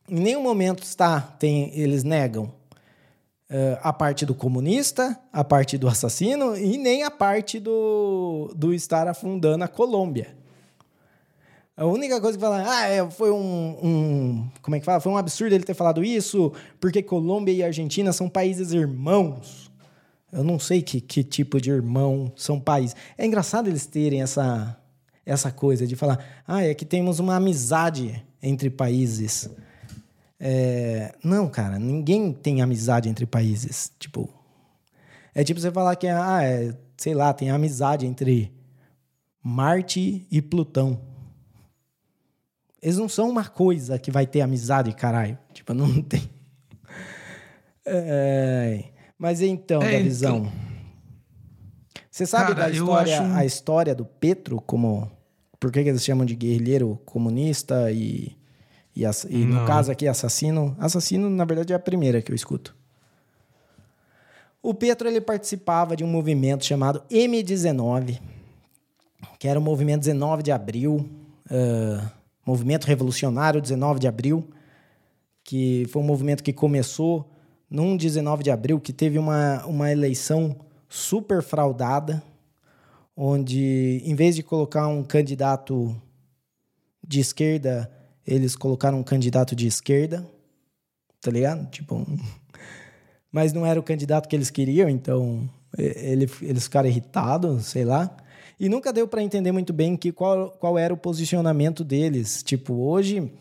em 0.09 0.21
nenhum 0.21 0.43
momento 0.43 0.83
está, 0.83 1.21
tem, 1.21 1.73
eles 1.79 2.03
negam 2.03 2.45
uh, 2.45 3.79
a 3.81 3.93
parte 3.93 4.27
do 4.27 4.35
comunista, 4.35 5.19
a 5.33 5.45
parte 5.45 5.79
do 5.79 5.89
assassino 5.89 6.57
e 6.57 6.77
nem 6.77 7.05
a 7.05 7.11
parte 7.11 7.61
do, 7.61 8.53
do 8.57 8.75
estar 8.75 9.07
afundando 9.07 9.65
a 9.65 9.69
Colômbia. 9.69 10.42
A 11.75 11.87
única 11.87 12.21
coisa 12.21 12.37
que 12.37 12.45
fala, 12.45 12.63
ah, 12.67 12.87
é, 12.87 13.11
foi 13.11 13.31
um, 13.31 13.79
um, 13.83 14.51
Como 14.61 14.77
é 14.77 14.79
que 14.79 14.85
fala? 14.85 15.01
Foi 15.01 15.11
um 15.11 15.17
absurdo 15.17 15.55
ele 15.55 15.65
ter 15.65 15.75
falado 15.75 16.05
isso, 16.05 16.53
porque 16.79 17.03
Colômbia 17.03 17.53
e 17.53 17.63
Argentina 17.63 18.13
são 18.13 18.29
países 18.29 18.73
irmãos. 18.73 19.71
Eu 20.31 20.45
não 20.45 20.59
sei 20.59 20.83
que, 20.83 21.01
que 21.01 21.25
tipo 21.25 21.61
de 21.61 21.71
irmão 21.71 22.31
são 22.37 22.61
países. 22.61 22.95
É 23.17 23.25
engraçado 23.25 23.69
eles 23.69 23.87
terem 23.87 24.21
essa, 24.23 24.79
essa 25.25 25.51
coisa 25.51 25.87
de 25.87 25.97
falar, 25.97 26.43
ah, 26.47 26.63
é 26.63 26.75
que 26.75 26.85
temos 26.85 27.19
uma 27.19 27.37
amizade 27.37 28.23
entre 28.43 28.69
países. 28.69 29.49
É... 30.39 31.15
Não, 31.25 31.49
cara, 31.49 31.79
ninguém 31.79 32.33
tem 32.33 32.61
amizade 32.61 33.09
entre 33.09 33.25
países. 33.25 33.91
Tipo, 33.99 34.29
é 35.35 35.43
tipo 35.43 35.59
você 35.59 35.71
falar 35.71 35.97
que, 35.97 36.07
ah, 36.07 36.43
é, 36.43 36.75
sei 36.99 37.15
lá, 37.15 37.33
tem 37.33 37.51
amizade 37.51 38.07
entre 38.07 38.53
Marte 39.43 40.27
e 40.31 40.43
Plutão. 40.43 41.12
Eles 42.83 42.99
não 42.99 43.09
são 43.09 43.31
uma 43.31 43.45
coisa 43.45 43.99
que 43.99 44.11
vai 44.11 44.27
ter 44.27 44.41
amizade, 44.41 44.93
caralho. 44.93 45.39
Tipo, 45.53 45.73
não 45.73 46.01
tem. 46.03 46.29
É... 47.87 48.85
Mas 49.17 49.41
então, 49.41 49.81
é, 49.81 49.93
da 49.93 50.03
visão. 50.03 50.39
Então... 50.39 50.73
Você 52.11 52.27
sabe 52.27 52.55
Cara, 52.55 52.67
da 52.67 52.71
história, 52.71 53.23
acho... 53.23 53.33
a 53.33 53.45
história 53.45 53.95
do 53.95 54.05
Petro 54.05 54.61
como 54.61 55.11
por 55.59 55.71
que, 55.71 55.79
eles 55.79 56.05
chamam 56.05 56.27
de 56.27 56.35
guerrilheiro 56.35 57.01
comunista 57.07 57.91
e, 57.93 58.37
e, 58.97 59.05
e 59.31 59.45
no 59.45 59.65
caso 59.65 59.93
aqui 59.93 60.09
assassino? 60.09 60.77
Assassino, 60.79 61.31
na 61.31 61.45
verdade, 61.45 61.73
é 61.73 61.77
a 61.77 61.79
primeira 61.79 62.21
que 62.21 62.33
eu 62.33 62.37
escuto. 62.37 62.77
O 64.61 64.75
Petro 64.75 65.09
ele 65.09 65.21
participava 65.21 65.95
de 65.95 66.03
um 66.03 66.09
movimento 66.09 66.65
chamado 66.65 67.03
M19, 67.09 68.21
que 69.39 69.47
era 69.47 69.59
o 69.59 69.63
movimento 69.63 70.01
19 70.01 70.43
de 70.43 70.51
abril, 70.51 71.09
uh, 71.47 72.11
movimento 72.45 72.85
revolucionário 72.87 73.61
19 73.61 74.01
de 74.01 74.09
abril, 74.09 74.49
que 75.45 75.87
foi 75.91 76.03
um 76.03 76.05
movimento 76.05 76.43
que 76.43 76.53
começou 76.53 77.31
num 77.69 77.97
19 77.97 78.43
de 78.43 78.51
abril, 78.51 78.79
que 78.81 78.93
teve 78.93 79.19
uma, 79.19 79.65
uma 79.65 79.91
eleição 79.91 80.57
super 80.89 81.43
fraudada, 81.43 82.23
onde 83.17 84.03
em 84.05 84.15
vez 84.15 84.37
de 84.37 84.43
colocar 84.43 84.87
um 84.87 85.03
candidato 85.03 85.95
de 87.07 87.21
esquerda, 87.21 87.91
eles 88.27 88.55
colocaram 88.55 88.99
um 88.99 89.03
candidato 89.03 89.57
de 89.57 89.67
esquerda, 89.67 90.27
tá 91.21 91.31
ligado? 91.31 91.69
Tipo, 91.71 92.07
mas 93.33 93.53
não 93.53 93.65
era 93.65 93.81
o 93.81 93.83
candidato 93.83 94.29
que 94.29 94.37
eles 94.37 94.51
queriam, 94.51 94.89
então 94.89 95.49
ele, 95.79 96.31
eles 96.43 96.65
ficaram 96.65 96.89
irritados, 96.89 97.67
sei 97.67 97.85
lá. 97.85 98.15
E 98.59 98.69
nunca 98.69 98.93
deu 98.93 99.09
para 99.09 99.23
entender 99.23 99.53
muito 99.53 99.73
bem 99.73 99.97
que 99.97 100.13
qual, 100.13 100.51
qual 100.51 100.79
era 100.79 100.93
o 100.93 100.97
posicionamento 100.97 101.83
deles. 101.83 102.43
Tipo, 102.43 102.75
hoje 102.75 103.33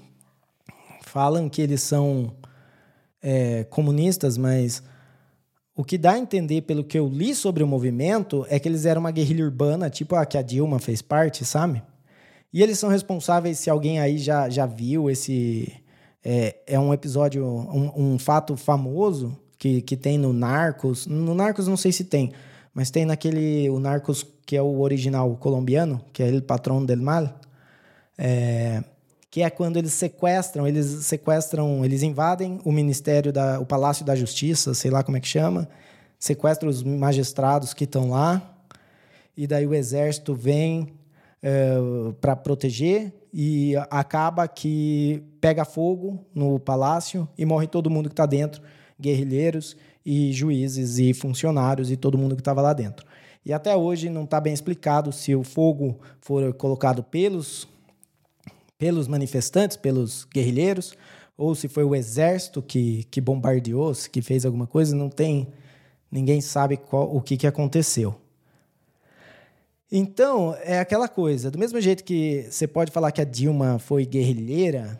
falam 1.01 1.49
que 1.49 1.61
eles 1.61 1.81
são 1.81 2.33
é, 3.21 3.63
comunistas, 3.65 4.37
mas 4.37 4.81
o 5.75 5.83
que 5.83 5.97
dá 5.97 6.13
a 6.13 6.19
entender, 6.19 6.61
pelo 6.61 6.83
que 6.83 6.97
eu 6.97 7.07
li 7.07 7.33
sobre 7.33 7.63
o 7.63 7.67
movimento, 7.67 8.45
é 8.49 8.59
que 8.59 8.67
eles 8.67 8.85
eram 8.85 9.01
uma 9.01 9.11
guerrilha 9.11 9.45
urbana, 9.45 9.89
tipo 9.89 10.15
a 10.15 10.25
que 10.25 10.37
a 10.37 10.41
Dilma 10.41 10.79
fez 10.79 11.01
parte, 11.01 11.45
sabe? 11.45 11.81
E 12.53 12.61
eles 12.61 12.77
são 12.77 12.89
responsáveis, 12.89 13.59
se 13.59 13.69
alguém 13.69 13.99
aí 13.99 14.17
já, 14.17 14.49
já 14.49 14.65
viu 14.65 15.09
esse. 15.09 15.71
É, 16.23 16.55
é 16.67 16.79
um 16.79 16.93
episódio, 16.93 17.45
um, 17.45 18.13
um 18.13 18.19
fato 18.19 18.55
famoso 18.55 19.35
que, 19.57 19.81
que 19.81 19.95
tem 19.95 20.17
no 20.17 20.33
Narcos. 20.33 21.07
No 21.07 21.33
Narcos 21.33 21.67
não 21.67 21.77
sei 21.77 21.91
se 21.91 22.03
tem, 22.03 22.33
mas 22.73 22.91
tem 22.91 23.05
naquele. 23.05 23.69
O 23.69 23.79
Narcos, 23.79 24.25
que 24.51 24.57
é 24.57 24.61
o 24.61 24.81
original 24.81 25.33
colombiano, 25.37 26.01
que 26.11 26.21
é 26.21 26.27
El 26.27 26.43
Patrón 26.43 26.85
del 26.85 27.01
Mal. 27.01 27.39
É, 28.17 28.83
que 29.29 29.43
é 29.43 29.49
quando 29.49 29.77
eles 29.77 29.93
sequestram, 29.93 30.67
eles 30.67 30.87
sequestram, 31.05 31.85
eles 31.85 32.03
invadem 32.03 32.59
o 32.65 32.69
Ministério 32.69 33.31
da, 33.31 33.61
o 33.61 33.65
Palácio 33.65 34.03
da 34.03 34.13
Justiça, 34.13 34.73
sei 34.73 34.91
lá 34.91 35.03
como 35.03 35.15
é 35.15 35.21
que 35.21 35.27
chama, 35.29 35.69
sequestram 36.19 36.69
os 36.69 36.83
magistrados 36.83 37.73
que 37.73 37.85
estão 37.85 38.09
lá, 38.09 38.57
e 39.37 39.47
daí 39.47 39.65
o 39.65 39.73
exército 39.73 40.35
vem 40.35 40.95
é, 41.41 41.77
para 42.19 42.35
proteger 42.35 43.13
e 43.33 43.77
acaba 43.89 44.49
que 44.49 45.23
pega 45.39 45.63
fogo 45.63 46.25
no 46.35 46.59
palácio 46.59 47.25
e 47.37 47.45
morre 47.45 47.67
todo 47.67 47.89
mundo 47.89 48.09
que 48.09 48.13
está 48.13 48.25
dentro, 48.25 48.61
guerrilheiros 48.99 49.77
e 50.05 50.33
juízes 50.33 50.97
e 50.97 51.13
funcionários 51.13 51.89
e 51.89 51.95
todo 51.95 52.17
mundo 52.17 52.35
que 52.35 52.41
estava 52.41 52.61
lá 52.61 52.73
dentro. 52.73 53.09
E 53.45 53.51
até 53.51 53.75
hoje 53.75 54.09
não 54.09 54.23
está 54.23 54.39
bem 54.39 54.53
explicado 54.53 55.11
se 55.11 55.35
o 55.35 55.43
fogo 55.43 55.99
foi 56.19 56.51
colocado 56.53 57.03
pelos 57.03 57.67
pelos 58.77 59.07
manifestantes, 59.07 59.77
pelos 59.77 60.25
guerrilheiros, 60.25 60.95
ou 61.37 61.53
se 61.53 61.67
foi 61.67 61.83
o 61.83 61.93
exército 61.93 62.63
que, 62.63 63.03
que 63.11 63.21
bombardeou, 63.21 63.93
que 64.11 64.23
fez 64.23 64.43
alguma 64.43 64.65
coisa, 64.65 64.95
não 64.95 65.07
tem 65.07 65.47
Ninguém 66.11 66.41
sabe 66.41 66.75
qual, 66.75 67.15
o 67.15 67.21
que, 67.21 67.37
que 67.37 67.47
aconteceu. 67.47 68.13
Então, 69.89 70.55
é 70.61 70.79
aquela 70.79 71.07
coisa. 71.07 71.49
Do 71.49 71.57
mesmo 71.57 71.79
jeito 71.79 72.03
que 72.03 72.47
você 72.49 72.67
pode 72.67 72.91
falar 72.91 73.11
que 73.11 73.21
a 73.21 73.25
Dilma 73.25 73.79
foi 73.79 74.05
guerrilheira, 74.05 74.99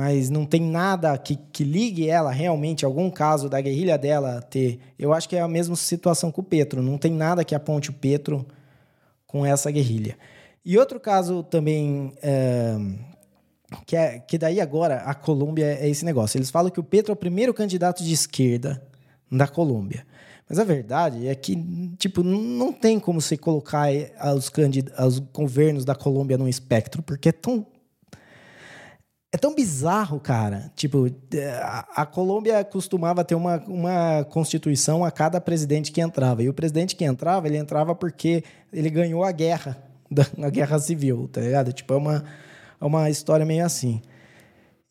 mas 0.00 0.30
não 0.30 0.46
tem 0.46 0.62
nada 0.62 1.14
que, 1.18 1.36
que 1.52 1.62
ligue 1.62 2.08
ela 2.08 2.30
realmente, 2.30 2.86
algum 2.86 3.10
caso 3.10 3.50
da 3.50 3.60
guerrilha 3.60 3.98
dela 3.98 4.40
ter. 4.40 4.80
Eu 4.98 5.12
acho 5.12 5.28
que 5.28 5.36
é 5.36 5.42
a 5.42 5.46
mesma 5.46 5.76
situação 5.76 6.32
com 6.32 6.40
o 6.40 6.44
Petro. 6.44 6.82
Não 6.82 6.96
tem 6.96 7.12
nada 7.12 7.44
que 7.44 7.54
aponte 7.54 7.90
o 7.90 7.92
Petro 7.92 8.46
com 9.26 9.44
essa 9.44 9.70
guerrilha. 9.70 10.16
E 10.64 10.78
outro 10.78 10.98
caso 10.98 11.42
também. 11.42 12.14
É, 12.22 12.78
que, 13.84 13.94
é, 13.94 14.18
que 14.20 14.38
daí 14.38 14.58
agora 14.58 15.02
a 15.02 15.12
Colômbia 15.12 15.66
é 15.66 15.86
esse 15.86 16.02
negócio. 16.02 16.38
Eles 16.38 16.48
falam 16.48 16.70
que 16.70 16.80
o 16.80 16.82
Petro 16.82 17.12
é 17.12 17.14
o 17.14 17.16
primeiro 17.16 17.52
candidato 17.52 18.02
de 18.02 18.14
esquerda 18.14 18.82
da 19.30 19.46
Colômbia. 19.46 20.06
Mas 20.48 20.58
a 20.58 20.64
verdade 20.64 21.28
é 21.28 21.34
que, 21.34 21.54
tipo, 21.98 22.22
não 22.22 22.72
tem 22.72 22.98
como 22.98 23.20
você 23.20 23.36
colocar 23.36 23.90
os, 24.34 24.50
os 25.06 25.18
governos 25.18 25.84
da 25.84 25.94
Colômbia 25.94 26.38
num 26.38 26.48
espectro, 26.48 27.02
porque 27.02 27.28
é 27.28 27.32
tão 27.32 27.66
é 29.32 29.38
tão 29.38 29.54
bizarro, 29.54 30.18
cara. 30.18 30.72
Tipo, 30.74 31.06
a, 31.62 32.02
a, 32.02 32.06
Colômbia 32.06 32.64
costumava 32.64 33.24
ter 33.24 33.36
uma, 33.36 33.58
uma 33.66 34.24
constituição 34.24 35.04
a 35.04 35.10
cada 35.10 35.40
presidente 35.40 35.92
que 35.92 36.00
entrava. 36.00 36.42
E 36.42 36.48
o 36.48 36.54
presidente 36.54 36.96
que 36.96 37.04
entrava, 37.04 37.46
ele 37.46 37.56
entrava 37.56 37.94
porque 37.94 38.42
ele 38.72 38.90
ganhou 38.90 39.22
a 39.22 39.30
guerra, 39.30 39.80
a 40.42 40.50
guerra 40.50 40.78
civil, 40.80 41.28
tá 41.28 41.40
ligado? 41.40 41.72
Tipo, 41.72 41.94
é 41.94 41.96
uma, 41.96 42.24
é 42.80 42.84
uma 42.84 43.08
história 43.08 43.46
meio 43.46 43.64
assim. 43.64 44.02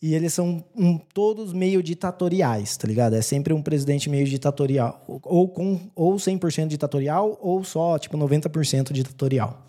E 0.01 0.15
eles 0.15 0.33
são 0.33 0.63
um, 0.73 0.97
todos 0.97 1.51
meio 1.51 1.83
ditatoriais, 1.83 2.77
tá 2.77 2.87
ligado? 2.87 3.15
É 3.15 3.21
sempre 3.21 3.53
um 3.53 3.61
presidente 3.61 4.09
meio 4.09 4.25
ditatorial. 4.25 5.03
Ou, 5.05 5.49
com, 5.49 5.91
ou 5.93 6.15
100% 6.15 6.67
ditatorial, 6.67 7.37
ou 7.41 7.61
só, 7.65 7.99
tipo, 7.99 8.17
90% 8.17 8.93
ditatorial. 8.93 9.68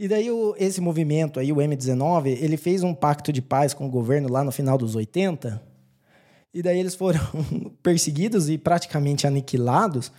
E 0.00 0.08
daí 0.08 0.30
o, 0.30 0.54
esse 0.58 0.80
movimento 0.80 1.38
aí, 1.38 1.52
o 1.52 1.56
M19, 1.56 2.28
ele 2.40 2.56
fez 2.56 2.82
um 2.82 2.94
pacto 2.94 3.30
de 3.30 3.42
paz 3.42 3.74
com 3.74 3.86
o 3.86 3.90
governo 3.90 4.32
lá 4.32 4.42
no 4.42 4.50
final 4.50 4.78
dos 4.78 4.94
80. 4.94 5.62
E 6.54 6.62
daí 6.62 6.78
eles 6.78 6.94
foram 6.94 7.20
perseguidos 7.84 8.48
e 8.48 8.56
praticamente 8.56 9.26
aniquilados 9.26 10.10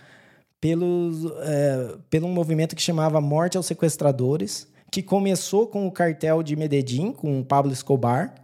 pelos, 0.60 1.24
é, 1.40 1.96
pelo 2.08 2.28
um 2.28 2.32
movimento 2.32 2.76
que 2.76 2.80
chamava 2.80 3.20
Morte 3.20 3.56
aos 3.56 3.66
Sequestradores, 3.66 4.68
que 4.88 5.02
começou 5.02 5.66
com 5.66 5.84
o 5.84 5.90
cartel 5.90 6.44
de 6.44 6.54
Medellín, 6.54 7.10
com 7.10 7.40
o 7.40 7.44
Pablo 7.44 7.72
Escobar, 7.72 8.36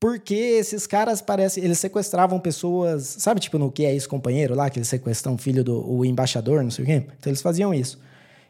porque 0.00 0.34
esses 0.34 0.88
caras 0.88 1.22
parecem, 1.22 1.62
eles 1.62 1.78
sequestravam 1.78 2.40
pessoas, 2.40 3.04
sabe 3.04 3.38
tipo 3.38 3.58
no 3.58 3.70
que 3.70 3.84
é 3.84 3.94
isso 3.94 4.08
companheiro 4.08 4.56
lá, 4.56 4.68
que 4.68 4.80
eles 4.80 4.88
sequestram 4.88 5.34
o 5.34 5.38
filho 5.38 5.62
do 5.62 5.88
o 5.88 6.04
embaixador, 6.04 6.64
não 6.64 6.70
sei 6.72 6.82
o 6.82 6.86
quê. 6.88 7.06
Então 7.16 7.30
eles 7.30 7.40
faziam 7.40 7.72
isso. 7.72 8.00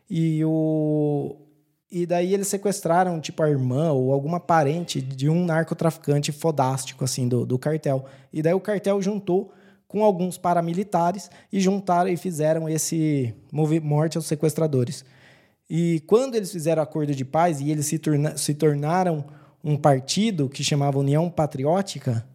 E 0.08 0.42
o 0.42 1.36
e 1.92 2.06
daí 2.06 2.32
eles 2.32 2.48
sequestraram, 2.48 3.20
tipo, 3.20 3.42
a 3.42 3.50
irmã 3.50 3.92
ou 3.92 4.14
alguma 4.14 4.40
parente 4.40 4.98
de 4.98 5.28
um 5.28 5.44
narcotraficante 5.44 6.32
fodástico, 6.32 7.04
assim, 7.04 7.28
do, 7.28 7.44
do 7.44 7.58
cartel. 7.58 8.06
E 8.32 8.40
daí 8.40 8.54
o 8.54 8.60
cartel 8.60 9.02
juntou 9.02 9.52
com 9.86 10.02
alguns 10.02 10.38
paramilitares 10.38 11.30
e 11.52 11.60
juntaram 11.60 12.08
e 12.08 12.16
fizeram 12.16 12.66
esse 12.66 13.34
morte 13.82 14.16
aos 14.16 14.24
sequestradores. 14.24 15.04
E 15.68 16.00
quando 16.06 16.34
eles 16.34 16.50
fizeram 16.50 16.82
acordo 16.82 17.14
de 17.14 17.26
paz 17.26 17.60
e 17.60 17.70
eles 17.70 17.84
se, 17.84 17.98
torna 17.98 18.38
se 18.38 18.54
tornaram 18.54 19.26
um 19.62 19.76
partido 19.76 20.48
que 20.48 20.64
chamava 20.64 20.98
União 20.98 21.28
Patriótica, 21.28 22.26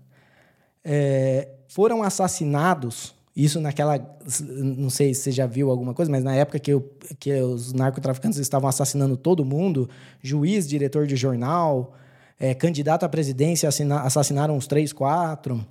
é, 0.86 1.50
foram 1.68 2.04
assassinados 2.04 3.17
isso 3.38 3.62
naquela. 3.62 4.00
Não 4.42 4.90
sei 4.90 5.14
se 5.14 5.22
você 5.22 5.32
já 5.32 5.46
viu 5.46 5.70
alguma 5.70 5.94
coisa, 5.94 6.12
mas 6.12 6.24
na 6.24 6.34
época 6.34 6.58
que, 6.58 6.74
eu, 6.74 6.92
que 7.20 7.32
os 7.40 7.72
narcotraficantes 7.72 8.40
estavam 8.40 8.68
assassinando 8.68 9.16
todo 9.16 9.46
mundo, 9.46 9.88
juiz, 10.24 10.68
diretor 10.68 11.06
de 11.06 11.16
jornal, 11.16 11.94
é, 12.40 12.56
candidato 12.56 13.04
à 13.04 13.10
presidência, 13.10 13.70
assina, 13.70 14.02
assassinaram 14.02 14.58
uns 14.58 14.66
três, 14.66 14.92
quatro. 14.92 15.64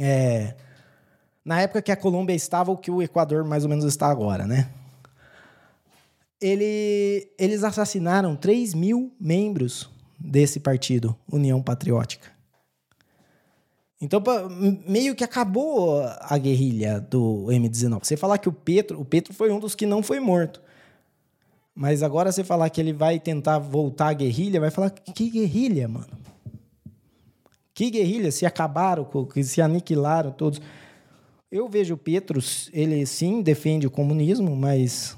É, 0.00 0.56
na 1.44 1.60
época 1.60 1.80
que 1.80 1.92
a 1.92 1.96
Colômbia 1.96 2.34
estava 2.34 2.72
o 2.72 2.76
que 2.76 2.90
o 2.90 3.00
Equador 3.00 3.44
mais 3.44 3.62
ou 3.62 3.70
menos 3.70 3.84
está 3.84 4.08
agora, 4.08 4.44
né? 4.44 4.68
Ele, 6.40 7.28
eles 7.38 7.62
assassinaram 7.62 8.34
3 8.34 8.74
mil 8.74 9.12
membros 9.20 9.88
desse 10.18 10.58
partido, 10.58 11.14
União 11.30 11.62
Patriótica. 11.62 12.39
Então, 14.00 14.22
meio 14.86 15.14
que 15.14 15.22
acabou 15.22 16.02
a 16.02 16.38
guerrilha 16.38 17.00
do 17.00 17.46
M19. 17.48 18.04
Você 18.04 18.16
falar 18.16 18.38
que 18.38 18.48
o 18.48 18.52
Petro, 18.52 18.98
o 18.98 19.04
Petro 19.04 19.34
foi 19.34 19.52
um 19.52 19.60
dos 19.60 19.74
que 19.74 19.84
não 19.84 20.02
foi 20.02 20.18
morto. 20.18 20.62
Mas 21.74 22.02
agora 22.02 22.32
você 22.32 22.42
falar 22.42 22.70
que 22.70 22.80
ele 22.80 22.94
vai 22.94 23.20
tentar 23.20 23.58
voltar 23.58 24.08
à 24.08 24.12
guerrilha, 24.14 24.60
vai 24.60 24.70
falar 24.70 24.90
que 24.90 25.28
guerrilha, 25.28 25.86
mano? 25.86 26.08
Que 27.74 27.90
guerrilha? 27.90 28.32
Se 28.32 28.46
acabaram, 28.46 29.06
se 29.44 29.60
aniquilaram 29.60 30.32
todos. 30.32 30.60
Eu 31.50 31.68
vejo 31.68 31.94
o 31.94 31.98
Petro, 31.98 32.40
ele 32.72 33.04
sim 33.04 33.42
defende 33.42 33.86
o 33.86 33.90
comunismo, 33.90 34.56
mas 34.56 35.16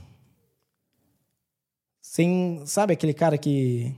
sem, 2.00 2.62
sabe 2.64 2.94
aquele 2.94 3.14
cara 3.14 3.38
que 3.38 3.94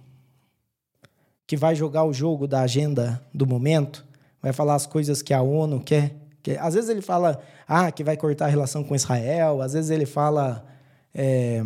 que 1.47 1.57
vai 1.57 1.75
jogar 1.75 2.05
o 2.05 2.13
jogo 2.13 2.47
da 2.47 2.63
agenda 2.63 3.23
do 3.33 3.47
momento? 3.47 4.05
Vai 4.45 4.53
falar 4.53 4.75
as 4.75 4.85
coisas 4.85 5.23
que 5.23 5.33
a 5.33 5.41
ONU 5.41 5.81
quer. 5.81 6.15
Que, 6.43 6.51
às 6.59 6.75
vezes 6.75 6.91
ele 6.91 7.01
fala 7.01 7.41
ah, 7.67 7.91
que 7.91 8.05
vai 8.05 8.15
cortar 8.15 8.45
a 8.45 8.49
relação 8.49 8.85
com 8.85 8.95
Israel, 8.95 9.63
às 9.63 9.73
vezes 9.73 9.91
ele 9.91 10.05
fala 10.05 10.67
é, 11.15 11.65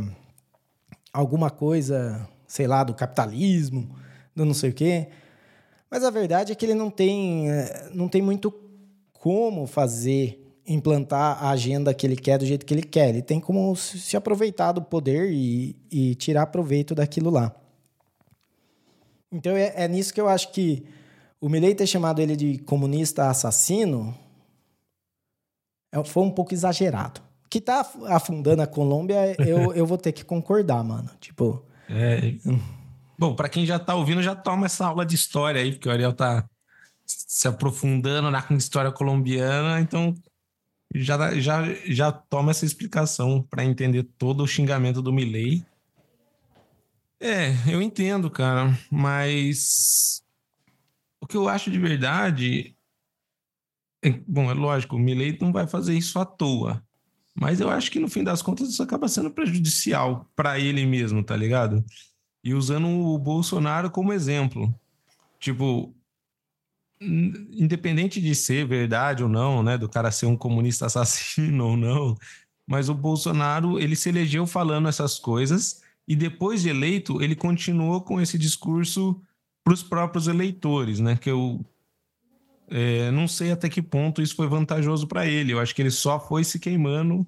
alguma 1.12 1.50
coisa, 1.50 2.28
sei 2.46 2.68
lá, 2.68 2.84
do 2.84 2.94
capitalismo, 2.94 3.90
do 4.32 4.44
não 4.44 4.54
sei 4.54 4.70
o 4.70 4.72
quê. 4.72 5.08
Mas 5.90 6.04
a 6.04 6.10
verdade 6.10 6.52
é 6.52 6.54
que 6.54 6.64
ele 6.64 6.74
não 6.74 6.88
tem, 6.88 7.50
é, 7.50 7.90
não 7.92 8.06
tem 8.06 8.22
muito 8.22 8.54
como 9.12 9.66
fazer, 9.66 10.40
implantar 10.64 11.42
a 11.42 11.50
agenda 11.50 11.92
que 11.92 12.06
ele 12.06 12.14
quer 12.14 12.38
do 12.38 12.46
jeito 12.46 12.64
que 12.64 12.72
ele 12.72 12.84
quer. 12.84 13.08
Ele 13.08 13.22
tem 13.22 13.40
como 13.40 13.74
se 13.74 14.16
aproveitar 14.16 14.70
do 14.70 14.82
poder 14.82 15.32
e, 15.32 15.74
e 15.90 16.14
tirar 16.14 16.46
proveito 16.46 16.94
daquilo 16.94 17.28
lá. 17.28 17.52
Então 19.32 19.56
é, 19.56 19.72
é 19.74 19.88
nisso 19.88 20.14
que 20.14 20.20
eu 20.20 20.28
acho 20.28 20.52
que 20.52 20.86
o 21.40 21.48
Milley 21.48 21.74
ter 21.74 21.86
chamado 21.86 22.20
ele 22.20 22.36
de 22.36 22.58
comunista 22.58 23.28
assassino 23.28 24.16
é, 25.92 26.02
foi 26.04 26.22
um 26.22 26.30
pouco 26.30 26.52
exagerado. 26.52 27.20
Que 27.50 27.60
tá 27.60 27.80
afundando 28.08 28.60
a 28.60 28.66
Colômbia, 28.66 29.34
eu, 29.40 29.72
eu 29.74 29.86
vou 29.86 29.96
ter 29.96 30.12
que 30.12 30.24
concordar, 30.24 30.82
mano. 30.84 31.10
Tipo. 31.20 31.64
É. 31.88 32.34
Bom, 33.18 33.34
para 33.34 33.48
quem 33.48 33.64
já 33.64 33.78
tá 33.78 33.94
ouvindo, 33.94 34.22
já 34.22 34.36
toma 34.36 34.66
essa 34.66 34.86
aula 34.86 35.04
de 35.04 35.14
história 35.14 35.60
aí, 35.60 35.72
porque 35.72 35.88
o 35.88 35.92
Ariel 35.92 36.12
tá 36.12 36.48
se 37.06 37.48
aprofundando 37.48 38.30
na 38.30 38.44
história 38.50 38.92
colombiana, 38.92 39.80
então 39.80 40.14
já, 40.94 41.34
já, 41.40 41.62
já 41.86 42.12
toma 42.12 42.50
essa 42.50 42.66
explicação 42.66 43.42
para 43.42 43.64
entender 43.64 44.02
todo 44.18 44.42
o 44.42 44.46
xingamento 44.46 45.00
do 45.00 45.12
Milley. 45.12 45.64
É, 47.20 47.50
eu 47.66 47.82
entendo, 47.82 48.30
cara, 48.30 48.78
mas 48.90 50.22
que 51.28 51.36
eu 51.36 51.48
acho 51.48 51.70
de 51.70 51.78
verdade. 51.78 52.74
É, 54.02 54.10
bom, 54.26 54.50
é 54.50 54.54
lógico, 54.54 54.96
o 54.96 54.98
Milley 54.98 55.36
não 55.40 55.52
vai 55.52 55.66
fazer 55.66 55.96
isso 55.96 56.18
à 56.18 56.24
toa. 56.24 56.82
Mas 57.34 57.60
eu 57.60 57.70
acho 57.70 57.90
que 57.90 58.00
no 58.00 58.08
fim 58.08 58.24
das 58.24 58.42
contas 58.42 58.68
isso 58.68 58.82
acaba 58.82 59.06
sendo 59.06 59.30
prejudicial 59.30 60.28
para 60.34 60.58
ele 60.58 60.84
mesmo, 60.84 61.22
tá 61.22 61.36
ligado? 61.36 61.84
E 62.42 62.54
usando 62.54 62.88
o 62.88 63.18
Bolsonaro 63.18 63.90
como 63.90 64.12
exemplo. 64.12 64.74
Tipo, 65.38 65.94
independente 67.00 68.20
de 68.20 68.34
ser 68.34 68.66
verdade 68.66 69.22
ou 69.22 69.28
não, 69.28 69.62
né, 69.62 69.78
do 69.78 69.88
cara 69.88 70.10
ser 70.10 70.26
um 70.26 70.36
comunista 70.36 70.86
assassino 70.86 71.64
ou 71.68 71.76
não, 71.76 72.16
mas 72.66 72.88
o 72.88 72.94
Bolsonaro, 72.94 73.78
ele 73.78 73.94
se 73.94 74.08
elegeu 74.08 74.46
falando 74.46 74.88
essas 74.88 75.18
coisas 75.18 75.80
e 76.06 76.16
depois 76.16 76.62
de 76.62 76.70
eleito, 76.70 77.22
ele 77.22 77.36
continuou 77.36 78.00
com 78.00 78.20
esse 78.20 78.36
discurso 78.36 79.20
para 79.68 79.74
os 79.74 79.82
próprios 79.82 80.28
eleitores, 80.28 80.98
né? 80.98 81.18
Que 81.20 81.30
eu 81.30 81.62
é, 82.70 83.10
não 83.10 83.28
sei 83.28 83.52
até 83.52 83.68
que 83.68 83.82
ponto 83.82 84.22
isso 84.22 84.34
foi 84.34 84.48
vantajoso 84.48 85.06
para 85.06 85.26
ele. 85.26 85.52
Eu 85.52 85.60
acho 85.60 85.74
que 85.74 85.82
ele 85.82 85.90
só 85.90 86.18
foi 86.18 86.42
se 86.42 86.58
queimando 86.58 87.26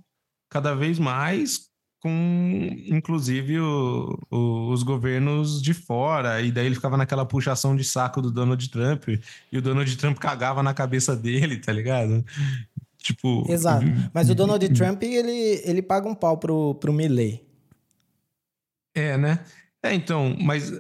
cada 0.49 0.75
vez 0.75 0.99
mais 0.99 1.69
com, 2.01 2.71
inclusive, 2.87 3.61
o, 3.61 4.19
o, 4.31 4.71
os 4.71 4.83
governos 4.83 5.61
de 5.61 5.75
fora. 5.75 6.41
E 6.41 6.51
daí 6.51 6.65
ele 6.65 6.75
ficava 6.75 6.97
naquela 6.97 7.27
puxação 7.27 7.77
de 7.77 7.85
saco 7.85 8.23
do 8.23 8.31
Donald 8.31 8.71
Trump 8.71 9.09
e 9.53 9.59
o 9.59 9.61
Donald 9.61 9.95
Trump 9.99 10.17
cagava 10.17 10.63
na 10.63 10.73
cabeça 10.73 11.15
dele, 11.15 11.59
tá 11.59 11.73
ligado? 11.73 12.25
Tipo. 12.97 13.45
Exato. 13.53 13.85
Mas 14.15 14.31
o 14.31 14.35
Donald 14.35 14.67
Trump, 14.71 15.03
ele, 15.03 15.61
ele 15.63 15.83
paga 15.83 16.09
um 16.09 16.15
pau 16.15 16.39
pro, 16.39 16.75
pro 16.77 16.91
Milley. 16.91 17.47
É, 18.95 19.19
né? 19.19 19.45
É, 19.83 19.95
então, 19.95 20.35
mas 20.41 20.73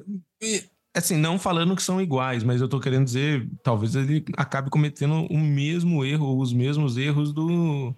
Assim, 0.92 1.16
não 1.16 1.38
falando 1.38 1.76
que 1.76 1.82
são 1.82 2.00
iguais, 2.00 2.42
mas 2.42 2.60
eu 2.60 2.68
tô 2.68 2.80
querendo 2.80 3.04
dizer, 3.04 3.48
talvez 3.62 3.94
ele 3.94 4.24
acabe 4.36 4.70
cometendo 4.70 5.26
o 5.30 5.38
mesmo 5.38 6.04
erro, 6.04 6.36
os 6.36 6.52
mesmos 6.52 6.96
erros 6.96 7.32
do, 7.32 7.94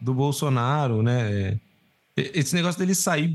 do 0.00 0.14
Bolsonaro, 0.14 1.02
né? 1.02 1.58
Esse 2.16 2.54
negócio 2.54 2.78
dele 2.78 2.94
sair 2.94 3.34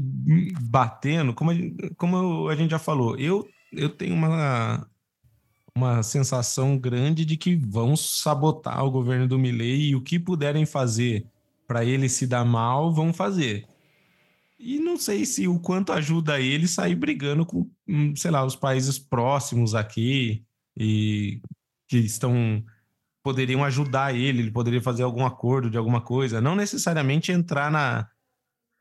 batendo, 0.62 1.34
como 1.34 1.52
a, 1.52 1.56
como 1.98 2.48
a 2.48 2.56
gente 2.56 2.72
já 2.72 2.80
falou, 2.80 3.18
eu, 3.18 3.46
eu 3.74 3.90
tenho 3.90 4.16
uma, 4.16 4.88
uma 5.76 6.02
sensação 6.02 6.78
grande 6.78 7.26
de 7.26 7.36
que 7.36 7.56
vão 7.56 7.98
sabotar 7.98 8.86
o 8.86 8.92
governo 8.92 9.28
do 9.28 9.38
Milley 9.38 9.90
e 9.90 9.96
o 9.96 10.02
que 10.02 10.18
puderem 10.18 10.66
fazer 10.66 11.26
para 11.68 11.84
ele 11.84 12.08
se 12.08 12.26
dar 12.26 12.46
mal, 12.46 12.94
vão 12.94 13.12
fazer. 13.12 13.68
E 14.58 14.80
não 14.80 14.98
sei 14.98 15.26
se 15.26 15.48
o 15.48 15.60
quanto 15.60 15.92
ajuda 15.92 16.40
ele 16.40 16.68
sair 16.68 16.96
brigando 16.96 17.46
com, 17.46 17.70
hum, 17.88 18.16
sei 18.16 18.32
lá, 18.32 18.46
os 18.46 18.56
países 18.56 18.98
próximos 18.98 19.76
aqui 19.76 20.46
e 20.78 21.42
que 21.88 21.98
estão 21.98 22.64
poderiam 23.24 23.64
ajudar 23.64 24.16
ele, 24.16 24.40
ele 24.44 24.52
poderia 24.52 24.82
fazer 24.82 25.02
algum 25.04 25.26
acordo 25.26 25.70
de 25.70 25.78
alguma 25.78 26.00
coisa, 26.00 26.40
não 26.40 26.56
necessariamente 26.56 27.32
entrar 27.32 27.72
na 27.72 28.08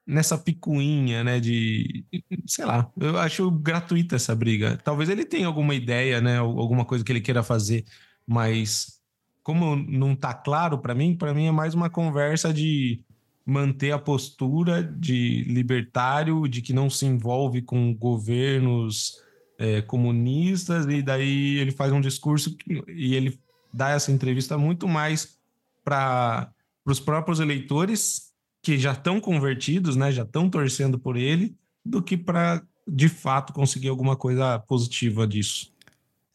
nessa 0.06 0.36
picuinha, 0.36 1.24
né, 1.24 1.40
de, 1.40 2.04
sei 2.46 2.66
lá, 2.66 2.92
eu 3.00 3.18
acho 3.18 3.50
gratuita 3.50 4.16
essa 4.16 4.34
briga. 4.34 4.76
Talvez 4.84 5.08
ele 5.08 5.24
tenha 5.24 5.46
alguma 5.46 5.74
ideia, 5.74 6.20
né, 6.20 6.36
alguma 6.36 6.84
coisa 6.84 7.02
que 7.02 7.10
ele 7.10 7.22
queira 7.22 7.42
fazer, 7.42 7.86
mas 8.26 9.00
como 9.42 9.76
não 9.76 10.14
tá 10.14 10.34
claro 10.34 10.78
para 10.78 10.94
mim, 10.94 11.16
para 11.16 11.32
mim 11.32 11.46
é 11.46 11.52
mais 11.52 11.74
uma 11.74 11.88
conversa 11.88 12.52
de 12.52 13.02
manter 13.44 13.92
a 13.92 13.98
postura 13.98 14.82
de 14.82 15.44
libertário, 15.44 16.48
de 16.48 16.62
que 16.62 16.72
não 16.72 16.88
se 16.88 17.04
envolve 17.04 17.60
com 17.60 17.94
governos 17.94 19.22
é, 19.58 19.82
comunistas, 19.82 20.86
e 20.86 21.02
daí 21.02 21.58
ele 21.58 21.70
faz 21.70 21.92
um 21.92 22.00
discurso 22.00 22.56
e 22.88 23.14
ele 23.14 23.38
dá 23.72 23.90
essa 23.90 24.10
entrevista 24.10 24.56
muito 24.56 24.88
mais 24.88 25.38
para 25.84 26.50
os 26.86 26.98
próprios 26.98 27.40
eleitores 27.40 28.32
que 28.62 28.78
já 28.78 28.92
estão 28.92 29.20
convertidos, 29.20 29.94
né, 29.94 30.10
já 30.10 30.22
estão 30.22 30.48
torcendo 30.48 30.98
por 30.98 31.16
ele, 31.16 31.54
do 31.84 32.02
que 32.02 32.16
para 32.16 32.62
de 32.86 33.08
fato 33.08 33.52
conseguir 33.52 33.88
alguma 33.88 34.16
coisa 34.16 34.58
positiva 34.60 35.26
disso. 35.26 35.72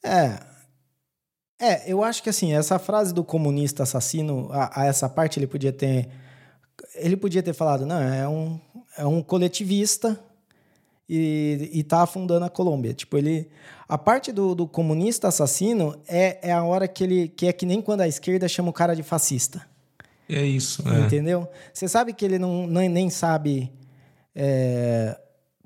É. 0.03 0.39
É, 1.61 1.91
eu 1.91 2.03
acho 2.03 2.23
que 2.23 2.29
assim, 2.29 2.53
essa 2.53 2.79
frase 2.79 3.13
do 3.13 3.23
comunista 3.23 3.83
assassino, 3.83 4.49
a, 4.51 4.81
a 4.81 4.85
essa 4.85 5.09
parte 5.09 5.39
ele 5.39 5.47
podia 5.47 5.73
ter 5.73 6.09
ele 6.95 7.17
podia 7.17 7.43
ter 7.43 7.53
falado, 7.53 7.85
não, 7.85 7.99
é 7.99 8.27
um, 8.27 8.59
é 8.97 9.05
um 9.05 9.21
coletivista 9.21 10.19
e, 11.07 11.69
e 11.73 11.83
tá 11.83 12.03
afundando 12.03 12.45
a 12.45 12.49
Colômbia. 12.49 12.93
Tipo, 12.93 13.17
ele. 13.17 13.49
A 13.87 13.97
parte 13.97 14.31
do, 14.31 14.53
do 14.53 14.67
comunista 14.67 15.27
assassino 15.27 15.99
é, 16.07 16.49
é 16.49 16.51
a 16.51 16.63
hora 16.63 16.87
que 16.87 17.03
ele. 17.03 17.27
que 17.27 17.47
é 17.47 17.53
que 17.53 17.65
nem 17.65 17.81
quando 17.81 18.01
a 18.01 18.07
esquerda 18.07 18.47
chama 18.47 18.69
o 18.69 18.73
cara 18.73 18.95
de 18.95 19.01
fascista. 19.01 19.67
É 20.29 20.43
isso. 20.43 20.87
É. 20.87 20.99
Entendeu? 20.99 21.47
Você 21.73 21.87
sabe 21.87 22.13
que 22.13 22.23
ele 22.23 22.37
não, 22.37 22.67
não 22.67 22.87
nem 22.87 23.09
sabe 23.09 23.71
é, 24.35 25.19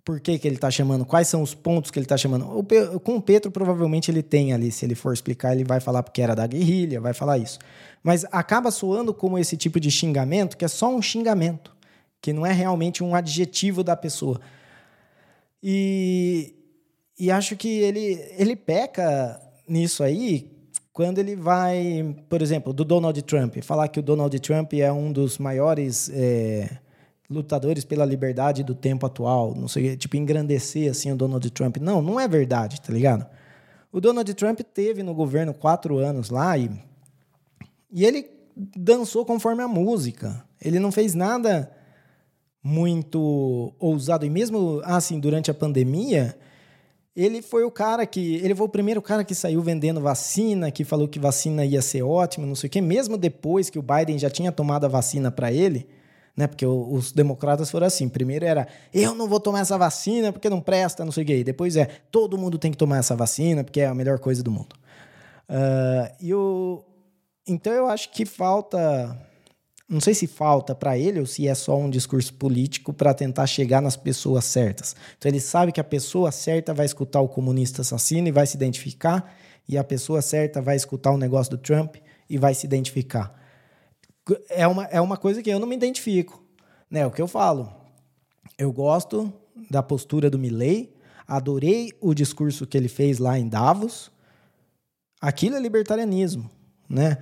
por 0.05 0.19
que, 0.19 0.37
que 0.37 0.47
ele 0.47 0.55
está 0.55 0.69
chamando, 0.69 1.05
quais 1.05 1.27
são 1.27 1.41
os 1.41 1.53
pontos 1.53 1.89
que 1.89 1.97
ele 1.97 2.05
está 2.05 2.17
chamando. 2.17 2.45
O, 2.57 2.99
com 2.99 3.15
o 3.15 3.21
Petro, 3.21 3.49
provavelmente 3.49 4.11
ele 4.11 4.21
tem 4.21 4.51
ali, 4.51 4.71
se 4.71 4.85
ele 4.85 4.95
for 4.95 5.13
explicar, 5.13 5.53
ele 5.53 5.63
vai 5.63 5.79
falar 5.79 6.03
porque 6.03 6.21
era 6.21 6.35
da 6.35 6.45
guerrilha, 6.45 6.99
vai 6.99 7.13
falar 7.13 7.37
isso. 7.37 7.57
Mas 8.03 8.25
acaba 8.31 8.69
soando 8.69 9.13
como 9.13 9.37
esse 9.37 9.55
tipo 9.55 9.79
de 9.79 9.89
xingamento, 9.89 10.57
que 10.57 10.65
é 10.65 10.67
só 10.67 10.93
um 10.93 11.01
xingamento, 11.01 11.73
que 12.21 12.33
não 12.33 12.45
é 12.45 12.51
realmente 12.51 13.03
um 13.03 13.15
adjetivo 13.15 13.83
da 13.83 13.95
pessoa. 13.95 14.41
E, 15.61 16.53
e 17.17 17.31
acho 17.31 17.55
que 17.55 17.69
ele, 17.69 18.21
ele 18.37 18.55
peca 18.55 19.39
nisso 19.65 20.03
aí 20.03 20.51
quando 20.91 21.17
ele 21.17 21.35
vai, 21.35 22.15
por 22.29 22.41
exemplo, 22.41 22.73
do 22.73 22.83
Donald 22.83 23.19
Trump, 23.23 23.57
falar 23.63 23.87
que 23.87 23.99
o 23.99 24.03
Donald 24.03 24.37
Trump 24.41 24.73
é 24.73 24.91
um 24.91 25.11
dos 25.11 25.39
maiores 25.39 26.09
é, 26.13 26.69
lutadores 27.33 27.83
pela 27.83 28.05
liberdade 28.05 28.63
do 28.63 28.75
tempo 28.75 29.05
atual, 29.05 29.53
não 29.55 29.67
sei, 29.67 29.97
tipo, 29.97 30.15
engrandecer 30.15 30.89
assim 30.89 31.11
o 31.11 31.15
Donald 31.15 31.49
Trump. 31.51 31.77
Não, 31.77 32.01
não 32.01 32.19
é 32.19 32.27
verdade, 32.27 32.79
tá 32.79 32.93
ligado? 32.93 33.25
O 33.91 33.99
Donald 33.99 34.33
Trump 34.33 34.59
teve 34.61 35.03
no 35.03 35.13
governo 35.13 35.53
quatro 35.53 35.97
anos 35.97 36.29
lá 36.29 36.57
e, 36.57 36.69
e 37.91 38.05
ele 38.05 38.29
dançou 38.55 39.25
conforme 39.25 39.61
a 39.61 39.67
música. 39.67 40.43
Ele 40.61 40.79
não 40.79 40.91
fez 40.91 41.13
nada 41.13 41.71
muito 42.63 43.73
ousado. 43.79 44.25
E 44.25 44.29
mesmo 44.29 44.81
assim, 44.83 45.19
durante 45.19 45.51
a 45.51 45.53
pandemia, 45.53 46.35
ele 47.15 47.41
foi 47.41 47.63
o 47.63 47.69
cara 47.69 48.05
que. 48.05 48.35
Ele 48.37 48.55
foi 48.55 48.65
o 48.65 48.69
primeiro 48.69 49.01
cara 49.01 49.23
que 49.23 49.35
saiu 49.35 49.61
vendendo 49.61 50.01
vacina, 50.01 50.71
que 50.71 50.83
falou 50.83 51.07
que 51.07 51.19
vacina 51.19 51.65
ia 51.65 51.81
ser 51.81 52.01
ótima, 52.01 52.47
não 52.47 52.55
sei 52.55 52.67
o 52.67 52.71
quê, 52.71 52.81
mesmo 52.81 53.17
depois 53.17 53.69
que 53.69 53.77
o 53.77 53.83
Biden 53.83 54.17
já 54.17 54.29
tinha 54.29 54.51
tomado 54.51 54.85
a 54.85 54.89
vacina 54.89 55.29
para 55.29 55.51
ele, 55.51 55.87
né? 56.35 56.47
Porque 56.47 56.65
os 56.65 57.11
democratas 57.11 57.69
foram 57.69 57.87
assim. 57.87 58.09
Primeiro 58.09 58.45
era, 58.45 58.67
eu 58.93 59.13
não 59.13 59.27
vou 59.27 59.39
tomar 59.39 59.59
essa 59.59 59.77
vacina 59.77 60.31
porque 60.31 60.49
não 60.49 60.61
presta, 60.61 61.05
não 61.05 61.11
sei 61.11 61.23
o 61.23 61.27
quê. 61.27 61.43
Depois 61.43 61.75
é, 61.75 61.85
todo 62.11 62.37
mundo 62.37 62.57
tem 62.57 62.71
que 62.71 62.77
tomar 62.77 62.97
essa 62.97 63.15
vacina 63.15 63.63
porque 63.63 63.81
é 63.81 63.87
a 63.87 63.93
melhor 63.93 64.19
coisa 64.19 64.41
do 64.43 64.51
mundo. 64.51 64.75
Uh, 65.49 66.15
e 66.19 66.33
o... 66.33 66.83
Então 67.47 67.73
eu 67.73 67.87
acho 67.87 68.09
que 68.11 68.25
falta 68.25 69.17
não 69.93 69.99
sei 70.01 70.13
se 70.13 70.27
falta 70.27 70.73
para 70.73 70.97
ele 70.97 71.19
ou 71.19 71.25
se 71.25 71.47
é 71.47 71.53
só 71.53 71.77
um 71.77 71.89
discurso 71.89 72.33
político 72.33 72.93
para 72.93 73.13
tentar 73.13 73.45
chegar 73.45 73.81
nas 73.81 73.95
pessoas 73.95 74.45
certas. 74.45 74.95
Então 75.17 75.29
ele 75.29 75.39
sabe 75.39 75.71
que 75.71 75.79
a 75.79 75.83
pessoa 75.83 76.31
certa 76.31 76.73
vai 76.73 76.85
escutar 76.85 77.21
o 77.21 77.27
comunista 77.27 77.81
assassino 77.81 78.27
e 78.27 78.31
vai 78.31 78.47
se 78.47 78.55
identificar, 78.55 79.35
e 79.67 79.77
a 79.77 79.83
pessoa 79.83 80.21
certa 80.21 80.61
vai 80.61 80.75
escutar 80.75 81.11
o 81.11 81.17
negócio 81.17 81.51
do 81.51 81.57
Trump 81.57 81.97
e 82.29 82.37
vai 82.37 82.53
se 82.53 82.65
identificar. 82.65 83.42
É 84.49 84.67
uma, 84.67 84.85
é 84.85 85.01
uma 85.01 85.17
coisa 85.17 85.41
que 85.41 85.49
eu 85.49 85.59
não 85.59 85.67
me 85.67 85.75
identifico. 85.75 86.43
Né? 86.89 87.01
É 87.01 87.05
o 87.05 87.11
que 87.11 87.21
eu 87.21 87.27
falo. 87.27 87.73
Eu 88.57 88.71
gosto 88.71 89.31
da 89.69 89.81
postura 89.81 90.29
do 90.29 90.39
Milley, 90.39 90.93
adorei 91.27 91.91
o 91.99 92.13
discurso 92.13 92.67
que 92.67 92.77
ele 92.77 92.87
fez 92.87 93.17
lá 93.17 93.37
em 93.37 93.47
Davos. 93.47 94.11
Aquilo 95.21 95.55
é 95.55 95.59
libertarianismo, 95.59 96.49
né? 96.89 97.17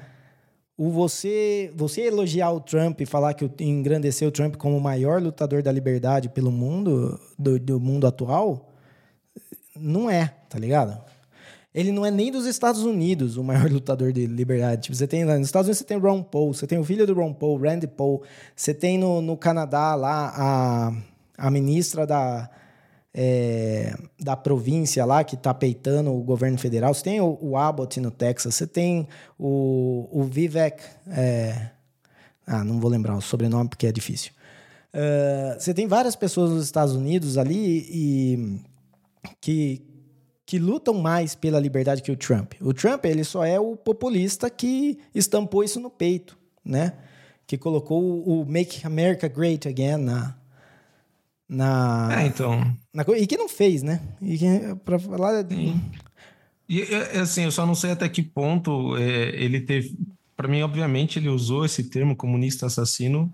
o 0.82 0.90
você, 0.90 1.72
você 1.76 2.02
elogiar 2.07 2.49
o 2.49 2.60
Trump 2.60 3.02
e 3.02 3.06
falar 3.06 3.36
que 3.36 3.48
engrandecer 3.64 4.28
o 4.28 4.32
Trump 4.32 4.56
como 4.56 4.76
o 4.76 4.82
maior 4.82 5.22
lutador 5.22 5.61
da 5.61 5.72
liberdade 5.72 6.28
pelo 6.28 6.52
mundo, 6.52 7.19
do, 7.38 7.60
do 7.60 7.80
mundo 7.80 8.07
atual, 8.07 8.73
não 9.76 10.10
é, 10.10 10.34
tá 10.49 10.57
ligado? 10.57 10.99
Ele 11.73 11.91
não 11.91 12.06
é 12.06 12.11
nem 12.11 12.31
dos 12.31 12.45
Estados 12.45 12.84
Unidos 12.84 13.38
o 13.38 13.43
maior 13.43 13.69
lutador 13.72 14.11
de 14.11 14.26
liberdade. 14.26 14.84
Tipo, 14.84 14.95
você 14.95 15.07
tem 15.07 15.23
nos 15.23 15.45
Estados 15.45 15.68
Unidos 15.68 15.80
você 15.80 15.85
tem 15.85 15.98
Ron 15.98 16.23
Paul, 16.23 16.53
você 16.53 16.68
tem 16.68 16.77
o 16.77 16.84
filho 16.84 17.07
do 17.07 17.14
Ron 17.14 17.34
Paul, 17.34 17.57
Randy 17.57 17.88
Paul, 17.88 18.23
você 18.56 18.73
tem 18.73 18.98
no, 18.98 19.22
no 19.22 19.38
Canadá 19.38 19.95
lá 19.95 20.34
a, 20.35 20.93
a 21.38 21.52
ministra 21.52 22.06
da 22.06 22.49
é, 23.14 23.93
da 24.19 24.35
província 24.35 25.03
lá 25.03 25.23
que 25.23 25.35
está 25.35 25.53
peitando 25.53 26.14
o 26.14 26.22
governo 26.22 26.57
federal. 26.57 26.93
Você 26.93 27.03
tem 27.03 27.19
o, 27.19 27.38
o, 27.41 27.57
Abbott 27.57 27.99
no 27.99 28.10
Texas, 28.10 28.56
você 28.56 28.65
tem 28.65 29.07
o, 29.38 30.07
o 30.11 30.23
Vivek. 30.23 30.81
É, 31.10 31.72
ah, 32.48 32.64
não 32.64 32.80
vou 32.80 32.89
lembrar 32.89 33.15
o 33.15 33.22
sobrenome 33.22 33.69
porque 33.69 33.88
é 33.88 33.91
difícil. 33.91 34.31
Uh, 34.93 35.60
você 35.60 35.73
tem 35.73 35.88
várias 35.88 36.15
pessoas 36.15 36.52
nos 36.52 36.65
Estados 36.65 36.93
Unidos 36.93 37.38
ali 37.38 37.88
e 37.89 38.60
que, 39.39 39.81
que 40.52 40.60
lutam 40.60 40.94
mais 40.95 41.34
pela 41.34 41.61
liberdade 41.61 42.02
que 42.02 42.11
o 42.11 42.18
Trump. 42.18 42.56
O 42.60 42.73
Trump 42.73 43.06
ele 43.06 43.23
só 43.23 43.45
é 43.45 43.57
o 43.57 43.78
populista 43.78 44.49
que 44.49 44.99
estampou 45.15 45.64
isso 45.64 45.80
no 45.80 45.90
peito, 45.90 46.38
né? 46.65 46.91
Que 47.48 47.57
colocou 47.57 48.22
o 48.28 48.45
Make 48.45 48.86
America 48.86 49.30
Great 49.30 49.65
Again 49.65 49.95
na, 49.95 50.36
na. 51.48 52.10
É, 52.19 52.28
então. 52.28 52.69
Na, 52.94 53.06
e 53.18 53.26
que 53.26 53.38
não 53.38 53.48
fez, 53.48 53.82
né? 53.82 54.02
E 54.22 54.38
pra 54.84 54.99
falar. 54.99 55.48
Sim. 55.48 55.80
E 56.68 56.84
assim, 57.18 57.44
eu 57.44 57.52
só 57.53 57.65
não 57.65 57.73
sei 57.73 57.91
até 57.91 58.10
que 58.10 58.22
ponto 58.22 58.98
é, 58.98 59.30
ele 59.41 59.61
teve. 59.61 59.98
Para 60.36 60.49
mim, 60.49 60.61
obviamente, 60.64 61.18
ele 61.18 61.30
usou 61.30 61.64
esse 61.64 61.86
termo 61.86 62.14
comunista 62.14 62.65
assassino 62.65 63.34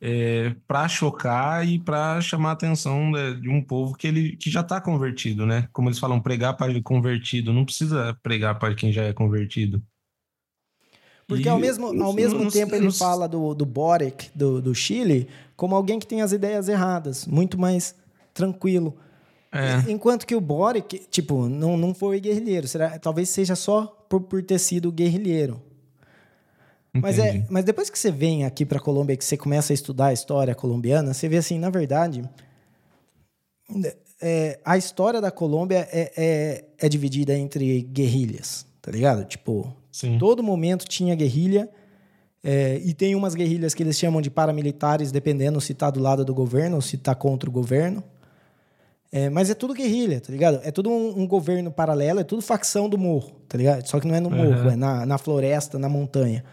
é, 0.00 0.54
para 0.66 0.88
chocar 0.88 1.66
e 1.66 1.78
para 1.78 2.20
chamar 2.20 2.50
a 2.50 2.52
atenção 2.52 3.10
de, 3.10 3.40
de, 3.40 3.48
um 3.48 3.62
povo 3.62 3.96
que 3.96 4.06
ele 4.06 4.36
que 4.36 4.50
já 4.50 4.60
está 4.60 4.80
convertido, 4.80 5.44
né? 5.44 5.68
Como 5.72 5.88
eles 5.88 5.98
falam, 5.98 6.20
pregar 6.20 6.56
para 6.56 6.80
convertido, 6.82 7.52
não 7.52 7.64
precisa 7.64 8.16
pregar 8.22 8.58
para 8.58 8.74
quem 8.74 8.92
já 8.92 9.02
é 9.02 9.12
convertido. 9.12 9.82
Porque 11.26 11.44
e, 11.44 11.48
ao 11.48 11.58
mesmo, 11.58 11.86
ao 12.02 12.12
mesmo 12.12 12.44
não, 12.44 12.50
tempo 12.50 12.70
não, 12.70 12.78
ele 12.78 12.86
não, 12.86 12.92
fala 12.92 13.28
do, 13.28 13.54
do 13.54 13.66
Boric, 13.66 14.30
do, 14.34 14.62
do 14.62 14.74
Chile, 14.74 15.28
como 15.56 15.74
alguém 15.74 15.98
que 15.98 16.06
tem 16.06 16.22
as 16.22 16.32
ideias 16.32 16.68
erradas, 16.68 17.26
muito 17.26 17.58
mais 17.58 17.94
tranquilo. 18.32 18.96
É. 19.52 19.90
Enquanto 19.90 20.26
que 20.26 20.34
o 20.34 20.40
Boric, 20.40 21.06
tipo, 21.10 21.48
não, 21.48 21.76
não 21.76 21.92
foi 21.92 22.20
guerrilheiro. 22.20 22.66
Será, 22.66 22.98
talvez 22.98 23.28
seja 23.28 23.54
só 23.54 23.86
por, 24.08 24.22
por 24.22 24.42
ter 24.42 24.58
sido 24.58 24.92
guerrilheiro. 24.92 25.60
Mas, 26.92 27.18
é, 27.18 27.46
mas 27.50 27.64
depois 27.64 27.90
que 27.90 27.98
você 27.98 28.10
vem 28.10 28.44
aqui 28.44 28.64
para 28.64 28.78
a 28.78 28.80
Colômbia 28.80 29.14
e 29.14 29.16
que 29.16 29.24
você 29.24 29.36
começa 29.36 29.72
a 29.72 29.74
estudar 29.74 30.06
a 30.06 30.12
história 30.12 30.54
colombiana, 30.54 31.14
você 31.14 31.28
vê 31.28 31.36
assim, 31.36 31.58
na 31.58 31.70
verdade, 31.70 32.28
é, 34.20 34.58
a 34.64 34.76
história 34.76 35.20
da 35.20 35.30
Colômbia 35.30 35.88
é, 35.92 36.12
é, 36.16 36.64
é 36.78 36.88
dividida 36.88 37.36
entre 37.36 37.82
guerrilhas, 37.82 38.66
tá 38.80 38.90
ligado? 38.90 39.24
Tipo, 39.24 39.72
Sim. 39.98 40.16
Todo 40.16 40.42
momento 40.44 40.84
tinha 40.86 41.14
guerrilha 41.16 41.68
É, 42.44 42.80
e 42.84 42.94
tem 42.94 43.16
umas 43.16 43.34
guerrilhas 43.34 43.74
que 43.74 43.82
eles 43.82 43.98
chamam 43.98 44.22
de 44.22 44.30
paramilitares, 44.30 45.10
dependendo 45.10 45.60
se 45.60 45.72
está 45.72 45.90
do 45.90 45.98
lado 45.98 46.24
do 46.24 46.32
governo 46.32 46.76
ou 46.76 46.80
se 46.80 46.94
está 46.94 47.12
contra 47.12 47.50
o 47.50 47.52
governo. 47.52 48.00
É, 49.10 49.28
mas 49.28 49.50
é 49.50 49.54
tudo 49.54 49.74
guerrilha, 49.74 50.20
tá 50.20 50.30
ligado? 50.30 50.60
É 50.62 50.70
tudo 50.70 50.88
um, 50.88 51.22
um, 51.22 51.26
governo 51.26 51.72
paralelo, 51.72 52.20
é 52.20 52.24
tudo 52.24 52.40
facção 52.40 52.88
do 52.88 52.96
morro, 52.96 53.32
tá 53.48 53.58
ligado? 53.58 53.84
Só 53.88 53.98
que 53.98 54.06
não 54.06 54.14
é 54.14 54.20
no 54.20 54.30
morro, 54.30 54.62
uhum. 54.62 54.70
é 54.70 54.76
na, 54.76 55.04
na 55.04 55.18
floresta, 55.18 55.80
na 55.80 55.88
montanha. 55.88 56.44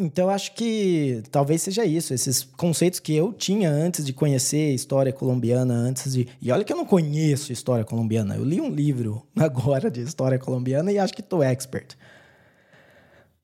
Então, 0.00 0.30
acho 0.30 0.54
que 0.54 1.24
talvez 1.28 1.60
seja 1.60 1.84
isso, 1.84 2.14
esses 2.14 2.44
conceitos 2.44 3.00
que 3.00 3.12
eu 3.12 3.32
tinha 3.32 3.68
antes 3.68 4.06
de 4.06 4.12
conhecer 4.12 4.72
história 4.72 5.12
colombiana, 5.12 5.74
antes 5.74 6.12
de. 6.12 6.28
E 6.40 6.52
olha 6.52 6.62
que 6.62 6.72
eu 6.72 6.76
não 6.76 6.84
conheço 6.84 7.52
história 7.52 7.84
colombiana, 7.84 8.36
eu 8.36 8.44
li 8.44 8.60
um 8.60 8.70
livro 8.70 9.26
agora 9.36 9.90
de 9.90 10.00
história 10.00 10.38
colombiana 10.38 10.92
e 10.92 11.00
acho 11.00 11.12
que 11.12 11.20
estou 11.20 11.42
expert. 11.42 11.96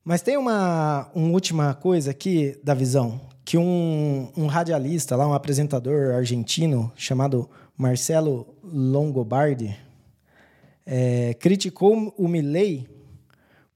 Mas 0.05 0.23
tem 0.23 0.37
uma, 0.37 1.11
uma 1.13 1.33
última 1.33 1.75
coisa 1.75 2.13
aqui 2.13 2.57
da 2.63 2.73
visão 2.73 3.21
que 3.45 3.59
um, 3.59 4.31
um 4.37 4.47
radialista 4.47 5.17
lá, 5.17 5.27
um 5.27 5.35
apresentador 5.35 6.15
argentino 6.15 6.93
chamado 6.95 7.51
Marcelo 7.77 8.47
Longobardi, 8.63 9.77
é, 10.87 11.35
criticou 11.35 12.15
o 12.17 12.29
Milley 12.29 12.87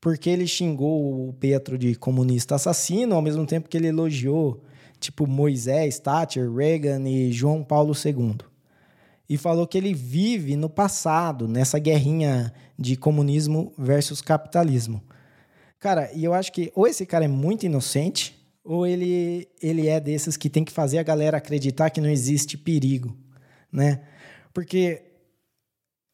porque 0.09 0.31
ele 0.31 0.47
xingou 0.47 1.29
o 1.29 1.35
Petro 1.35 1.77
de 1.77 1.95
comunista 1.95 2.55
assassino, 2.55 3.15
ao 3.15 3.21
mesmo 3.21 3.45
tempo 3.45 3.69
que 3.69 3.77
ele 3.77 3.89
elogiou 3.89 4.65
tipo 4.99 5.27
Moisés, 5.27 5.99
Thatcher, 5.99 6.51
Reagan 6.51 7.07
e 7.07 7.31
João 7.31 7.63
Paulo 7.63 7.93
II. 7.93 8.39
E 9.29 9.37
falou 9.37 9.67
que 9.67 9.77
ele 9.77 9.93
vive 9.93 10.57
no 10.57 10.71
passado, 10.71 11.47
nessa 11.47 11.79
guerrinha 11.79 12.55
de 12.79 12.97
comunismo 12.97 13.71
versus 13.77 14.23
capitalismo. 14.23 15.03
Cara, 15.79 16.11
e 16.15 16.25
eu 16.25 16.33
acho 16.33 16.53
que 16.55 16.73
ou 16.75 16.87
esse 16.87 17.05
cara 17.05 17.27
é 17.27 17.29
muito 17.29 17.67
inocente, 17.67 18.35
ou 18.65 18.87
ele, 18.87 19.47
ele 19.61 19.89
é 19.89 20.01
desses 20.01 20.39
que 20.39 20.49
tem 20.49 20.65
que 20.65 20.73
fazer 20.73 20.97
a 20.97 21.03
galera 21.03 21.37
acreditar 21.37 21.91
que 21.91 22.01
não 22.01 22.09
existe 22.09 22.57
perigo, 22.57 23.15
né? 23.71 24.01
Porque 24.55 25.03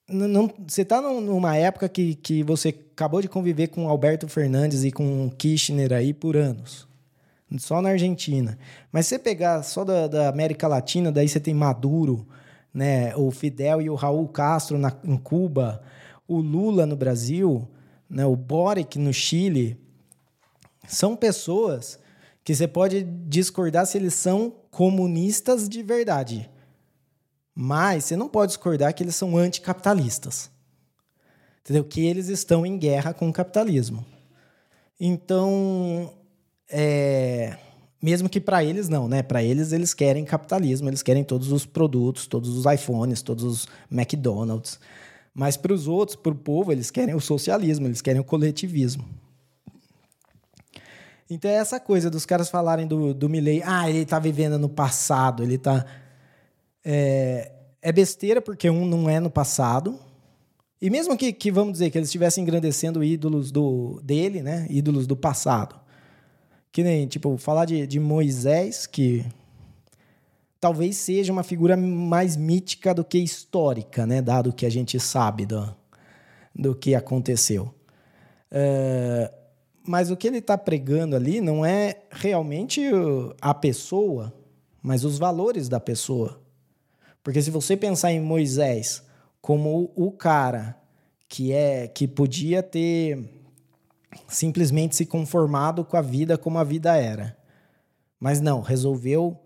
não, 0.08 0.50
você 0.66 0.82
está 0.82 1.00
numa 1.00 1.56
época 1.56 1.88
que, 1.88 2.14
que 2.16 2.42
você 2.42 2.68
acabou 2.68 3.22
de 3.22 3.28
conviver 3.28 3.68
com 3.68 3.88
Alberto 3.88 4.28
Fernandes 4.28 4.84
e 4.84 4.90
com 4.90 5.30
Kirchner 5.30 5.92
aí 5.92 6.12
por 6.12 6.36
anos. 6.36 6.86
Só 7.58 7.80
na 7.80 7.90
Argentina. 7.90 8.58
Mas 8.92 9.06
você 9.06 9.18
pegar 9.18 9.62
só 9.62 9.84
da, 9.84 10.06
da, 10.06 10.28
América 10.28 10.66
Latina, 10.68 11.10
daí 11.10 11.28
você 11.28 11.40
tem 11.40 11.54
Maduro, 11.54 12.26
né? 12.72 13.14
o 13.16 13.30
Fidel 13.30 13.80
e 13.80 13.88
o 13.88 13.94
Raul 13.94 14.28
Castro 14.28 14.76
na, 14.76 14.92
em 15.04 15.16
Cuba, 15.16 15.82
o 16.26 16.38
Lula 16.38 16.84
no 16.84 16.96
Brasil, 16.96 17.66
né? 18.10 18.26
o 18.26 18.36
Boric 18.36 18.98
no 18.98 19.12
Chile. 19.12 19.78
São 20.86 21.16
pessoas 21.16 21.98
que 22.42 22.54
você 22.54 22.68
pode 22.68 23.04
discordar 23.26 23.86
se 23.86 23.96
eles 23.96 24.14
são 24.14 24.52
comunistas 24.70 25.68
de 25.68 25.82
verdade. 25.82 26.50
Mas 27.54 28.04
você 28.04 28.16
não 28.16 28.28
pode 28.28 28.50
discordar 28.50 28.92
que 28.94 29.02
eles 29.02 29.14
são 29.14 29.36
anticapitalistas. 29.36 30.50
Entendeu? 31.60 31.84
Que 31.84 32.04
eles 32.04 32.28
estão 32.28 32.66
em 32.66 32.76
guerra 32.76 33.14
com 33.14 33.28
o 33.28 33.32
capitalismo. 33.32 34.04
Então, 34.98 36.12
é, 36.68 37.56
mesmo 38.02 38.28
que 38.28 38.40
para 38.40 38.62
eles 38.62 38.88
não, 38.88 39.08
né? 39.08 39.22
Para 39.22 39.42
eles 39.42 39.72
eles 39.72 39.94
querem 39.94 40.24
capitalismo, 40.24 40.88
eles 40.88 41.02
querem 41.02 41.24
todos 41.24 41.50
os 41.50 41.64
produtos, 41.64 42.26
todos 42.26 42.50
os 42.50 42.70
iPhones, 42.70 43.22
todos 43.22 43.44
os 43.44 43.68
McDonald's. 43.90 44.78
Mas 45.32 45.56
para 45.56 45.72
os 45.72 45.88
outros, 45.88 46.14
para 46.14 46.32
o 46.32 46.36
povo, 46.36 46.70
eles 46.70 46.90
querem 46.90 47.14
o 47.14 47.20
socialismo, 47.20 47.86
eles 47.86 48.02
querem 48.02 48.20
o 48.20 48.24
coletivismo. 48.24 49.04
Então 51.30 51.50
é 51.50 51.54
essa 51.54 51.80
coisa 51.80 52.10
dos 52.10 52.26
caras 52.26 52.50
falarem 52.50 52.86
do, 52.86 53.14
do 53.14 53.28
Milley, 53.28 53.62
ah, 53.64 53.88
ele 53.88 54.04
tá 54.04 54.18
vivendo 54.18 54.58
no 54.58 54.68
passado, 54.68 55.42
ele 55.42 55.56
tá. 55.56 55.84
É, 56.84 57.50
é 57.80 57.92
besteira 57.92 58.40
porque 58.40 58.68
um 58.68 58.86
não 58.86 59.08
é 59.08 59.18
no 59.20 59.30
passado. 59.30 59.98
E 60.80 60.90
mesmo 60.90 61.16
que, 61.16 61.32
que 61.32 61.50
vamos 61.50 61.74
dizer 61.74 61.90
que 61.90 61.98
eles 61.98 62.08
estivessem 62.08 62.42
engrandecendo 62.42 63.02
ídolos 63.02 63.50
do, 63.50 64.00
dele, 64.02 64.42
né? 64.42 64.66
Ídolos 64.68 65.06
do 65.06 65.16
passado. 65.16 65.80
Que 66.70 66.82
nem, 66.82 67.06
tipo, 67.06 67.38
falar 67.38 67.64
de, 67.64 67.86
de 67.86 67.98
Moisés, 67.98 68.86
que 68.86 69.24
talvez 70.60 70.96
seja 70.96 71.32
uma 71.32 71.42
figura 71.42 71.76
mais 71.76 72.36
mítica 72.36 72.92
do 72.92 73.04
que 73.04 73.18
histórica, 73.18 74.06
né? 74.06 74.20
Dado 74.20 74.52
que 74.52 74.66
a 74.66 74.70
gente 74.70 74.98
sabe 75.00 75.46
do, 75.46 75.74
do 76.54 76.74
que 76.74 76.94
aconteceu. 76.94 77.72
É, 78.50 79.32
mas 79.86 80.10
o 80.10 80.16
que 80.16 80.26
ele 80.26 80.38
está 80.38 80.56
pregando 80.56 81.16
ali 81.16 81.40
não 81.40 81.64
é 81.64 82.02
realmente 82.10 82.82
a 83.40 83.52
pessoa, 83.52 84.32
mas 84.82 85.04
os 85.04 85.18
valores 85.18 85.68
da 85.68 85.78
pessoa. 85.78 86.40
Porque 87.24 87.40
se 87.40 87.50
você 87.50 87.74
pensar 87.74 88.12
em 88.12 88.20
Moisés 88.20 89.02
como 89.40 89.90
o 89.96 90.12
cara 90.12 90.78
que 91.26 91.52
é 91.52 91.88
que 91.88 92.06
podia 92.06 92.62
ter 92.62 93.28
simplesmente 94.28 94.94
se 94.94 95.06
conformado 95.06 95.84
com 95.84 95.96
a 95.96 96.02
vida 96.02 96.38
como 96.38 96.58
a 96.58 96.64
vida 96.64 96.96
era, 96.96 97.36
mas 98.20 98.40
não, 98.40 98.60
resolveu 98.60 99.36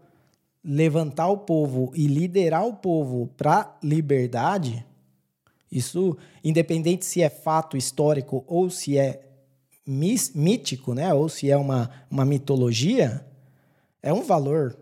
levantar 0.62 1.28
o 1.28 1.38
povo 1.38 1.92
e 1.94 2.08
liderar 2.08 2.66
o 2.66 2.74
povo 2.74 3.28
para 3.36 3.78
liberdade, 3.82 4.84
isso 5.70 6.18
independente 6.42 7.06
se 7.06 7.22
é 7.22 7.30
fato 7.30 7.76
histórico 7.76 8.44
ou 8.46 8.68
se 8.68 8.98
é 8.98 9.22
mítico, 9.86 10.94
né? 10.94 11.14
ou 11.14 11.28
se 11.28 11.48
é 11.48 11.56
uma, 11.56 11.90
uma 12.10 12.24
mitologia, 12.24 13.24
é 14.02 14.12
um 14.12 14.22
valor 14.22 14.76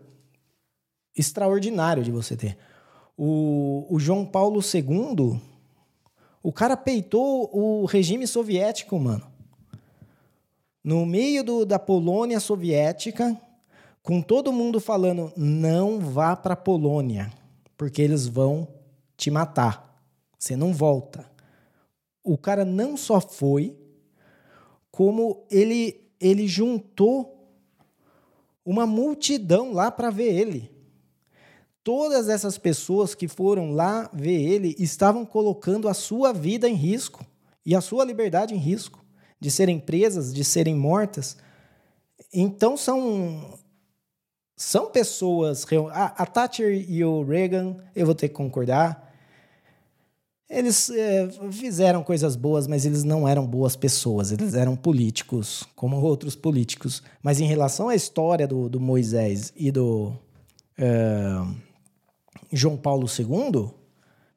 extraordinário 1.15 2.03
de 2.03 2.11
você 2.11 2.35
ter. 2.35 2.57
O, 3.17 3.87
o 3.89 3.99
João 3.99 4.23
Paulo 4.23 4.61
II, 4.61 5.41
o 6.43 6.53
cara 6.53 6.77
peitou 6.77 7.49
o 7.51 7.85
regime 7.85 8.27
soviético, 8.27 8.97
mano. 8.99 9.25
No 10.83 11.05
meio 11.05 11.43
do, 11.43 11.65
da 11.65 11.79
Polônia 11.79 12.39
soviética, 12.39 13.35
com 14.01 14.21
todo 14.21 14.53
mundo 14.53 14.79
falando: 14.79 15.33
não 15.35 15.99
vá 15.99 16.35
para 16.35 16.53
a 16.53 16.57
Polônia, 16.57 17.33
porque 17.75 18.01
eles 18.01 18.27
vão 18.27 18.67
te 19.17 19.29
matar. 19.29 20.01
Você 20.37 20.55
não 20.55 20.71
volta. 20.71 21.29
O 22.23 22.37
cara 22.37 22.63
não 22.63 22.95
só 22.95 23.19
foi, 23.19 23.75
como 24.91 25.45
ele, 25.49 26.07
ele 26.21 26.47
juntou 26.47 27.51
uma 28.63 28.85
multidão 28.85 29.73
lá 29.73 29.89
para 29.89 30.09
ver 30.09 30.33
ele. 30.33 30.76
Todas 31.87 32.27
essas 32.27 32.57
pessoas 32.57 33.15
que 33.15 33.29
foram 33.29 33.71
lá 33.71 34.09
ver 34.11 34.41
ele 34.41 34.75
estavam 34.77 35.25
colocando 35.25 35.87
a 35.87 35.93
sua 35.93 36.33
vida 36.33 36.67
em 36.67 36.73
risco 36.73 37.25
e 37.65 37.73
a 37.73 37.79
sua 37.79 38.03
liberdade 38.03 38.53
em 38.53 38.57
risco, 38.57 39.05
de 39.39 39.49
serem 39.49 39.79
presas, 39.79 40.33
de 40.33 40.43
serem 40.43 40.75
mortas. 40.75 41.37
Então 42.33 42.75
são 42.75 43.57
são 44.53 44.91
pessoas. 44.91 45.65
A, 45.93 46.23
a 46.23 46.25
Thatcher 46.25 46.73
e 46.91 47.05
o 47.05 47.23
Reagan, 47.23 47.77
eu 47.95 48.05
vou 48.05 48.13
ter 48.13 48.27
que 48.27 48.35
concordar, 48.35 49.15
eles 50.49 50.89
é, 50.89 51.29
fizeram 51.53 52.03
coisas 52.03 52.35
boas, 52.35 52.67
mas 52.67 52.85
eles 52.85 53.05
não 53.05 53.25
eram 53.25 53.47
boas 53.47 53.77
pessoas, 53.77 54.33
eles 54.33 54.55
eram 54.55 54.75
políticos, 54.75 55.63
como 55.73 56.01
outros 56.01 56.35
políticos. 56.35 57.01
Mas 57.23 57.39
em 57.39 57.47
relação 57.47 57.87
à 57.87 57.95
história 57.95 58.45
do, 58.45 58.67
do 58.67 58.77
Moisés 58.77 59.53
e 59.55 59.71
do 59.71 60.13
é, 60.77 61.66
João 62.51 62.77
Paulo 62.77 63.07
II, 63.07 63.69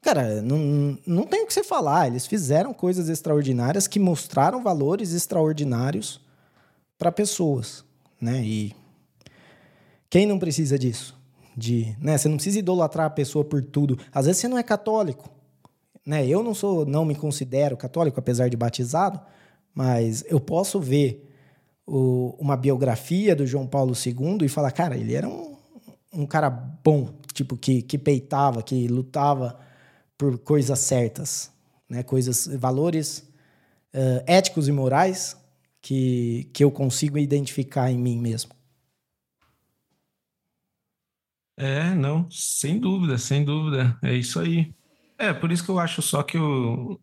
cara, 0.00 0.42
não, 0.42 0.98
não 1.06 1.26
tem 1.26 1.42
o 1.42 1.46
que 1.46 1.54
você 1.54 1.62
falar. 1.62 2.06
Eles 2.06 2.26
fizeram 2.26 2.72
coisas 2.72 3.08
extraordinárias 3.08 3.86
que 3.86 3.98
mostraram 3.98 4.62
valores 4.62 5.12
extraordinários 5.12 6.20
para 6.98 7.12
pessoas. 7.12 7.84
Né? 8.20 8.42
E 8.44 8.76
quem 10.08 10.26
não 10.26 10.38
precisa 10.38 10.78
disso? 10.78 11.18
De, 11.56 11.96
né? 12.00 12.16
Você 12.16 12.28
não 12.28 12.36
precisa 12.36 12.58
idolatrar 12.58 13.06
a 13.06 13.10
pessoa 13.10 13.44
por 13.44 13.62
tudo. 13.62 13.98
Às 14.12 14.26
vezes 14.26 14.40
você 14.40 14.48
não 14.48 14.58
é 14.58 14.62
católico. 14.62 15.30
Né? 16.06 16.26
Eu 16.26 16.42
não 16.42 16.54
sou, 16.54 16.84
não 16.84 17.04
me 17.04 17.14
considero 17.14 17.76
católico, 17.76 18.18
apesar 18.18 18.48
de 18.48 18.56
batizado, 18.56 19.20
mas 19.74 20.24
eu 20.28 20.40
posso 20.40 20.80
ver 20.80 21.30
o, 21.86 22.34
uma 22.38 22.56
biografia 22.56 23.34
do 23.34 23.46
João 23.46 23.66
Paulo 23.66 23.94
II 23.94 24.38
e 24.42 24.48
falar, 24.48 24.70
cara, 24.72 24.96
ele 24.96 25.14
era 25.14 25.28
um, 25.28 25.56
um 26.12 26.26
cara 26.26 26.50
bom, 26.50 27.08
tipo, 27.32 27.56
que, 27.56 27.82
que 27.82 27.98
peitava, 27.98 28.62
que 28.62 28.88
lutava 28.88 29.58
por 30.16 30.38
coisas 30.38 30.78
certas, 30.78 31.52
né? 31.88 32.02
coisas, 32.02 32.46
valores 32.46 33.30
uh, 33.94 34.22
éticos 34.26 34.68
e 34.68 34.72
morais 34.72 35.36
que, 35.80 36.48
que 36.52 36.62
eu 36.62 36.70
consigo 36.70 37.18
identificar 37.18 37.90
em 37.90 37.98
mim 37.98 38.18
mesmo. 38.18 38.52
É, 41.56 41.94
não, 41.94 42.30
sem 42.30 42.78
dúvida, 42.80 43.18
sem 43.18 43.44
dúvida. 43.44 43.98
É 44.02 44.14
isso 44.14 44.40
aí. 44.40 44.74
É, 45.18 45.32
por 45.32 45.52
isso 45.52 45.62
que 45.62 45.70
eu 45.70 45.78
acho 45.78 46.00
só 46.00 46.22
que 46.22 46.38
o, 46.38 46.98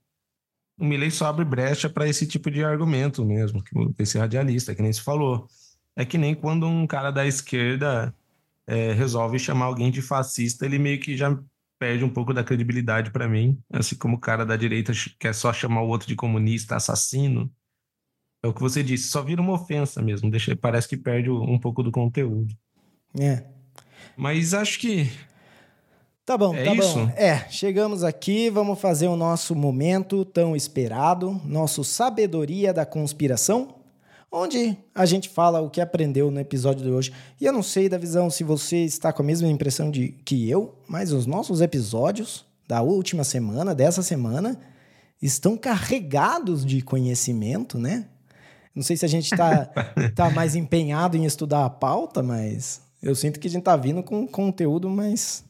o 0.79 0.85
Milley 0.85 1.11
só 1.11 1.27
abre 1.27 1.45
brecha 1.45 1.87
para 1.87 2.07
esse 2.07 2.25
tipo 2.27 2.49
de 2.49 2.63
argumento 2.63 3.23
mesmo, 3.23 3.63
esse 3.99 4.17
radialista, 4.17 4.73
que 4.73 4.81
nem 4.81 4.91
se 4.91 5.01
falou. 5.01 5.47
É 5.95 6.05
que 6.05 6.17
nem 6.17 6.33
quando 6.33 6.67
um 6.67 6.87
cara 6.87 7.11
da 7.11 7.25
esquerda 7.25 8.15
é, 8.68 8.91
resolve 8.91 9.39
chamar 9.39 9.65
alguém 9.65 9.89
de 9.89 10.02
fascista, 10.02 10.65
ele 10.65 10.77
meio 10.77 10.99
que 10.99 11.15
já 11.15 11.38
perde 11.80 12.03
um 12.03 12.10
pouco 12.10 12.34
da 12.34 12.44
credibilidade 12.44 13.11
para 13.11 13.27
mim, 13.27 13.57
assim 13.72 13.95
como 13.95 14.18
o 14.18 14.19
cara 14.19 14.45
da 14.45 14.57
direita 14.57 14.91
quer 15.19 15.34
só 15.34 15.53
chamar 15.53 15.81
o 15.81 15.88
outro 15.88 16.07
de 16.07 16.15
comunista, 16.15 16.76
assassino. 16.76 17.49
É 18.44 18.48
o 18.48 18.53
que 18.53 18.61
você 18.61 18.84
disse, 18.84 19.10
só 19.10 19.22
vira 19.22 19.41
uma 19.41 19.53
ofensa 19.53 20.02
mesmo, 20.02 20.30
deixa, 20.30 20.56
parece 20.56 20.88
que 20.88 20.98
perde 20.98 21.30
um 21.30 21.60
pouco 21.60 21.81
do 21.81 21.91
conteúdo. 21.91 22.53
É. 23.19 23.44
Mas 24.15 24.53
acho 24.53 24.80
que 24.80 25.10
Tá 26.27 26.38
bom, 26.38 26.53
é 26.53 26.65
tá 26.65 26.73
isso? 26.73 26.94
bom. 26.94 27.10
É, 27.15 27.48
chegamos 27.49 28.03
aqui, 28.03 28.49
vamos 28.49 28.81
fazer 28.81 29.07
o 29.07 29.15
nosso 29.15 29.56
momento 29.56 30.26
tão 30.26 30.57
esperado, 30.57 31.39
nosso 31.45 31.85
Sabedoria 31.85 32.73
da 32.73 32.85
Conspiração, 32.85 33.76
onde 34.31 34.77
a 34.93 35.05
gente 35.05 35.29
fala 35.29 35.61
o 35.61 35.69
que 35.69 35.81
aprendeu 35.81 36.29
no 36.29 36.39
episódio 36.39 36.83
de 36.83 36.91
hoje. 36.91 37.13
E 37.39 37.45
eu 37.45 37.53
não 37.53 37.63
sei 37.63 37.87
da 37.89 37.97
visão 37.97 38.29
se 38.29 38.43
você 38.43 38.77
está 38.83 39.11
com 39.13 39.21
a 39.21 39.25
mesma 39.25 39.47
impressão 39.47 39.89
de 39.89 40.09
que 40.09 40.49
eu, 40.49 40.75
mas 40.87 41.11
os 41.11 41.25
nossos 41.25 41.61
episódios 41.61 42.45
da 42.67 42.81
última 42.81 43.23
semana, 43.23 43.73
dessa 43.73 44.03
semana, 44.03 44.59
estão 45.21 45.57
carregados 45.57 46.65
de 46.65 46.81
conhecimento, 46.81 47.79
né? 47.79 48.07
Não 48.75 48.83
sei 48.83 48.97
se 48.97 49.05
a 49.05 49.09
gente 49.09 49.31
está 49.31 49.65
tá 50.15 50.29
mais 50.29 50.55
empenhado 50.55 51.17
em 51.17 51.25
estudar 51.25 51.65
a 51.65 51.69
pauta, 51.69 52.21
mas 52.21 52.81
eu 53.01 53.15
sinto 53.15 53.39
que 53.39 53.47
a 53.47 53.51
gente 53.51 53.61
está 53.61 53.75
vindo 53.75 54.03
com 54.03 54.27
conteúdo 54.27 54.89
mais 54.89 55.45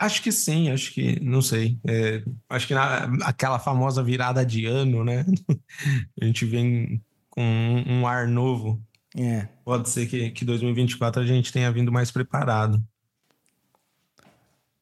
Acho 0.00 0.22
que 0.22 0.32
sim, 0.32 0.70
acho 0.70 0.94
que, 0.94 1.20
não 1.20 1.42
sei. 1.42 1.78
É, 1.86 2.22
acho 2.48 2.66
que 2.66 2.72
na, 2.72 3.04
aquela 3.22 3.58
famosa 3.58 4.02
virada 4.02 4.46
de 4.46 4.64
ano, 4.64 5.04
né? 5.04 5.26
a 6.18 6.24
gente 6.24 6.46
vem 6.46 7.02
com 7.30 7.42
um, 7.42 8.00
um 8.00 8.06
ar 8.06 8.28
novo. 8.28 8.82
É. 9.16 9.48
Pode 9.64 9.88
ser 9.88 10.06
que, 10.06 10.30
que 10.30 10.44
2024 10.44 11.22
a 11.22 11.26
gente 11.26 11.52
tenha 11.52 11.70
vindo 11.72 11.90
mais 11.90 12.10
preparado. 12.10 12.82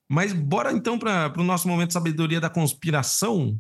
Mas 0.09 0.33
bora 0.33 0.73
então 0.73 0.99
para 0.99 1.33
o 1.39 1.45
nosso 1.45 1.69
momento 1.69 1.89
de 1.89 1.95
sabedoria 1.95 2.41
da 2.41 2.51
conspiração. 2.51 3.59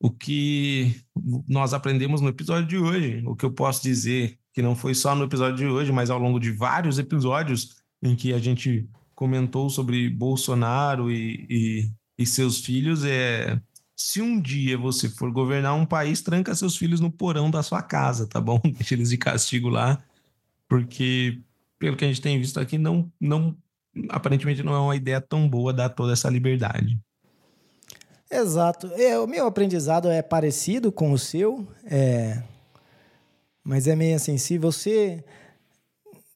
O 0.00 0.10
que 0.10 1.00
nós 1.48 1.74
aprendemos 1.74 2.20
no 2.20 2.28
episódio 2.28 2.68
de 2.68 2.78
hoje. 2.78 3.22
O 3.26 3.34
que 3.34 3.44
eu 3.44 3.52
posso 3.52 3.82
dizer 3.82 4.38
que 4.52 4.62
não 4.62 4.74
foi 4.74 4.94
só 4.94 5.14
no 5.14 5.24
episódio 5.24 5.56
de 5.56 5.66
hoje, 5.66 5.92
mas 5.92 6.10
ao 6.10 6.18
longo 6.18 6.38
de 6.38 6.50
vários 6.50 6.98
episódios 6.98 7.76
em 8.02 8.14
que 8.14 8.32
a 8.32 8.38
gente 8.38 8.88
comentou 9.14 9.68
sobre 9.68 10.08
Bolsonaro 10.08 11.10
e, 11.10 11.46
e, 11.48 11.92
e 12.16 12.26
seus 12.26 12.60
filhos 12.60 13.04
é 13.04 13.60
se 13.98 14.22
um 14.22 14.40
dia 14.40 14.78
você 14.78 15.08
for 15.08 15.32
governar 15.32 15.74
um 15.74 15.84
país, 15.84 16.22
tranca 16.22 16.54
seus 16.54 16.76
filhos 16.76 17.00
no 17.00 17.10
porão 17.10 17.50
da 17.50 17.64
sua 17.64 17.82
casa, 17.82 18.28
tá 18.28 18.40
bom? 18.40 18.60
Deixa 18.62 18.94
eles 18.94 19.10
de 19.10 19.18
castigo 19.18 19.68
lá, 19.68 19.98
porque 20.68 21.40
pelo 21.80 21.96
que 21.96 22.04
a 22.04 22.08
gente 22.08 22.20
tem 22.20 22.38
visto 22.38 22.60
aqui, 22.60 22.78
não, 22.78 23.10
não 23.20 23.56
aparentemente 24.08 24.62
não 24.62 24.72
é 24.72 24.78
uma 24.78 24.94
ideia 24.94 25.20
tão 25.20 25.48
boa 25.48 25.72
dar 25.72 25.88
toda 25.88 26.12
essa 26.12 26.30
liberdade. 26.30 26.96
Exato. 28.30 28.86
É, 28.94 29.18
o 29.18 29.26
meu 29.26 29.48
aprendizado 29.48 30.08
é 30.08 30.22
parecido 30.22 30.92
com 30.92 31.10
o 31.10 31.18
seu, 31.18 31.66
é... 31.84 32.40
mas 33.64 33.88
é 33.88 33.96
meio 33.96 34.14
assim, 34.14 34.38
se 34.38 34.58
você 34.58 35.24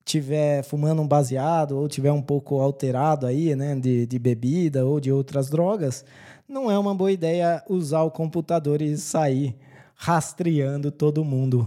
tiver 0.05 0.65
fumando 0.65 1.01
um 1.01 1.07
baseado 1.07 1.79
ou 1.79 1.89
tiver 1.89 2.11
um 2.11 2.23
pouco 2.23 2.61
alterado 2.61 3.25
aí, 3.25 3.55
né, 3.55 3.77
de, 3.77 4.05
de 4.05 4.19
bebida 4.19 4.85
ou 4.85 4.99
de 4.99 5.13
outras 5.13 5.49
drogas, 5.49 6.05
não 6.53 6.71
é 6.71 6.79
uma 6.79 6.95
boa 6.95 7.11
ideia 7.11 7.65
usar 7.67 8.03
o 8.03 8.11
computador 8.11 8.83
e 8.83 8.95
sair 8.99 9.57
rastreando 9.95 10.91
todo 10.91 11.25
mundo. 11.25 11.67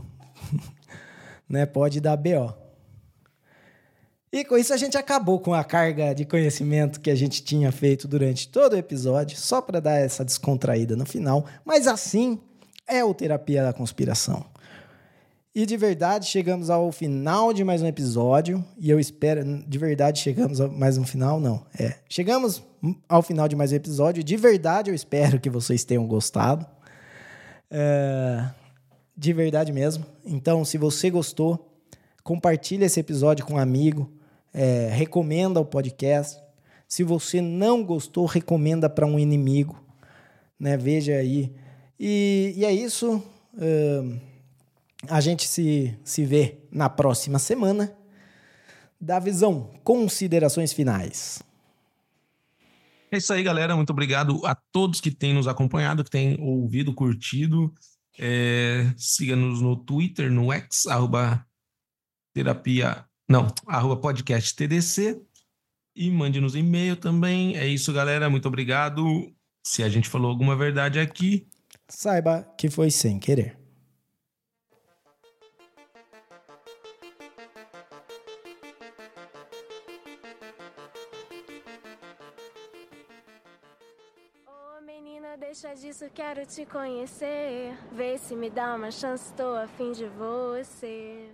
né? 1.49 1.65
Pode 1.65 1.99
dar 1.99 2.15
BO. 2.15 2.53
E 4.31 4.45
com 4.45 4.57
isso 4.57 4.73
a 4.73 4.77
gente 4.77 4.95
acabou 4.95 5.39
com 5.39 5.55
a 5.55 5.63
carga 5.63 6.13
de 6.13 6.23
conhecimento 6.23 6.99
que 6.99 7.09
a 7.09 7.15
gente 7.15 7.43
tinha 7.43 7.71
feito 7.71 8.07
durante 8.07 8.47
todo 8.47 8.73
o 8.73 8.77
episódio, 8.77 9.35
só 9.37 9.59
para 9.59 9.79
dar 9.79 9.95
essa 9.95 10.23
descontraída 10.23 10.95
no 10.95 11.05
final. 11.05 11.45
Mas 11.63 11.87
assim 11.87 12.39
é 12.87 13.03
o 13.03 13.13
Terapia 13.13 13.63
da 13.63 13.73
Conspiração. 13.73 14.45
E 15.55 15.65
de 15.65 15.77
verdade 15.77 16.25
chegamos 16.25 16.69
ao 16.69 16.91
final 16.91 17.53
de 17.53 17.63
mais 17.63 17.81
um 17.81 17.87
episódio. 17.87 18.61
E 18.77 18.89
eu 18.89 18.99
espero. 18.99 19.41
De 19.65 19.77
verdade 19.77 20.19
chegamos 20.19 20.59
a 20.59 20.67
mais 20.67 20.97
um 20.97 21.05
final? 21.05 21.39
Não. 21.39 21.65
É. 21.79 21.95
Chegamos 22.09 22.61
ao 23.07 23.21
final 23.21 23.47
de 23.47 23.55
mais 23.55 23.71
um 23.71 23.75
episódio. 23.75 24.21
De 24.21 24.35
verdade 24.35 24.91
eu 24.91 24.93
espero 24.93 25.39
que 25.39 25.49
vocês 25.49 25.85
tenham 25.85 26.05
gostado. 26.05 26.65
É, 27.71 28.49
de 29.15 29.31
verdade 29.31 29.71
mesmo. 29.71 30.05
Então, 30.25 30.65
se 30.65 30.77
você 30.77 31.09
gostou, 31.09 31.73
compartilha 32.21 32.83
esse 32.83 32.99
episódio 32.99 33.45
com 33.45 33.53
um 33.53 33.57
amigo. 33.57 34.11
É, 34.53 34.89
recomenda 34.91 35.57
o 35.61 35.65
podcast. 35.65 36.37
Se 36.85 37.01
você 37.01 37.39
não 37.39 37.81
gostou, 37.81 38.25
recomenda 38.25 38.89
para 38.89 39.05
um 39.05 39.17
inimigo. 39.17 39.81
Né? 40.59 40.75
Veja 40.75 41.13
aí. 41.13 41.55
E, 41.97 42.53
e 42.57 42.65
é 42.65 42.73
isso. 42.73 43.23
A 45.09 45.21
gente 45.21 45.47
se, 45.47 45.97
se 46.03 46.25
vê 46.25 46.59
na 46.71 46.89
próxima 46.89 47.39
semana. 47.39 47.95
Da 48.99 49.19
visão, 49.19 49.73
considerações 49.83 50.71
finais. 50.71 51.43
É 53.11 53.17
isso 53.17 53.31
aí, 53.33 53.43
galera. 53.43 53.75
Muito 53.75 53.91
obrigado 53.91 54.45
a 54.45 54.55
todos 54.55 54.99
que 55.01 55.11
têm 55.11 55.33
nos 55.33 55.47
acompanhado, 55.47 56.03
que 56.03 56.09
têm 56.09 56.39
ouvido, 56.39 56.93
curtido. 56.93 57.73
É, 58.17 58.93
Siga-nos 58.97 59.61
no 59.61 59.75
Twitter, 59.75 60.31
no 60.31 60.51
X, 60.51 60.87
arroba 60.87 61.45
terapia. 62.33 63.05
Não, 63.29 63.47
arroba 63.67 63.97
podcast 63.97 64.55
TDC. 64.55 65.21
E 65.95 66.09
mande-nos 66.11 66.55
e-mail 66.55 66.95
também. 66.95 67.55
É 67.55 67.67
isso, 67.67 67.93
galera. 67.93 68.29
Muito 68.29 68.47
obrigado. 68.47 69.31
Se 69.65 69.83
a 69.83 69.89
gente 69.89 70.09
falou 70.09 70.29
alguma 70.29 70.55
verdade 70.55 70.99
aqui, 70.99 71.47
saiba 71.87 72.43
que 72.57 72.69
foi 72.69 72.91
sem 72.91 73.19
querer. 73.19 73.64
Disso, 85.95 86.11
quero 86.13 86.45
te 86.45 86.65
conhecer. 86.65 87.73
Vê 87.91 88.17
se 88.17 88.35
me 88.35 88.49
dá 88.49 88.75
uma 88.75 88.91
chance, 88.91 89.33
tô 89.33 89.55
a 89.55 89.67
fim 89.67 89.93
de 89.93 90.05
você. 90.05 91.29